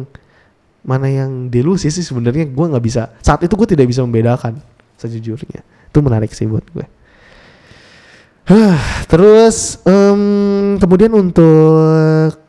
mana 0.85 1.07
yang 1.11 1.51
delusi 1.51 1.91
sih 1.91 2.01
sebenarnya. 2.01 2.47
Gua 2.49 2.71
nggak 2.71 2.85
bisa. 2.85 3.11
Saat 3.19 3.43
itu 3.43 3.53
gue 3.53 3.67
tidak 3.75 3.89
bisa 3.91 4.01
membedakan 4.05 4.57
sejujurnya. 4.95 5.61
Itu 5.91 5.99
menarik 5.99 6.31
sih 6.31 6.47
buat 6.47 6.63
gue 6.71 6.85
terus 9.09 9.81
em, 9.89 10.77
kemudian 10.77 11.11
untuk 11.17 12.44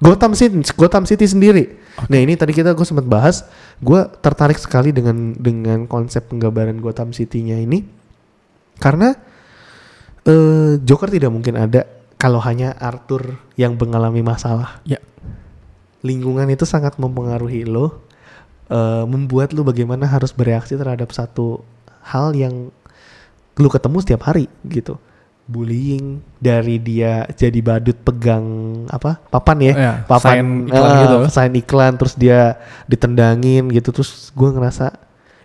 Gotham 0.00 0.32
City 0.32 0.64
Gotham 0.74 1.04
City 1.04 1.28
sendiri 1.28 1.64
nah 2.08 2.16
ini 2.16 2.34
tadi 2.34 2.56
kita 2.56 2.72
gue 2.72 2.86
sempat 2.88 3.04
bahas 3.04 3.44
gue 3.84 4.00
tertarik 4.24 4.56
sekali 4.56 4.90
dengan 4.90 5.36
dengan 5.36 5.84
konsep 5.84 6.26
penggambaran 6.32 6.80
Gotham 6.80 7.12
City-nya 7.12 7.60
ini 7.60 7.84
karena 8.80 9.12
eh, 10.24 10.80
Joker 10.80 11.12
tidak 11.12 11.30
mungkin 11.30 11.60
ada 11.60 11.84
kalau 12.20 12.36
hanya 12.44 12.76
Arthur 12.76 13.40
yang 13.56 13.80
mengalami 13.80 14.20
masalah. 14.20 14.84
Ya. 14.84 15.00
Lingkungan 16.04 16.48
itu 16.52 16.68
sangat 16.68 17.00
mempengaruhi 17.00 17.64
lo, 17.64 18.04
eh, 18.68 19.04
membuat 19.08 19.56
lo 19.56 19.64
bagaimana 19.64 20.04
harus 20.04 20.32
bereaksi 20.36 20.76
terhadap 20.76 21.12
satu 21.12 21.64
hal 22.04 22.36
yang 22.36 22.68
lo 23.56 23.68
ketemu 23.68 23.96
setiap 24.04 24.22
hari 24.28 24.48
gitu. 24.68 24.96
Bullying 25.50 26.22
dari 26.38 26.78
dia 26.78 27.26
jadi 27.34 27.58
badut 27.58 27.98
pegang 28.06 28.46
apa 28.86 29.18
papan 29.26 29.58
ya, 29.58 29.74
Ya, 29.74 29.92
papan 30.06 30.30
sign 30.38 30.46
iklan 30.70 30.86
eh, 30.86 31.00
gitu. 31.02 31.16
sign 31.26 31.52
iklan 31.58 31.92
terus 31.98 32.14
dia 32.14 32.54
ditendangin 32.86 33.66
gitu. 33.74 33.90
Terus 33.90 34.30
gue 34.30 34.46
ngerasa 34.46 34.94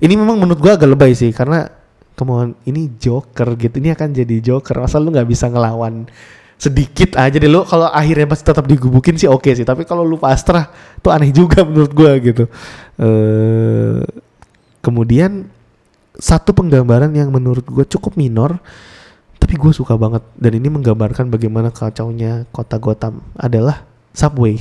ini 0.05 0.13
memang 0.13 0.37
menurut 0.37 0.61
gue 0.61 0.69
agak 0.69 0.85
lebay 0.85 1.17
sih 1.17 1.33
karena 1.33 1.65
come 2.13 2.31
on, 2.31 2.49
ini 2.69 2.93
Joker 3.01 3.57
gitu. 3.57 3.81
Ini 3.81 3.97
akan 3.97 4.13
jadi 4.13 4.35
Joker 4.45 4.85
masa 4.85 5.01
lu 5.01 5.09
nggak 5.09 5.25
bisa 5.25 5.49
ngelawan 5.49 6.05
sedikit 6.55 7.17
aja 7.17 7.35
deh. 7.35 7.49
Lu 7.49 7.65
kalau 7.65 7.89
akhirnya 7.89 8.29
pasti 8.29 8.45
tetap 8.45 8.69
digubukin 8.69 9.17
sih 9.17 9.27
oke 9.27 9.49
sih 9.57 9.65
tapi 9.65 9.83
kalau 9.83 10.05
lu 10.05 10.21
pasrah 10.21 10.69
tuh 11.01 11.09
aneh 11.09 11.33
juga 11.33 11.65
menurut 11.67 11.91
gue 11.91 12.11
gitu. 12.31 12.43
Eh 13.01 13.99
kemudian 14.85 15.49
satu 16.15 16.53
penggambaran 16.55 17.11
yang 17.11 17.33
menurut 17.33 17.65
gue 17.65 17.83
cukup 17.89 18.15
minor 18.15 18.61
tapi 19.45 19.61
gue 19.61 19.71
suka 19.77 19.93
banget 19.93 20.25
dan 20.41 20.51
ini 20.57 20.73
menggambarkan 20.73 21.29
bagaimana 21.29 21.69
kacaunya 21.69 22.49
kota 22.49 22.81
Gotham 22.81 23.21
adalah 23.37 23.85
subway 24.09 24.57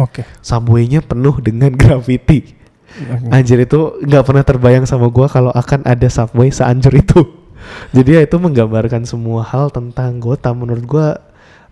Oke. 0.00 0.24
subwaynya 0.40 1.04
penuh 1.04 1.36
dengan 1.44 1.76
graffiti 1.80 2.58
Oke. 2.88 3.28
Anjir 3.30 3.60
itu 3.62 4.00
nggak 4.00 4.24
pernah 4.24 4.44
terbayang 4.44 4.88
sama 4.88 5.12
gua 5.12 5.28
kalau 5.28 5.52
akan 5.52 5.84
ada 5.84 6.08
subway 6.08 6.48
seanjur 6.48 6.96
itu. 6.96 7.20
Jadi 7.96 8.16
ya 8.16 8.20
itu 8.24 8.36
menggambarkan 8.40 9.04
semua 9.04 9.44
hal 9.44 9.68
tentang 9.68 10.18
Gotham 10.18 10.64
menurut 10.64 10.84
gua 10.88 11.08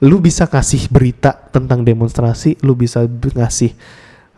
lu 0.05 0.21
bisa 0.21 0.45
kasih 0.45 0.93
berita 0.93 1.33
tentang 1.49 1.81
demonstrasi, 1.81 2.61
lu 2.61 2.77
bisa 2.77 3.09
ngasih 3.09 3.73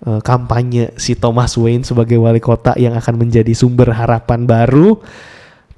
eh, 0.06 0.20
kampanye 0.22 0.94
si 0.94 1.18
Thomas 1.18 1.58
Wayne 1.58 1.82
sebagai 1.82 2.14
wali 2.22 2.38
kota 2.38 2.78
yang 2.78 2.94
akan 2.94 3.26
menjadi 3.26 3.50
sumber 3.58 3.90
harapan 3.90 4.46
baru. 4.46 5.02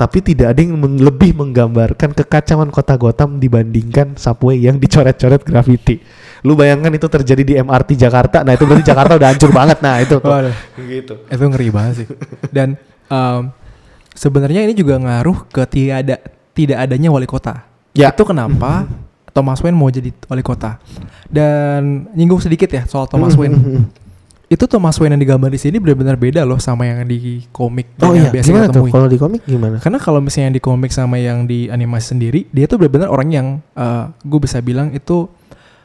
Tapi 0.00 0.24
tidak 0.24 0.56
ada 0.56 0.60
yang 0.64 0.80
lebih 0.80 1.36
menggambarkan 1.36 2.16
kekacauan 2.16 2.72
kota 2.72 2.96
Gotham 2.96 3.36
dibandingkan 3.36 4.16
subway 4.16 4.56
yang 4.56 4.80
dicoret-coret 4.80 5.44
graffiti. 5.44 6.00
Lu 6.40 6.56
bayangkan 6.56 6.88
itu 6.88 7.04
terjadi 7.04 7.42
di 7.44 7.54
MRT 7.60 8.00
Jakarta, 8.00 8.40
nah 8.40 8.56
itu 8.56 8.64
berarti 8.64 8.88
Jakarta 8.88 9.20
udah 9.20 9.28
hancur 9.28 9.52
banget. 9.52 9.84
Nah 9.84 10.00
itu 10.00 10.16
tuh. 10.16 10.30
Waduh. 10.32 10.56
gitu. 10.80 11.14
itu 11.28 11.44
ngeri 11.44 11.68
banget 11.68 11.94
sih 12.00 12.08
dan 12.48 12.80
em, 13.06 13.52
sebenarnya 14.12 14.64
ini 14.64 14.72
juga 14.72 14.96
ngaruh 14.96 15.46
ke 15.52 15.62
tiada 15.68 16.16
tidak 16.56 16.78
adanya 16.80 17.12
wali 17.12 17.28
kota 17.28 17.68
Ya. 17.92 18.14
itu 18.14 18.22
kenapa 18.22 18.86
Thomas 19.34 19.58
Wayne 19.60 19.74
mau 19.74 19.90
jadi 19.90 20.14
wali 20.30 20.42
kota 20.42 20.78
dan 21.26 22.06
nyinggung 22.14 22.38
sedikit 22.38 22.70
ya 22.70 22.86
soal 22.86 23.10
Thomas 23.10 23.34
Wayne 23.34 23.58
itu 24.50 24.66
Thomas 24.66 24.98
Wayne 24.98 25.14
yang 25.14 25.22
digambar 25.22 25.46
di 25.46 25.62
sini 25.62 25.78
benar-benar 25.78 26.18
beda 26.18 26.42
loh 26.42 26.58
sama 26.58 26.82
yang 26.82 27.06
di 27.06 27.46
komik 27.54 27.94
Oh 28.02 28.10
yang 28.10 28.26
iya, 28.26 28.30
biasa 28.34 28.46
gimana 28.50 28.66
tuh? 28.66 28.90
Kalau 28.90 29.06
di 29.06 29.14
komik 29.14 29.42
gimana? 29.46 29.78
Karena 29.78 29.98
kalau 30.02 30.18
misalnya 30.18 30.50
yang 30.50 30.56
di 30.58 30.62
komik 30.62 30.90
sama 30.90 31.16
yang 31.16 31.46
di 31.46 31.70
animasi 31.70 32.18
sendiri, 32.18 32.50
dia 32.50 32.66
tuh 32.66 32.74
benar-benar 32.76 33.08
orang 33.08 33.28
yang 33.30 33.46
gue 34.20 34.40
bisa 34.42 34.58
bilang 34.58 34.90
itu 34.90 35.30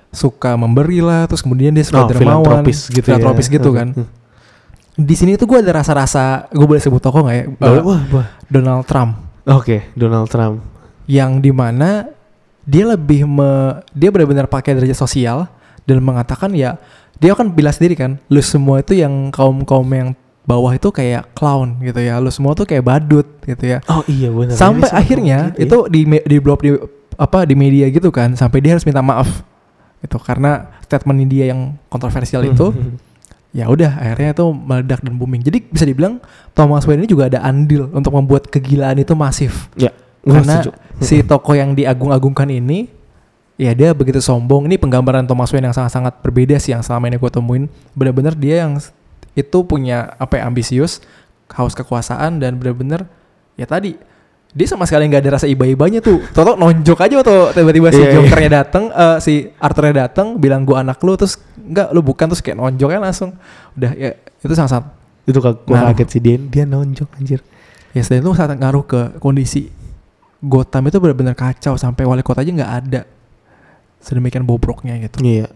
suka 0.10 0.58
memberi 0.58 0.98
lah, 0.98 1.30
terus 1.30 1.46
kemudian 1.46 1.78
dia 1.78 1.86
suka 1.86 2.04
Oh, 2.04 2.10
dermawan, 2.10 2.64
filantropis 2.64 2.90
gitu 2.90 3.06
ya. 3.06 3.54
gitu 3.54 3.70
kan. 3.70 3.88
Hmm. 3.94 4.08
Di 4.96 5.14
sini 5.14 5.36
tuh 5.36 5.46
gue 5.46 5.60
ada 5.60 5.76
rasa-rasa, 5.76 6.48
gue 6.50 6.66
boleh 6.66 6.80
sebut 6.80 7.04
tokoh 7.04 7.28
nggak 7.28 7.36
ya? 7.36 7.46
Boleh, 7.52 7.78
Eh, 7.78 7.84
wah, 7.84 8.02
wah. 8.16 8.28
Donald 8.48 8.88
Trump, 8.88 9.12
Oke, 9.46 9.92
Donald 9.94 10.26
Trump. 10.26 10.64
yang 11.06 11.38
di 11.38 11.52
mana 11.54 12.10
dia 12.66 12.88
lebih 12.88 13.30
me, 13.30 13.78
dia 13.94 14.10
benar-benar 14.10 14.50
pakai 14.50 14.74
derajat 14.74 14.98
sosial 14.98 15.46
dan 15.86 16.02
mengatakan 16.02 16.50
ya 16.50 16.80
dia 17.20 17.32
kan 17.34 17.48
bilang 17.52 17.74
sendiri 17.74 17.96
kan, 17.96 18.20
lu 18.28 18.42
semua 18.44 18.84
itu 18.84 18.98
yang 18.98 19.32
kaum 19.32 19.64
kaum 19.64 19.88
yang 19.92 20.14
bawah 20.46 20.78
itu 20.78 20.94
kayak 20.94 21.34
clown 21.34 21.82
gitu 21.82 21.98
ya, 22.04 22.22
lu 22.22 22.30
semua 22.30 22.54
tuh 22.54 22.68
kayak 22.70 22.86
badut 22.86 23.28
gitu 23.44 23.66
ya. 23.66 23.80
Oh 23.90 24.06
iya 24.06 24.30
benar. 24.30 24.54
sampai 24.54 24.88
sempat 24.88 25.00
akhirnya 25.02 25.38
gitu 25.56 25.58
ya. 25.58 25.66
itu 25.66 25.78
di 25.90 26.02
di 26.28 26.38
blog 26.38 26.60
di 26.62 26.72
apa 27.16 27.48
di 27.48 27.56
media 27.56 27.88
gitu 27.88 28.12
kan 28.12 28.36
sampai 28.36 28.60
dia 28.60 28.76
harus 28.76 28.84
minta 28.84 29.00
maaf 29.00 29.28
itu 30.04 30.18
karena 30.20 30.68
statement 30.84 31.26
dia 31.32 31.50
yang 31.56 31.80
kontroversial 31.88 32.44
itu 32.44 32.76
ya 33.58 33.72
udah 33.72 34.04
akhirnya 34.04 34.36
itu 34.36 34.46
meledak 34.52 35.00
dan 35.00 35.16
booming 35.16 35.40
jadi 35.40 35.64
bisa 35.64 35.88
dibilang 35.88 36.20
Thomas 36.52 36.84
Wayne 36.84 37.08
ini 37.08 37.10
juga 37.10 37.32
ada 37.32 37.40
andil 37.40 37.88
untuk 37.96 38.12
membuat 38.12 38.52
kegilaan 38.52 39.00
itu 39.00 39.16
masif 39.16 39.72
Ya, 39.80 39.96
karena 40.28 40.60
si 41.00 41.24
tokoh 41.24 41.56
yang 41.56 41.72
diagung-agungkan 41.72 42.52
ini 42.52 42.92
ya 43.56 43.72
dia 43.72 43.92
begitu 43.96 44.20
sombong. 44.20 44.68
Ini 44.68 44.76
penggambaran 44.80 45.24
Thomas 45.28 45.52
Wayne 45.52 45.72
yang 45.72 45.76
sangat-sangat 45.76 46.20
berbeda 46.22 46.56
sih 46.60 46.76
yang 46.76 46.84
selama 46.84 47.08
ini 47.12 47.18
gue 47.20 47.32
temuin. 47.32 47.64
Benar-benar 47.96 48.36
dia 48.36 48.68
yang 48.68 48.80
itu 49.36 49.58
punya 49.68 50.16
apa 50.16 50.40
ya 50.40 50.48
ambisius 50.48 51.04
haus 51.52 51.76
kekuasaan 51.76 52.40
dan 52.40 52.56
benar-benar 52.56 53.06
ya 53.60 53.68
tadi 53.68 54.00
dia 54.56 54.68
sama 54.72 54.88
sekali 54.88 55.12
nggak 55.12 55.20
ada 55.20 55.32
rasa 55.36 55.48
iba-ibanya 55.52 56.00
tuh. 56.00 56.24
Toto 56.36 56.56
nonjok 56.56 57.00
aja 57.04 57.20
tuh 57.20 57.52
tiba-tiba 57.52 57.92
si 57.92 58.00
Iya, 58.00 58.08
iya. 58.08 58.16
Jokernya 58.16 58.52
dateng 58.64 58.84
eh, 58.88 59.18
si 59.20 59.34
Arthurnya 59.60 60.08
dateng 60.08 60.40
bilang 60.40 60.64
gua 60.64 60.80
anak 60.84 61.04
lu 61.04 61.20
terus 61.20 61.36
enggak 61.60 61.92
lu 61.92 62.00
bukan 62.00 62.32
terus 62.32 62.40
kayak 62.40 62.60
nonjoknya 62.60 63.00
langsung. 63.04 63.36
Udah 63.76 63.92
ya 63.96 64.16
itu 64.16 64.54
sangat-sangat 64.56 64.96
itu 65.28 65.38
gua 65.44 65.52
Ngaruh. 65.60 65.88
kaget 65.92 66.08
sih 66.08 66.22
dia 66.24 66.36
dia 66.40 66.64
nonjok 66.64 67.10
anjir. 67.20 67.40
Ya 67.92 68.04
selain 68.04 68.24
itu 68.24 68.32
sangat 68.36 68.60
ngaruh 68.60 68.84
ke 68.84 69.02
kondisi 69.24 69.72
Gotham 70.44 70.88
itu 70.88 71.00
benar-benar 71.04 71.36
kacau. 71.36 71.76
Sampai 71.76 72.08
wali 72.08 72.24
kota 72.24 72.40
aja 72.44 72.52
nggak 72.52 72.72
ada 72.88 73.02
sedemikian 74.06 74.46
bobroknya 74.46 75.02
gitu. 75.02 75.18
Iya. 75.26 75.50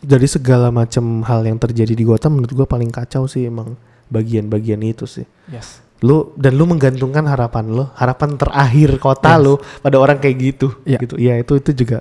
Dari 0.00 0.24
segala 0.24 0.72
macam 0.72 1.20
hal 1.28 1.44
yang 1.44 1.60
terjadi 1.60 1.92
di 1.92 2.04
Gotham 2.08 2.40
menurut 2.40 2.52
gua 2.56 2.66
paling 2.68 2.88
kacau 2.88 3.28
sih 3.28 3.44
emang 3.44 3.76
bagian-bagian 4.08 4.80
itu 4.80 5.04
sih. 5.04 5.28
Yes. 5.52 5.84
Lu 6.00 6.32
dan 6.40 6.56
lu 6.56 6.64
menggantungkan 6.64 7.28
harapan 7.28 7.68
lu, 7.68 7.84
harapan 7.92 8.40
terakhir 8.40 8.96
kota 8.96 9.36
Yes. 9.36 9.44
lu 9.44 9.54
pada 9.84 9.96
orang 10.00 10.16
kayak 10.16 10.36
gitu. 10.40 10.72
Iya. 10.88 10.98
Gitu. 11.04 11.14
Ya 11.20 11.36
itu 11.36 11.52
itu 11.60 11.70
juga 11.76 12.00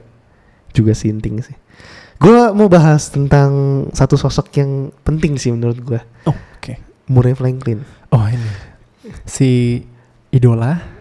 juga 0.71 0.95
sinting 0.95 1.43
sih. 1.43 1.55
Gua 2.15 2.55
mau 2.55 2.71
bahas 2.71 3.11
tentang 3.11 3.83
satu 3.91 4.15
sosok 4.15 4.47
yang 4.55 4.87
penting 5.03 5.35
sih 5.35 5.51
menurut 5.51 5.79
gua. 5.83 5.99
Oh, 6.23 6.35
oke. 6.35 6.79
Murray 7.11 7.35
Franklin. 7.35 7.83
Oh 8.15 8.23
ini 8.23 8.47
si 9.27 9.83
idola. 10.31 10.94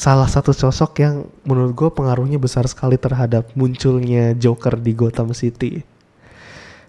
Salah 0.00 0.24
satu 0.24 0.56
sosok 0.56 1.04
yang 1.04 1.28
menurut 1.44 1.76
gue 1.76 1.90
pengaruhnya 1.92 2.40
besar 2.40 2.64
sekali 2.64 2.96
terhadap 2.96 3.52
munculnya 3.52 4.32
Joker 4.32 4.80
di 4.80 4.96
Gotham 4.96 5.36
City. 5.36 5.84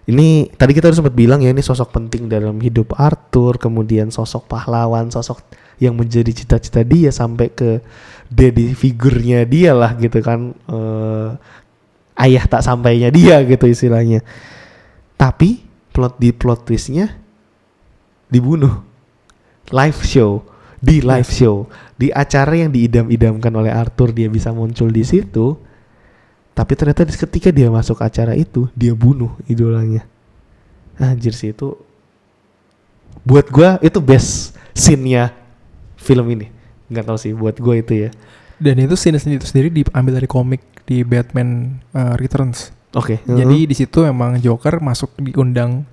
Ini 0.08 0.48
tadi 0.56 0.72
kita 0.72 0.88
udah 0.88 0.96
sempat 0.96 1.12
bilang 1.12 1.44
ya 1.44 1.52
ini 1.52 1.60
sosok 1.60 1.92
penting 1.92 2.32
dalam 2.32 2.56
hidup 2.64 2.96
Arthur, 2.96 3.60
kemudian 3.60 4.08
sosok 4.08 4.48
pahlawan, 4.48 5.12
sosok 5.12 5.44
yang 5.76 5.92
menjadi 5.92 6.32
cita-cita 6.32 6.80
dia 6.80 7.12
sampai 7.12 7.52
ke 7.52 7.84
daddy 8.32 8.72
figurnya 8.72 9.44
dia 9.44 9.76
lah 9.76 9.92
gitu 10.00 10.24
kan, 10.24 10.56
Eh, 10.72 11.30
ayah 12.16 12.48
tak 12.48 12.64
sampainya 12.64 13.12
dia 13.12 13.44
gitu 13.44 13.68
istilahnya. 13.68 14.24
Tapi 15.20 15.60
plot 15.92 16.16
di 16.16 16.32
plot 16.32 16.64
twistnya 16.64 17.12
dibunuh 18.32 18.80
live 19.68 20.00
show 20.00 20.40
di 20.82 20.98
live 20.98 21.30
Yes. 21.30 21.38
show. 21.38 21.70
Di 21.94 22.10
acara 22.10 22.58
yang 22.58 22.74
diidam-idamkan 22.74 23.54
oleh 23.54 23.70
Arthur 23.70 24.10
dia 24.10 24.26
bisa 24.26 24.50
muncul 24.50 24.90
di 24.90 25.06
situ. 25.06 25.54
Tapi 26.52 26.74
ternyata 26.76 27.06
ketika 27.06 27.48
dia 27.54 27.70
masuk 27.70 28.02
acara 28.02 28.34
itu 28.34 28.66
dia 28.74 28.92
bunuh 28.92 29.32
idolanya. 29.46 30.04
Anjir 30.98 31.32
sih 31.32 31.54
itu 31.54 31.78
buat 33.24 33.48
gua 33.48 33.78
itu 33.80 34.02
best 34.02 34.58
scene-nya 34.74 35.30
film 35.96 36.26
ini. 36.34 36.50
Nggak 36.90 37.04
tahu 37.08 37.16
sih 37.16 37.32
buat 37.32 37.56
gua 37.56 37.78
itu 37.78 37.94
ya. 37.96 38.10
Dan 38.60 38.78
itu 38.78 38.94
scene 38.94 39.16
sendiri, 39.18 39.40
itu 39.40 39.48
sendiri 39.48 39.68
diambil 39.72 40.12
dari 40.22 40.28
komik 40.28 40.62
di 40.84 41.02
Batman 41.06 41.78
uh, 41.94 42.14
Returns. 42.18 42.70
oke. 42.92 43.24
Jadi 43.24 43.64
di 43.66 43.74
situ 43.74 44.04
emang 44.04 44.36
Joker 44.36 44.76
masuk 44.84 45.16
diundang 45.18 45.88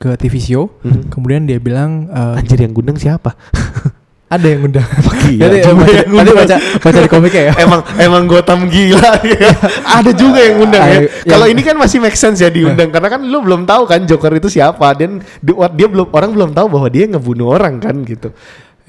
ke 0.00 0.16
TV 0.16 0.40
show. 0.40 0.72
Mhm. 0.80 1.12
Kemudian 1.12 1.44
dia 1.44 1.60
bilang 1.60 2.08
uh, 2.08 2.40
anjir 2.40 2.56
yang 2.56 2.72
gundang 2.72 2.96
siapa 2.96 3.36
ada 4.34 4.46
yang 4.46 4.64
undang. 4.64 4.86
Gila 5.26 5.44
baca, 5.44 5.58
yang 5.60 5.76
nanti 5.76 6.08
ngundang. 6.08 6.36
baca 6.38 6.56
baca 6.80 6.98
di 7.04 7.10
komiknya 7.10 7.42
ya. 7.50 7.54
emang 7.68 7.80
emang 8.00 8.22
Gotham 8.24 8.66
gila 8.66 9.12
ya. 9.20 9.50
ada 9.84 10.10
juga 10.16 10.40
yang 10.40 10.56
undang 10.64 10.82
ya. 10.88 10.98
Ah, 11.02 11.02
Kalau 11.28 11.46
ini 11.50 11.60
kan 11.60 11.76
masih 11.76 12.00
make 12.00 12.16
sense 12.16 12.40
ya 12.40 12.48
diundang 12.48 12.88
karena 12.88 13.12
kan 13.12 13.20
lu 13.20 13.44
belum 13.44 13.68
tahu 13.68 13.84
kan 13.84 14.00
Joker 14.08 14.32
itu 14.32 14.48
siapa 14.48 14.96
dan 14.96 15.20
di- 15.38 15.58
dia 15.76 15.86
belum 15.90 16.08
orang 16.10 16.30
belum 16.32 16.50
tahu 16.56 16.66
bahwa 16.70 16.88
dia 16.88 17.04
ngebunuh 17.04 17.52
orang 17.52 17.76
kan 17.82 17.94
gitu. 18.06 18.32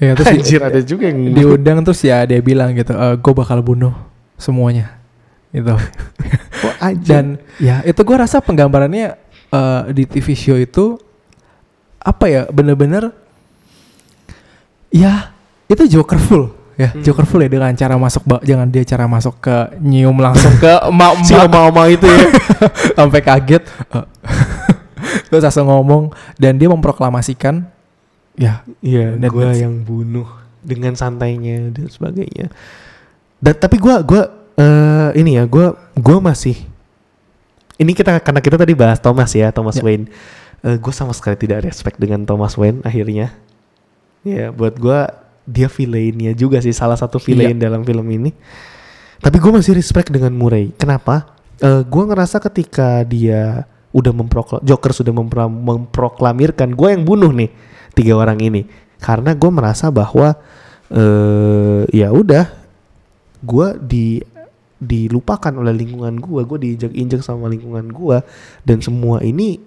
Ya, 0.00 0.16
terus 0.16 0.32
di- 0.32 0.40
Anjir 0.40 0.60
ada 0.64 0.80
juga 0.80 1.12
yang 1.12 1.30
diundang 1.30 1.78
terus 1.84 2.00
ya 2.02 2.24
dia 2.24 2.40
bilang 2.40 2.72
gitu, 2.72 2.90
gue 2.94 3.32
bakal 3.36 3.60
bunuh 3.60 3.92
semuanya. 4.34 4.98
Gitu. 5.52 5.74
Oh, 6.64 6.74
anjir. 6.80 7.06
Dan 7.06 7.26
ya 7.60 7.84
itu 7.84 8.00
gue 8.00 8.16
rasa 8.16 8.40
penggambarannya 8.40 9.14
eh, 9.52 9.82
di 9.92 10.04
TV 10.04 10.26
show 10.32 10.56
itu 10.56 10.96
apa 11.98 12.24
ya 12.26 12.42
bener-bener 12.48 13.12
ya 14.90 15.32
itu 15.66 15.86
Joker 15.88 16.18
full 16.18 16.44
ya 16.74 16.88
Hmm. 16.88 17.04
Joker 17.04 17.28
full 17.28 17.44
ya 17.44 17.48
dengan 17.48 17.70
cara 17.72 17.94
masuk 17.94 18.24
jangan 18.42 18.66
dia 18.66 18.82
cara 18.82 19.04
masuk 19.04 19.38
ke 19.38 19.54
nyium 19.78 20.16
langsung 20.18 20.50
ke 20.56 20.72
emak 20.90 21.20
si 21.22 21.36
oma-oma 21.36 21.84
itu 21.86 22.08
ya. 22.08 22.26
sampai 22.98 23.20
kaget 23.20 23.62
eh, 23.92 24.06
terus 25.28 25.44
langsung 25.44 25.68
ngomong 25.68 26.10
dan 26.36 26.56
dia 26.56 26.66
memproklamasikan 26.66 27.68
ya 28.34 28.64
Iya, 28.80 29.14
that's- 29.52 29.60
yang 29.60 29.84
bunuh 29.84 30.26
dengan 30.64 30.96
santainya 30.96 31.68
dan 31.68 31.86
sebagainya. 31.86 32.48
Dan 33.36 33.54
tapi 33.58 33.76
gua 33.76 34.00
gua 34.00 34.30
eh, 34.54 35.10
ini 35.18 35.36
ya, 35.36 35.44
gua 35.44 35.74
gua 35.92 36.18
masih 36.22 36.56
ini 37.80 37.92
kita 37.96 38.20
karena 38.20 38.40
kita 38.44 38.56
tadi 38.60 38.72
bahas 38.76 38.98
Thomas 39.00 39.32
ya, 39.32 39.48
Thomas 39.54 39.78
Ya. 39.78 39.84
Wayne. 39.84 40.10
Eh 40.62 40.76
gue 40.78 40.92
sama 40.94 41.10
sekali 41.16 41.34
tidak 41.40 41.64
respect 41.66 41.96
dengan 41.98 42.22
Thomas 42.28 42.54
Wayne 42.56 42.84
akhirnya. 42.84 43.32
Ya, 44.22 44.54
buat 44.54 44.78
gua 44.78 45.10
dia 45.42 45.66
villainnya 45.66 46.30
juga 46.38 46.62
sih 46.62 46.70
salah 46.70 46.94
satu 46.94 47.18
villain 47.18 47.58
dalam 47.58 47.82
film 47.82 48.06
ini. 48.06 48.30
Tapi 49.18 49.36
gue 49.42 49.50
masih 49.54 49.74
respect 49.74 50.10
dengan 50.10 50.30
Murray. 50.34 50.70
Kenapa? 50.78 51.34
Eh 51.58 51.82
gue 51.82 52.02
ngerasa 52.06 52.38
ketika 52.42 53.02
dia 53.06 53.66
udah 53.92 54.08
memproklam 54.08 54.64
Joker 54.64 54.90
sudah 54.96 55.12
mempro- 55.12 55.52
memproklamirkan 55.52 56.72
gue 56.72 56.88
yang 56.96 57.04
bunuh 57.04 57.28
nih 57.28 57.52
tiga 57.92 58.16
orang 58.16 58.40
ini 58.40 58.64
karena 58.96 59.36
gue 59.36 59.50
merasa 59.52 59.92
bahwa 59.92 60.32
eh 60.88 61.84
ya 61.92 62.08
udah 62.08 62.48
gue 63.44 63.68
di 63.84 64.24
dilupakan 64.82 65.54
oleh 65.54 65.70
lingkungan 65.70 66.18
gue 66.18 66.42
gue 66.42 66.58
diinjak-injak 66.58 67.22
sama 67.22 67.46
lingkungan 67.46 67.86
gue 67.86 68.18
dan 68.66 68.82
semua 68.82 69.22
ini 69.22 69.62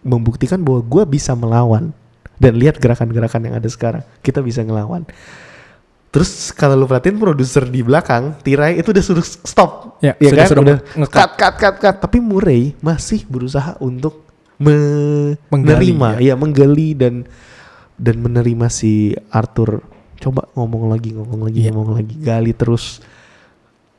membuktikan 0.00 0.64
bahwa 0.64 0.80
gue 0.80 1.04
bisa 1.10 1.36
melawan 1.36 1.92
dan 2.38 2.56
lihat 2.56 2.78
gerakan-gerakan 2.78 3.50
yang 3.50 3.54
ada 3.58 3.66
sekarang. 3.66 4.06
Kita 4.22 4.38
bisa 4.40 4.62
ngelawan. 4.62 5.02
Terus 6.08 6.48
kalau 6.50 6.72
lu 6.72 6.86
perhatiin 6.86 7.18
produser 7.18 7.66
di 7.66 7.84
belakang 7.84 8.32
tirai 8.40 8.80
itu 8.80 8.88
udah 8.88 9.04
suruh 9.04 9.26
stop. 9.26 10.00
Ya, 10.00 10.16
ya 10.16 10.32
sudah- 10.32 10.38
kan? 10.38 10.48
sudah 10.48 10.62
udah 10.64 10.78
cut 11.10 11.30
cut 11.36 11.54
cut 11.58 11.76
cut. 11.76 11.96
Tapi 12.00 12.18
Murray 12.22 12.72
masih 12.80 13.26
berusaha 13.28 13.76
untuk 13.78 14.24
me- 14.56 15.36
Menggali, 15.52 15.92
menerima. 15.92 16.08
ya. 16.22 16.34
Menggali 16.38 16.96
dan 16.96 17.28
dan 17.98 18.16
menerima 18.22 18.66
si 18.70 19.12
Arthur. 19.28 19.82
Coba 20.16 20.46
ngomong 20.54 20.88
lagi 20.88 21.12
ngomong 21.12 21.40
lagi 21.44 21.58
Iya. 21.60 21.70
ngomong 21.74 21.98
lagi. 21.98 22.14
Gali 22.16 22.54
terus 22.54 23.02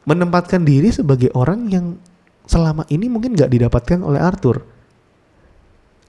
menempatkan 0.10 0.66
diri 0.66 0.90
sebagai 0.90 1.30
orang 1.38 1.70
yang 1.70 1.86
selama 2.50 2.82
ini 2.90 3.06
mungkin 3.06 3.38
nggak 3.38 3.54
didapatkan 3.54 4.02
oleh 4.02 4.18
Arthur. 4.18 4.66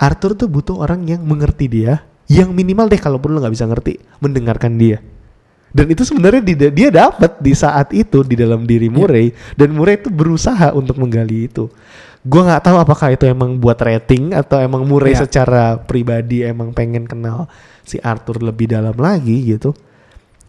Arthur 0.00 0.32
tuh 0.32 0.48
butuh 0.48 0.80
orang 0.80 1.04
yang 1.04 1.20
mengerti 1.20 1.68
dia 1.68 2.00
yang 2.30 2.56
minimal 2.56 2.88
deh 2.88 2.96
kalaupun 2.96 3.36
lo 3.36 3.44
nggak 3.44 3.52
bisa 3.52 3.68
ngerti 3.68 4.00
mendengarkan 4.24 4.80
dia. 4.80 5.04
Dan 5.70 5.86
itu 5.92 6.02
sebenarnya 6.02 6.42
di- 6.42 6.72
dia 6.72 6.88
dapat 6.90 7.38
di 7.38 7.52
saat 7.54 7.92
itu 7.94 8.26
di 8.26 8.34
dalam 8.34 8.64
diri 8.66 8.90
Murray 8.90 9.30
dan 9.54 9.70
Murray 9.70 10.00
itu 10.00 10.08
berusaha 10.10 10.72
untuk 10.72 10.96
menggali 10.98 11.46
itu. 11.46 11.68
Gue 12.24 12.42
nggak 12.42 12.64
tahu 12.64 12.76
apakah 12.80 13.14
itu 13.14 13.28
emang 13.28 13.60
buat 13.60 13.78
rating 13.78 14.32
atau 14.34 14.58
emang 14.58 14.82
Murray 14.88 15.14
Ya. 15.14 15.28
secara 15.28 15.78
pribadi 15.78 16.42
emang 16.42 16.72
pengen 16.74 17.06
kenal 17.06 17.46
si 17.84 18.00
Arthur 18.02 18.40
lebih 18.42 18.72
dalam 18.72 18.96
lagi 18.98 19.46
gitu. 19.46 19.76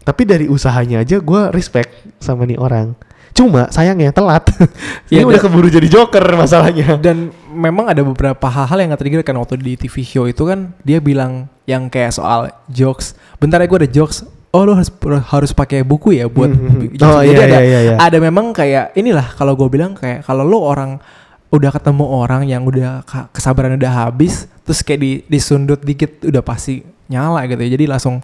Tapi 0.02 0.26
dari 0.26 0.50
usahanya 0.50 1.04
aja 1.06 1.22
gue 1.22 1.42
respect 1.54 1.92
sama 2.18 2.42
nih 2.48 2.58
orang 2.58 2.96
cuma 3.32 3.68
sayangnya 3.68 4.12
telat 4.12 4.44
ini 5.12 5.20
Ya, 5.20 5.24
udah 5.24 5.40
keburu 5.40 5.68
jadi 5.68 5.88
Joker 5.88 6.24
masalahnya 6.36 7.00
Dan 7.00 7.32
memang 7.48 7.88
ada 7.88 8.00
beberapa 8.00 8.46
hal-hal 8.48 8.78
yang 8.80 8.90
nge-trigger 8.92 9.24
kan 9.24 9.36
waktu 9.36 9.56
di 9.56 9.74
TV 9.76 10.04
show 10.04 10.24
itu 10.24 10.44
kan 10.44 10.72
dia 10.80 11.00
bilang 11.00 11.48
yang 11.64 11.86
kayak 11.86 12.10
soal 12.10 12.50
jokes. 12.66 13.14
Bentar 13.38 13.62
ya 13.62 13.68
gue 13.68 13.78
ada 13.86 13.90
jokes. 13.90 14.26
Oh 14.52 14.68
lo 14.68 14.76
harus 14.76 14.92
harus 15.32 15.50
pakai 15.56 15.80
buku 15.80 16.12
ya 16.12 16.28
buat 16.28 16.52
Hmm, 16.52 16.60
hmm, 16.60 16.72
hmm. 16.76 16.96
jokes. 17.00 17.08
Oh, 17.08 17.20
Jadi 17.24 17.32
iya, 17.32 17.46
ada 17.48 17.58
iya, 17.64 17.80
iya. 17.86 17.94
ada 17.96 18.16
memang 18.20 18.52
kayak 18.52 18.92
inilah 18.92 19.26
kalau 19.32 19.56
gue 19.56 19.68
bilang 19.68 19.96
kayak 19.96 20.26
kalau 20.26 20.44
lo 20.44 20.60
orang 20.60 21.00
udah 21.48 21.70
ketemu 21.72 22.04
orang 22.04 22.42
yang 22.44 22.64
udah 22.64 23.00
kesabaran 23.32 23.76
udah 23.76 24.08
habis 24.08 24.44
terus 24.64 24.80
kayak 24.80 25.00
di 25.00 25.10
disundut 25.24 25.80
dikit 25.80 26.24
udah 26.24 26.44
pasti 26.44 26.84
nyala 27.08 27.48
gitu 27.48 27.60
ya. 27.64 27.70
Jadi 27.76 27.84
langsung 27.88 28.20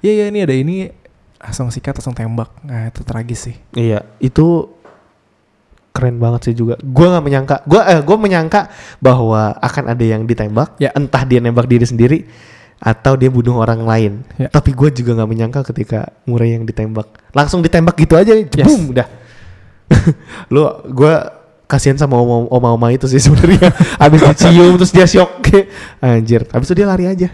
iya 0.00 0.12
iya 0.14 0.24
ini 0.30 0.38
ada 0.40 0.54
ini 0.54 0.76
langsung 1.38 1.70
sikat 1.70 1.94
langsung 1.94 2.14
tembak. 2.14 2.50
Nah, 2.62 2.90
itu 2.90 3.00
tragis 3.02 3.40
sih. 3.46 3.56
Iya, 3.72 4.02
itu 4.18 4.74
keren 5.90 6.18
banget 6.18 6.50
sih 6.50 6.54
juga. 6.54 6.78
Gua 6.78 7.14
nggak 7.14 7.24
menyangka, 7.24 7.56
gua 7.66 7.82
eh 7.86 7.98
gua 8.02 8.16
menyangka 8.16 8.70
bahwa 8.98 9.54
akan 9.58 9.84
ada 9.90 10.04
yang 10.04 10.22
ditembak, 10.22 10.78
Ya. 10.78 10.94
entah 10.94 11.22
dia 11.22 11.38
nembak 11.38 11.66
diri 11.66 11.82
sendiri 11.82 12.18
atau 12.78 13.18
dia 13.18 13.26
bunuh 13.26 13.58
orang 13.58 13.82
lain. 13.82 14.12
Ya. 14.38 14.46
Tapi 14.46 14.70
gue 14.70 14.94
juga 14.94 15.18
nggak 15.18 15.26
menyangka 15.26 15.60
ketika 15.66 16.14
Murray 16.22 16.54
yang 16.54 16.62
ditembak, 16.62 17.10
langsung 17.34 17.58
ditembak 17.58 17.98
gitu 17.98 18.14
aja, 18.14 18.30
boom, 18.62 18.94
udah. 18.94 19.06
Lu, 20.54 20.62
gua 20.94 21.34
kasihan 21.66 21.98
sama 21.98 22.14
oma- 22.16 22.46
oma-oma 22.48 22.88
itu 22.94 23.10
sih 23.10 23.18
sebenarnya. 23.18 23.74
Abis 24.04 24.22
dicium 24.22 24.78
terus 24.78 24.94
dia 24.94 25.06
shock, 25.10 25.42
anjir. 25.98 26.46
Abis 26.54 26.70
itu 26.70 26.78
dia 26.78 26.86
lari 26.86 27.10
aja. 27.10 27.28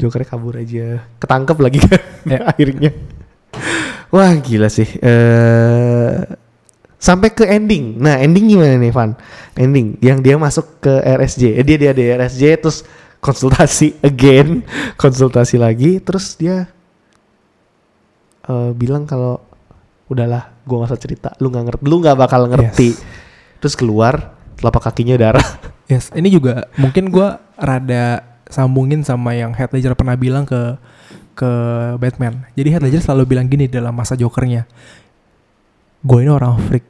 Jokernya 0.00 0.28
kabur 0.32 0.56
aja, 0.56 1.04
ketangkep 1.20 1.56
lagi 1.60 1.78
kan 1.84 2.00
Ya. 2.24 2.38
akhirnya. 2.48 2.90
Wah 4.14 4.32
gila 4.38 4.68
sih. 4.72 4.88
eh 5.00 6.18
sampai 7.00 7.32
ke 7.32 7.48
ending. 7.48 7.96
Nah 7.96 8.20
ending 8.20 8.52
gimana 8.52 8.76
nih 8.76 8.92
Van? 8.92 9.16
Ending 9.56 9.96
yang 10.04 10.20
dia 10.20 10.36
masuk 10.36 10.84
ke 10.84 10.92
RSJ. 11.00 11.56
Eh, 11.56 11.64
dia 11.64 11.80
dia 11.80 11.92
di 11.96 12.04
RSJ 12.12 12.60
terus 12.60 12.84
konsultasi 13.24 14.00
again, 14.04 14.64
konsultasi 15.02 15.56
lagi, 15.56 16.00
terus 16.00 16.36
dia 16.36 16.68
eh, 18.44 18.70
bilang 18.76 19.08
kalau 19.08 19.40
udahlah, 20.12 20.52
gua 20.68 20.84
nggak 20.84 20.90
usah 20.92 21.00
cerita. 21.00 21.28
Lu 21.40 21.48
nggak 21.48 21.64
ngerti, 21.72 21.82
lu 21.88 21.96
nggak 22.04 22.16
bakal 22.20 22.44
ngerti. 22.52 22.92
Yes. 22.92 23.00
Terus 23.64 23.74
keluar 23.76 24.36
telapak 24.60 24.92
kakinya 24.92 25.16
darah. 25.16 25.48
Yes, 25.90 26.06
ini 26.14 26.30
juga 26.30 26.70
mungkin 26.78 27.10
gua 27.10 27.42
rada 27.58 28.22
sambungin 28.46 29.02
sama 29.02 29.34
yang 29.34 29.50
Heath 29.50 29.74
Ledger 29.74 29.98
pernah 29.98 30.14
bilang 30.14 30.46
ke 30.46 30.78
ke 31.32 31.52
Batman. 31.96 32.46
Jadi 32.52 32.68
Heath 32.68 32.82
Ledger 32.82 33.02
selalu 33.02 33.22
bilang 33.28 33.46
gini 33.46 33.66
dalam 33.66 33.92
masa 33.92 34.14
Jokernya. 34.14 34.64
Gue 36.00 36.24
ini 36.24 36.30
orang 36.30 36.56
freak 36.62 36.84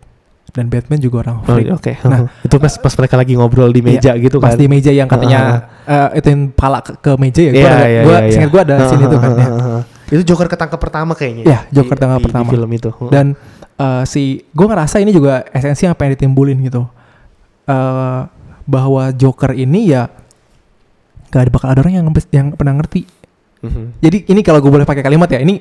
dan 0.51 0.66
Batman 0.66 0.99
juga 0.99 1.16
orang 1.22 1.36
Oh, 1.41 1.47
freak. 1.49 1.70
Oke. 1.70 1.93
Nah. 2.05 2.26
itu 2.47 2.57
pas 2.57 2.74
pas 2.74 2.95
mereka 2.95 3.14
lagi 3.14 3.32
ngobrol 3.34 3.68
di 3.68 3.80
meja 3.80 4.14
gitu 4.14 4.38
kan. 4.38 4.51
Pas 4.51 4.57
di 4.57 4.66
meja 4.66 4.91
yang 4.91 5.07
katanya 5.07 5.66
eh, 5.82 6.18
ituin 6.18 6.51
pala 6.51 6.78
ke, 6.80 6.95
ke 6.97 7.12
meja 7.16 7.41
ya. 7.41 7.51
Gue 7.51 7.61
Iya, 7.61 7.70
iya, 7.86 8.01
gua, 8.03 8.11
iya, 8.11 8.20
iya. 8.20 8.30
seingat 8.30 8.51
gue 8.51 8.61
ada 8.61 8.74
scene 8.84 9.03
itu 9.07 9.16
kan. 9.16 9.30
ya. 9.34 9.49
Itu 10.11 10.22
Joker 10.26 10.51
ketangkep 10.51 10.80
pertama 10.80 11.14
kayaknya. 11.14 11.45
Iya, 11.47 11.59
Joker 11.70 11.95
Di- 11.95 11.99
ketangkep 11.99 12.18
di- 12.18 12.26
pertama. 12.26 12.47
Di 12.47 12.51
film 12.51 12.70
itu. 12.72 12.91
Dan 13.09 13.26
eh, 13.76 14.03
si 14.05 14.22
gue 14.45 14.66
ngerasa 14.66 14.99
ini 14.99 15.11
juga 15.11 15.47
esensi 15.51 15.86
yang 15.86 15.95
ditimbulin 15.95 16.59
gitu. 16.62 16.82
Eh 17.66 18.20
bahwa 18.66 19.11
Joker 19.11 19.51
ini 19.53 19.91
ya 19.91 20.07
gak 21.30 21.43
ada 21.43 21.51
bakal 21.51 21.68
ada 21.70 21.80
orang 21.80 21.95
yang 21.95 22.07
yang 22.30 22.47
pernah 22.55 22.74
ngerti 22.74 23.07
Mhm. 23.61 24.01
Jadi 24.01 24.19
ini 24.27 24.41
kalau 24.41 24.59
gue 24.59 24.71
boleh 24.71 24.85
pakai 24.85 25.01
kalimat 25.01 25.29
ya, 25.29 25.39
ini 25.39 25.61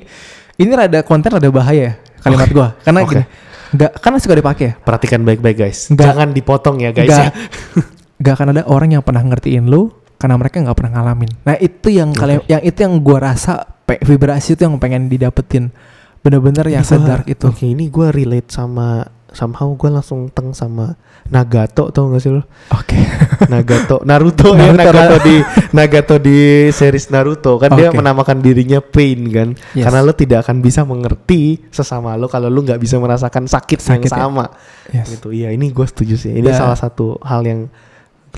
ini 0.56 0.70
rada 0.72 1.00
konten 1.00 1.28
rada 1.30 1.48
bahaya 1.48 1.80
ya 1.80 1.92
kalimat 2.20 2.46
Oke. 2.46 2.54
gua 2.54 2.68
karena 2.78 3.00
Oke. 3.00 3.08
gini, 3.12 3.24
nggak 3.70 3.90
karena 3.96 4.16
suka 4.16 4.34
dipakai 4.34 4.64
ya, 4.64 4.74
Perhatikan 4.76 5.20
baik-baik 5.20 5.56
guys. 5.58 5.88
Nggak- 5.88 6.06
Jangan 6.06 6.28
dipotong 6.30 6.76
ya 6.78 6.90
guys 6.90 7.08
nggak 7.08 7.24
ya. 7.24 7.30
nggak 8.20 8.34
akan 8.34 8.46
ada 8.52 8.62
orang 8.66 8.90
yang 8.92 9.02
pernah 9.02 9.22
ngertiin 9.22 9.64
lu 9.64 9.88
karena 10.16 10.36
mereka 10.36 10.60
nggak 10.60 10.76
pernah 10.76 10.92
ngalamin. 10.96 11.32
Nah 11.44 11.56
itu 11.56 11.88
yang 11.88 12.12
kalian 12.12 12.40
yang 12.44 12.60
itu 12.60 12.78
yang 12.78 12.94
gua 13.00 13.18
rasa 13.26 13.52
pe- 13.64 14.00
vibrasi 14.00 14.52
itu 14.52 14.64
yang 14.64 14.76
pengen 14.76 15.08
didapetin 15.08 15.72
bener-bener 16.20 16.68
yang 16.68 16.84
gua- 16.84 16.92
sedark 16.92 17.24
itu. 17.24 17.48
Oke, 17.48 17.64
ini 17.66 17.88
gue 17.88 18.08
relate 18.10 18.48
sama 18.48 19.00
somehow 19.32 19.72
gue 19.72 19.88
langsung 19.88 20.28
teng 20.28 20.52
sama 20.52 20.92
Nagato 21.30 21.88
tau 21.88 22.10
gak 22.10 22.20
sih 22.20 22.28
lo? 22.28 22.42
Oke. 22.70 22.98
Nagato, 23.52 24.02
Naruto, 24.02 24.52
ya 24.52 24.68
Naruto, 24.68 24.90
Nagato 24.90 25.16
di 25.22 25.36
Nagato 25.70 26.14
di 26.18 26.38
series 26.68 27.06
Naruto 27.08 27.54
kan 27.56 27.72
dia 27.72 27.88
Oke. 27.88 27.96
menamakan 27.96 28.38
dirinya 28.38 28.78
pain 28.78 29.16
kan, 29.26 29.48
Yes. 29.70 29.86
karena 29.86 30.02
lo 30.02 30.12
tidak 30.12 30.42
akan 30.42 30.58
bisa 30.58 30.82
mengerti 30.82 31.62
sesama 31.70 32.14
lo 32.14 32.26
kalau 32.26 32.46
lo 32.46 32.60
nggak 32.60 32.76
bisa 32.76 32.98
merasakan 32.98 33.46
sakit, 33.46 33.78
Sakit 33.78 33.96
yang 34.02 34.02
ya. 34.04 34.10
sama. 34.10 34.44
Yes. 34.90 35.06
Gitu, 35.08 35.30
iya 35.32 35.48
ini 35.50 35.70
gue 35.70 35.86
setuju 35.86 36.18
sih. 36.18 36.34
Ini 36.34 36.50
salah 36.50 36.74
satu 36.74 37.16
hal 37.20 37.40
yang 37.42 37.70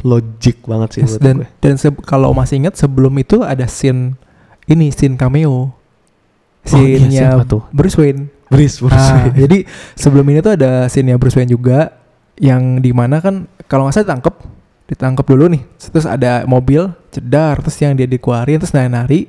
logik 0.03 0.61
banget 0.62 0.88
sih 0.93 1.03
Yes, 1.03 1.16
dan 1.16 1.43
gue. 1.43 1.49
dan 1.59 1.74
kalau 2.03 2.32
masih 2.32 2.57
ingat 2.59 2.74
sebelum 2.74 3.12
itu 3.14 3.40
ada 3.40 3.64
scene 3.64 4.16
ini 4.64 4.88
scene 4.88 5.16
cameo. 5.16 5.51
Oh, 5.51 5.68
iya, 6.70 6.95
Scene-nya 7.01 7.20
siapa 7.34 7.43
tuh? 7.43 7.62
Bruce 7.74 7.99
Wayne. 7.99 8.30
Bruce, 8.47 8.78
Bruce 8.78 8.95
Ah, 8.95 9.26
Wayne. 9.26 9.34
jadi 9.34 9.59
sebelum 9.93 10.22
ini 10.28 10.38
tuh 10.38 10.55
ada 10.55 10.86
scene-nya 10.86 11.18
Bruce 11.18 11.34
Wayne 11.34 11.51
juga 11.51 11.90
yang 12.39 12.80
di 12.80 12.95
mana 12.95 13.20
kan 13.20 13.51
kalau 13.66 13.89
nggak 13.89 13.95
salah 13.97 14.07
ditangkep, 14.09 14.35
ditangkep 14.93 15.26
dulu 15.26 15.45
nih. 15.53 15.62
Terus 15.80 16.07
ada 16.07 16.47
mobil 16.49 16.89
cedar, 17.12 17.61
terus 17.61 17.76
yang 17.80 17.97
dia 17.97 18.07
dikeluarin 18.09 18.61
terus 18.61 18.72
nari-nari. 18.72 19.28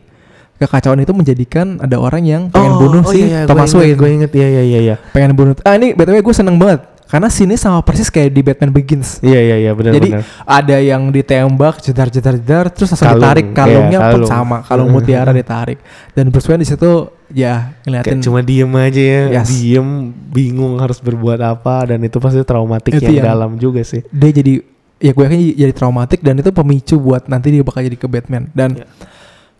Kekacauan 0.53 1.01
itu 1.01 1.11
menjadikan 1.11 1.81
ada 1.81 1.97
orang 1.97 2.23
yang 2.23 2.41
pengen 2.47 2.77
bunuh 2.77 3.03
si 3.09 3.25
Thomas 3.49 3.73
Wayne. 3.73 3.97
Gue 3.97 4.15
inget, 4.15 4.31
iya 4.37 4.47
iya 4.47 4.63
iya 4.63 4.79
iya. 4.79 4.95
Pengen 5.11 5.33
bunuh. 5.33 5.57
Ah 5.65 5.75
ini 5.75 5.97
btw 5.97 6.21
gue 6.21 6.35
seneng 6.35 6.55
banget 6.61 6.92
karena 7.13 7.29
sini 7.29 7.53
sama 7.53 7.77
persis 7.79 8.09
kayak 8.09 8.33
di 8.33 8.41
Batman 8.41 8.73
Begins. 8.73 9.21
Iya 9.21 9.37
iya 9.37 9.55
iya 9.59 9.71
benar 9.71 9.93
Jadi 9.93 10.09
benar. 10.09 10.25
ada 10.41 10.77
yang 10.79 11.07
ditembak, 11.07 11.77
jedar 11.79 12.09
jedar 12.09 12.33
jedar, 12.33 12.65
terus 12.67 12.89
langsung 12.89 13.05
Kalung, 13.05 13.21
ditarik 13.21 13.45
iya, 13.45 13.53
kalungnya 13.53 13.99
pun 14.01 14.09
kalung. 14.17 14.25
sama, 14.27 14.57
kalung 14.63 14.89
mutiara 14.89 15.29
ditarik. 15.37 15.77
Dan 16.09 16.27
Bruce 16.27 16.49
Wayne 16.49 16.65
di 16.65 16.67
situ 16.67 16.89
ya 17.29 17.77
ngeliatin 17.83 18.09
Kayak 18.11 18.25
cuma 18.25 18.39
diem 18.41 18.73
aja 18.73 18.97
ya, 18.99 19.21
Yes. 19.31 19.47
diem, 19.47 19.89
bingung 20.27 20.73
harus 20.75 20.97
berbuat 20.97 21.37
apa 21.39 21.85
dan 21.87 22.01
itu 22.01 22.17
pasti 22.17 22.41
traumatik 22.41 22.91
Itu 22.91 23.05
yang, 23.05 23.13
yang- 23.15 23.27
dalam 23.29 23.51
juga 23.55 23.85
sih. 23.85 24.01
dia 24.09 24.33
jadi 24.33 24.53
ya 24.97 25.11
gue 25.11 25.23
yakin 25.23 25.39
jadi 25.53 25.71
traumatik 25.71 26.19
dan 26.19 26.35
itu 26.35 26.49
pemicu 26.49 26.95
buat 26.95 27.27
nanti 27.27 27.49
dia 27.49 27.61
bakal 27.61 27.81
jadi 27.81 27.93
ke 27.93 28.07
Batman 28.07 28.47
dan 28.49 28.87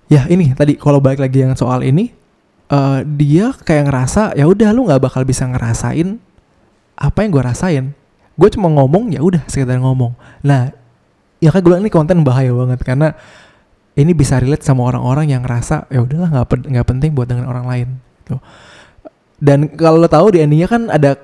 ya, 0.08 0.24
ini 0.26 0.52
tadi 0.52 0.74
kalau 0.74 0.98
balik 0.98 1.20
lagi 1.20 1.38
yang 1.40 1.54
soal 1.54 1.82
ini 1.82 2.10
eh 2.66 3.00
dia 3.04 3.52
kayak 3.54 3.84
ngerasa 3.86 4.34
ya 4.34 4.46
udah 4.46 4.72
lu 4.72 4.88
nggak 4.88 5.04
bakal 5.04 5.22
bisa 5.22 5.44
ngerasain 5.44 6.16
apa 7.04 7.28
yang 7.28 7.36
gue 7.36 7.44
rasain 7.44 7.86
gue 8.40 8.50
cuma 8.56 8.72
ngomong 8.72 9.12
ya 9.12 9.20
udah 9.20 9.44
sekedar 9.52 9.76
ngomong 9.84 10.16
nah 10.40 10.72
ya 11.44 11.52
kan 11.52 11.60
gue 11.60 11.68
bilang 11.68 11.84
ini 11.84 11.92
konten 11.92 12.24
bahaya 12.24 12.56
banget 12.56 12.80
karena 12.88 13.12
ini 13.94 14.16
bisa 14.16 14.40
relate 14.40 14.64
sama 14.64 14.88
orang-orang 14.88 15.36
yang 15.36 15.44
ngerasa 15.44 15.92
ya 15.92 16.00
udahlah 16.02 16.32
nggak 16.32 16.72
nggak 16.72 16.88
penting 16.88 17.12
buat 17.12 17.28
dengan 17.30 17.46
orang 17.52 17.68
lain 17.68 17.88
gitu. 18.24 18.40
dan 19.38 19.68
kalau 19.76 20.00
lo 20.00 20.08
tahu 20.08 20.34
di 20.34 20.40
endingnya 20.42 20.72
kan 20.72 20.88
ada 20.88 21.20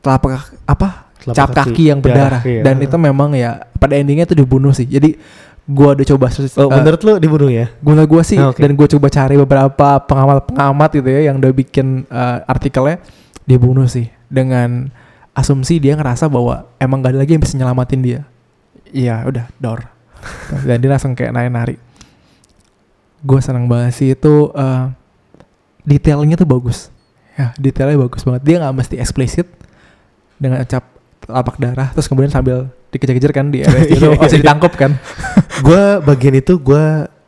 telapak 0.00 0.54
apa 0.64 1.10
Telapak 1.24 1.36
cap 1.36 1.48
kaki 1.56 1.88
yang 1.88 2.04
berdarah 2.04 2.44
iya. 2.44 2.60
dan 2.60 2.76
itu 2.84 2.96
memang 3.00 3.32
ya 3.32 3.64
pada 3.80 3.96
endingnya 3.96 4.28
tuh 4.28 4.36
dibunuh 4.36 4.76
sih 4.76 4.84
jadi 4.84 5.16
gua 5.64 5.96
udah 5.96 6.06
coba 6.12 6.28
Oh, 6.60 6.68
eh, 6.68 6.76
menurut 6.76 7.00
lu 7.00 7.12
dibunuh 7.16 7.48
ya? 7.48 7.72
gua 7.80 8.04
gua 8.04 8.20
sih 8.20 8.36
Ah, 8.36 8.52
oke. 8.52 8.60
dan 8.60 8.76
gua 8.76 8.84
coba 8.84 9.08
cari 9.08 9.34
beberapa 9.40 9.88
pengamat 10.04 10.52
pengamat 10.52 10.90
gitu 11.00 11.08
ya 11.08 11.32
yang 11.32 11.40
udah 11.40 11.52
bikin 11.56 12.04
eh, 12.04 12.38
artikelnya 12.44 13.00
dibunuh 13.48 13.88
sih 13.88 14.12
dengan 14.28 14.92
asumsi 15.34 15.82
dia 15.82 15.98
ngerasa 15.98 16.30
bahwa 16.30 16.70
emang 16.78 17.02
gak 17.02 17.12
ada 17.12 17.20
lagi 17.26 17.34
yang 17.34 17.42
bisa 17.42 17.58
nyelamatin 17.58 18.00
dia. 18.00 18.20
Iya, 18.94 19.26
udah 19.26 19.50
door. 19.58 19.90
Dan 20.68 20.78
dia 20.78 20.90
langsung 20.94 21.18
kayak 21.18 21.34
nari-nari. 21.34 21.76
Gue 23.26 23.40
senang 23.42 23.66
banget 23.66 23.92
sih 23.98 24.08
itu 24.14 24.54
eh, 24.54 24.84
detailnya 25.82 26.38
tuh 26.38 26.46
bagus. 26.46 26.88
Ya, 27.34 27.50
detailnya 27.58 27.98
bagus 27.98 28.22
banget. 28.22 28.42
Dia 28.46 28.56
nggak 28.62 28.74
mesti 28.78 28.96
eksplisit 29.02 29.50
dengan 30.38 30.62
cap 30.64 30.94
lapak 31.24 31.56
darah 31.56 31.88
terus 31.96 32.04
kemudian 32.04 32.28
sambil 32.28 32.68
dikejar-kejar 32.92 33.32
kan 33.32 33.48
di 33.48 33.64
RSJ 33.64 33.92
itu 33.96 34.06
Iya, 34.06 34.18
masih 34.20 34.38
iya. 34.38 34.42
ditangkap 34.44 34.72
kan. 34.76 34.92
gue 35.66 35.82
bagian 36.04 36.34
itu 36.36 36.60
gue 36.60 36.84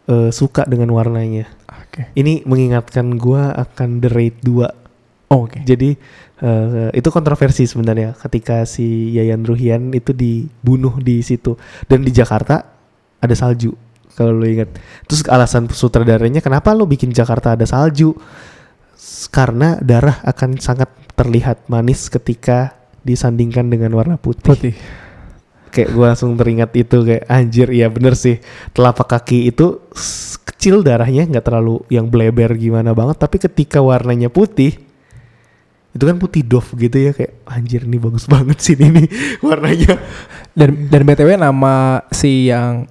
eh, 0.07 0.31
suka 0.31 0.63
dengan 0.69 0.93
warnanya. 0.95 1.49
Oke. 1.67 2.13
Ini 2.13 2.45
mengingatkan 2.45 3.17
gue 3.17 3.41
akan 3.41 4.05
The 4.05 4.11
Raid 4.13 4.37
2. 4.45 5.33
Oh, 5.33 5.49
Oke. 5.49 5.65
Jadi 5.67 5.99
eh, 6.43 6.91
itu 6.97 7.09
kontroversi 7.13 7.65
sebenarnya 7.65 8.17
ketika 8.17 8.67
si 8.69 9.15
Yayan 9.15 9.45
Ruhian 9.47 9.95
itu 9.97 10.13
dibunuh 10.13 10.99
di 11.01 11.21
situ 11.21 11.57
dan 11.87 12.03
di 12.03 12.13
Jakarta 12.13 12.65
ada 13.21 13.35
salju 13.35 13.87
kalau 14.17 14.33
lo 14.33 14.49
ingat. 14.49 14.73
Terus 15.05 15.29
alasan 15.29 15.69
sutradaranya 15.69 16.41
kenapa 16.41 16.73
lo 16.73 16.89
bikin 16.89 17.13
Jakarta 17.13 17.53
ada 17.53 17.69
salju? 17.69 18.17
Karena 19.29 19.77
darah 19.85 20.25
akan 20.25 20.57
sangat 20.57 20.89
terlihat 21.13 21.69
manis 21.69 22.09
ketika 22.09 22.73
disandingkan 23.05 23.69
dengan 23.69 23.93
warna 23.93 24.17
putih. 24.17 24.57
Putih. 24.57 24.75
Kayak 25.69 25.93
gue 25.93 26.07
langsung 26.09 26.33
teringat 26.41 26.73
itu 26.73 27.05
kayak 27.05 27.29
anjir 27.29 27.69
iya 27.69 27.93
bener 27.93 28.17
sih 28.17 28.41
telapak 28.73 29.13
kaki 29.13 29.53
itu 29.53 29.85
kecil 30.49 30.81
darahnya 30.81 31.29
nggak 31.29 31.45
terlalu 31.45 31.85
yang 31.93 32.09
bleber 32.09 32.57
gimana 32.57 32.97
banget 32.97 33.21
tapi 33.21 33.37
ketika 33.37 33.85
warnanya 33.85 34.33
putih 34.33 34.86
itu 35.97 36.05
kan 36.05 36.17
putih 36.17 36.45
doff 36.45 36.71
gitu 36.73 36.93
ya 36.95 37.11
kayak 37.11 37.41
anjir 37.45 37.83
ini 37.83 37.97
bagus 37.97 38.29
banget 38.33 38.61
sih 38.61 38.77
ini 38.77 38.93
nih 38.93 39.07
warnanya 39.41 39.97
Dan 40.53 40.87
dan 40.87 41.01
btw 41.03 41.35
nama 41.35 42.05
si 42.09 42.49
yang 42.49 42.85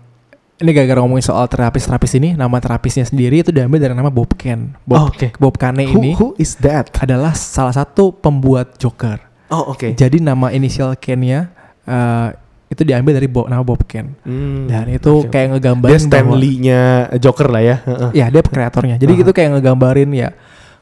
ini 0.56 0.72
gara-gara 0.72 1.04
ngomongin 1.04 1.20
soal 1.22 1.52
terapis-terapis 1.52 2.16
ini, 2.16 2.32
nama 2.32 2.56
terapisnya 2.58 3.04
sendiri 3.04 3.44
itu 3.44 3.52
diambil 3.52 3.76
dari 3.76 3.92
nama 3.92 4.08
Bob 4.08 4.40
Ken. 4.40 4.72
Oh, 4.88 5.12
Bob, 5.12 5.12
oke. 5.12 5.36
Bob 5.36 5.60
Kane 5.60 5.84
who, 5.84 6.00
ini 6.00 6.16
who 6.16 6.32
is 6.40 6.56
that 6.56 6.88
adalah 6.96 7.36
salah 7.36 7.76
satu 7.76 8.16
pembuat 8.16 8.80
Joker. 8.80 9.20
oh 9.52 9.76
oke 9.76 9.92
Jadi 9.92 10.24
nama 10.24 10.50
inisial 10.50 10.96
Ken-nya 10.96 11.52
eh, 11.84 12.28
itu 12.66 12.82
diambil 12.82 13.20
dari 13.20 13.28
Bo- 13.28 13.46
nama 13.46 13.62
Bob 13.62 13.84
Ken. 13.84 14.16
Hmm, 14.24 14.66
Dan 14.66 14.96
itu 14.96 15.28
oke. 15.28 15.28
kayak 15.28 15.44
dia 15.46 15.54
ngegambarin 15.60 15.92
bahwa 15.92 16.08
Stanley-nya 16.08 16.82
Joker 17.20 17.48
lah 17.52 17.60
ya 17.62 17.76
ya 18.16 18.26
dia 18.32 18.40
kreatornya. 18.40 18.96
Jadi 18.96 19.12
Aha. 19.12 19.20
gitu 19.22 19.32
kayak 19.36 19.60
ngegambarin 19.60 20.10
ya 20.16 20.30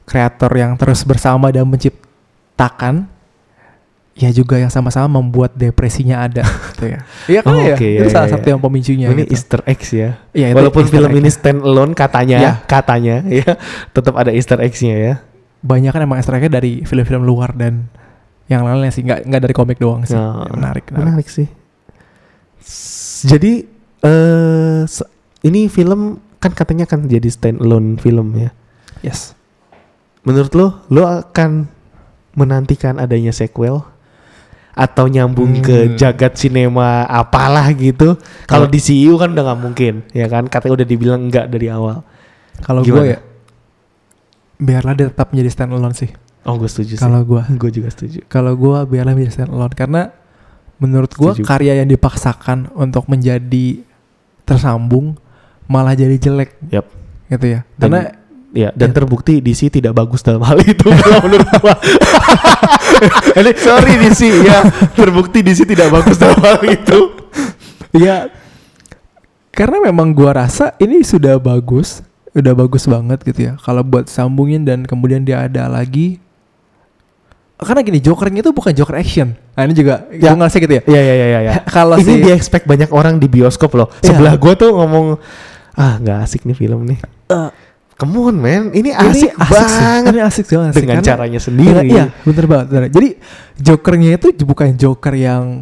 kreator 0.05 0.53
yang 0.53 0.77
terus 0.77 1.01
bersama 1.01 1.49
dan 1.49 1.65
menciptakan 2.65 3.11
ya 4.13 4.29
juga 4.29 4.55
yang 4.55 4.69
sama-sama 4.69 5.09
membuat 5.11 5.51
depresinya 5.53 6.21
ada 6.21 6.45
gitu 6.69 6.85
ya. 6.87 6.99
Iya 7.27 7.39
kan 7.41 7.49
Oh, 7.49 7.57
ya? 7.59 7.73
oke, 7.73 7.81
itu 7.83 7.97
iya, 7.99 8.07
salah 8.07 8.29
iya. 8.29 8.33
satu 8.37 8.45
yang 8.47 8.61
pemicunya 8.61 9.07
ini 9.09 9.23
gitu. 9.23 9.33
Easter 9.33 9.61
eggs 9.65 9.89
ya 9.89 10.09
Iya, 10.31 10.47
itu 10.47 10.55
walaupun 10.55 10.85
film 10.85 11.09
egg. 11.09 11.17
ini 11.17 11.29
stand 11.29 11.59
alone 11.59 11.93
katanya 11.93 12.37
Ya. 12.37 12.53
katanya 12.63 13.15
ya 13.41 13.57
tetap 13.89 14.13
ada 14.13 14.29
Easter 14.29 14.59
eggs-nya 14.59 14.95
ya 14.95 15.13
banyak 15.59 15.89
kan 15.89 16.01
emang 16.01 16.19
easter 16.19 16.35
egg-nya 16.35 16.53
dari 16.53 16.83
film-film 16.83 17.23
luar 17.23 17.51
dan 17.51 17.87
yang 18.45 18.61
lainnya 18.61 18.91
sih 18.91 19.01
nggak 19.01 19.25
nggak 19.25 19.41
dari 19.41 19.55
komik 19.55 19.77
doang 19.77 20.03
sih. 20.03 20.13
Nah, 20.13 20.45
Ya, 20.45 20.51
menarik, 20.51 20.85
menarik. 20.87 21.03
menarik 21.09 21.27
sih. 21.27 21.47
Jadi 23.23 23.63
eh 23.99 24.81
se- 24.85 25.09
ini 25.41 25.65
film 25.67 26.19
kan 26.37 26.51
katanya 26.51 26.83
kan 26.83 27.07
jadi 27.07 27.25
stand 27.25 27.57
alone 27.57 27.95
film 27.95 28.35
ya. 28.35 28.51
Yes. 28.99 29.33
Menurut 30.21 30.51
lo, 30.53 30.67
lo 30.87 31.03
akan 31.03 31.65
menantikan 32.33 32.97
adanya 32.97 33.29
sequel 33.29 33.85
atau 34.73 35.05
nyambung 35.05 35.61
Hmm. 35.61 35.63
ke 35.63 35.77
jagat 35.93 36.33
sinema 36.35 37.05
apalah 37.05 37.69
gitu? 37.71 38.17
Kalau 38.45 38.65
di 38.65 38.81
CU 38.81 39.15
kan 39.15 39.29
udah 39.29 39.43
nggak 39.45 39.61
mungkin, 39.61 39.93
ya 40.11 40.25
kan? 40.25 40.49
Katanya 40.49 40.81
udah 40.81 40.87
dibilang 40.87 41.21
enggak 41.23 41.45
dari 41.47 41.69
awal. 41.69 42.01
Kalau 42.59 42.81
gue 42.81 43.05
ya 43.07 43.19
biarlah 44.57 44.93
dia 44.95 45.09
tetap 45.09 45.29
menjadi 45.29 45.49
stand 45.51 45.73
alone 45.73 45.93
sih. 45.93 46.09
Oh, 46.43 46.57
gue 46.57 46.67
setuju. 46.67 46.97
Kalau 46.97 47.23
gue 47.23 47.41
gue 47.55 47.71
juga 47.71 47.89
setuju. 47.89 48.25
kalau 48.27 48.53
gue 48.53 48.77
biarlah 48.89 49.13
menjadi 49.13 49.33
stand 49.33 49.51
alone 49.51 49.73
karena 49.73 50.11
menurut 50.77 51.11
gue 51.11 51.31
karya 51.41 51.79
yang 51.79 51.87
dipaksakan 51.87 52.67
untuk 52.73 53.07
menjadi 53.07 53.79
tersambung 54.43 55.15
malah 55.65 55.93
jadi 55.93 56.17
jelek. 56.17 56.57
Yap. 56.69 56.85
Gitu 57.29 57.45
ya. 57.47 57.59
Dan- 57.77 58.22
Karena 58.53 58.69
Ya, 58.69 58.69
dan 58.77 58.93
Ya. 58.93 58.95
terbukti 58.95 59.41
DC 59.41 59.73
tidak 59.73 59.97
bagus 59.97 60.21
dalam 60.21 60.45
hal 60.45 60.61
itu 60.61 60.85
kalau 60.85 61.17
menurut 61.25 61.49
gua. 61.57 61.73
Ini 63.33 63.51
sorry 63.57 63.93
DC 63.97 64.21
ya, 64.45 64.61
terbukti 64.93 65.41
DC 65.41 65.65
tidak 65.65 65.89
bagus 65.89 66.21
dalam 66.21 66.37
hal 66.37 66.61
itu. 66.63 66.99
ya 67.93 68.29
karena 69.49 69.81
memang 69.81 70.13
gua 70.13 70.45
rasa 70.45 70.73
ini 70.77 71.01
sudah 71.01 71.37
bagus, 71.37 72.05
udah 72.33 72.53
bagus 72.53 72.85
banget 72.85 73.25
gitu 73.25 73.39
ya. 73.49 73.53
Kalau 73.57 73.81
buat 73.81 74.05
sambungin 74.05 74.61
dan 74.61 74.85
kemudian 74.85 75.21
dia 75.21 75.45
ada 75.45 75.65
lagi 75.65 76.21
karena 77.57 77.79
gini 77.79 77.97
Jokernya 77.97 78.43
itu 78.43 78.51
bukan 78.51 78.69
Joker 78.69 78.97
action. 78.97 79.33
Nah 79.55 79.61
ini 79.63 79.73
juga 79.73 80.05
Ya. 80.11 80.29
gua 80.29 80.45
ngerasa 80.45 80.57
gitu 80.59 80.73
ya. 80.77 80.83
Ya 80.85 81.01
ya 81.01 81.13
ya 81.15 81.25
ya. 81.25 81.39
ya. 81.41 81.53
Kalau 81.73 81.97
Ini 81.97 82.05
si 82.05 82.13
dia 82.19 82.35
expect 82.35 82.65
banyak 82.67 82.93
orang 82.93 83.17
di 83.17 83.25
bioskop 83.25 83.73
loh. 83.73 83.89
Iya. 83.97 84.13
Sebelah 84.13 84.37
gua 84.37 84.53
tuh 84.53 84.69
ngomong 84.73 85.17
ah 85.73 85.97
nggak 85.97 86.17
asik 86.21 86.45
nih 86.45 86.53
film 86.53 86.85
nih. 86.85 86.99
Eh, 87.33 87.49
Come 87.93 88.17
on 88.17 88.35
man, 88.35 88.73
ini 88.73 88.89
ini 88.89 88.91
asik, 88.91 89.31
sih. 89.31 89.47
banget 89.47 90.11
Ini 90.11 90.21
asik 90.25 90.45
banget 90.49 90.71
sih, 90.73 90.81
dengan 90.81 90.97
karena- 90.97 91.09
caranya 91.13 91.39
sendiri. 91.39 91.77
Dengan- 91.77 91.85
Iya, 91.87 92.05
bener 92.25 92.45
banget. 92.45 92.67
bener. 92.67 92.83
Jadi 92.89 93.09
Jokernya 93.55 94.09
itu 94.17 94.27
bukan 94.43 94.73
Joker 94.73 95.13
yang 95.13 95.61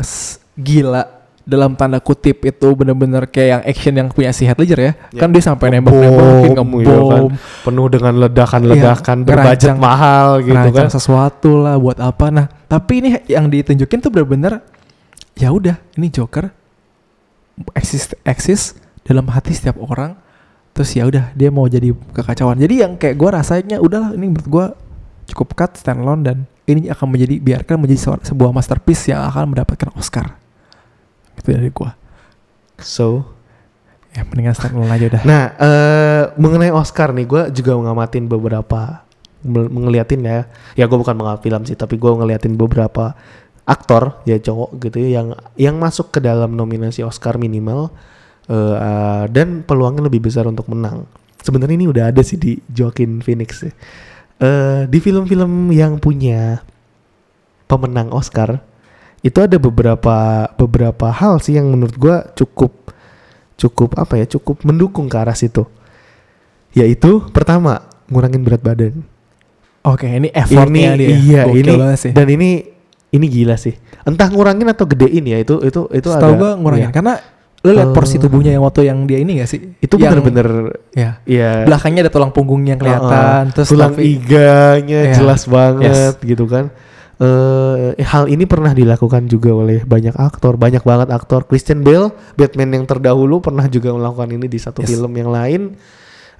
gila 0.56 1.04
dalam 1.42 1.74
tanda 1.74 1.98
kutip 1.98 2.40
itu 2.42 2.68
bener-bener 2.72 3.26
kayak 3.26 3.48
yang 3.50 3.62
action 3.66 3.94
yang 3.94 4.08
punya 4.08 4.32
si 4.32 4.46
Heath 4.46 4.56
Ledger 4.56 4.80
ya. 4.80 4.94
Ya. 5.12 5.20
Kan 5.20 5.30
dia 5.30 5.44
sampai 5.44 5.74
nembak-nembakin, 5.74 6.56
Ngebom, 6.56 6.70
ngebom, 6.72 6.80
iya 6.80 6.98
kan. 7.04 7.22
Penuh 7.62 7.88
dengan 7.90 8.14
ledakan-ledakan 8.22 9.18
Iya, 9.18 9.26
berbudget 9.28 9.76
mahal 9.76 10.28
gitu 10.40 10.68
kan. 10.72 10.88
sesuatu 10.88 11.52
lah 11.60 11.76
buat 11.76 12.00
apa. 12.00 12.26
Nah, 12.30 12.46
tapi 12.66 12.94
ini 13.02 13.10
yang 13.28 13.50
ditunjukin 13.50 14.00
tuh 14.00 14.08
bener-bener 14.08 14.64
ya 15.34 15.52
udah, 15.52 15.76
ini 15.96 16.08
Joker 16.08 16.48
eksis 17.74 18.16
eksis 18.24 18.62
dalam 19.04 19.28
hati 19.28 19.52
setiap 19.52 19.76
orang. 19.78 20.16
Terus 20.72 20.90
ya 20.96 21.04
udah 21.08 21.36
dia 21.36 21.50
mau 21.52 21.68
jadi 21.68 21.92
kekacauan. 22.16 22.58
Jadi 22.60 22.84
yang 22.84 22.96
kayak 22.96 23.16
gua 23.20 23.44
rasanya 23.44 23.78
udahlah 23.84 24.16
ini 24.16 24.32
menurut 24.32 24.48
gua 24.48 24.66
cukup 25.28 25.56
cut 25.56 25.72
standalone 25.80 26.24
dan 26.24 26.38
ini 26.68 26.88
akan 26.88 27.08
menjadi 27.12 27.36
biarkan 27.40 27.76
menjadi 27.80 28.20
sebuah- 28.24 28.56
masterpiece 28.56 29.12
yang 29.12 29.28
akan 29.28 29.52
mendapatkan 29.56 29.92
Oscar. 29.96 30.40
Itu 31.36 31.52
dari 31.52 31.72
gua. 31.72 31.96
So, 32.82 33.28
Ya 34.12 34.28
mendingan 34.28 34.52
standalone 34.52 34.92
aja 34.92 35.06
udah. 35.08 35.22
Nah, 35.24 35.44
eh 35.56 36.24
mengenai 36.36 36.68
Oscar 36.76 37.16
nih, 37.16 37.24
gue 37.24 37.44
juga 37.56 37.80
ngamatin 37.80 38.28
beberapa, 38.28 39.08
ngeliatin 39.48 40.20
ya. 40.20 40.52
Ya 40.76 40.84
gue 40.92 40.98
bukan 41.00 41.16
mengamati 41.16 41.48
film 41.48 41.64
sih, 41.64 41.80
tapi 41.80 41.96
gue 41.96 42.12
ngeliatin 42.12 42.60
beberapa 42.60 43.16
aktor 43.64 44.20
ya 44.28 44.36
cowok 44.42 44.84
gitu 44.84 44.98
ya 45.00 45.22
yang 45.22 45.28
yang 45.56 45.76
masuk 45.80 46.12
ke 46.12 46.20
dalam 46.20 46.58
nominasi 46.58 47.06
Oscar 47.08 47.40
minimal 47.40 47.94
eh, 48.52 49.24
dan 49.32 49.64
peluangnya 49.64 50.04
lebih 50.12 50.28
besar 50.28 50.44
untuk 50.48 50.68
menang. 50.68 51.08
Sebenarnya 51.42 51.76
ini 51.80 51.88
udah 51.88 52.12
ada 52.12 52.22
sih 52.22 52.36
di 52.38 52.60
Joaquin 52.68 53.24
Phoenix. 53.24 53.64
ya. 53.64 53.72
Eh 54.42 54.82
di 54.92 55.00
film-film 55.00 55.72
yang 55.72 55.98
punya 55.98 56.60
pemenang 57.72 58.12
Oscar 58.12 58.60
itu 59.22 59.38
ada 59.38 59.56
beberapa 59.62 60.50
beberapa 60.58 61.08
hal 61.14 61.38
sih 61.40 61.56
yang 61.56 61.70
menurut 61.70 61.96
gue 61.96 62.18
cukup 62.42 62.74
cukup 63.56 63.94
apa 64.02 64.18
ya 64.18 64.26
cukup 64.26 64.66
mendukung 64.66 65.06
ke 65.06 65.16
arah 65.22 65.38
situ 65.38 65.70
yaitu 66.74 67.22
pertama 67.30 67.86
ngurangin 68.10 68.42
berat 68.42 68.60
badan 68.66 69.06
Oke, 69.82 70.06
ini 70.06 70.30
effortnya 70.30 70.94
ini 70.94 71.06
dia. 71.10 71.10
iya 71.18 71.42
Gokil 71.50 71.66
ini 71.66 71.74
sih. 71.98 72.12
dan 72.14 72.28
ini 72.30 72.50
ini 73.14 73.26
gila 73.30 73.58
sih 73.58 73.74
entah 74.06 74.30
ngurangin 74.30 74.70
atau 74.70 74.86
gedein 74.90 75.26
ya 75.26 75.38
itu 75.42 75.58
itu 75.62 75.90
itu 75.94 76.10
Setahu 76.10 76.34
ada 76.34 76.38
gua 76.38 76.52
ngurangin 76.58 76.90
iya. 76.90 76.94
karena 76.94 77.14
lu 77.62 77.72
lihat 77.72 77.94
porsi 77.94 78.18
Eh. 78.18 78.22
tubuhnya 78.22 78.52
yang 78.52 78.62
waktu 78.62 78.90
yang 78.90 79.06
dia 79.06 79.18
ini 79.18 79.38
gak 79.38 79.46
sih? 79.48 79.62
itu 79.78 79.94
bener-bener 79.94 80.82
ya. 80.92 81.22
ya 81.24 81.62
Belakangnya 81.64 82.06
ada 82.06 82.12
tulang 82.12 82.34
punggungnya 82.34 82.74
yang 82.74 82.82
kelihatan, 82.82 83.44
terus 83.54 83.70
tulang 83.70 83.94
tapi- 83.94 84.18
iganya 84.18 85.00
Iya. 85.08 85.14
jelas 85.14 85.46
banget 85.46 86.18
gitu 86.22 86.46
kan 86.46 86.74
eh 87.16 88.02
hal 88.02 88.26
ini 88.26 88.50
pernah 88.50 88.74
dilakukan 88.74 89.30
juga 89.30 89.54
oleh 89.54 89.86
banyak 89.86 90.18
aktor 90.18 90.58
banyak 90.58 90.82
banget 90.82 91.14
aktor 91.14 91.46
Christian 91.46 91.86
Bale 91.86 92.10
Batman 92.34 92.74
yang 92.74 92.86
terdahulu 92.86 93.38
pernah 93.38 93.70
juga 93.70 93.94
melakukan 93.94 94.26
ini 94.32 94.50
di 94.50 94.58
satu 94.58 94.82
Yes. 94.82 94.90
film 94.92 95.14
yang 95.14 95.30
lain 95.30 95.78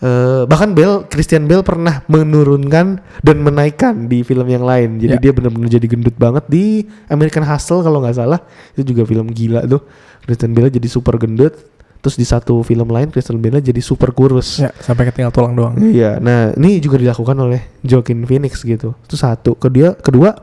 Eh, 0.02 0.50
bahkan 0.50 0.74
Bale 0.74 1.06
Christian 1.06 1.46
Bale 1.46 1.62
pernah 1.62 2.02
menurunkan 2.10 2.98
dan 3.22 3.38
menaikkan 3.38 4.10
di 4.10 4.26
film 4.26 4.50
yang 4.50 4.66
lain 4.66 4.98
jadi 4.98 5.22
Ya. 5.22 5.22
dia 5.22 5.32
benar-benar 5.32 5.70
jadi 5.70 5.86
gendut 5.86 6.18
banget 6.18 6.42
di 6.50 6.82
American 7.06 7.46
Hustle 7.46 7.86
kalau 7.86 8.02
nggak 8.02 8.18
salah 8.18 8.42
itu 8.74 8.82
juga 8.82 9.06
film 9.06 9.30
gila 9.30 9.62
tuh 9.70 9.86
Christian 10.26 10.58
Bale 10.58 10.74
jadi 10.74 10.90
super 10.90 11.22
gendut 11.22 11.54
terus 12.02 12.18
di 12.18 12.26
satu 12.26 12.66
film 12.66 12.90
lain 12.90 13.14
Christian 13.14 13.38
Bale 13.38 13.62
jadi 13.62 13.78
super 13.78 14.10
kurus 14.10 14.58
Ya, 14.58 14.74
sampai 14.82 15.06
ketinggal 15.06 15.30
tulang 15.30 15.54
doang. 15.54 15.78
Iya, 15.78 16.18
nah 16.18 16.50
ini 16.58 16.82
juga 16.82 16.98
dilakukan 16.98 17.38
oleh 17.38 17.62
Joaquin 17.86 18.26
Phoenix 18.26 18.66
gitu. 18.66 18.98
Itu 19.06 19.14
satu. 19.14 19.54
Kedua, 19.54 19.94
kedua 19.94 20.34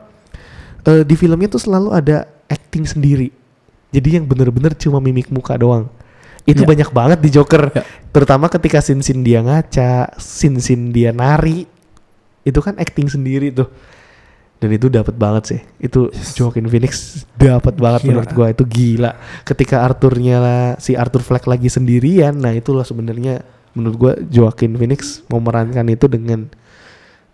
eh, 0.87 1.03
di 1.03 1.19
filmnya 1.19 1.51
tuh 1.51 1.59
selalu 1.59 1.91
ada 1.91 2.23
acting 2.47 2.87
sendiri. 2.87 3.27
Jadi 3.91 4.15
yang 4.15 4.23
bener-bener 4.23 4.71
cuma 4.71 5.03
mimik 5.03 5.27
muka 5.27 5.59
doang. 5.59 5.91
Itu 6.47 6.63
Iya. 6.63 6.69
banyak 6.69 6.89
banget 6.91 7.19
di 7.19 7.29
Joker. 7.29 7.71
Iya. 7.71 7.83
Terutama 8.09 8.47
ketika 8.47 8.79
scene-scene 8.79 9.21
dia 9.21 9.39
ngaca, 9.41 10.15
scene-scene 10.17 10.89
dia 10.89 11.11
nari. 11.11 11.67
Itu 12.43 12.63
kan 12.63 12.79
acting 12.79 13.11
sendiri 13.11 13.51
tuh. 13.51 13.69
Dan 14.59 14.75
itu 14.75 14.91
dapat 14.91 15.15
banget 15.15 15.43
sih. 15.55 15.59
Itu 15.79 16.11
Yes. 16.11 16.35
Joaquin 16.35 16.67
Phoenix 16.67 17.23
dapat 17.39 17.79
banget 17.79 18.03
Gila. 18.03 18.09
menurut 18.11 18.31
gua 18.35 18.47
itu 18.51 18.63
gila. 18.67 19.15
Ketika 19.47 19.87
Arthurnya 19.87 20.37
lah, 20.39 20.63
si 20.83 20.99
Arthur 20.99 21.23
Fleck 21.23 21.47
lagi 21.47 21.71
sendirian, 21.71 22.35
nah 22.35 22.51
itulah 22.51 22.83
sebenarnya 22.83 23.39
menurut 23.71 23.95
gua 23.95 24.13
Joaquin 24.27 24.75
Phoenix 24.75 25.23
memerankan 25.31 25.87
itu 25.87 26.11
dengan 26.11 26.51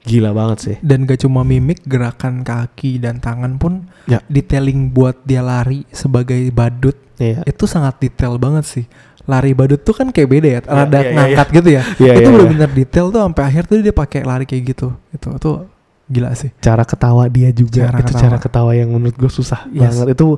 gila 0.06 0.32
banget 0.32 0.58
sih. 0.60 0.76
Dan 0.80 1.04
gak 1.04 1.20
cuma 1.20 1.42
mimik, 1.42 1.82
gerakan 1.84 2.42
kaki 2.42 2.98
dan 2.98 3.18
tangan 3.18 3.58
pun 3.58 3.90
Ya. 4.06 4.22
detailing 4.26 4.90
buat 4.90 5.18
dia 5.22 5.42
lari 5.42 5.84
sebagai 5.90 6.38
badut 6.50 6.94
Iya. 7.16 7.42
itu 7.44 7.66
sangat 7.66 7.98
detail 7.98 8.38
banget 8.38 8.64
sih. 8.64 8.86
Lari 9.26 9.52
badut 9.52 9.82
tuh 9.82 9.92
kan 9.92 10.10
kayak 10.10 10.30
beda 10.30 10.48
ya, 10.48 10.60
rada 10.62 10.86
iya, 10.94 11.02
iya, 11.02 11.12
ngangkat 11.12 11.48
gitu 11.52 11.70
ya. 11.72 11.82
Iya, 11.98 12.12
itu 12.16 12.30
benar-benar 12.30 12.72
detail 12.72 13.06
tuh 13.10 13.20
sampai 13.20 13.44
akhir 13.44 13.64
tuh 13.66 13.76
dia 13.80 13.90
pakai 13.92 14.22
lari 14.22 14.46
kayak 14.46 14.64
gitu. 14.72 14.88
Itu 15.10 15.28
tuh 15.36 15.66
gila 16.06 16.30
sih. 16.32 16.54
cara 16.60 16.86
ketawa 16.86 17.26
dia 17.26 17.50
juga 17.50 17.90
Cara 17.90 17.98
itu 17.98 18.14
ketawa. 18.14 18.22
cara 18.22 18.38
ketawa 18.38 18.72
yang 18.72 18.94
menurut 18.94 19.18
gue 19.18 19.26
susah 19.28 19.66
Yes. 19.68 19.90
banget 19.90 20.14
itu 20.14 20.38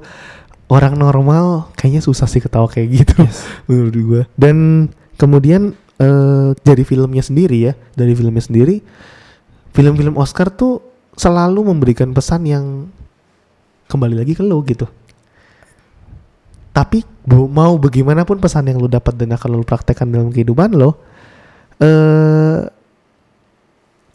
orang 0.67 0.95
normal 0.95 1.67
kayaknya 1.75 1.99
susah 1.99 2.23
sih 2.23 2.39
ketawa 2.39 2.71
kayak 2.71 2.87
gitu 3.03 3.19
Yes. 3.19 3.43
menurut 3.67 3.91
gue 3.91 4.21
dan 4.39 4.87
kemudian 5.15 5.75
eh, 5.97 6.49
dari 6.57 6.83
filmnya 6.83 7.19
sendiri 7.19 7.57
ya 7.61 7.73
dari 7.93 8.15
filmnya 8.15 8.39
sendiri 8.39 8.79
film-film 9.77 10.17
Oscar 10.17 10.49
tuh 10.49 10.81
selalu 11.13 11.69
memberikan 11.69 12.09
pesan 12.09 12.49
yang 12.49 12.89
kembali 13.85 14.25
lagi 14.25 14.33
ke 14.33 14.41
lo 14.41 14.57
gitu. 14.65 14.89
Tapi 16.73 17.05
mau 17.29 17.77
bagaimanapun 17.77 18.41
pesan 18.41 18.73
yang 18.73 18.81
lo 18.81 18.89
dapat 18.89 19.13
dan 19.13 19.37
akan 19.37 19.49
lo 19.53 19.61
praktekkan 19.61 20.09
dalam 20.09 20.33
kehidupan 20.33 20.73
lo 20.73 20.97
eh 21.77 22.65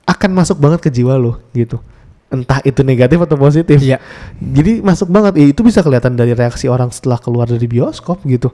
akan 0.02 0.30
masuk 0.34 0.58
banget 0.58 0.82
ke 0.82 0.90
jiwa 0.90 1.14
lo 1.14 1.38
gitu. 1.54 1.78
Entah 2.26 2.58
itu 2.66 2.82
negatif 2.82 3.22
atau 3.22 3.38
positif. 3.38 3.78
Iya. 3.78 4.02
jadi 4.42 4.82
masuk 4.82 5.14
banget. 5.14 5.38
Ya, 5.38 5.46
itu 5.46 5.62
bisa 5.62 5.78
kelihatan 5.78 6.18
dari 6.18 6.34
reaksi 6.34 6.66
orang 6.66 6.90
setelah 6.90 7.22
keluar 7.22 7.46
dari 7.46 7.70
bioskop 7.70 8.18
gitu. 8.26 8.50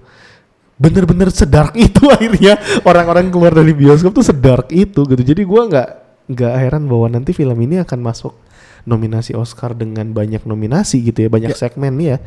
Bener-bener 0.77 1.33
sedark 1.33 1.73
itu 1.73 2.05
akhirnya. 2.17 2.61
Orang-orang 2.85 3.33
keluar 3.33 3.57
dari 3.57 3.73
bioskop 3.73 4.13
tuh 4.13 4.27
sedark 4.29 4.69
itu 4.77 5.09
gitu. 5.09 5.23
Jadi 5.25 5.43
gua 5.49 5.65
nggak 5.71 6.08
nggak 6.29 6.53
heran 6.55 6.85
bahwa 6.87 7.09
nanti 7.11 7.33
film 7.33 7.57
ini 7.59 7.81
akan 7.81 7.99
masuk 7.99 8.37
nominasi 8.85 9.33
Oscar 9.33 9.73
dengan 9.73 10.13
banyak 10.13 10.45
nominasi 10.45 11.01
gitu 11.03 11.25
ya 11.25 11.29
banyak 11.29 11.53
Ya. 11.53 11.59
segmen 11.59 11.97
ya. 11.99 12.21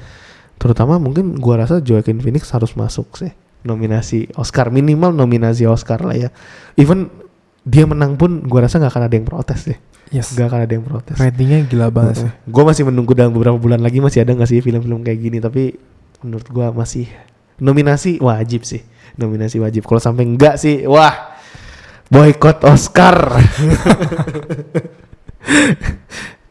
Terutama 0.58 1.02
mungkin 1.02 1.38
gua 1.38 1.66
rasa 1.66 1.82
Joaquin 1.82 2.22
Phoenix 2.22 2.50
harus 2.50 2.74
masuk 2.74 3.18
sih 3.18 3.34
nominasi 3.62 4.26
Oscar 4.34 4.70
minimal 4.70 5.14
nominasi 5.14 5.66
Oscar 5.66 6.02
lah 6.02 6.18
ya. 6.18 6.30
Even 6.76 7.10
dia 7.62 7.86
menang 7.86 8.18
pun 8.18 8.42
gua 8.46 8.66
rasa 8.66 8.78
nggak 8.78 8.90
akan 8.90 9.04
ada 9.06 9.16
yang 9.16 9.26
protes 9.26 9.62
deh 9.66 9.80
Yes. 10.12 10.36
nggak 10.36 10.48
akan 10.50 10.60
ada 10.62 10.74
yang 10.76 10.84
protes. 10.84 11.16
Ratingnya 11.16 11.60
gila 11.66 11.88
banget 11.88 12.16
sih. 12.20 12.32
Gue 12.44 12.64
masih 12.68 12.84
menunggu 12.84 13.16
dalam 13.16 13.32
beberapa 13.32 13.56
bulan 13.56 13.80
lagi 13.80 14.04
masih 14.04 14.20
ada 14.20 14.36
nggak 14.36 14.50
sih 14.50 14.60
film-film 14.60 15.02
kayak 15.02 15.20
gini 15.20 15.40
tapi 15.40 15.78
menurut 16.20 16.46
gua 16.52 16.70
masih 16.70 17.08
nominasi 17.58 18.20
wajib 18.20 18.68
sih. 18.68 18.84
Nominasi 19.16 19.58
wajib. 19.58 19.88
Kalau 19.88 20.04
sampai 20.04 20.28
enggak 20.28 20.60
sih 20.60 20.84
wah 20.84 21.31
boykot 22.12 22.68
Oscar. 22.68 23.40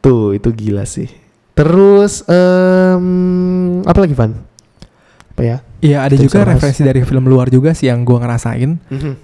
Tuh 0.03 0.33
itu 0.33 0.49
gila 0.57 0.89
sih. 0.89 1.07
Terus 1.53 2.25
em, 2.25 3.07
apa 3.85 3.99
lagi 4.01 4.17
Van? 4.17 4.33
Apa 5.37 5.43
ya? 5.45 5.57
Iya 5.85 6.09
ada 6.09 6.17
Kita 6.17 6.25
juga 6.25 6.39
referensi 6.49 6.81
dari 6.81 7.05
film 7.05 7.29
luar 7.29 7.53
juga 7.53 7.77
sih 7.77 7.93
yang 7.93 8.09
gua 8.09 8.25
ngerasain. 8.25 8.81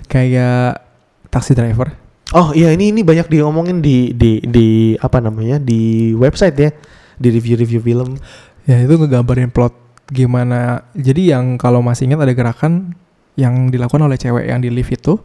Kayak 0.07 0.85
Taxi 1.33 1.57
Driver. 1.57 2.05
oh 2.35 2.51
iya 2.51 2.75
ini 2.75 2.91
ini 2.91 3.07
banyak 3.07 3.31
diomongin 3.31 3.79
di 3.79 4.11
di 4.11 4.43
di 4.43 4.99
apa 4.99 5.23
namanya 5.23 5.57
di 5.57 6.13
website 6.13 6.57
ya. 6.61 6.71
Di 7.17 7.33
review-review 7.33 7.81
film. 7.81 8.21
Ya 8.69 8.85
itu 8.85 8.93
ngegambarin 9.01 9.49
plot 9.49 9.73
gimana. 10.13 10.85
Jadi 10.93 11.33
yang 11.33 11.57
kalau 11.57 11.81
masih 11.81 12.13
ingat 12.13 12.21
ada 12.29 12.35
gerakan 12.37 12.93
yang 13.37 13.69
dilakukan 13.69 14.01
oleh 14.01 14.17
cewek 14.17 14.49
yang 14.49 14.65
di 14.65 14.73
lift 14.73 14.97
itu, 14.97 15.21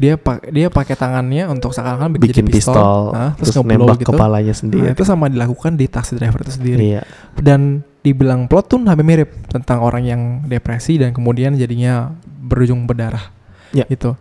dia 0.00 0.16
pak 0.16 0.48
dia 0.48 0.72
pakai 0.72 0.96
tangannya 0.96 1.44
untuk 1.52 1.76
seakan-akan 1.76 2.16
bikin, 2.16 2.24
bikin 2.32 2.44
jadi 2.48 2.52
pistol, 2.56 3.12
nah, 3.12 3.36
terus, 3.36 3.52
terus, 3.52 3.68
nembak 3.68 4.00
gitu. 4.00 4.16
kepalanya 4.16 4.52
Nah, 4.52 4.56
sendiri 4.56 4.86
itu 4.96 5.04
sama 5.04 5.28
dilakukan 5.28 5.76
di 5.76 5.84
taxi 5.84 6.16
driver 6.16 6.40
itu 6.40 6.56
sendiri. 6.56 6.80
iya 6.80 7.02
Dan 7.36 7.84
dibilang 8.00 8.48
plot 8.48 8.64
tuh 8.72 8.80
hampir 8.88 9.04
mirip 9.04 9.28
tentang 9.52 9.84
orang 9.84 10.08
yang 10.08 10.20
depresi 10.48 10.96
dan 10.96 11.12
kemudian 11.12 11.52
jadinya 11.52 12.16
berujung 12.24 12.88
berdarah. 12.88 13.28
Ya. 13.76 13.84
Gitu. 13.84 14.16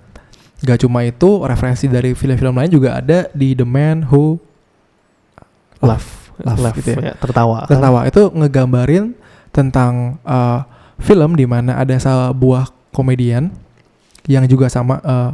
Gak 0.59 0.83
cuma 0.83 1.07
itu, 1.07 1.39
referensi 1.47 1.87
dari 1.87 2.11
film-film 2.11 2.51
lain 2.51 2.67
juga 2.67 2.99
ada 2.99 3.31
di 3.31 3.55
The 3.55 3.63
Man 3.63 4.03
Who 4.11 4.35
love 5.79 6.19
Love, 6.39 6.59
love, 6.63 6.75
gitu 6.79 6.95
ya, 6.95 7.11
ya. 7.11 7.13
tertawa 7.19 7.67
tertawa. 7.67 8.07
Itu 8.07 8.31
ngegambarin 8.31 9.11
tentang 9.51 10.23
uh, 10.23 10.63
film 10.99 11.35
di 11.35 11.43
mana 11.43 11.75
ada 11.75 11.95
sebuah 11.99 12.78
komedian 12.91 13.51
yang 14.25 14.45
juga 14.45 14.69
sama 14.69 15.01
uh, 15.01 15.31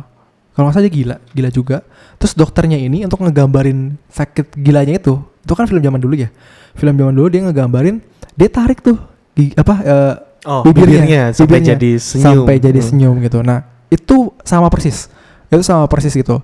kalau 0.56 0.72
nggak 0.72 0.76
salah 0.80 0.86
dia 0.88 0.95
gila, 0.95 1.16
gila 1.36 1.49
juga. 1.51 1.78
Terus 2.16 2.32
dokternya 2.32 2.80
ini 2.80 3.03
untuk 3.03 3.20
ngegambarin 3.20 3.99
sakit 4.08 4.56
gilanya 4.56 4.95
itu, 4.95 5.20
itu 5.20 5.51
kan 5.51 5.68
film 5.68 5.84
zaman 5.84 5.99
dulu 5.99 6.16
ya. 6.16 6.32
Film 6.74 6.95
zaman 6.95 7.12
dulu 7.12 7.28
dia 7.28 7.43
ngegambarin 7.43 7.99
dia 8.39 8.47
tarik 8.47 8.80
tuh 8.80 8.95
gi- 9.36 9.51
apa 9.51 9.76
uh, 9.84 10.16
oh 10.47 10.64
bibirnya, 10.64 11.03
bibirnya, 11.03 11.22
sampai 11.36 11.60
bibirnya. 11.60 11.70
jadi 11.76 11.91
senyum 11.99 12.24
sampai 12.24 12.56
jadi 12.58 12.80
Hmm. 12.80 12.88
senyum 12.88 13.16
gitu. 13.20 13.39
Nah, 13.43 13.60
itu 13.91 14.32
sama 14.47 14.72
persis. 14.72 15.12
Itu 15.51 15.60
sama 15.60 15.91
persis 15.91 16.16
gitu. 16.16 16.39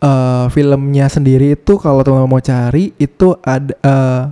Eh 0.00 0.44
filmnya 0.48 1.08
sendiri 1.08 1.52
itu 1.52 1.76
kalau 1.76 2.00
teman 2.00 2.24
mau 2.24 2.40
cari 2.40 2.96
itu 2.96 3.36
ada 3.40 3.72
eh, 3.76 4.22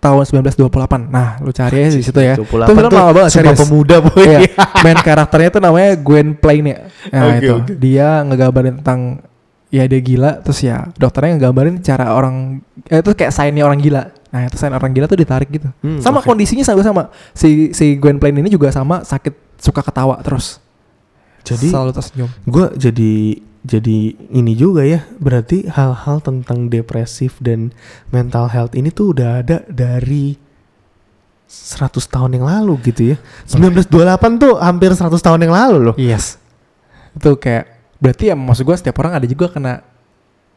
tahun 0.00 0.24
1928. 0.24 1.06
Nah, 1.06 1.36
lu 1.38 1.52
cari 1.52 1.76
aja 1.84 1.92
di 1.92 2.00
situ 2.00 2.16
ya. 2.16 2.32
28 2.34 2.40
Itu 2.40 2.72
film 2.72 2.88
tuh 2.88 2.96
lama 2.96 3.12
banget, 3.12 3.30
serius. 3.30 3.58
pemuda 3.60 3.96
boy 4.00 4.24
Iya, 4.24 4.40
main 4.84 4.96
karakternya 4.96 5.48
itu 5.48 5.60
namanya 5.60 5.90
Gwen 5.94 6.28
Plane 6.34 6.66
ya. 6.66 6.78
Nah, 7.12 7.22
Oke, 7.28 7.36
itu. 7.38 7.54
oke. 7.54 7.72
Dia 7.76 8.08
ngegambarin 8.24 8.74
tentang 8.80 9.00
ya 9.70 9.86
dia 9.86 10.00
gila 10.02 10.42
terus 10.42 10.58
ya 10.60 10.90
dokternya 10.98 11.38
ngegambarin 11.38 11.78
cara 11.78 12.10
orang 12.10 12.58
eh, 12.84 12.98
itu 12.98 13.12
kayak 13.12 13.30
signnya 13.30 13.62
orang 13.62 13.78
gila. 13.78 14.08
Nah, 14.30 14.46
itu 14.46 14.56
sign 14.56 14.72
orang 14.72 14.90
gila 14.90 15.04
tuh 15.04 15.18
ditarik 15.18 15.46
gitu. 15.46 15.68
Hmm, 15.78 16.00
sama 16.00 16.18
oke. 16.18 16.26
kondisinya 16.26 16.64
sama 16.64 16.80
sama. 16.80 17.02
Si 17.30 17.70
si 17.70 17.94
Gwen 17.94 18.16
Plane 18.16 18.40
ini 18.40 18.48
juga 18.48 18.72
sama 18.72 19.04
sakit 19.04 19.60
suka 19.60 19.80
ketawa 19.80 20.16
terus. 20.24 20.58
jadi 21.40 21.72
selalu 21.72 21.92
tersenyum. 21.92 22.28
gue 22.44 22.66
jadi 22.76 23.12
jadi 23.60 23.98
ini 24.30 24.52
juga 24.54 24.82
ya 24.82 25.04
berarti 25.16 25.68
hal-hal 25.68 26.18
tentang 26.18 26.66
depresif 26.66 27.36
dan 27.38 27.76
mental 28.08 28.48
health 28.48 28.72
ini 28.72 28.88
tuh 28.88 29.12
udah 29.12 29.40
ada 29.40 29.60
dari 29.66 30.36
100 31.44 31.92
tahun 32.06 32.38
yang 32.38 32.46
lalu 32.46 32.78
gitu 32.86 33.12
ya 33.12 33.16
1928 33.44 33.90
tuh 34.38 34.54
hampir 34.56 34.90
100 34.90 35.12
tahun 35.18 35.40
yang 35.42 35.52
lalu 35.52 35.78
loh 35.82 35.96
Yes. 35.98 36.38
Itu 37.10 37.34
kayak 37.34 37.66
berarti 37.98 38.30
ya 38.30 38.34
maksud 38.34 38.62
gue 38.62 38.76
setiap 38.76 38.96
orang 39.02 39.18
ada 39.18 39.26
juga 39.26 39.50
kena 39.50 39.82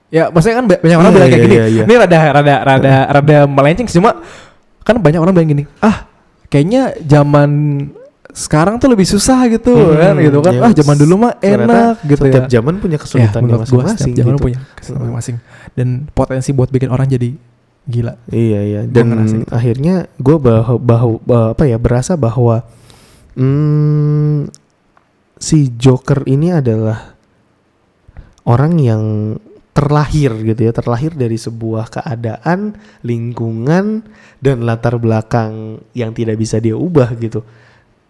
ya 0.08 0.30
maksudnya 0.30 0.62
kan 0.62 0.66
ba- 0.70 0.78
banyak 0.80 0.96
orang 0.96 1.10
Iya, 1.10 1.18
bilang 1.18 1.30
kayak 1.30 1.42
iya, 1.42 1.48
gini. 1.50 1.56
iya, 1.58 1.66
iya. 1.66 1.84
Ini 1.84 1.94
rada 1.98 2.18
rada 2.32 2.56
rada 2.62 2.94
rada 3.10 3.38
melenceng 3.50 3.88
sih, 3.90 3.98
cuma 3.98 4.22
kan 4.80 4.96
banyak 4.96 5.18
orang 5.18 5.34
bilang 5.34 5.50
gini, 5.50 5.64
"Ah, 5.82 6.06
kayaknya 6.48 6.94
zaman 7.02 7.50
sekarang 8.34 8.76
tuh 8.76 8.90
lebih 8.90 9.06
susah 9.06 9.46
gitu 9.48 9.70
Hmm, 9.72 9.94
kan 9.94 10.16
gitu 10.18 10.38
kan. 10.40 10.52
iya. 10.52 10.62
ah, 10.64 10.74
zaman 10.74 10.96
dulu 10.98 11.14
mah 11.22 11.34
Ternyata 11.36 11.64
enak 11.70 11.96
gitu 12.04 12.22
setiap 12.24 12.44
ya." 12.44 12.50
zaman 12.52 12.74
punya 12.78 12.98
Ya, 12.98 13.30
menurut 13.38 13.62
gua 13.64 13.84
masing-masing 13.86 14.12
zaman 14.12 14.34
gitu. 14.34 14.44
punya 14.44 14.60
kesulitan 14.74 15.02
masing-masing 15.06 15.36
dan 15.74 15.88
potensi 16.10 16.50
buat 16.50 16.68
bikin 16.68 16.90
orang 16.90 17.06
jadi 17.08 17.30
gila. 17.84 18.14
Iya 18.28 18.60
iya 18.64 18.82
Gua 18.84 18.92
dan 18.92 19.06
ngerasa 19.08 19.36
gitu. 19.38 19.50
akhirnya 19.50 19.96
gue 20.18 20.38
bahwa, 20.40 20.76
bahwa 20.80 21.14
apa 21.52 21.64
ya 21.64 21.78
berasa 21.78 22.14
bahwa 22.16 22.64
hmm, 23.36 24.50
si 25.36 25.70
Joker 25.70 26.24
ini 26.26 26.50
adalah 26.50 27.14
orang 28.44 28.74
yang 28.78 29.04
terlahir 29.74 30.30
gitu 30.44 30.62
ya 30.64 30.72
terlahir 30.72 31.12
dari 31.12 31.34
sebuah 31.34 31.90
keadaan 31.92 32.78
lingkungan 33.02 34.06
dan 34.38 34.58
latar 34.62 34.96
belakang 34.96 35.82
yang 35.92 36.14
tidak 36.14 36.38
bisa 36.38 36.58
dia 36.58 36.78
ubah 36.78 37.10
gitu 37.18 37.42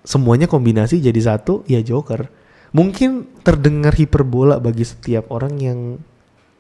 semuanya 0.04 0.46
kombinasi 0.46 1.00
jadi 1.00 1.20
satu 1.20 1.64
ya 1.66 1.80
Joker. 1.80 2.28
Mungkin 2.74 3.42
terdengar 3.46 3.94
hiperbola 3.94 4.58
bagi 4.58 4.84
setiap 4.84 5.30
orang 5.30 5.54
yang 5.62 5.80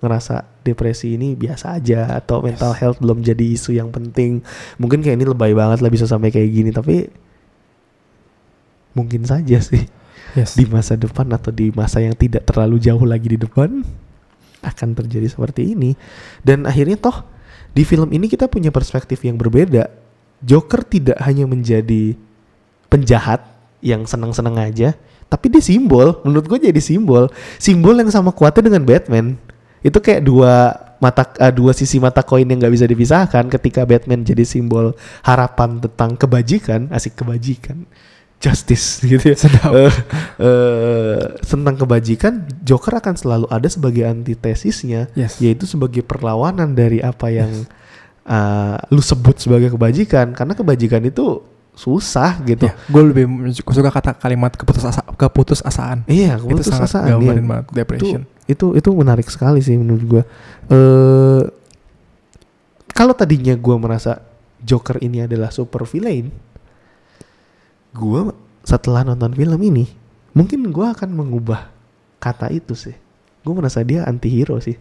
ngerasa 0.04 0.44
depresi 0.68 1.16
ini 1.16 1.32
biasa 1.32 1.80
aja 1.80 2.20
atau 2.20 2.44
mental 2.44 2.76
health 2.76 3.00
belum 3.00 3.24
jadi 3.24 3.44
isu 3.56 3.80
yang 3.80 3.89
penting. 3.89 4.44
Mungkin 4.76 5.00
kayak 5.00 5.16
ini 5.16 5.26
lebay 5.26 5.56
banget 5.56 5.80
lah 5.80 5.91
bisa 5.91 6.04
sampai 6.04 6.30
kayak 6.30 6.50
gini 6.52 6.70
tapi 6.76 7.08
mungkin 8.94 9.24
saja 9.24 9.60
sih. 9.64 9.84
Yes. 10.34 10.58
di 10.58 10.66
masa 10.66 10.98
depan 10.98 11.30
atau 11.30 11.54
di 11.54 11.70
masa 11.78 12.02
yang 12.02 12.18
tidak 12.18 12.50
terlalu 12.50 12.82
jauh 12.82 13.06
lagi 13.06 13.30
di 13.30 13.38
depan 13.38 13.86
akan 14.66 14.89
terjadi 14.98 15.30
seperti 15.30 15.78
ini. 15.78 15.94
Dan 16.41 16.66
akhirnya 16.66 16.98
toh 16.98 17.22
di 17.78 17.86
film 17.86 18.10
ini 18.10 18.26
kita 18.26 18.50
punya 18.50 18.74
perspektif 18.74 19.22
yang 19.22 19.38
berbeda. 19.38 19.94
Joker 20.41 20.82
tidak 20.82 21.22
hanya 21.22 21.46
menjadi 21.46 22.18
penjahat 22.94 23.41
yang 23.82 24.06
senang-senang 24.06 24.62
aja, 24.62 24.94
tapi 25.26 25.50
dia 25.50 25.66
simbol. 25.66 26.22
Menurut 26.22 26.46
gue 26.46 26.70
jadi 26.70 26.78
simbol, 26.78 27.34
simbol 27.58 27.98
yang 27.98 28.14
sama 28.14 28.30
kuatnya 28.30 28.70
dengan 28.70 28.86
Batman. 28.86 29.34
Itu 29.82 29.98
kayak 29.98 30.22
dua 30.22 30.78
mata 31.02 31.26
eh, 31.41 31.52
dua 31.52 31.74
sisi 31.74 31.98
mata 31.98 32.22
koin 32.22 32.46
yang 32.46 32.62
nggak 32.62 32.74
bisa 32.78 32.86
dipisahkan. 32.86 33.50
Ketika 33.50 33.84
Batman 33.89 34.22
jadi 34.22 34.46
simbol 34.46 34.94
harapan 35.26 35.82
tentang 35.82 36.14
kebajikan, 36.16 36.88
asik 36.94 37.18
kebajikan, 37.18 37.84
justice 38.38 39.02
gitu 39.10 39.34
ya. 39.34 39.38
Sedap. 39.41 39.74
Eh, 39.74 39.96
eh, 40.39 41.20
tentang 41.44 41.76
kebajikan, 41.76 42.46
Joker 42.62 43.02
akan 43.02 43.16
selalu 43.18 43.46
ada 43.50 43.68
sebagai 43.68 44.06
antitesisnya 44.06 45.10
Yes. 45.18 45.41
yaitu 45.41 45.66
sebagai 45.66 46.06
perlawanan 46.06 46.78
dari 46.78 47.04
apa 47.04 47.28
yang 47.34 47.68
uh, 48.28 48.76
lu 48.91 49.04
sebut 49.04 49.39
sebagai 49.39 49.74
kebajikan 49.74 50.32
karena 50.32 50.54
kebajikan 50.56 51.04
itu 51.04 51.44
susah 51.74 52.38
gitu. 52.46 52.70
Ya, 52.70 52.74
gue 52.78 53.02
lebih 53.02 53.26
suka 53.58 53.90
kata 53.90 54.14
kalimat 54.14 54.54
keputus 54.54 54.86
asa, 54.86 55.02
keputus 55.18 55.60
asaan. 55.66 56.06
Iya, 56.06 56.38
itu 56.38 56.46
keputus 56.46 56.70
sangat 56.70 56.90
asaan, 56.90 57.10
gambarin 57.18 57.42
iya. 57.42 57.50
banget 57.50 57.66
Itu, 57.66 57.74
depression. 57.74 58.22
itu 58.46 58.66
itu 58.78 58.90
menarik 58.94 59.28
sekali 59.28 59.60
sih 59.66 59.76
menurut 59.76 60.04
gua. 60.06 60.24
Eh 60.70 61.44
kalau 62.94 63.18
tadinya 63.18 63.58
gua 63.58 63.82
merasa 63.82 64.22
Joker 64.62 65.02
ini 65.02 65.26
adalah 65.26 65.50
super 65.50 65.84
villain, 65.90 66.30
gua 67.92 68.32
setelah 68.64 69.04
nonton 69.04 69.34
film 69.34 69.60
ini 69.60 69.90
mungkin 70.38 70.70
gua 70.70 70.94
akan 70.94 71.10
mengubah 71.10 71.74
kata 72.22 72.54
itu 72.54 72.78
sih. 72.78 72.96
Gua 73.42 73.60
merasa 73.60 73.82
dia 73.82 74.06
anti 74.06 74.30
hero 74.30 74.62
sih. 74.62 74.78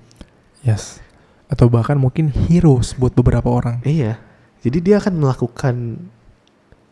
Yes. 0.62 1.00
Atau 1.48 1.72
bahkan 1.72 1.96
mungkin 1.96 2.28
heroes 2.30 2.94
buat 2.94 3.16
beberapa 3.16 3.48
orang. 3.48 3.80
Iya. 3.82 4.20
Jadi 4.62 4.78
dia 4.78 5.02
akan 5.02 5.18
melakukan 5.18 5.74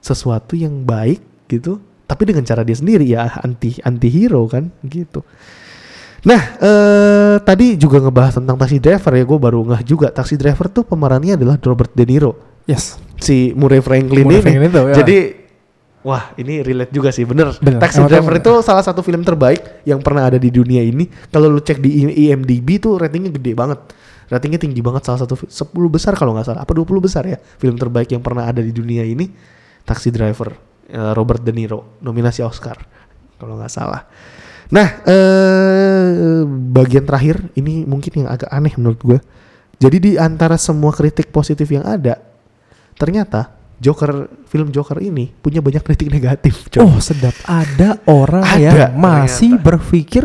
sesuatu 0.00 0.56
yang 0.56 0.82
baik 0.82 1.20
gitu, 1.46 1.78
tapi 2.04 2.26
dengan 2.28 2.42
cara 2.42 2.64
dia 2.64 2.74
sendiri 2.74 3.04
ya 3.06 3.28
anti 3.40 3.78
anti 3.84 4.08
hero 4.08 4.48
kan 4.48 4.72
gitu. 4.82 5.22
Nah, 6.20 6.40
eh 6.60 7.36
tadi 7.40 7.80
juga 7.80 7.96
ngebahas 7.96 8.36
tentang 8.36 8.56
Taxi 8.60 8.76
Driver 8.76 9.12
ya, 9.16 9.24
gue 9.24 9.38
baru 9.40 9.60
ngeh 9.72 9.82
juga 9.88 10.12
Taxi 10.12 10.36
Driver 10.36 10.68
tuh 10.68 10.84
pemerannya 10.84 11.36
adalah 11.36 11.56
Robert 11.56 11.92
De 11.96 12.04
Niro, 12.04 12.36
Yes. 12.68 13.00
si 13.16 13.56
Murray 13.56 13.80
Franklin 13.80 14.28
Murray 14.28 14.36
ini. 14.36 14.44
Franklin 14.44 14.68
itu, 14.68 14.82
ya. 14.84 14.96
Jadi 15.00 15.18
Wah 16.00 16.32
ini 16.40 16.64
relate 16.64 16.96
juga 16.96 17.12
sih 17.12 17.28
bener. 17.28 17.52
Bener, 17.60 17.76
Taxi 17.76 18.00
emang 18.00 18.08
Driver 18.08 18.32
itu 18.40 18.52
salah 18.64 18.80
satu 18.80 19.04
film 19.04 19.20
terbaik 19.20 19.84
yang 19.84 20.00
pernah 20.00 20.24
ada 20.32 20.40
di 20.40 20.48
dunia 20.48 20.80
ini. 20.80 21.04
Kalau 21.28 21.52
lu 21.52 21.60
cek 21.60 21.76
di 21.76 22.08
IMDb 22.24 22.80
tuh 22.80 22.96
ratingnya 22.96 23.28
gede 23.28 23.52
banget. 23.52 23.84
Ratingnya 24.32 24.56
tinggi 24.56 24.80
banget 24.80 25.04
salah 25.04 25.20
satu 25.20 25.36
fi- 25.36 25.52
10 25.52 25.68
besar 25.92 26.16
kalau 26.16 26.32
nggak 26.32 26.48
salah. 26.48 26.64
Apa 26.64 26.72
20 26.72 27.04
besar 27.04 27.28
ya 27.28 27.36
film 27.36 27.76
terbaik 27.76 28.08
yang 28.16 28.24
pernah 28.24 28.48
ada 28.48 28.64
di 28.64 28.72
dunia 28.72 29.04
ini. 29.04 29.28
Taxi 29.84 30.10
Driver 30.14 30.54
eh, 30.88 31.12
Robert 31.14 31.42
De 31.42 31.52
Niro 31.52 31.98
nominasi 32.04 32.40
Oscar 32.44 32.76
kalau 33.40 33.56
nggak 33.56 33.72
salah. 33.72 34.04
Nah 34.70 35.02
eh 35.02 36.44
bagian 36.46 37.02
terakhir 37.02 37.42
ini 37.58 37.82
mungkin 37.88 38.24
yang 38.24 38.28
agak 38.30 38.50
aneh 38.52 38.74
menurut 38.78 39.00
gue. 39.02 39.18
Jadi 39.80 39.96
di 39.96 40.12
antara 40.20 40.60
semua 40.60 40.92
kritik 40.92 41.32
positif 41.32 41.64
yang 41.72 41.88
ada, 41.88 42.20
ternyata 43.00 43.56
Joker 43.80 44.28
film 44.44 44.68
Joker 44.68 45.00
ini 45.00 45.32
punya 45.32 45.64
banyak 45.64 45.80
kritik 45.80 46.12
negatif. 46.12 46.68
coy. 46.68 46.84
Oh 46.84 47.00
sedap. 47.00 47.32
Ada 47.48 47.96
orang 48.04 48.44
Ada, 48.44 48.60
yang 48.60 48.92
masih 49.00 49.56
ternyata. 49.56 49.64
berpikir 49.64 50.24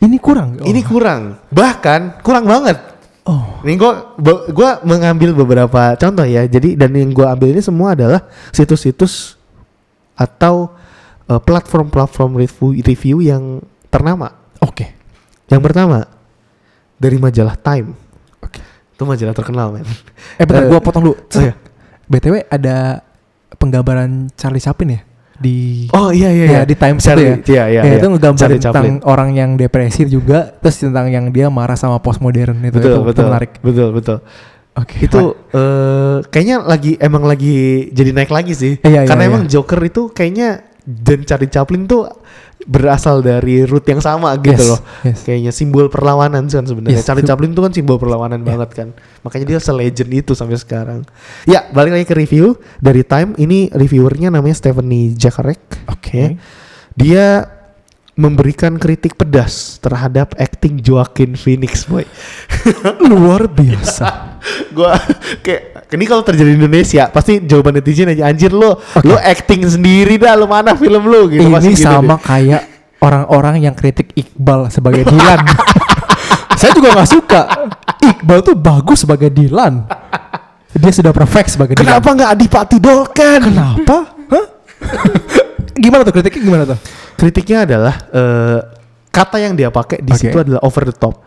ini 0.00 0.16
kurang. 0.22 0.62
Oh. 0.62 0.66
Ini 0.70 0.80
kurang, 0.86 1.36
bahkan 1.50 2.22
kurang 2.22 2.46
banget. 2.46 2.78
Oh. 3.30 3.62
Nih 3.62 3.78
gue 3.78 3.92
gua 4.50 4.82
mengambil 4.82 5.30
beberapa 5.30 5.94
contoh 5.94 6.26
ya. 6.26 6.42
Jadi 6.50 6.74
dan 6.74 6.90
yang 6.90 7.14
gue 7.14 7.22
ambil 7.22 7.54
ini 7.54 7.62
semua 7.62 7.94
adalah 7.94 8.26
situs-situs 8.50 9.38
atau 10.18 10.74
eh, 11.30 11.38
platform-platform 11.38 12.30
review, 12.34 12.82
review 12.82 13.16
yang 13.22 13.62
ternama. 13.86 14.34
Oke. 14.58 14.98
Yang 15.46 15.62
pertama 15.62 16.10
dari 16.98 17.22
majalah 17.22 17.54
Time. 17.54 17.94
Oke. 18.42 18.58
Itu 18.98 19.06
majalah 19.06 19.34
terkenal 19.38 19.66
men. 19.78 19.86
Eh 20.34 20.42
bentar, 20.42 20.66
Eh, 20.66 20.68
gua 20.68 20.82
potong 20.82 21.06
dulu. 21.06 21.14
Oh, 21.14 21.38
iya. 21.38 21.54
BTW 22.10 22.50
ada 22.50 23.06
penggambaran 23.54 24.26
Charlie 24.34 24.58
Chaplin 24.58 24.98
ya 24.98 25.00
di 25.40 25.88
Oh 25.96 26.12
iya 26.12 26.28
iya 26.28 26.44
ya, 26.44 26.52
iya. 26.52 26.62
di 26.68 26.76
Times 26.76 27.00
Charlie, 27.00 27.40
itu 27.40 27.56
ya. 27.56 27.64
Iya 27.64 27.64
iya. 27.64 27.80
ya, 27.80 27.82
iya. 27.88 27.96
itu 27.96 28.06
ngegambarin 28.12 28.36
Charlie 28.36 28.60
tentang 28.60 28.84
Chaplin. 28.84 29.08
orang 29.08 29.30
yang 29.32 29.50
depresi 29.56 30.04
juga, 30.04 30.52
terus 30.60 30.76
tentang 30.84 31.08
yang 31.08 31.32
dia 31.32 31.48
marah 31.48 31.80
sama 31.80 31.96
postmodern 31.98 32.60
itu, 32.60 32.76
betul 32.76 32.92
itu, 32.92 33.00
itu 33.00 33.08
betul 33.08 33.24
menarik. 33.32 33.50
Betul 33.64 33.88
betul. 33.96 34.18
Oke. 34.78 34.96
Itu 35.02 35.34
eh 35.50 36.16
kayaknya 36.30 36.62
lagi 36.62 36.94
emang 37.00 37.26
lagi 37.26 37.88
jadi 37.90 38.14
naik 38.14 38.30
lagi 38.30 38.52
sih. 38.54 38.78
Iya, 38.84 39.02
iya, 39.02 39.08
Karena 39.08 39.24
iya. 39.26 39.30
emang 39.32 39.42
Joker 39.50 39.80
itu 39.82 40.12
kayaknya 40.14 40.69
dan 40.90 41.22
Charlie 41.22 41.46
Chaplin 41.46 41.86
tuh 41.86 42.10
berasal 42.60 43.24
dari 43.24 43.64
root 43.64 43.88
yang 43.88 44.04
sama 44.04 44.36
gitu 44.36 44.52
Yes, 44.52 44.68
loh. 44.68 44.80
yes. 45.00 45.24
Kayaknya 45.24 45.52
simbol 45.54 45.88
perlawanan 45.88 46.44
kan 46.44 46.64
sebenarnya. 46.66 47.00
Yes. 47.00 47.08
Charlie 47.08 47.24
Chaplin 47.24 47.56
tuh 47.56 47.64
kan 47.64 47.72
simbol 47.72 47.96
perlawanan 48.02 48.42
Iya. 48.42 48.48
banget 48.52 48.70
kan. 48.76 48.88
Makanya 49.24 49.56
dia 49.56 49.58
selegend 49.58 50.12
itu 50.12 50.36
sampai 50.36 50.60
sekarang. 50.60 51.00
Ya, 51.48 51.64
balik 51.72 51.96
lagi 51.96 52.04
ke 52.04 52.12
review 52.12 52.60
dari 52.76 53.00
Time. 53.00 53.32
Ini 53.34 53.72
reviewernya 53.72 54.28
namanya 54.28 54.52
Stephanie 54.52 55.16
Jakarek. 55.16 55.88
Oke. 55.88 56.36
Dia 56.92 57.48
memberikan 58.12 58.76
kritik 58.76 59.16
pedas 59.16 59.80
terhadap 59.80 60.36
acting 60.36 60.84
Joaquin 60.84 61.40
Phoenix, 61.40 61.88
boy. 61.88 62.04
Luar 63.00 63.48
biasa. 63.48 64.36
gua 64.76 65.00
kayak 65.40 65.79
ini 65.90 66.04
kalau 66.04 66.22
terjadi 66.22 66.50
di 66.50 66.58
Indonesia 66.58 67.06
pasti 67.06 67.40
jawaban 67.40 67.74
netizen 67.74 68.08
aja 68.08 68.26
anjir 68.26 68.50
lo 68.50 68.78
lo 69.00 69.16
acting 69.16 69.64
sendiri 69.64 70.16
dah 70.16 70.34
lo 70.34 70.44
mana 70.44 70.74
film 70.74 71.02
lo 71.02 71.26
gitu 71.26 71.40
Ini 71.40 71.50
pasti 71.50 71.72
gitu 71.72 71.84
sama 71.84 72.14
deh. 72.14 72.22
kayak 72.22 72.62
orang-orang 72.98 73.60
yang 73.60 73.72
kritik 73.72 74.12
Iqbal 74.12 74.68
sebagai 74.68 75.02
Dilan. 75.10 75.40
Saya 76.52 76.70
juga 76.72 76.92
nggak 76.92 77.08
suka. 77.08 77.40
Iqbal 77.98 78.38
tuh 78.42 78.52
bagus 78.54 79.02
sebagai 79.02 79.28
Dilan. 79.28 79.88
Dia 80.70 80.92
sudah 80.92 81.10
perfect 81.10 81.50
sebagai 81.50 81.74
kenapa 81.74 81.98
Dilan. 82.00 82.14
nggak 82.14 82.30
Adipati 82.30 82.76
Dolken 82.76 83.40
Kenapa? 83.42 83.96
Hah? 84.28 84.46
gimana 85.74 86.02
tuh 86.02 86.12
kritiknya 86.12 86.42
gimana 86.42 86.64
tuh? 86.66 86.78
kritiknya 87.14 87.58
adalah 87.62 87.94
eh, 88.10 88.58
kata 89.08 89.36
yang 89.38 89.52
dia 89.52 89.68
pakai 89.68 89.98
di 89.98 90.08
Oke. 90.08 90.20
situ 90.20 90.36
adalah 90.36 90.60
over 90.60 90.84
the 90.84 90.94
top 90.94 91.20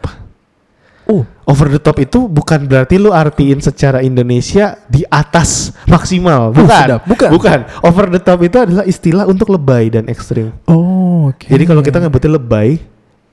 Oh, 1.03 1.27
over 1.43 1.67
the 1.67 1.83
top 1.83 1.99
itu 1.99 2.31
bukan 2.31 2.63
berarti 2.63 2.95
lu 2.95 3.11
artiin 3.11 3.59
secara 3.59 3.99
Indonesia 3.99 4.79
di 4.87 5.03
atas 5.11 5.75
maksimal 5.91 6.55
bukan 6.55 6.79
sedap. 6.79 7.01
Bukan. 7.03 7.29
bukan 7.35 7.59
over 7.83 8.07
the 8.07 8.23
top 8.23 8.39
itu 8.39 8.55
adalah 8.55 8.87
istilah 8.87 9.27
untuk 9.27 9.51
lebay 9.51 9.91
dan 9.91 10.07
ekstrim 10.07 10.55
oh 10.71 11.03
oke. 11.33 11.47
Jadi 11.47 11.63
kalau 11.63 11.81
kita 11.81 11.97
ngebetin 12.03 12.33
lebay, 12.35 12.69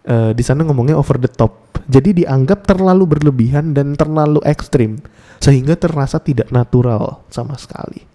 eh, 0.06 0.30
di 0.34 0.42
sana 0.46 0.62
ngomongnya 0.62 0.96
over 0.96 1.18
the 1.18 1.30
top. 1.30 1.82
Jadi 1.90 2.22
dianggap 2.22 2.70
terlalu 2.70 3.18
berlebihan 3.18 3.74
dan 3.74 3.98
terlalu 3.98 4.38
ekstrim, 4.46 5.02
sehingga 5.42 5.74
terasa 5.74 6.22
tidak 6.22 6.46
natural 6.54 7.26
sama 7.32 7.58
sekali. 7.58 8.06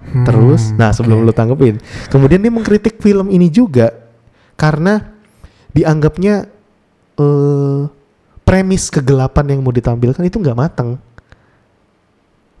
Hmm, 0.00 0.24
Terus, 0.24 0.72
nah 0.76 0.92
sebelum 0.92 1.24
oke. 1.24 1.26
lu 1.28 1.32
tanggepin, 1.34 1.76
kemudian 2.08 2.40
dia 2.40 2.52
mengkritik 2.52 3.00
film 3.02 3.28
ini 3.28 3.52
juga 3.52 3.92
karena 4.56 5.16
dianggapnya 5.72 6.48
eh 7.16 7.82
premis 8.46 8.86
kegelapan 8.88 9.58
yang 9.58 9.60
mau 9.60 9.74
ditampilkan 9.74 10.22
itu 10.22 10.38
nggak 10.38 10.54
matang. 10.56 10.96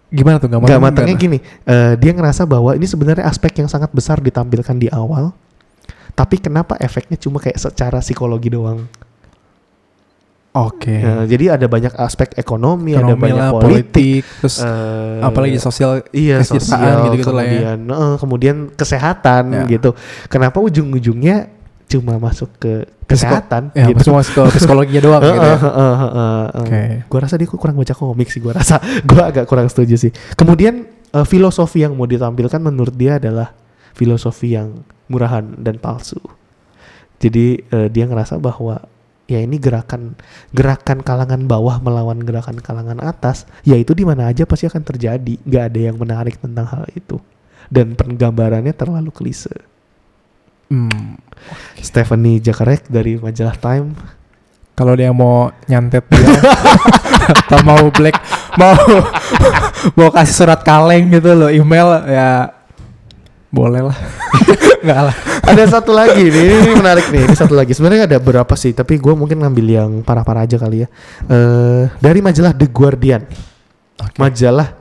gimana 0.06 0.38
tuh 0.38 0.46
nggak 0.46 0.62
matang 0.62 0.82
matangnya 0.82 1.16
gimana? 1.18 1.38
gini, 1.42 1.66
eh, 1.66 1.92
dia 1.98 2.10
ngerasa 2.14 2.42
bahwa 2.46 2.74
ini 2.74 2.86
sebenarnya 2.86 3.26
aspek 3.26 3.58
yang 3.58 3.66
sangat 3.66 3.90
besar 3.90 4.22
ditampilkan 4.22 4.78
di 4.78 4.86
awal, 4.86 5.34
tapi 6.14 6.38
kenapa 6.38 6.78
efeknya 6.78 7.18
cuma 7.18 7.42
kayak 7.42 7.58
secara 7.58 7.98
psikologi 7.98 8.50
doang? 8.50 8.86
Oke. 10.56 10.88
Ya, 11.04 11.28
jadi 11.28 11.58
ada 11.60 11.66
banyak 11.68 11.92
aspek 12.00 12.32
ekonomi, 12.40 12.96
ada 12.96 13.12
Ekonomi 13.12 13.22
banyak 13.28 13.36
lah, 13.36 13.50
politik, 13.52 14.24
politik, 14.24 14.40
terus 14.40 14.56
eh, 14.64 15.20
apalagi 15.20 15.58
sosial 15.60 16.00
iya 16.16 16.40
sosial, 16.40 17.12
gitu-gitu 17.12 17.28
lah 17.34 17.44
ya. 17.44 17.50
kemudian 17.76 17.78
eh, 17.92 18.14
kemudian 18.16 18.56
kesehatan 18.72 19.42
Ya. 19.52 19.62
gitu. 19.68 19.92
Kenapa 20.32 20.56
ujung-ujungnya 20.64 21.52
cuma 21.86 22.18
masuk 22.18 22.50
ke 22.58 22.82
Psiko- 23.06 23.30
kesehatan 23.38 23.70
Ya, 23.70 23.86
gitu? 23.88 24.10
cuma 24.10 24.20
ke 24.20 24.42
psikologinya 24.58 24.98
doang 25.00 25.22
gitu 25.22 25.38
ya. 25.38 25.54
eh. 25.54 26.46
Oke. 26.58 26.80
Gua 27.06 27.20
rasa 27.22 27.34
dia 27.36 27.46
kurang 27.46 27.76
baca 27.76 27.94
komik 27.94 28.28
sih. 28.28 28.42
Gua 28.42 28.54
rasa, 28.54 28.82
gua 29.08 29.30
agak 29.30 29.46
kurang 29.46 29.66
setuju 29.66 29.94
sih. 29.94 30.10
Kemudian 30.34 30.82
eh, 30.90 31.22
filosofi 31.24 31.86
yang 31.86 31.94
mau 31.94 32.04
ditampilkan 32.04 32.58
menurut 32.58 32.92
dia 32.92 33.16
adalah 33.16 33.54
filosofi 33.94 34.52
yang 34.52 34.82
murahan 35.06 35.46
dan 35.56 35.78
palsu. 35.78 36.18
Jadi 37.16 37.62
eh, 37.62 37.88
dia 37.88 38.04
ngerasa 38.04 38.36
bahwa 38.36 38.82
ya 39.26 39.38
ini 39.38 39.58
gerakan 39.58 40.14
gerakan 40.50 41.02
kalangan 41.02 41.46
bawah 41.46 41.78
melawan 41.78 42.20
gerakan 42.20 42.58
kalangan 42.58 42.98
atas, 43.00 43.46
yaitu 43.62 43.94
di 43.94 44.02
mana 44.02 44.26
aja 44.26 44.44
pasti 44.44 44.66
akan 44.66 44.82
terjadi. 44.82 45.34
Gak 45.42 45.64
ada 45.70 45.80
yang 45.80 45.96
menarik 45.96 46.36
tentang 46.36 46.66
hal 46.66 46.84
itu. 46.92 47.22
Dan 47.66 47.94
penggambarannya 47.94 48.70
terlalu 48.70 49.10
klise. 49.10 49.50
Hmm. 50.66 51.14
Stephanie 51.78 52.42
Jakarek 52.42 52.90
dari 52.90 53.14
majalah 53.22 53.54
Time 53.54 53.94
Kalau 54.74 54.92
dia 54.98 55.14
mau 55.14 55.48
nyantet 55.70 56.04
dia 56.10 56.40
atau 57.46 57.58
mau 57.62 57.86
black 57.94 58.18
mau 58.58 58.74
mau 59.94 60.08
kasih 60.10 60.34
surat 60.36 60.60
kaleng 60.60 61.10
gitu 61.10 61.32
loh 61.32 61.50
email 61.50 62.02
ya 62.10 62.56
boleh 63.56 63.88
lah. 63.88 63.98
Enggak 64.84 65.00
lah. 65.10 65.16
ada 65.46 65.64
satu 65.64 65.96
lagi 65.96 66.28
nih, 66.28 66.44
ini, 66.60 66.70
menarik 66.76 67.08
nih. 67.08 67.24
Ini 67.24 67.34
satu 67.38 67.56
lagi. 67.56 67.72
Sebenarnya 67.72 68.04
ada 68.04 68.18
berapa 68.20 68.52
sih? 68.52 68.76
Tapi 68.76 69.00
gue 69.00 69.14
mungkin 69.16 69.40
ngambil 69.40 69.66
yang 69.66 69.90
parah-parah 70.04 70.44
aja 70.44 70.60
kali 70.60 70.84
ya. 70.84 70.88
Eh 71.30 71.88
dari 71.96 72.20
majalah 72.20 72.52
The 72.52 72.68
Guardian. 72.68 73.24
Majalah 74.20 74.76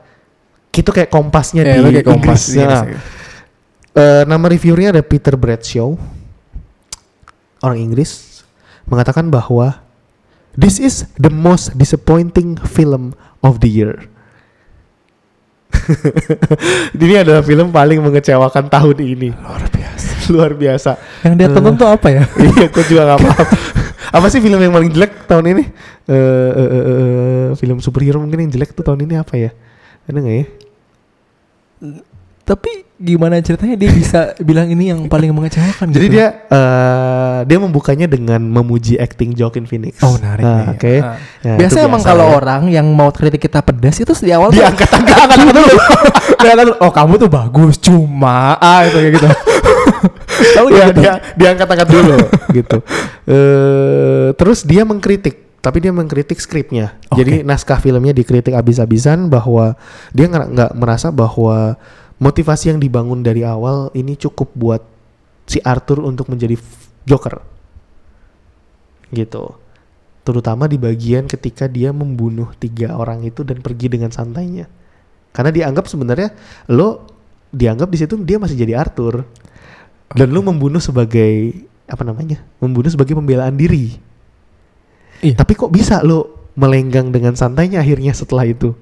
itu 0.75 0.91
kayak 0.91 1.07
kompasnya 1.07 1.63
Ya, 1.63 1.79
di 1.79 2.03
kayak 2.03 2.07
kompas. 2.07 2.51
Inggris. 2.51 2.59
Iya, 2.59 2.67
Nah, 2.67 2.83
eh, 3.95 4.23
nama 4.27 4.45
reviewernya 4.51 4.99
ada 4.99 5.03
Peter 5.03 5.33
Bradshaw, 5.39 5.95
orang 7.63 7.79
Inggris, 7.79 8.43
mengatakan 8.85 9.31
bahwa 9.31 9.79
this 10.53 10.77
is 10.77 11.07
the 11.17 11.31
most 11.31 11.73
disappointing 11.79 12.59
film 12.59 13.15
of 13.41 13.63
the 13.63 13.71
year. 13.71 14.11
ini 16.95 17.15
adalah 17.19 17.43
film 17.43 17.69
paling 17.69 17.99
mengecewakan 17.99 18.67
tahun 18.71 18.97
ini. 19.01 19.29
Luar 19.35 19.65
biasa. 19.67 20.11
Luar 20.33 20.51
biasa. 20.55 20.91
Yang 21.25 21.33
dia 21.35 21.47
tonton 21.51 21.75
tuh 21.75 21.89
apa 21.89 22.07
ya? 22.09 22.23
iya, 22.47 22.65
gue 22.71 22.83
juga 22.87 23.01
gak 23.15 23.19
paham. 23.21 23.47
apa 24.15 24.27
sih 24.31 24.39
film 24.39 24.59
yang 24.61 24.71
paling 24.71 24.91
jelek 24.95 25.27
tahun 25.27 25.45
ini? 25.51 25.63
Eh, 26.07 26.51
eh, 26.55 26.69
eh, 26.71 27.47
film 27.59 27.77
superhero 27.83 28.21
mungkin 28.21 28.47
yang 28.47 28.51
jelek 28.53 28.71
tuh 28.71 28.85
tahun 28.85 29.03
ini 29.05 29.19
apa 29.19 29.35
ya? 29.35 29.51
Ada 30.05 30.17
nggak 30.21 30.35
ya? 30.37 30.45
Tapi 32.45 32.85
gimana 32.95 33.41
ceritanya 33.41 33.73
dia 33.73 33.89
bisa 33.91 34.37
bilang 34.39 34.69
ini 34.69 34.93
yang 34.93 35.09
paling 35.11 35.33
mengecewakan 35.33 35.91
Jadi 35.91 36.05
gitu? 36.07 36.15
dia 36.15 36.27
eh 36.47 37.39
dia 37.43 37.57
membukanya 37.57 38.05
dengan 38.07 38.39
memuji 38.39 39.01
acting 39.01 39.33
Joaquin 39.33 39.65
Phoenix. 39.65 39.97
Oh 40.05 40.13
menarik 40.15 40.45
Nah, 40.45 40.55
nih. 40.61 40.67
Oke. 40.77 40.93
Ah. 41.01 41.17
Ya, 41.41 41.53
Biasanya 41.59 41.83
itu 41.83 41.89
emang 41.89 42.01
biasa 42.05 42.11
kalau 42.13 42.25
ya. 42.29 42.33
orang 42.37 42.61
yang 42.69 42.87
mau 42.93 43.09
kritik 43.09 43.41
kita 43.41 43.65
pedas 43.65 43.97
itu 43.97 44.13
di 44.21 44.29
awal 44.31 44.53
diangkat 44.53 44.87
angkat 44.87 45.17
angkat 45.25 45.39
dulu. 45.57 45.75
Oh 46.85 46.91
kamu 46.93 47.13
tuh 47.17 47.29
bagus 47.33 47.75
cuma 47.81 48.55
ah 48.61 48.85
itu 48.85 48.97
kayak 49.01 49.13
gitu. 49.17 49.27
Tahu 50.55 50.67
ya, 50.69 50.85
gitu. 50.93 51.01
dia 51.01 51.13
diangkat 51.33 51.67
angkat 51.67 51.89
dulu 51.89 52.17
gitu. 52.53 52.77
Eh 53.25 54.27
terus 54.37 54.61
dia 54.63 54.85
mengkritik 54.85 55.41
tapi 55.65 55.81
dia 55.81 55.89
mengkritik 55.89 56.37
skripnya. 56.37 56.93
Oke. 57.09 57.25
Jadi 57.25 57.41
naskah 57.41 57.81
filmnya 57.81 58.13
dikritik 58.13 58.53
abis-abisan 58.53 59.33
bahwa 59.33 59.73
dia 60.13 60.29
nggak 60.29 60.77
merasa 60.77 61.09
bahwa 61.09 61.73
motivasi 62.20 62.72
yang 62.72 62.80
dibangun 62.80 63.22
dari 63.22 63.43
awal 63.43 63.91
ini 63.91 64.16
cukup 64.16 64.51
buat 64.55 64.82
si 65.45 65.59
Arthur 65.61 66.01
untuk 66.03 66.32
menjadi 66.32 66.55
Joker. 67.05 67.41
Gitu. 69.11 69.45
Terutama 70.26 70.66
di 70.66 70.82
bagian 70.82 71.30
ketika 71.30 71.70
dia 71.70 71.93
membunuh 71.93 72.49
tiga 72.57 72.97
orang 72.97 73.22
itu 73.28 73.45
dan 73.45 73.61
pergi 73.61 73.93
dengan 73.93 74.09
santainya. 74.09 74.66
Karena 75.30 75.53
dianggap 75.53 75.86
sebenarnya 75.86 76.34
lo 76.72 77.05
dianggap 77.53 77.88
di 77.93 77.97
situ 77.99 78.18
dia 78.26 78.41
masih 78.41 78.57
jadi 78.57 78.80
Arthur. 78.82 79.22
Dan 80.09 80.32
lo 80.32 80.41
membunuh 80.41 80.82
sebagai 80.82 81.53
apa 81.86 82.01
namanya? 82.01 82.41
Membunuh 82.57 82.89
sebagai 82.89 83.13
pembelaan 83.13 83.53
diri. 83.53 83.93
Iya. 85.22 85.38
Tapi 85.38 85.53
kok 85.53 85.70
bisa 85.70 86.01
lo 86.01 86.49
melenggang 86.55 87.11
dengan 87.11 87.36
santainya 87.38 87.84
akhirnya 87.84 88.16
setelah 88.16 88.47
itu? 88.47 88.74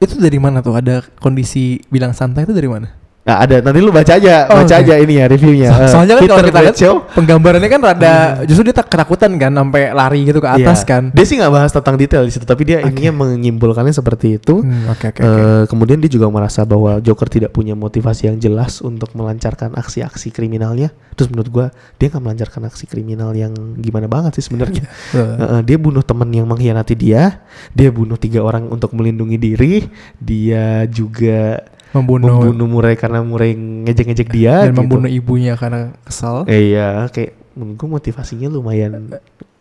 Itu 0.00 0.16
dari 0.16 0.40
mana 0.40 0.64
tuh? 0.64 0.80
Ada 0.80 1.04
kondisi 1.20 1.76
bilang 1.92 2.16
santai 2.16 2.48
itu 2.48 2.56
dari 2.56 2.72
mana? 2.72 2.99
Nah, 3.20 3.36
ada 3.44 3.60
nanti 3.60 3.78
lu 3.78 3.92
baca 3.92 4.16
aja, 4.16 4.48
Oh, 4.48 4.64
baca 4.64 4.74
oke. 4.74 4.80
aja 4.80 4.94
ini 4.96 5.20
ya 5.20 5.28
reviewnya. 5.28 5.68
So- 5.68 5.76
Eh, 5.76 5.88
soalnya 5.92 6.14
kan 6.16 6.22
kalau 6.24 6.40
kita 6.40 6.56
lihat 6.56 6.72
Bradshaw, 6.72 6.94
penggambarannya 7.12 7.68
kan 7.68 7.80
rada 7.84 8.14
justru 8.48 8.64
dia 8.64 8.74
tak 8.74 8.88
ketakutan 8.88 9.36
kan 9.36 9.52
sampai 9.52 9.92
lari 9.92 10.24
gitu 10.24 10.40
ke 10.40 10.48
atas 10.48 10.80
iya. 10.82 10.88
kan. 10.88 11.02
Dia 11.12 11.24
sih 11.28 11.36
nggak 11.36 11.52
bahas 11.52 11.70
tentang 11.70 12.00
detail 12.00 12.24
di 12.24 12.32
situ, 12.32 12.48
tapi 12.48 12.64
dia 12.64 12.80
ininya 12.80 13.12
menyimpulkannya 13.20 13.92
seperti 13.92 14.40
itu. 14.40 14.64
Hmm, 14.64 14.88
Oke 14.88 15.12
oke 15.12 15.20
Eh, 15.20 15.28
oke. 15.28 15.68
kemudian 15.68 16.00
dia 16.00 16.08
juga 16.08 16.26
merasa 16.26 16.64
bahwa 16.64 16.96
Joker 16.98 17.28
tidak 17.28 17.52
punya 17.52 17.76
motivasi 17.76 18.32
yang 18.32 18.40
jelas 18.40 18.80
untuk 18.80 19.12
melancarkan 19.12 19.76
aksi-aksi 19.76 20.32
kriminalnya. 20.32 20.88
Terus 21.12 21.28
menurut 21.28 21.50
gua 21.52 21.66
dia 22.00 22.08
nggak 22.08 22.24
melancarkan 22.24 22.62
aksi 22.66 22.88
kriminal 22.88 23.36
yang 23.36 23.52
gimana 23.76 24.08
banget 24.08 24.40
sih 24.40 24.48
sebenarnya. 24.48 24.88
Eh, 25.10 25.18
eh, 25.20 25.60
dia 25.60 25.76
bunuh 25.76 26.00
teman 26.00 26.30
yang 26.30 26.46
mengkhianati 26.46 26.94
dia, 26.94 27.42
dia 27.70 27.90
bunuh 27.90 28.16
tiga 28.16 28.40
orang 28.40 28.64
untuk 28.66 28.94
melindungi 28.94 29.36
diri, 29.36 29.84
dia 30.16 30.86
juga 30.86 31.60
membunuh, 31.90 32.30
membunuh 32.38 32.66
Murai 32.66 32.94
karena 32.94 33.20
Murai 33.22 33.54
ngejek-ngejek 33.56 34.28
dia 34.30 34.68
dan 34.68 34.74
gitu. 34.74 34.80
membunuh 34.84 35.10
ibunya 35.10 35.54
karena 35.58 35.94
kesal. 36.06 36.46
Eh, 36.46 36.74
iya, 36.74 37.08
kayak 37.10 37.34
menurut 37.58 37.76
gua 37.76 37.88
motivasinya 37.98 38.48
lumayan 38.48 39.18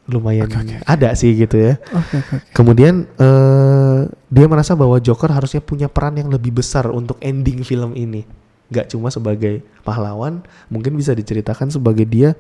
lumayan 0.10 0.50
oke, 0.50 0.58
oke. 0.66 0.78
ada 0.90 1.14
sih 1.14 1.38
gitu 1.38 1.56
ya. 1.56 1.74
Oke 1.94 2.16
oke. 2.18 2.36
Kemudian 2.58 3.06
eh 3.22 4.00
dia 4.30 4.46
merasa 4.50 4.74
bahwa 4.74 4.98
Joker 4.98 5.30
harusnya 5.30 5.62
punya 5.62 5.86
peran 5.86 6.18
yang 6.18 6.34
lebih 6.34 6.60
besar 6.60 6.90
untuk 6.90 7.22
ending 7.22 7.62
film 7.62 7.94
ini. 7.94 8.26
Gak 8.70 8.94
cuma 8.94 9.10
sebagai 9.10 9.66
pahlawan, 9.82 10.46
mungkin 10.70 10.94
bisa 10.98 11.14
diceritakan 11.14 11.70
sebagai 11.70 12.06
dia 12.10 12.34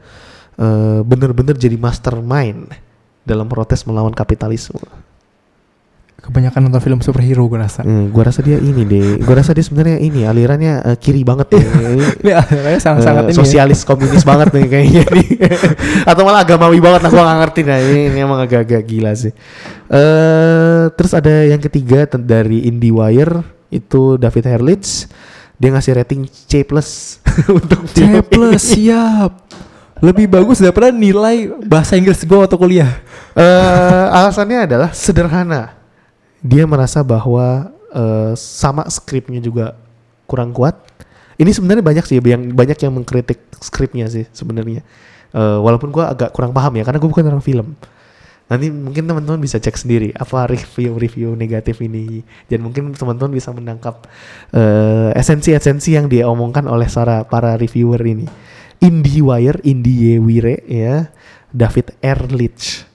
eh 0.57 1.01
bener-bener 1.05 1.55
jadi 1.55 1.77
mastermind 1.77 2.73
dalam 3.21 3.45
protes 3.45 3.85
melawan 3.85 4.13
kapitalisme. 4.13 4.81
Kebanyakan 6.19 6.67
nonton 6.67 6.83
film 6.83 6.99
superhero 6.99 7.47
gue 7.47 7.57
rasa. 7.57 7.81
Hmm, 7.81 8.11
gua 8.11 8.27
rasa 8.27 8.43
dia 8.43 8.59
ini 8.59 8.83
deh. 8.83 9.23
Gua 9.23 9.39
rasa 9.39 9.55
dia 9.55 9.63
sebenarnya 9.63 9.97
ini 9.97 10.27
alirannya 10.27 10.73
eh, 10.83 10.97
kiri 10.99 11.23
banget 11.23 11.55
nih. 11.55 11.63
Ini 12.21 12.31
akhirnya 12.35 12.77
sangat-sangat 12.77 13.23
Eh, 13.23 13.27
ini. 13.27 13.33
ya. 13.33 13.39
sosialis 13.39 13.79
komunis 13.81 14.23
banget 14.27 14.51
nih 14.51 14.65
kayaknya 14.67 15.03
nih 15.09 15.27
atau 16.11 16.21
malah 16.27 16.43
agamawi 16.43 16.77
banget 16.77 17.07
lah 17.07 17.09
gua 17.09 17.23
gak 17.25 17.39
ngerti 17.41 17.61
nah 17.63 17.77
ini, 17.79 18.11
ini 18.11 18.19
emang 18.19 18.39
agak-agak 18.43 18.81
gila 18.83 19.11
sih 19.15 19.31
eh 19.89 20.83
terus 20.93 21.11
ada 21.15 21.47
yang 21.47 21.57
ketiga 21.57 22.05
dari 22.13 22.67
IndieWire 22.67 23.41
itu 23.71 24.19
David 24.19 24.45
Herlitz 24.45 25.07
dia 25.55 25.69
ngasih 25.71 25.95
rating 25.95 26.27
C 26.27 26.63
plus 26.63 27.19
untuk 27.57 27.83
C 27.91 28.19
plus 28.23 28.59
siap. 28.75 29.31
Lebih 29.99 30.31
bagus 30.31 30.63
daripada 30.63 30.91
nilai 30.91 31.51
bahasa 31.67 31.99
Inggris 31.99 32.23
gue 32.23 32.37
waktu 32.39 32.55
kuliah. 32.55 32.87
Eh, 33.35 34.05
alasannya 34.15 34.63
adalah 34.63 34.89
sederhana 34.95 35.75
dia 36.39 36.63
merasa 36.63 37.03
bahwa 37.03 37.71
eh, 37.91 38.33
sama 38.35 38.87
skripnya 38.87 39.39
juga 39.43 39.75
kurang 40.29 40.55
kuat. 40.55 40.77
Ini 41.39 41.55
sebenarnya 41.55 41.83
banyak 41.83 42.05
sih 42.05 42.19
yang 42.19 42.51
banyak 42.51 42.77
yang 42.83 42.93
mengkritik 42.93 43.39
skripnya 43.63 44.11
sih 44.11 44.27
sebenarnya. 44.35 44.83
Eh, 45.29 45.59
walaupun 45.61 45.93
gua 45.93 46.11
agak 46.11 46.33
kurang 46.35 46.51
paham 46.51 46.73
ya 46.79 46.83
karena 46.83 46.99
gue 46.99 47.09
bukan 47.09 47.25
orang 47.29 47.43
film. 47.43 47.67
Nanti 48.49 48.73
mungkin 48.73 49.05
teman-teman 49.05 49.37
bisa 49.37 49.61
cek 49.61 49.77
sendiri 49.77 50.09
apa 50.17 50.49
review-review 50.49 51.37
negatif 51.37 51.85
ini. 51.85 52.25
Dan 52.49 52.65
mungkin 52.65 52.97
teman-teman 52.97 53.29
bisa 53.29 53.53
menangkap 53.53 54.09
eh, 54.51 55.13
esensi-esensi 55.13 55.93
yang 55.93 56.09
dia 56.09 56.25
omongkan 56.25 56.65
oleh 56.65 56.89
para 56.89 57.23
para 57.29 57.53
reviewer 57.61 58.01
ini. 58.01 58.25
IndieWire 58.81 59.61
IndieWire 59.61 60.65
ya. 60.65 61.13
David 61.49 61.97
Ehrlich 62.01 62.88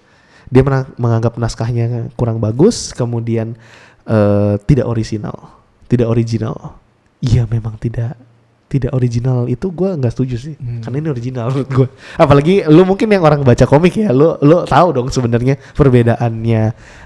dia 0.55 0.63
menganggap 0.95 1.35
naskahnya 1.35 2.15
kurang 2.15 2.39
bagus 2.39 2.95
kemudian 2.95 3.59
eh, 4.07 4.55
tidak 4.71 4.87
original 4.87 5.65
tidak 5.89 6.09
original. 6.11 6.81
Iya 7.23 7.49
memang 7.49 7.79
tidak 7.81 8.17
tidak 8.69 8.91
original. 8.91 9.47
Itu 9.47 9.71
gua 9.71 9.95
nggak 9.95 10.13
setuju 10.13 10.37
sih. 10.37 10.55
Hmm. 10.59 10.83
karena 10.83 10.97
ini 11.01 11.09
original 11.13 11.47
menurut 11.53 11.71
gua. 11.71 11.89
Apalagi 12.19 12.67
lu 12.67 12.83
mungkin 12.83 13.09
yang 13.13 13.23
orang 13.23 13.47
baca 13.47 13.65
komik 13.69 13.95
ya 13.95 14.11
lu 14.11 14.35
lu 14.43 14.67
tahu 14.67 14.89
dong 14.91 15.09
sebenarnya 15.13 15.61
perbedaannya 15.79 16.63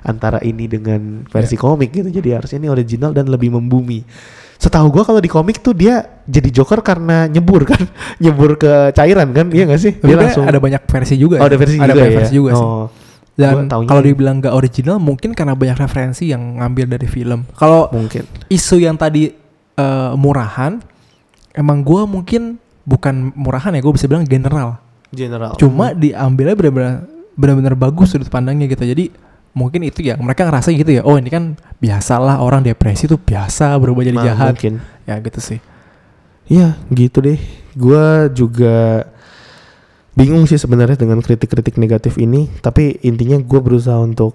antara 0.07 0.41
ini 0.43 0.65
dengan 0.71 1.29
versi 1.29 1.55
komik 1.59 1.93
gitu. 1.93 2.09
Jadi 2.09 2.29
harusnya 2.33 2.59
ini 2.65 2.69
original 2.73 3.13
dan 3.13 3.29
lebih 3.29 3.53
membumi. 3.53 4.03
Setahu 4.59 4.91
gua 4.91 5.07
kalau 5.07 5.23
di 5.23 5.31
komik 5.31 5.63
tuh 5.63 5.71
dia 5.71 6.03
jadi 6.27 6.51
Joker 6.51 6.83
karena 6.83 7.31
nyebur 7.31 7.63
kan 7.63 7.79
nyebur 8.23 8.59
ke 8.59 8.91
cairan 8.91 9.31
kan 9.31 9.47
iya 9.55 9.71
gak 9.71 9.79
sih? 9.79 9.93
Tapi 9.95 10.19
ada 10.43 10.59
banyak 10.59 10.83
versi 10.83 11.15
juga. 11.15 11.39
oh 11.39 11.47
ya. 11.47 11.51
ada 11.53 11.57
versi 11.61 11.77
ada 11.79 11.95
juga 11.95 12.03
ya? 12.03 12.17
versi 12.19 12.35
juga 12.35 12.51
sih. 12.57 12.69
Dan 13.39 13.71
kalau 13.71 14.03
ini. 14.03 14.11
dibilang 14.11 14.43
nggak 14.43 14.51
original 14.51 14.99
mungkin 14.99 15.31
karena 15.31 15.55
banyak 15.55 15.79
referensi 15.79 16.35
yang 16.35 16.59
ngambil 16.59 16.99
dari 16.99 17.07
film. 17.07 17.47
Kalau 17.55 17.87
mungkin 17.95 18.27
isu 18.51 18.83
yang 18.83 18.99
tadi 18.99 19.31
eh, 19.79 20.13
murahan, 20.19 20.83
emang 21.55 21.87
gua 21.87 22.03
mungkin 22.03 22.59
bukan 22.89 23.37
murahan 23.37 23.77
ya, 23.77 23.85
gue 23.85 23.93
bisa 23.93 24.09
bilang 24.09 24.25
general. 24.25 24.81
general 25.13 25.53
Cuma 25.61 25.93
diambilnya 25.93 26.57
benar-benar 26.57 27.05
benar-benar 27.37 27.75
bagus 27.77 28.17
sudut 28.17 28.33
pandangnya 28.33 28.65
gitu. 28.67 28.83
Jadi 28.83 29.13
mungkin 29.53 29.85
itu 29.85 30.01
ya 30.01 30.17
mereka 30.17 30.49
ngerasa 30.49 30.73
gitu 30.73 30.91
ya. 30.99 31.03
Oh 31.05 31.21
ini 31.21 31.29
kan 31.29 31.55
biasalah 31.79 32.41
orang 32.41 32.65
depresi 32.65 33.05
tuh 33.05 33.21
biasa 33.21 33.77
berubah 33.77 34.03
jadi 34.09 34.19
Ma- 34.19 34.27
jahat. 34.27 34.53
mungkin 34.57 34.75
Ya 35.05 35.15
gitu 35.21 35.41
sih. 35.41 35.61
Iya 36.49 36.81
gitu 36.89 37.21
deh. 37.21 37.39
Gua 37.77 38.33
juga 38.33 39.05
bingung 40.19 40.45
sih 40.45 40.59
sebenarnya 40.59 40.99
dengan 40.99 41.23
kritik-kritik 41.23 41.79
negatif 41.79 42.19
ini. 42.19 42.51
Tapi 42.59 42.99
intinya 43.01 43.39
gue 43.39 43.61
berusaha 43.63 43.95
untuk 43.97 44.35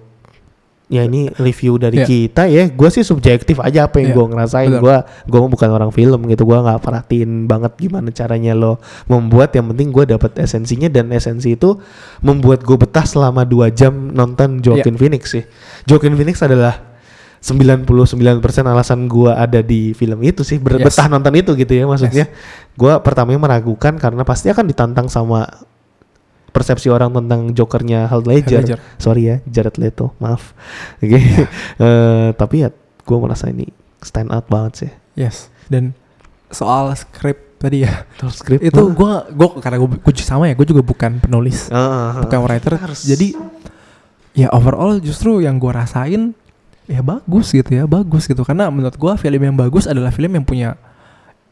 ya 0.84 1.00
ini 1.00 1.32
review 1.36 1.76
dari 1.76 1.96
Iya. 1.98 2.06
kita 2.06 2.42
ya. 2.46 2.68
Gue 2.68 2.88
sih 2.88 3.00
subjektif 3.00 3.56
aja 3.58 3.84
apa 3.84 4.00
yang 4.00 4.12
Iya, 4.12 4.16
gue 4.16 4.26
ngerasain. 4.32 4.70
Gue 4.74 4.96
gue 5.02 5.38
bukan 5.42 5.68
orang 5.68 5.90
film 5.90 6.24
gitu. 6.26 6.44
Gue 6.44 6.56
nggak 6.56 6.80
perhatiin 6.80 7.44
banget 7.44 7.72
gimana 7.78 8.08
caranya 8.10 8.52
lo 8.52 8.80
membuat. 9.04 9.52
Yang 9.52 9.66
penting 9.72 9.88
gue 9.90 10.04
dapat 10.08 10.32
esensinya 10.38 10.88
dan 10.88 11.08
esensi 11.10 11.52
itu 11.52 11.76
membuat 12.20 12.64
gue 12.64 12.76
betah 12.76 13.04
selama 13.04 13.44
dua 13.44 13.68
jam 13.68 13.92
nonton. 14.10 14.60
Joaquin 14.60 14.96
Phoenix 14.96 15.32
sih. 15.32 15.44
Joaquin 15.84 16.14
Phoenix 16.14 16.40
adalah 16.40 16.96
99% 17.44 17.84
alasan 18.64 19.04
gue 19.04 19.28
ada 19.28 19.60
di 19.60 19.92
film 19.92 20.16
itu 20.24 20.40
sih 20.40 20.56
Ber- 20.56 20.80
Yes. 20.80 20.96
betah 20.96 21.12
nonton 21.12 21.28
itu 21.36 21.52
gitu 21.52 21.76
ya 21.76 21.84
maksudnya 21.84 22.32
gue 22.72 22.92
pertamanya 23.04 23.36
meragukan 23.36 24.00
karena 24.00 24.24
pasti 24.24 24.48
akan 24.48 24.64
ditantang 24.64 25.12
sama 25.12 25.44
persepsi 26.54 26.86
orang 26.86 27.10
tentang 27.10 27.50
Jokernya 27.50 28.06
Heath 28.06 28.24
Ledger. 28.24 28.62
Ledger. 28.62 28.78
Sorry 28.96 29.26
ya, 29.26 29.36
Jared 29.44 29.74
Leto, 29.76 30.14
maaf. 30.16 30.54
Oke, 31.02 31.18
Eh, 31.76 32.28
tapi 32.32 32.62
ya 32.62 32.70
gue 33.02 33.18
merasa 33.18 33.50
ini 33.50 33.66
stand 33.98 34.30
out 34.30 34.46
banget 34.46 34.72
sih. 34.78 34.90
Yes. 35.18 35.50
Dan 35.66 35.98
soal 36.48 36.94
skrip 36.94 37.58
tadi 37.58 37.82
ya. 37.82 38.06
Skrip 38.20 38.60
itu 38.60 38.82
gua 38.92 39.26
gua 39.26 39.58
karena 39.58 39.80
gua 39.80 39.90
sama 40.14 40.46
ya, 40.46 40.54
gua 40.54 40.64
juga 40.64 40.80
bukan 40.80 41.18
penulis, 41.18 41.66
Ah, 41.68 42.22
bukan 42.22 42.38
writer. 42.44 42.78
Harus- 42.78 43.02
Jadi 43.02 43.34
ya 44.32 44.52
overall 44.52 45.00
justru 45.00 45.40
yang 45.40 45.58
gua 45.58 45.82
rasain 45.82 46.36
ya 46.84 47.00
bagus 47.00 47.50
gitu 47.50 47.72
ya, 47.72 47.88
bagus 47.88 48.28
gitu. 48.28 48.44
Karena 48.44 48.68
menurut 48.68 48.94
gua 48.94 49.16
film 49.16 49.40
yang 49.40 49.56
bagus 49.56 49.88
adalah 49.88 50.12
film 50.12 50.30
yang 50.30 50.44
punya 50.44 50.76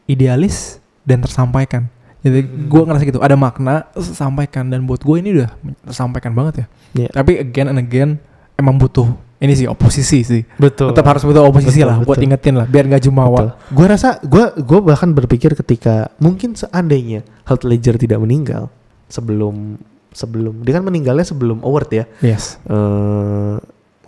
idealis 0.05 0.77
dan 1.03 1.19
tersampaikan. 1.19 1.89
Jadi 2.23 2.39
Hmm. 2.39 2.71
gua 2.71 2.81
ngerasa 2.87 3.03
gitu, 3.03 3.19
ada 3.19 3.35
makna 3.35 3.83
terus 3.91 4.07
tersampaikan 4.09 4.71
dan 4.71 4.87
buat 4.87 4.99
gue 4.99 5.15
ini 5.19 5.29
udah 5.35 5.51
tersampaikan 5.83 6.31
banget 6.31 6.53
ya. 6.55 6.65
Iya. 6.95 7.09
Tapi 7.11 7.35
again 7.37 7.67
and 7.67 7.77
again 7.77 8.15
emang 8.55 8.79
butuh 8.79 9.11
ini 9.37 9.51
sih 9.53 9.67
oposisi 9.67 10.23
sih. 10.23 10.41
betul. 10.55 10.95
Tetap 10.95 11.03
harus 11.03 11.27
butuh 11.27 11.43
oposisi 11.43 11.83
Betul, 11.83 11.89
lah 11.91 11.97
buat 11.99 12.15
betul. 12.15 12.27
ingetin 12.31 12.55
lah 12.55 12.63
biar 12.63 12.87
nggak 12.87 13.03
jumawa. 13.03 13.59
Gue 13.67 13.85
rasa 13.85 14.23
gue 14.23 14.39
gue 14.55 14.79
bahkan 14.79 15.11
berpikir 15.11 15.51
ketika 15.53 16.15
mungkin 16.15 16.55
seandainya 16.55 17.27
Heath 17.43 17.67
Ledger 17.67 17.99
tidak 17.99 18.23
meninggal 18.23 18.71
sebelum 19.11 19.75
sebelum 20.15 20.63
dia 20.63 20.79
kan 20.79 20.85
meninggalnya 20.85 21.27
sebelum 21.27 21.59
award 21.59 21.89
ya. 21.91 22.05
Yes. 22.23 22.55
eh 22.63 23.55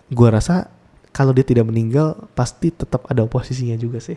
gue 0.07 0.27
rasa 0.29 0.71
kalau 1.11 1.31
dia 1.31 1.43
tidak 1.43 1.65
meninggal 1.65 2.15
pasti 2.31 2.71
tetap 2.71 3.03
ada 3.05 3.19
oposisinya 3.19 3.75
juga 3.75 3.99
sih 3.99 4.15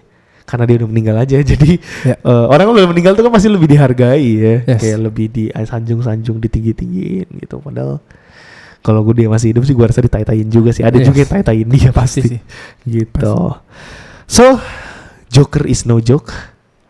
karena 0.49 0.65
dia 0.65 0.77
udah 0.81 0.89
meninggal 0.89 1.16
aja 1.19 1.39
jadi 1.53 1.77
Ya. 2.03 2.16
eh, 2.16 2.45
orang 2.49 2.73
udah 2.73 2.89
meninggal 2.89 3.12
tuh 3.12 3.23
kan 3.23 3.33
pasti 3.33 3.53
lebih 3.53 3.69
dihargai 3.69 4.29
ya 4.35 4.55
Yes. 4.65 4.81
kayak 4.81 4.99
lebih 5.05 5.27
di 5.29 5.45
sanjung-sanjung 5.53 6.41
ditinggi 6.41 6.73
tinggiin 6.73 7.29
gitu 7.39 7.61
padahal 7.61 8.01
kalau 8.81 9.05
gue 9.05 9.15
dia 9.16 9.29
masih 9.29 9.53
hidup 9.53 9.62
sih 9.62 9.77
gue 9.77 9.85
rasa 9.85 10.01
ditai-taiin 10.01 10.49
juga 10.49 10.73
sih 10.73 10.81
ada 10.81 10.97
Yes. 10.97 11.05
juga 11.05 11.19
yang 11.20 11.31
tai-taiin 11.31 11.69
dia 11.69 11.91
Pasti 11.91 11.93
pasti, 11.93 12.20
sih. 12.31 12.41
gitu 12.89 13.53
so 14.25 14.57
Joker 15.29 15.69
is 15.69 15.85
no 15.85 16.01
joke 16.01 16.33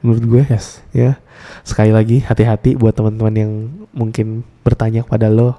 menurut 0.00 0.22
gue 0.22 0.42
Yes. 0.46 0.78
ya 0.88 1.18
sekali 1.66 1.90
lagi 1.90 2.22
hati-hati 2.22 2.78
buat 2.78 2.94
teman-teman 2.94 3.34
yang 3.34 3.52
mungkin 3.90 4.26
bertanya 4.62 5.02
kepada 5.02 5.26
lo 5.26 5.58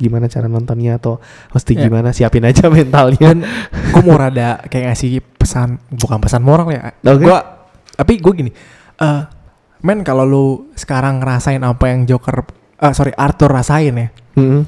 gimana 0.00 0.24
cara 0.26 0.48
nontonnya 0.48 0.96
atau 0.96 1.20
mesti 1.52 1.76
Ya. 1.76 1.84
gimana 1.84 2.10
siapin 2.10 2.42
aja 2.42 2.66
mentalnya 2.72 3.20
Dan 3.30 3.44
gue 3.86 4.02
mau 4.02 4.16
rada 4.16 4.64
kayak 4.64 4.90
ngasih 4.90 5.20
pesan 5.36 5.76
bukan 5.92 6.18
pesan 6.18 6.40
moral 6.40 6.68
ya. 6.68 6.96
Oke. 7.04 7.20
Gua 7.22 7.38
tapi 7.92 8.16
gue 8.16 8.32
gini. 8.34 8.50
eh 8.96 9.22
men 9.80 10.00
kalau 10.00 10.24
lu 10.24 10.44
sekarang 10.72 11.20
ngerasain 11.20 11.60
apa 11.60 11.84
yang 11.86 12.04
Joker 12.04 12.44
eh 12.76 12.92
sorry 12.92 13.12
Arthur 13.12 13.48
rasain 13.50 13.92
ya. 13.92 14.08
Mm-mm. 14.34 14.64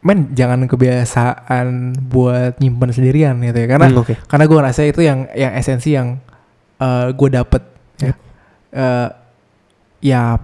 Men 0.00 0.30
jangan 0.32 0.66
kebiasaan 0.66 1.66
buat 2.04 2.58
nyimpen 2.58 2.90
sendirian 2.90 3.38
gitu 3.40 3.54
ya. 3.56 3.66
Karena 3.66 3.86
Hmm, 3.86 3.98
oke 3.98 4.14
karena 4.22 4.44
gue 4.44 4.56
ngerasa 4.56 4.80
itu 4.82 5.00
yang 5.00 5.26
yang 5.32 5.52
esensi 5.52 5.92
yang 5.92 6.22
eh 6.76 7.10
gue 7.10 7.28
dapet 7.28 7.62
ya. 7.98 8.14
Eh, 8.68 9.08
ya 10.04 10.38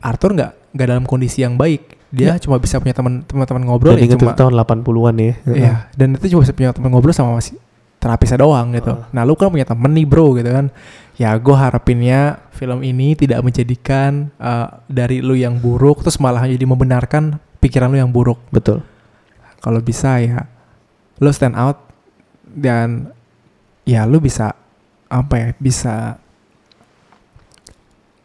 Arthur 0.00 0.32
nggak 0.32 0.52
nggak 0.72 0.86
dalam 0.88 1.04
kondisi 1.04 1.40
yang 1.40 1.56
baik. 1.56 2.00
Dia 2.12 2.36
cuma 2.36 2.60
bisa 2.60 2.76
punya 2.76 2.92
teman 2.92 3.24
teman-teman 3.24 3.62
ngobrol 3.64 3.96
dan 3.96 4.04
ya 4.04 4.20
cuma 4.20 4.36
tahun 4.36 4.52
80-an 4.52 5.14
ya 5.16 5.32
Iya, 5.48 5.74
dan 5.96 6.08
itu 6.20 6.36
cuma 6.36 6.44
bisa 6.44 6.52
punya 6.52 6.70
teman 6.76 6.92
ngobrol 6.92 7.16
sama 7.16 7.40
masih 7.40 7.56
terapisnya 7.96 8.36
doang 8.36 8.76
gitu. 8.76 8.92
Heeh. 8.92 9.14
Nah, 9.16 9.22
lu 9.24 9.32
kan 9.32 9.48
punya 9.48 9.64
temen 9.64 9.90
nih 9.96 10.04
bro 10.04 10.36
gitu 10.36 10.50
kan. 10.52 10.68
Ya, 11.16 11.32
gue 11.38 11.56
harapinnya 11.56 12.42
film 12.52 12.84
ini 12.84 13.16
tidak 13.16 13.40
menjadikan 13.40 14.28
eh, 14.36 14.68
dari 14.92 15.24
lu 15.24 15.32
yang 15.38 15.56
buruk 15.56 16.04
terus 16.04 16.20
malah 16.20 16.44
jadi 16.44 16.66
membenarkan 16.68 17.40
pikiran 17.64 17.88
lu 17.88 17.98
yang 18.02 18.12
buruk. 18.12 18.36
betul 18.52 18.84
Kalau 19.62 19.78
bisa 19.80 20.18
ya, 20.18 20.50
lu 21.22 21.30
stand 21.30 21.54
out 21.56 21.78
dan 22.44 23.14
ya 23.88 24.04
lu 24.04 24.18
bisa 24.18 24.52
apa 25.08 25.34
ya 25.38 25.48
bisa 25.56 26.18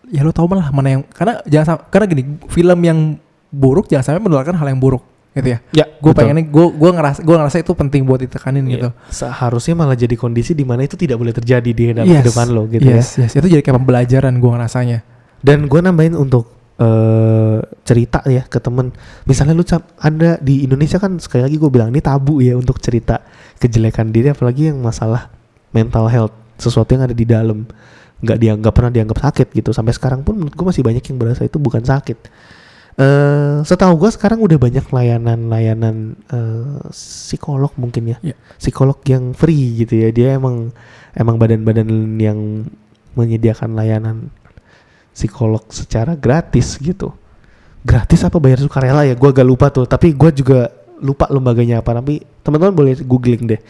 ya 0.08 0.24
lu 0.24 0.32
tau 0.32 0.48
lah 0.48 0.72
mana 0.72 0.98
yang 0.98 1.04
karena 1.12 1.44
jangan 1.44 1.84
karena 1.92 2.06
gini 2.08 2.24
film 2.48 2.80
yang 2.84 3.00
buruk 3.49 3.88
jangan 3.88 4.03
sampai 4.14 4.22
menularkan 4.24 4.56
hal 4.56 4.68
yang 4.68 4.80
buruk 4.82 5.03
gitu 5.38 5.53
ya. 5.53 5.60
Ya 5.69 5.86
gue 5.86 6.11
pengennya 6.18 6.44
gue 6.49 6.65
gue 6.74 6.90
ngerasa 6.91 7.19
gue 7.22 7.36
ngerasa 7.38 7.57
itu 7.61 7.72
penting 7.78 8.02
buat 8.10 8.18
ditekanin 8.18 8.65
gitu. 8.68 8.90
Seharusnya 9.14 9.78
malah 9.78 9.94
jadi 9.94 10.18
kondisi 10.18 10.57
di 10.57 10.65
mana 10.65 10.82
itu 10.84 10.98
tidak 10.98 11.22
boleh 11.22 11.34
terjadi 11.34 11.69
di 11.69 11.84
dalam 11.94 12.10
Yes. 12.10 12.26
kehidupan 12.26 12.48
lo 12.52 12.65
gitu 12.68 12.90
ya. 12.90 12.98
yes. 12.99 13.22
Yes 13.22 13.32
itu 13.38 13.48
jadi 13.48 13.61
kayak 13.61 13.78
pembelajaran 13.78 14.34
gue 14.41 14.49
ngerasanya. 14.52 14.99
Dan 15.38 15.69
gue 15.69 15.80
nambahin 15.80 16.18
untuk 16.18 16.57
eh 16.78 17.57
cerita 17.86 18.22
ya 18.26 18.45
ke 18.45 18.57
temen. 18.57 18.94
Misalnya 19.30 19.53
lu 19.53 19.65
cap 19.65 19.86
ada 19.98 20.38
di 20.41 20.65
Indonesia 20.65 20.98
kan 20.98 21.22
sekali 21.22 21.45
lagi 21.45 21.57
gue 21.61 21.69
bilang 21.69 21.90
ini 21.94 22.02
tabu 22.02 22.41
ya 22.41 22.57
untuk 22.57 22.82
cerita 22.82 23.22
kejelekan 23.61 24.10
diri 24.10 24.34
apalagi 24.34 24.74
yang 24.74 24.82
masalah 24.82 25.30
mental 25.74 26.10
health 26.10 26.34
sesuatu 26.57 26.98
yang 26.98 27.06
ada 27.06 27.14
di 27.14 27.26
dalam. 27.26 27.65
Nggak 28.18 28.38
dianggap 28.41 28.74
pernah 28.74 28.90
dianggap 28.90 29.18
sakit 29.22 29.48
gitu. 29.53 29.69
Sampai 29.69 29.94
sekarang 29.94 30.26
pun 30.26 30.34
menurut 30.38 30.57
gue 30.57 30.65
masih 30.65 30.82
banyak 30.82 31.06
yang 31.06 31.18
berasa 31.22 31.45
itu 31.45 31.61
bukan 31.61 31.86
sakit 31.86 32.18
eh 32.98 33.61
setahu 33.61 33.94
gue 34.02 34.10
sekarang 34.10 34.41
udah 34.41 34.57
banyak 34.57 34.86
layanan-layanan 34.90 36.18
eh, 36.34 36.82
psikolog 36.90 37.69
mungkin 37.78 38.14
ya. 38.14 38.18
Iya. 38.26 38.36
psikolog 38.57 38.98
yang 39.06 39.38
free 39.38 39.86
gitu 39.86 40.02
ya. 40.02 40.10
Dia 40.10 40.41
emang 40.41 40.74
emang 41.14 41.38
badan-badan 41.38 42.18
yang 42.18 42.65
menyediakan 43.14 43.78
layanan 43.78 44.34
psikolog 45.14 45.61
secara 45.69 46.18
gratis 46.18 46.78
gitu. 46.82 47.14
Gratis 47.86 48.26
apa 48.26 48.41
bayar 48.41 48.65
sukarela 48.65 49.06
ya? 49.06 49.14
Gue 49.14 49.30
agak 49.30 49.45
lupa 49.45 49.69
tuh. 49.69 49.86
Tapi 49.86 50.18
gue 50.18 50.32
juga 50.34 50.69
lupa 50.98 51.30
lembaganya 51.30 51.86
apa. 51.86 52.02
Tapi 52.02 52.26
teman-teman 52.41 52.74
boleh 52.74 52.94
googling 53.06 53.45
deh 53.45 53.61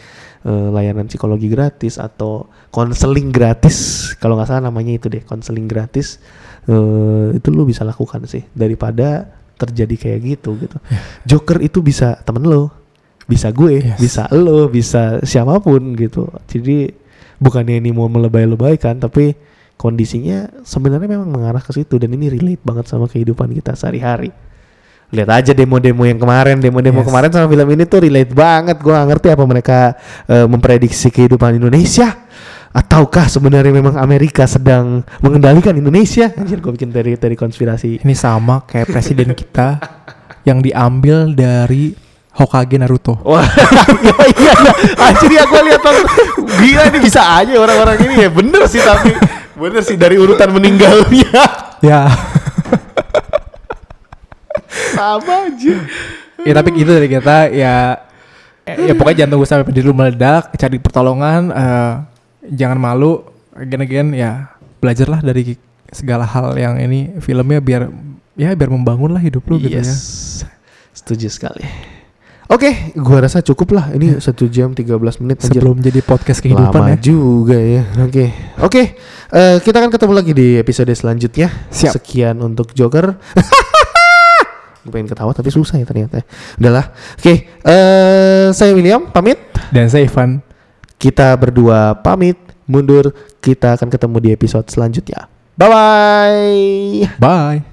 eh, 0.48 0.68
layanan 0.72 1.04
psikologi 1.04 1.52
gratis 1.52 2.00
atau 2.00 2.48
konseling 2.72 3.28
gratis. 3.28 4.08
Kalau 4.16 4.40
nggak 4.40 4.48
salah 4.48 4.72
namanya 4.72 4.96
itu 4.96 5.12
deh 5.12 5.20
konseling 5.20 5.68
gratis 5.68 6.16
eh, 6.68 7.26
itu 7.34 7.48
lu 7.50 7.64
bisa 7.64 7.82
lakukan 7.82 8.28
sih 8.28 8.44
daripada 8.52 9.24
terjadi 9.58 9.94
kayak 9.98 10.18
gitu 10.38 10.54
gitu. 10.60 10.78
Joker 11.26 11.58
itu 11.58 11.82
bisa 11.82 12.14
temen 12.22 12.46
lo 12.46 12.70
bisa 13.28 13.50
gue 13.50 13.82
Yes. 13.84 13.98
bisa 13.98 14.22
lo 14.30 14.70
bisa 14.70 15.18
siapa 15.24 15.58
pun 15.58 15.96
gitu. 15.96 16.28
Jadi 16.46 16.92
bukannya 17.36 17.76
ini 17.76 17.90
mau 17.90 18.06
melebay-lebaykan 18.06 18.96
tapi 18.98 19.34
kondisinya 19.74 20.62
sebenarnya 20.62 21.06
memang 21.06 21.30
mengarah 21.30 21.62
ke 21.62 21.70
situ 21.70 21.98
dan 21.98 22.10
ini 22.10 22.30
relate 22.30 22.62
banget 22.62 22.86
sama 22.86 23.06
kehidupan 23.06 23.50
kita 23.52 23.74
sehari-hari. 23.74 24.30
Lihat 25.08 25.30
aja 25.32 25.52
demo-demo 25.56 26.04
yang 26.04 26.20
kemarin 26.20 26.60
demo-demo 26.60 27.00
Yes. 27.00 27.08
kemarin 27.08 27.30
sama 27.32 27.46
film 27.48 27.68
ini 27.72 27.84
tuh 27.88 28.00
relate 28.04 28.32
banget. 28.32 28.76
Gua 28.78 29.00
nggak 29.00 29.08
ngerti 29.08 29.28
apa 29.32 29.44
mereka 29.44 29.78
eh, 30.28 30.44
memprediksi 30.44 31.08
kehidupan 31.08 31.56
Indonesia 31.56 32.27
ataukah 32.78 33.26
sebenarnya 33.26 33.74
memang 33.74 33.98
Amerika 33.98 34.46
sedang 34.46 35.02
mengendalikan 35.18 35.74
Indonesia? 35.74 36.30
Anjir 36.38 36.62
gue 36.62 36.72
bikin 36.78 36.94
dari 36.94 37.18
dari 37.18 37.34
konspirasi. 37.34 38.06
Ini 38.06 38.14
sama 38.14 38.62
kayak 38.62 38.94
presiden 38.94 39.34
kita 39.34 39.82
yang 40.46 40.62
diambil 40.62 41.34
dari 41.34 41.90
Hokage 42.38 42.78
Naruto. 42.78 43.18
Wah, 43.26 43.42
iya 44.06 44.18
iya 44.30 44.54
iya. 44.54 44.72
Anjir 44.94 45.30
ya 45.34 45.42
gue 45.50 45.60
lihat. 45.66 45.82
Gila 46.38 46.82
ini 46.94 46.98
bisa 47.02 47.20
aja 47.26 47.50
orang-orang 47.58 47.98
ini. 48.06 48.14
Ya 48.22 48.30
bener 48.30 48.62
sih 48.70 48.78
tapi 48.78 49.10
bener 49.58 49.82
sih 49.82 49.98
dari 49.98 50.14
urutan 50.14 50.54
meninggalnya. 50.54 51.42
Ya. 51.82 52.06
Sama 54.94 55.50
aja. 55.50 55.74
ya 56.46 56.52
tapi 56.54 56.68
gitu 56.78 56.94
dari 56.94 57.10
kita. 57.10 57.50
Ya 57.50 58.06
ya 58.66 58.92
pokoknya 58.94 59.24
jangan 59.24 59.30
tunggu 59.34 59.46
sampai 59.48 59.66
pendiri 59.66 59.90
meledak 59.90 60.54
cari 60.54 60.76
pertolongan 60.78 61.50
eh, 61.50 61.94
jangan 62.50 62.78
malu 62.78 63.22
again 63.54 63.82
again 63.82 64.08
ya 64.12 64.52
belajarlah 64.78 65.20
dari 65.20 65.56
segala 65.88 66.24
hal 66.24 66.54
yang 66.54 66.76
ini 66.78 67.16
filmnya 67.18 67.58
biar 67.58 67.88
ya 68.34 68.52
biar 68.52 68.70
membangun 68.70 69.10
lah 69.10 69.22
hidup 69.22 69.42
lu 69.48 69.58
gitu 69.58 69.78
ya 69.78 69.84
Yes. 69.84 70.44
Setuju 70.92 71.30
sekali. 71.30 71.62
Oke, 72.48 72.96
gua 72.96 73.22
rasa 73.22 73.44
cukup 73.44 73.76
lah. 73.76 73.92
Ini 73.92 74.24
satu 74.24 74.48
jam 74.48 74.72
13 74.72 74.88
menit 75.20 75.36
anjir. 75.38 75.60
sebelum 75.60 75.78
jadi 75.78 76.00
podcast 76.00 76.40
kehidupan 76.40 76.80
Lama 76.80 76.90
ya 76.90 76.98
juga 76.98 77.54
ya. 77.54 77.84
Oke. 78.02 78.32
Oke, 78.58 78.82
eh, 79.30 79.56
kita 79.60 79.76
akan 79.78 79.92
ketemu 79.92 80.12
lagi 80.16 80.32
di 80.32 80.56
episode 80.56 80.88
selanjutnya. 80.90 81.52
Siap. 81.68 82.00
Sekian 82.00 82.40
untuk 82.40 82.72
Joker. 82.72 83.14
Gue 84.82 84.90
pengen 84.90 85.12
ketawa 85.12 85.36
tapi 85.36 85.52
susah 85.52 85.76
ya 85.76 85.84
ternyata. 85.84 86.24
Udahlah. 86.56 86.88
Oke, 87.20 87.46
eh 87.62 88.46
saya 88.50 88.72
William 88.72 89.06
pamit. 89.12 89.36
Dan 89.68 89.92
saya 89.92 90.08
Ivan. 90.08 90.40
Kita 90.98 91.32
berdua 91.38 91.94
pamit 91.96 92.36
mundur. 92.66 93.14
Kita 93.38 93.78
akan 93.78 93.88
ketemu 93.88 94.16
di 94.18 94.28
episode 94.34 94.66
selanjutnya. 94.68 95.30
Bye 95.54 95.70
bye. 95.70 97.06
Bye. 97.18 97.67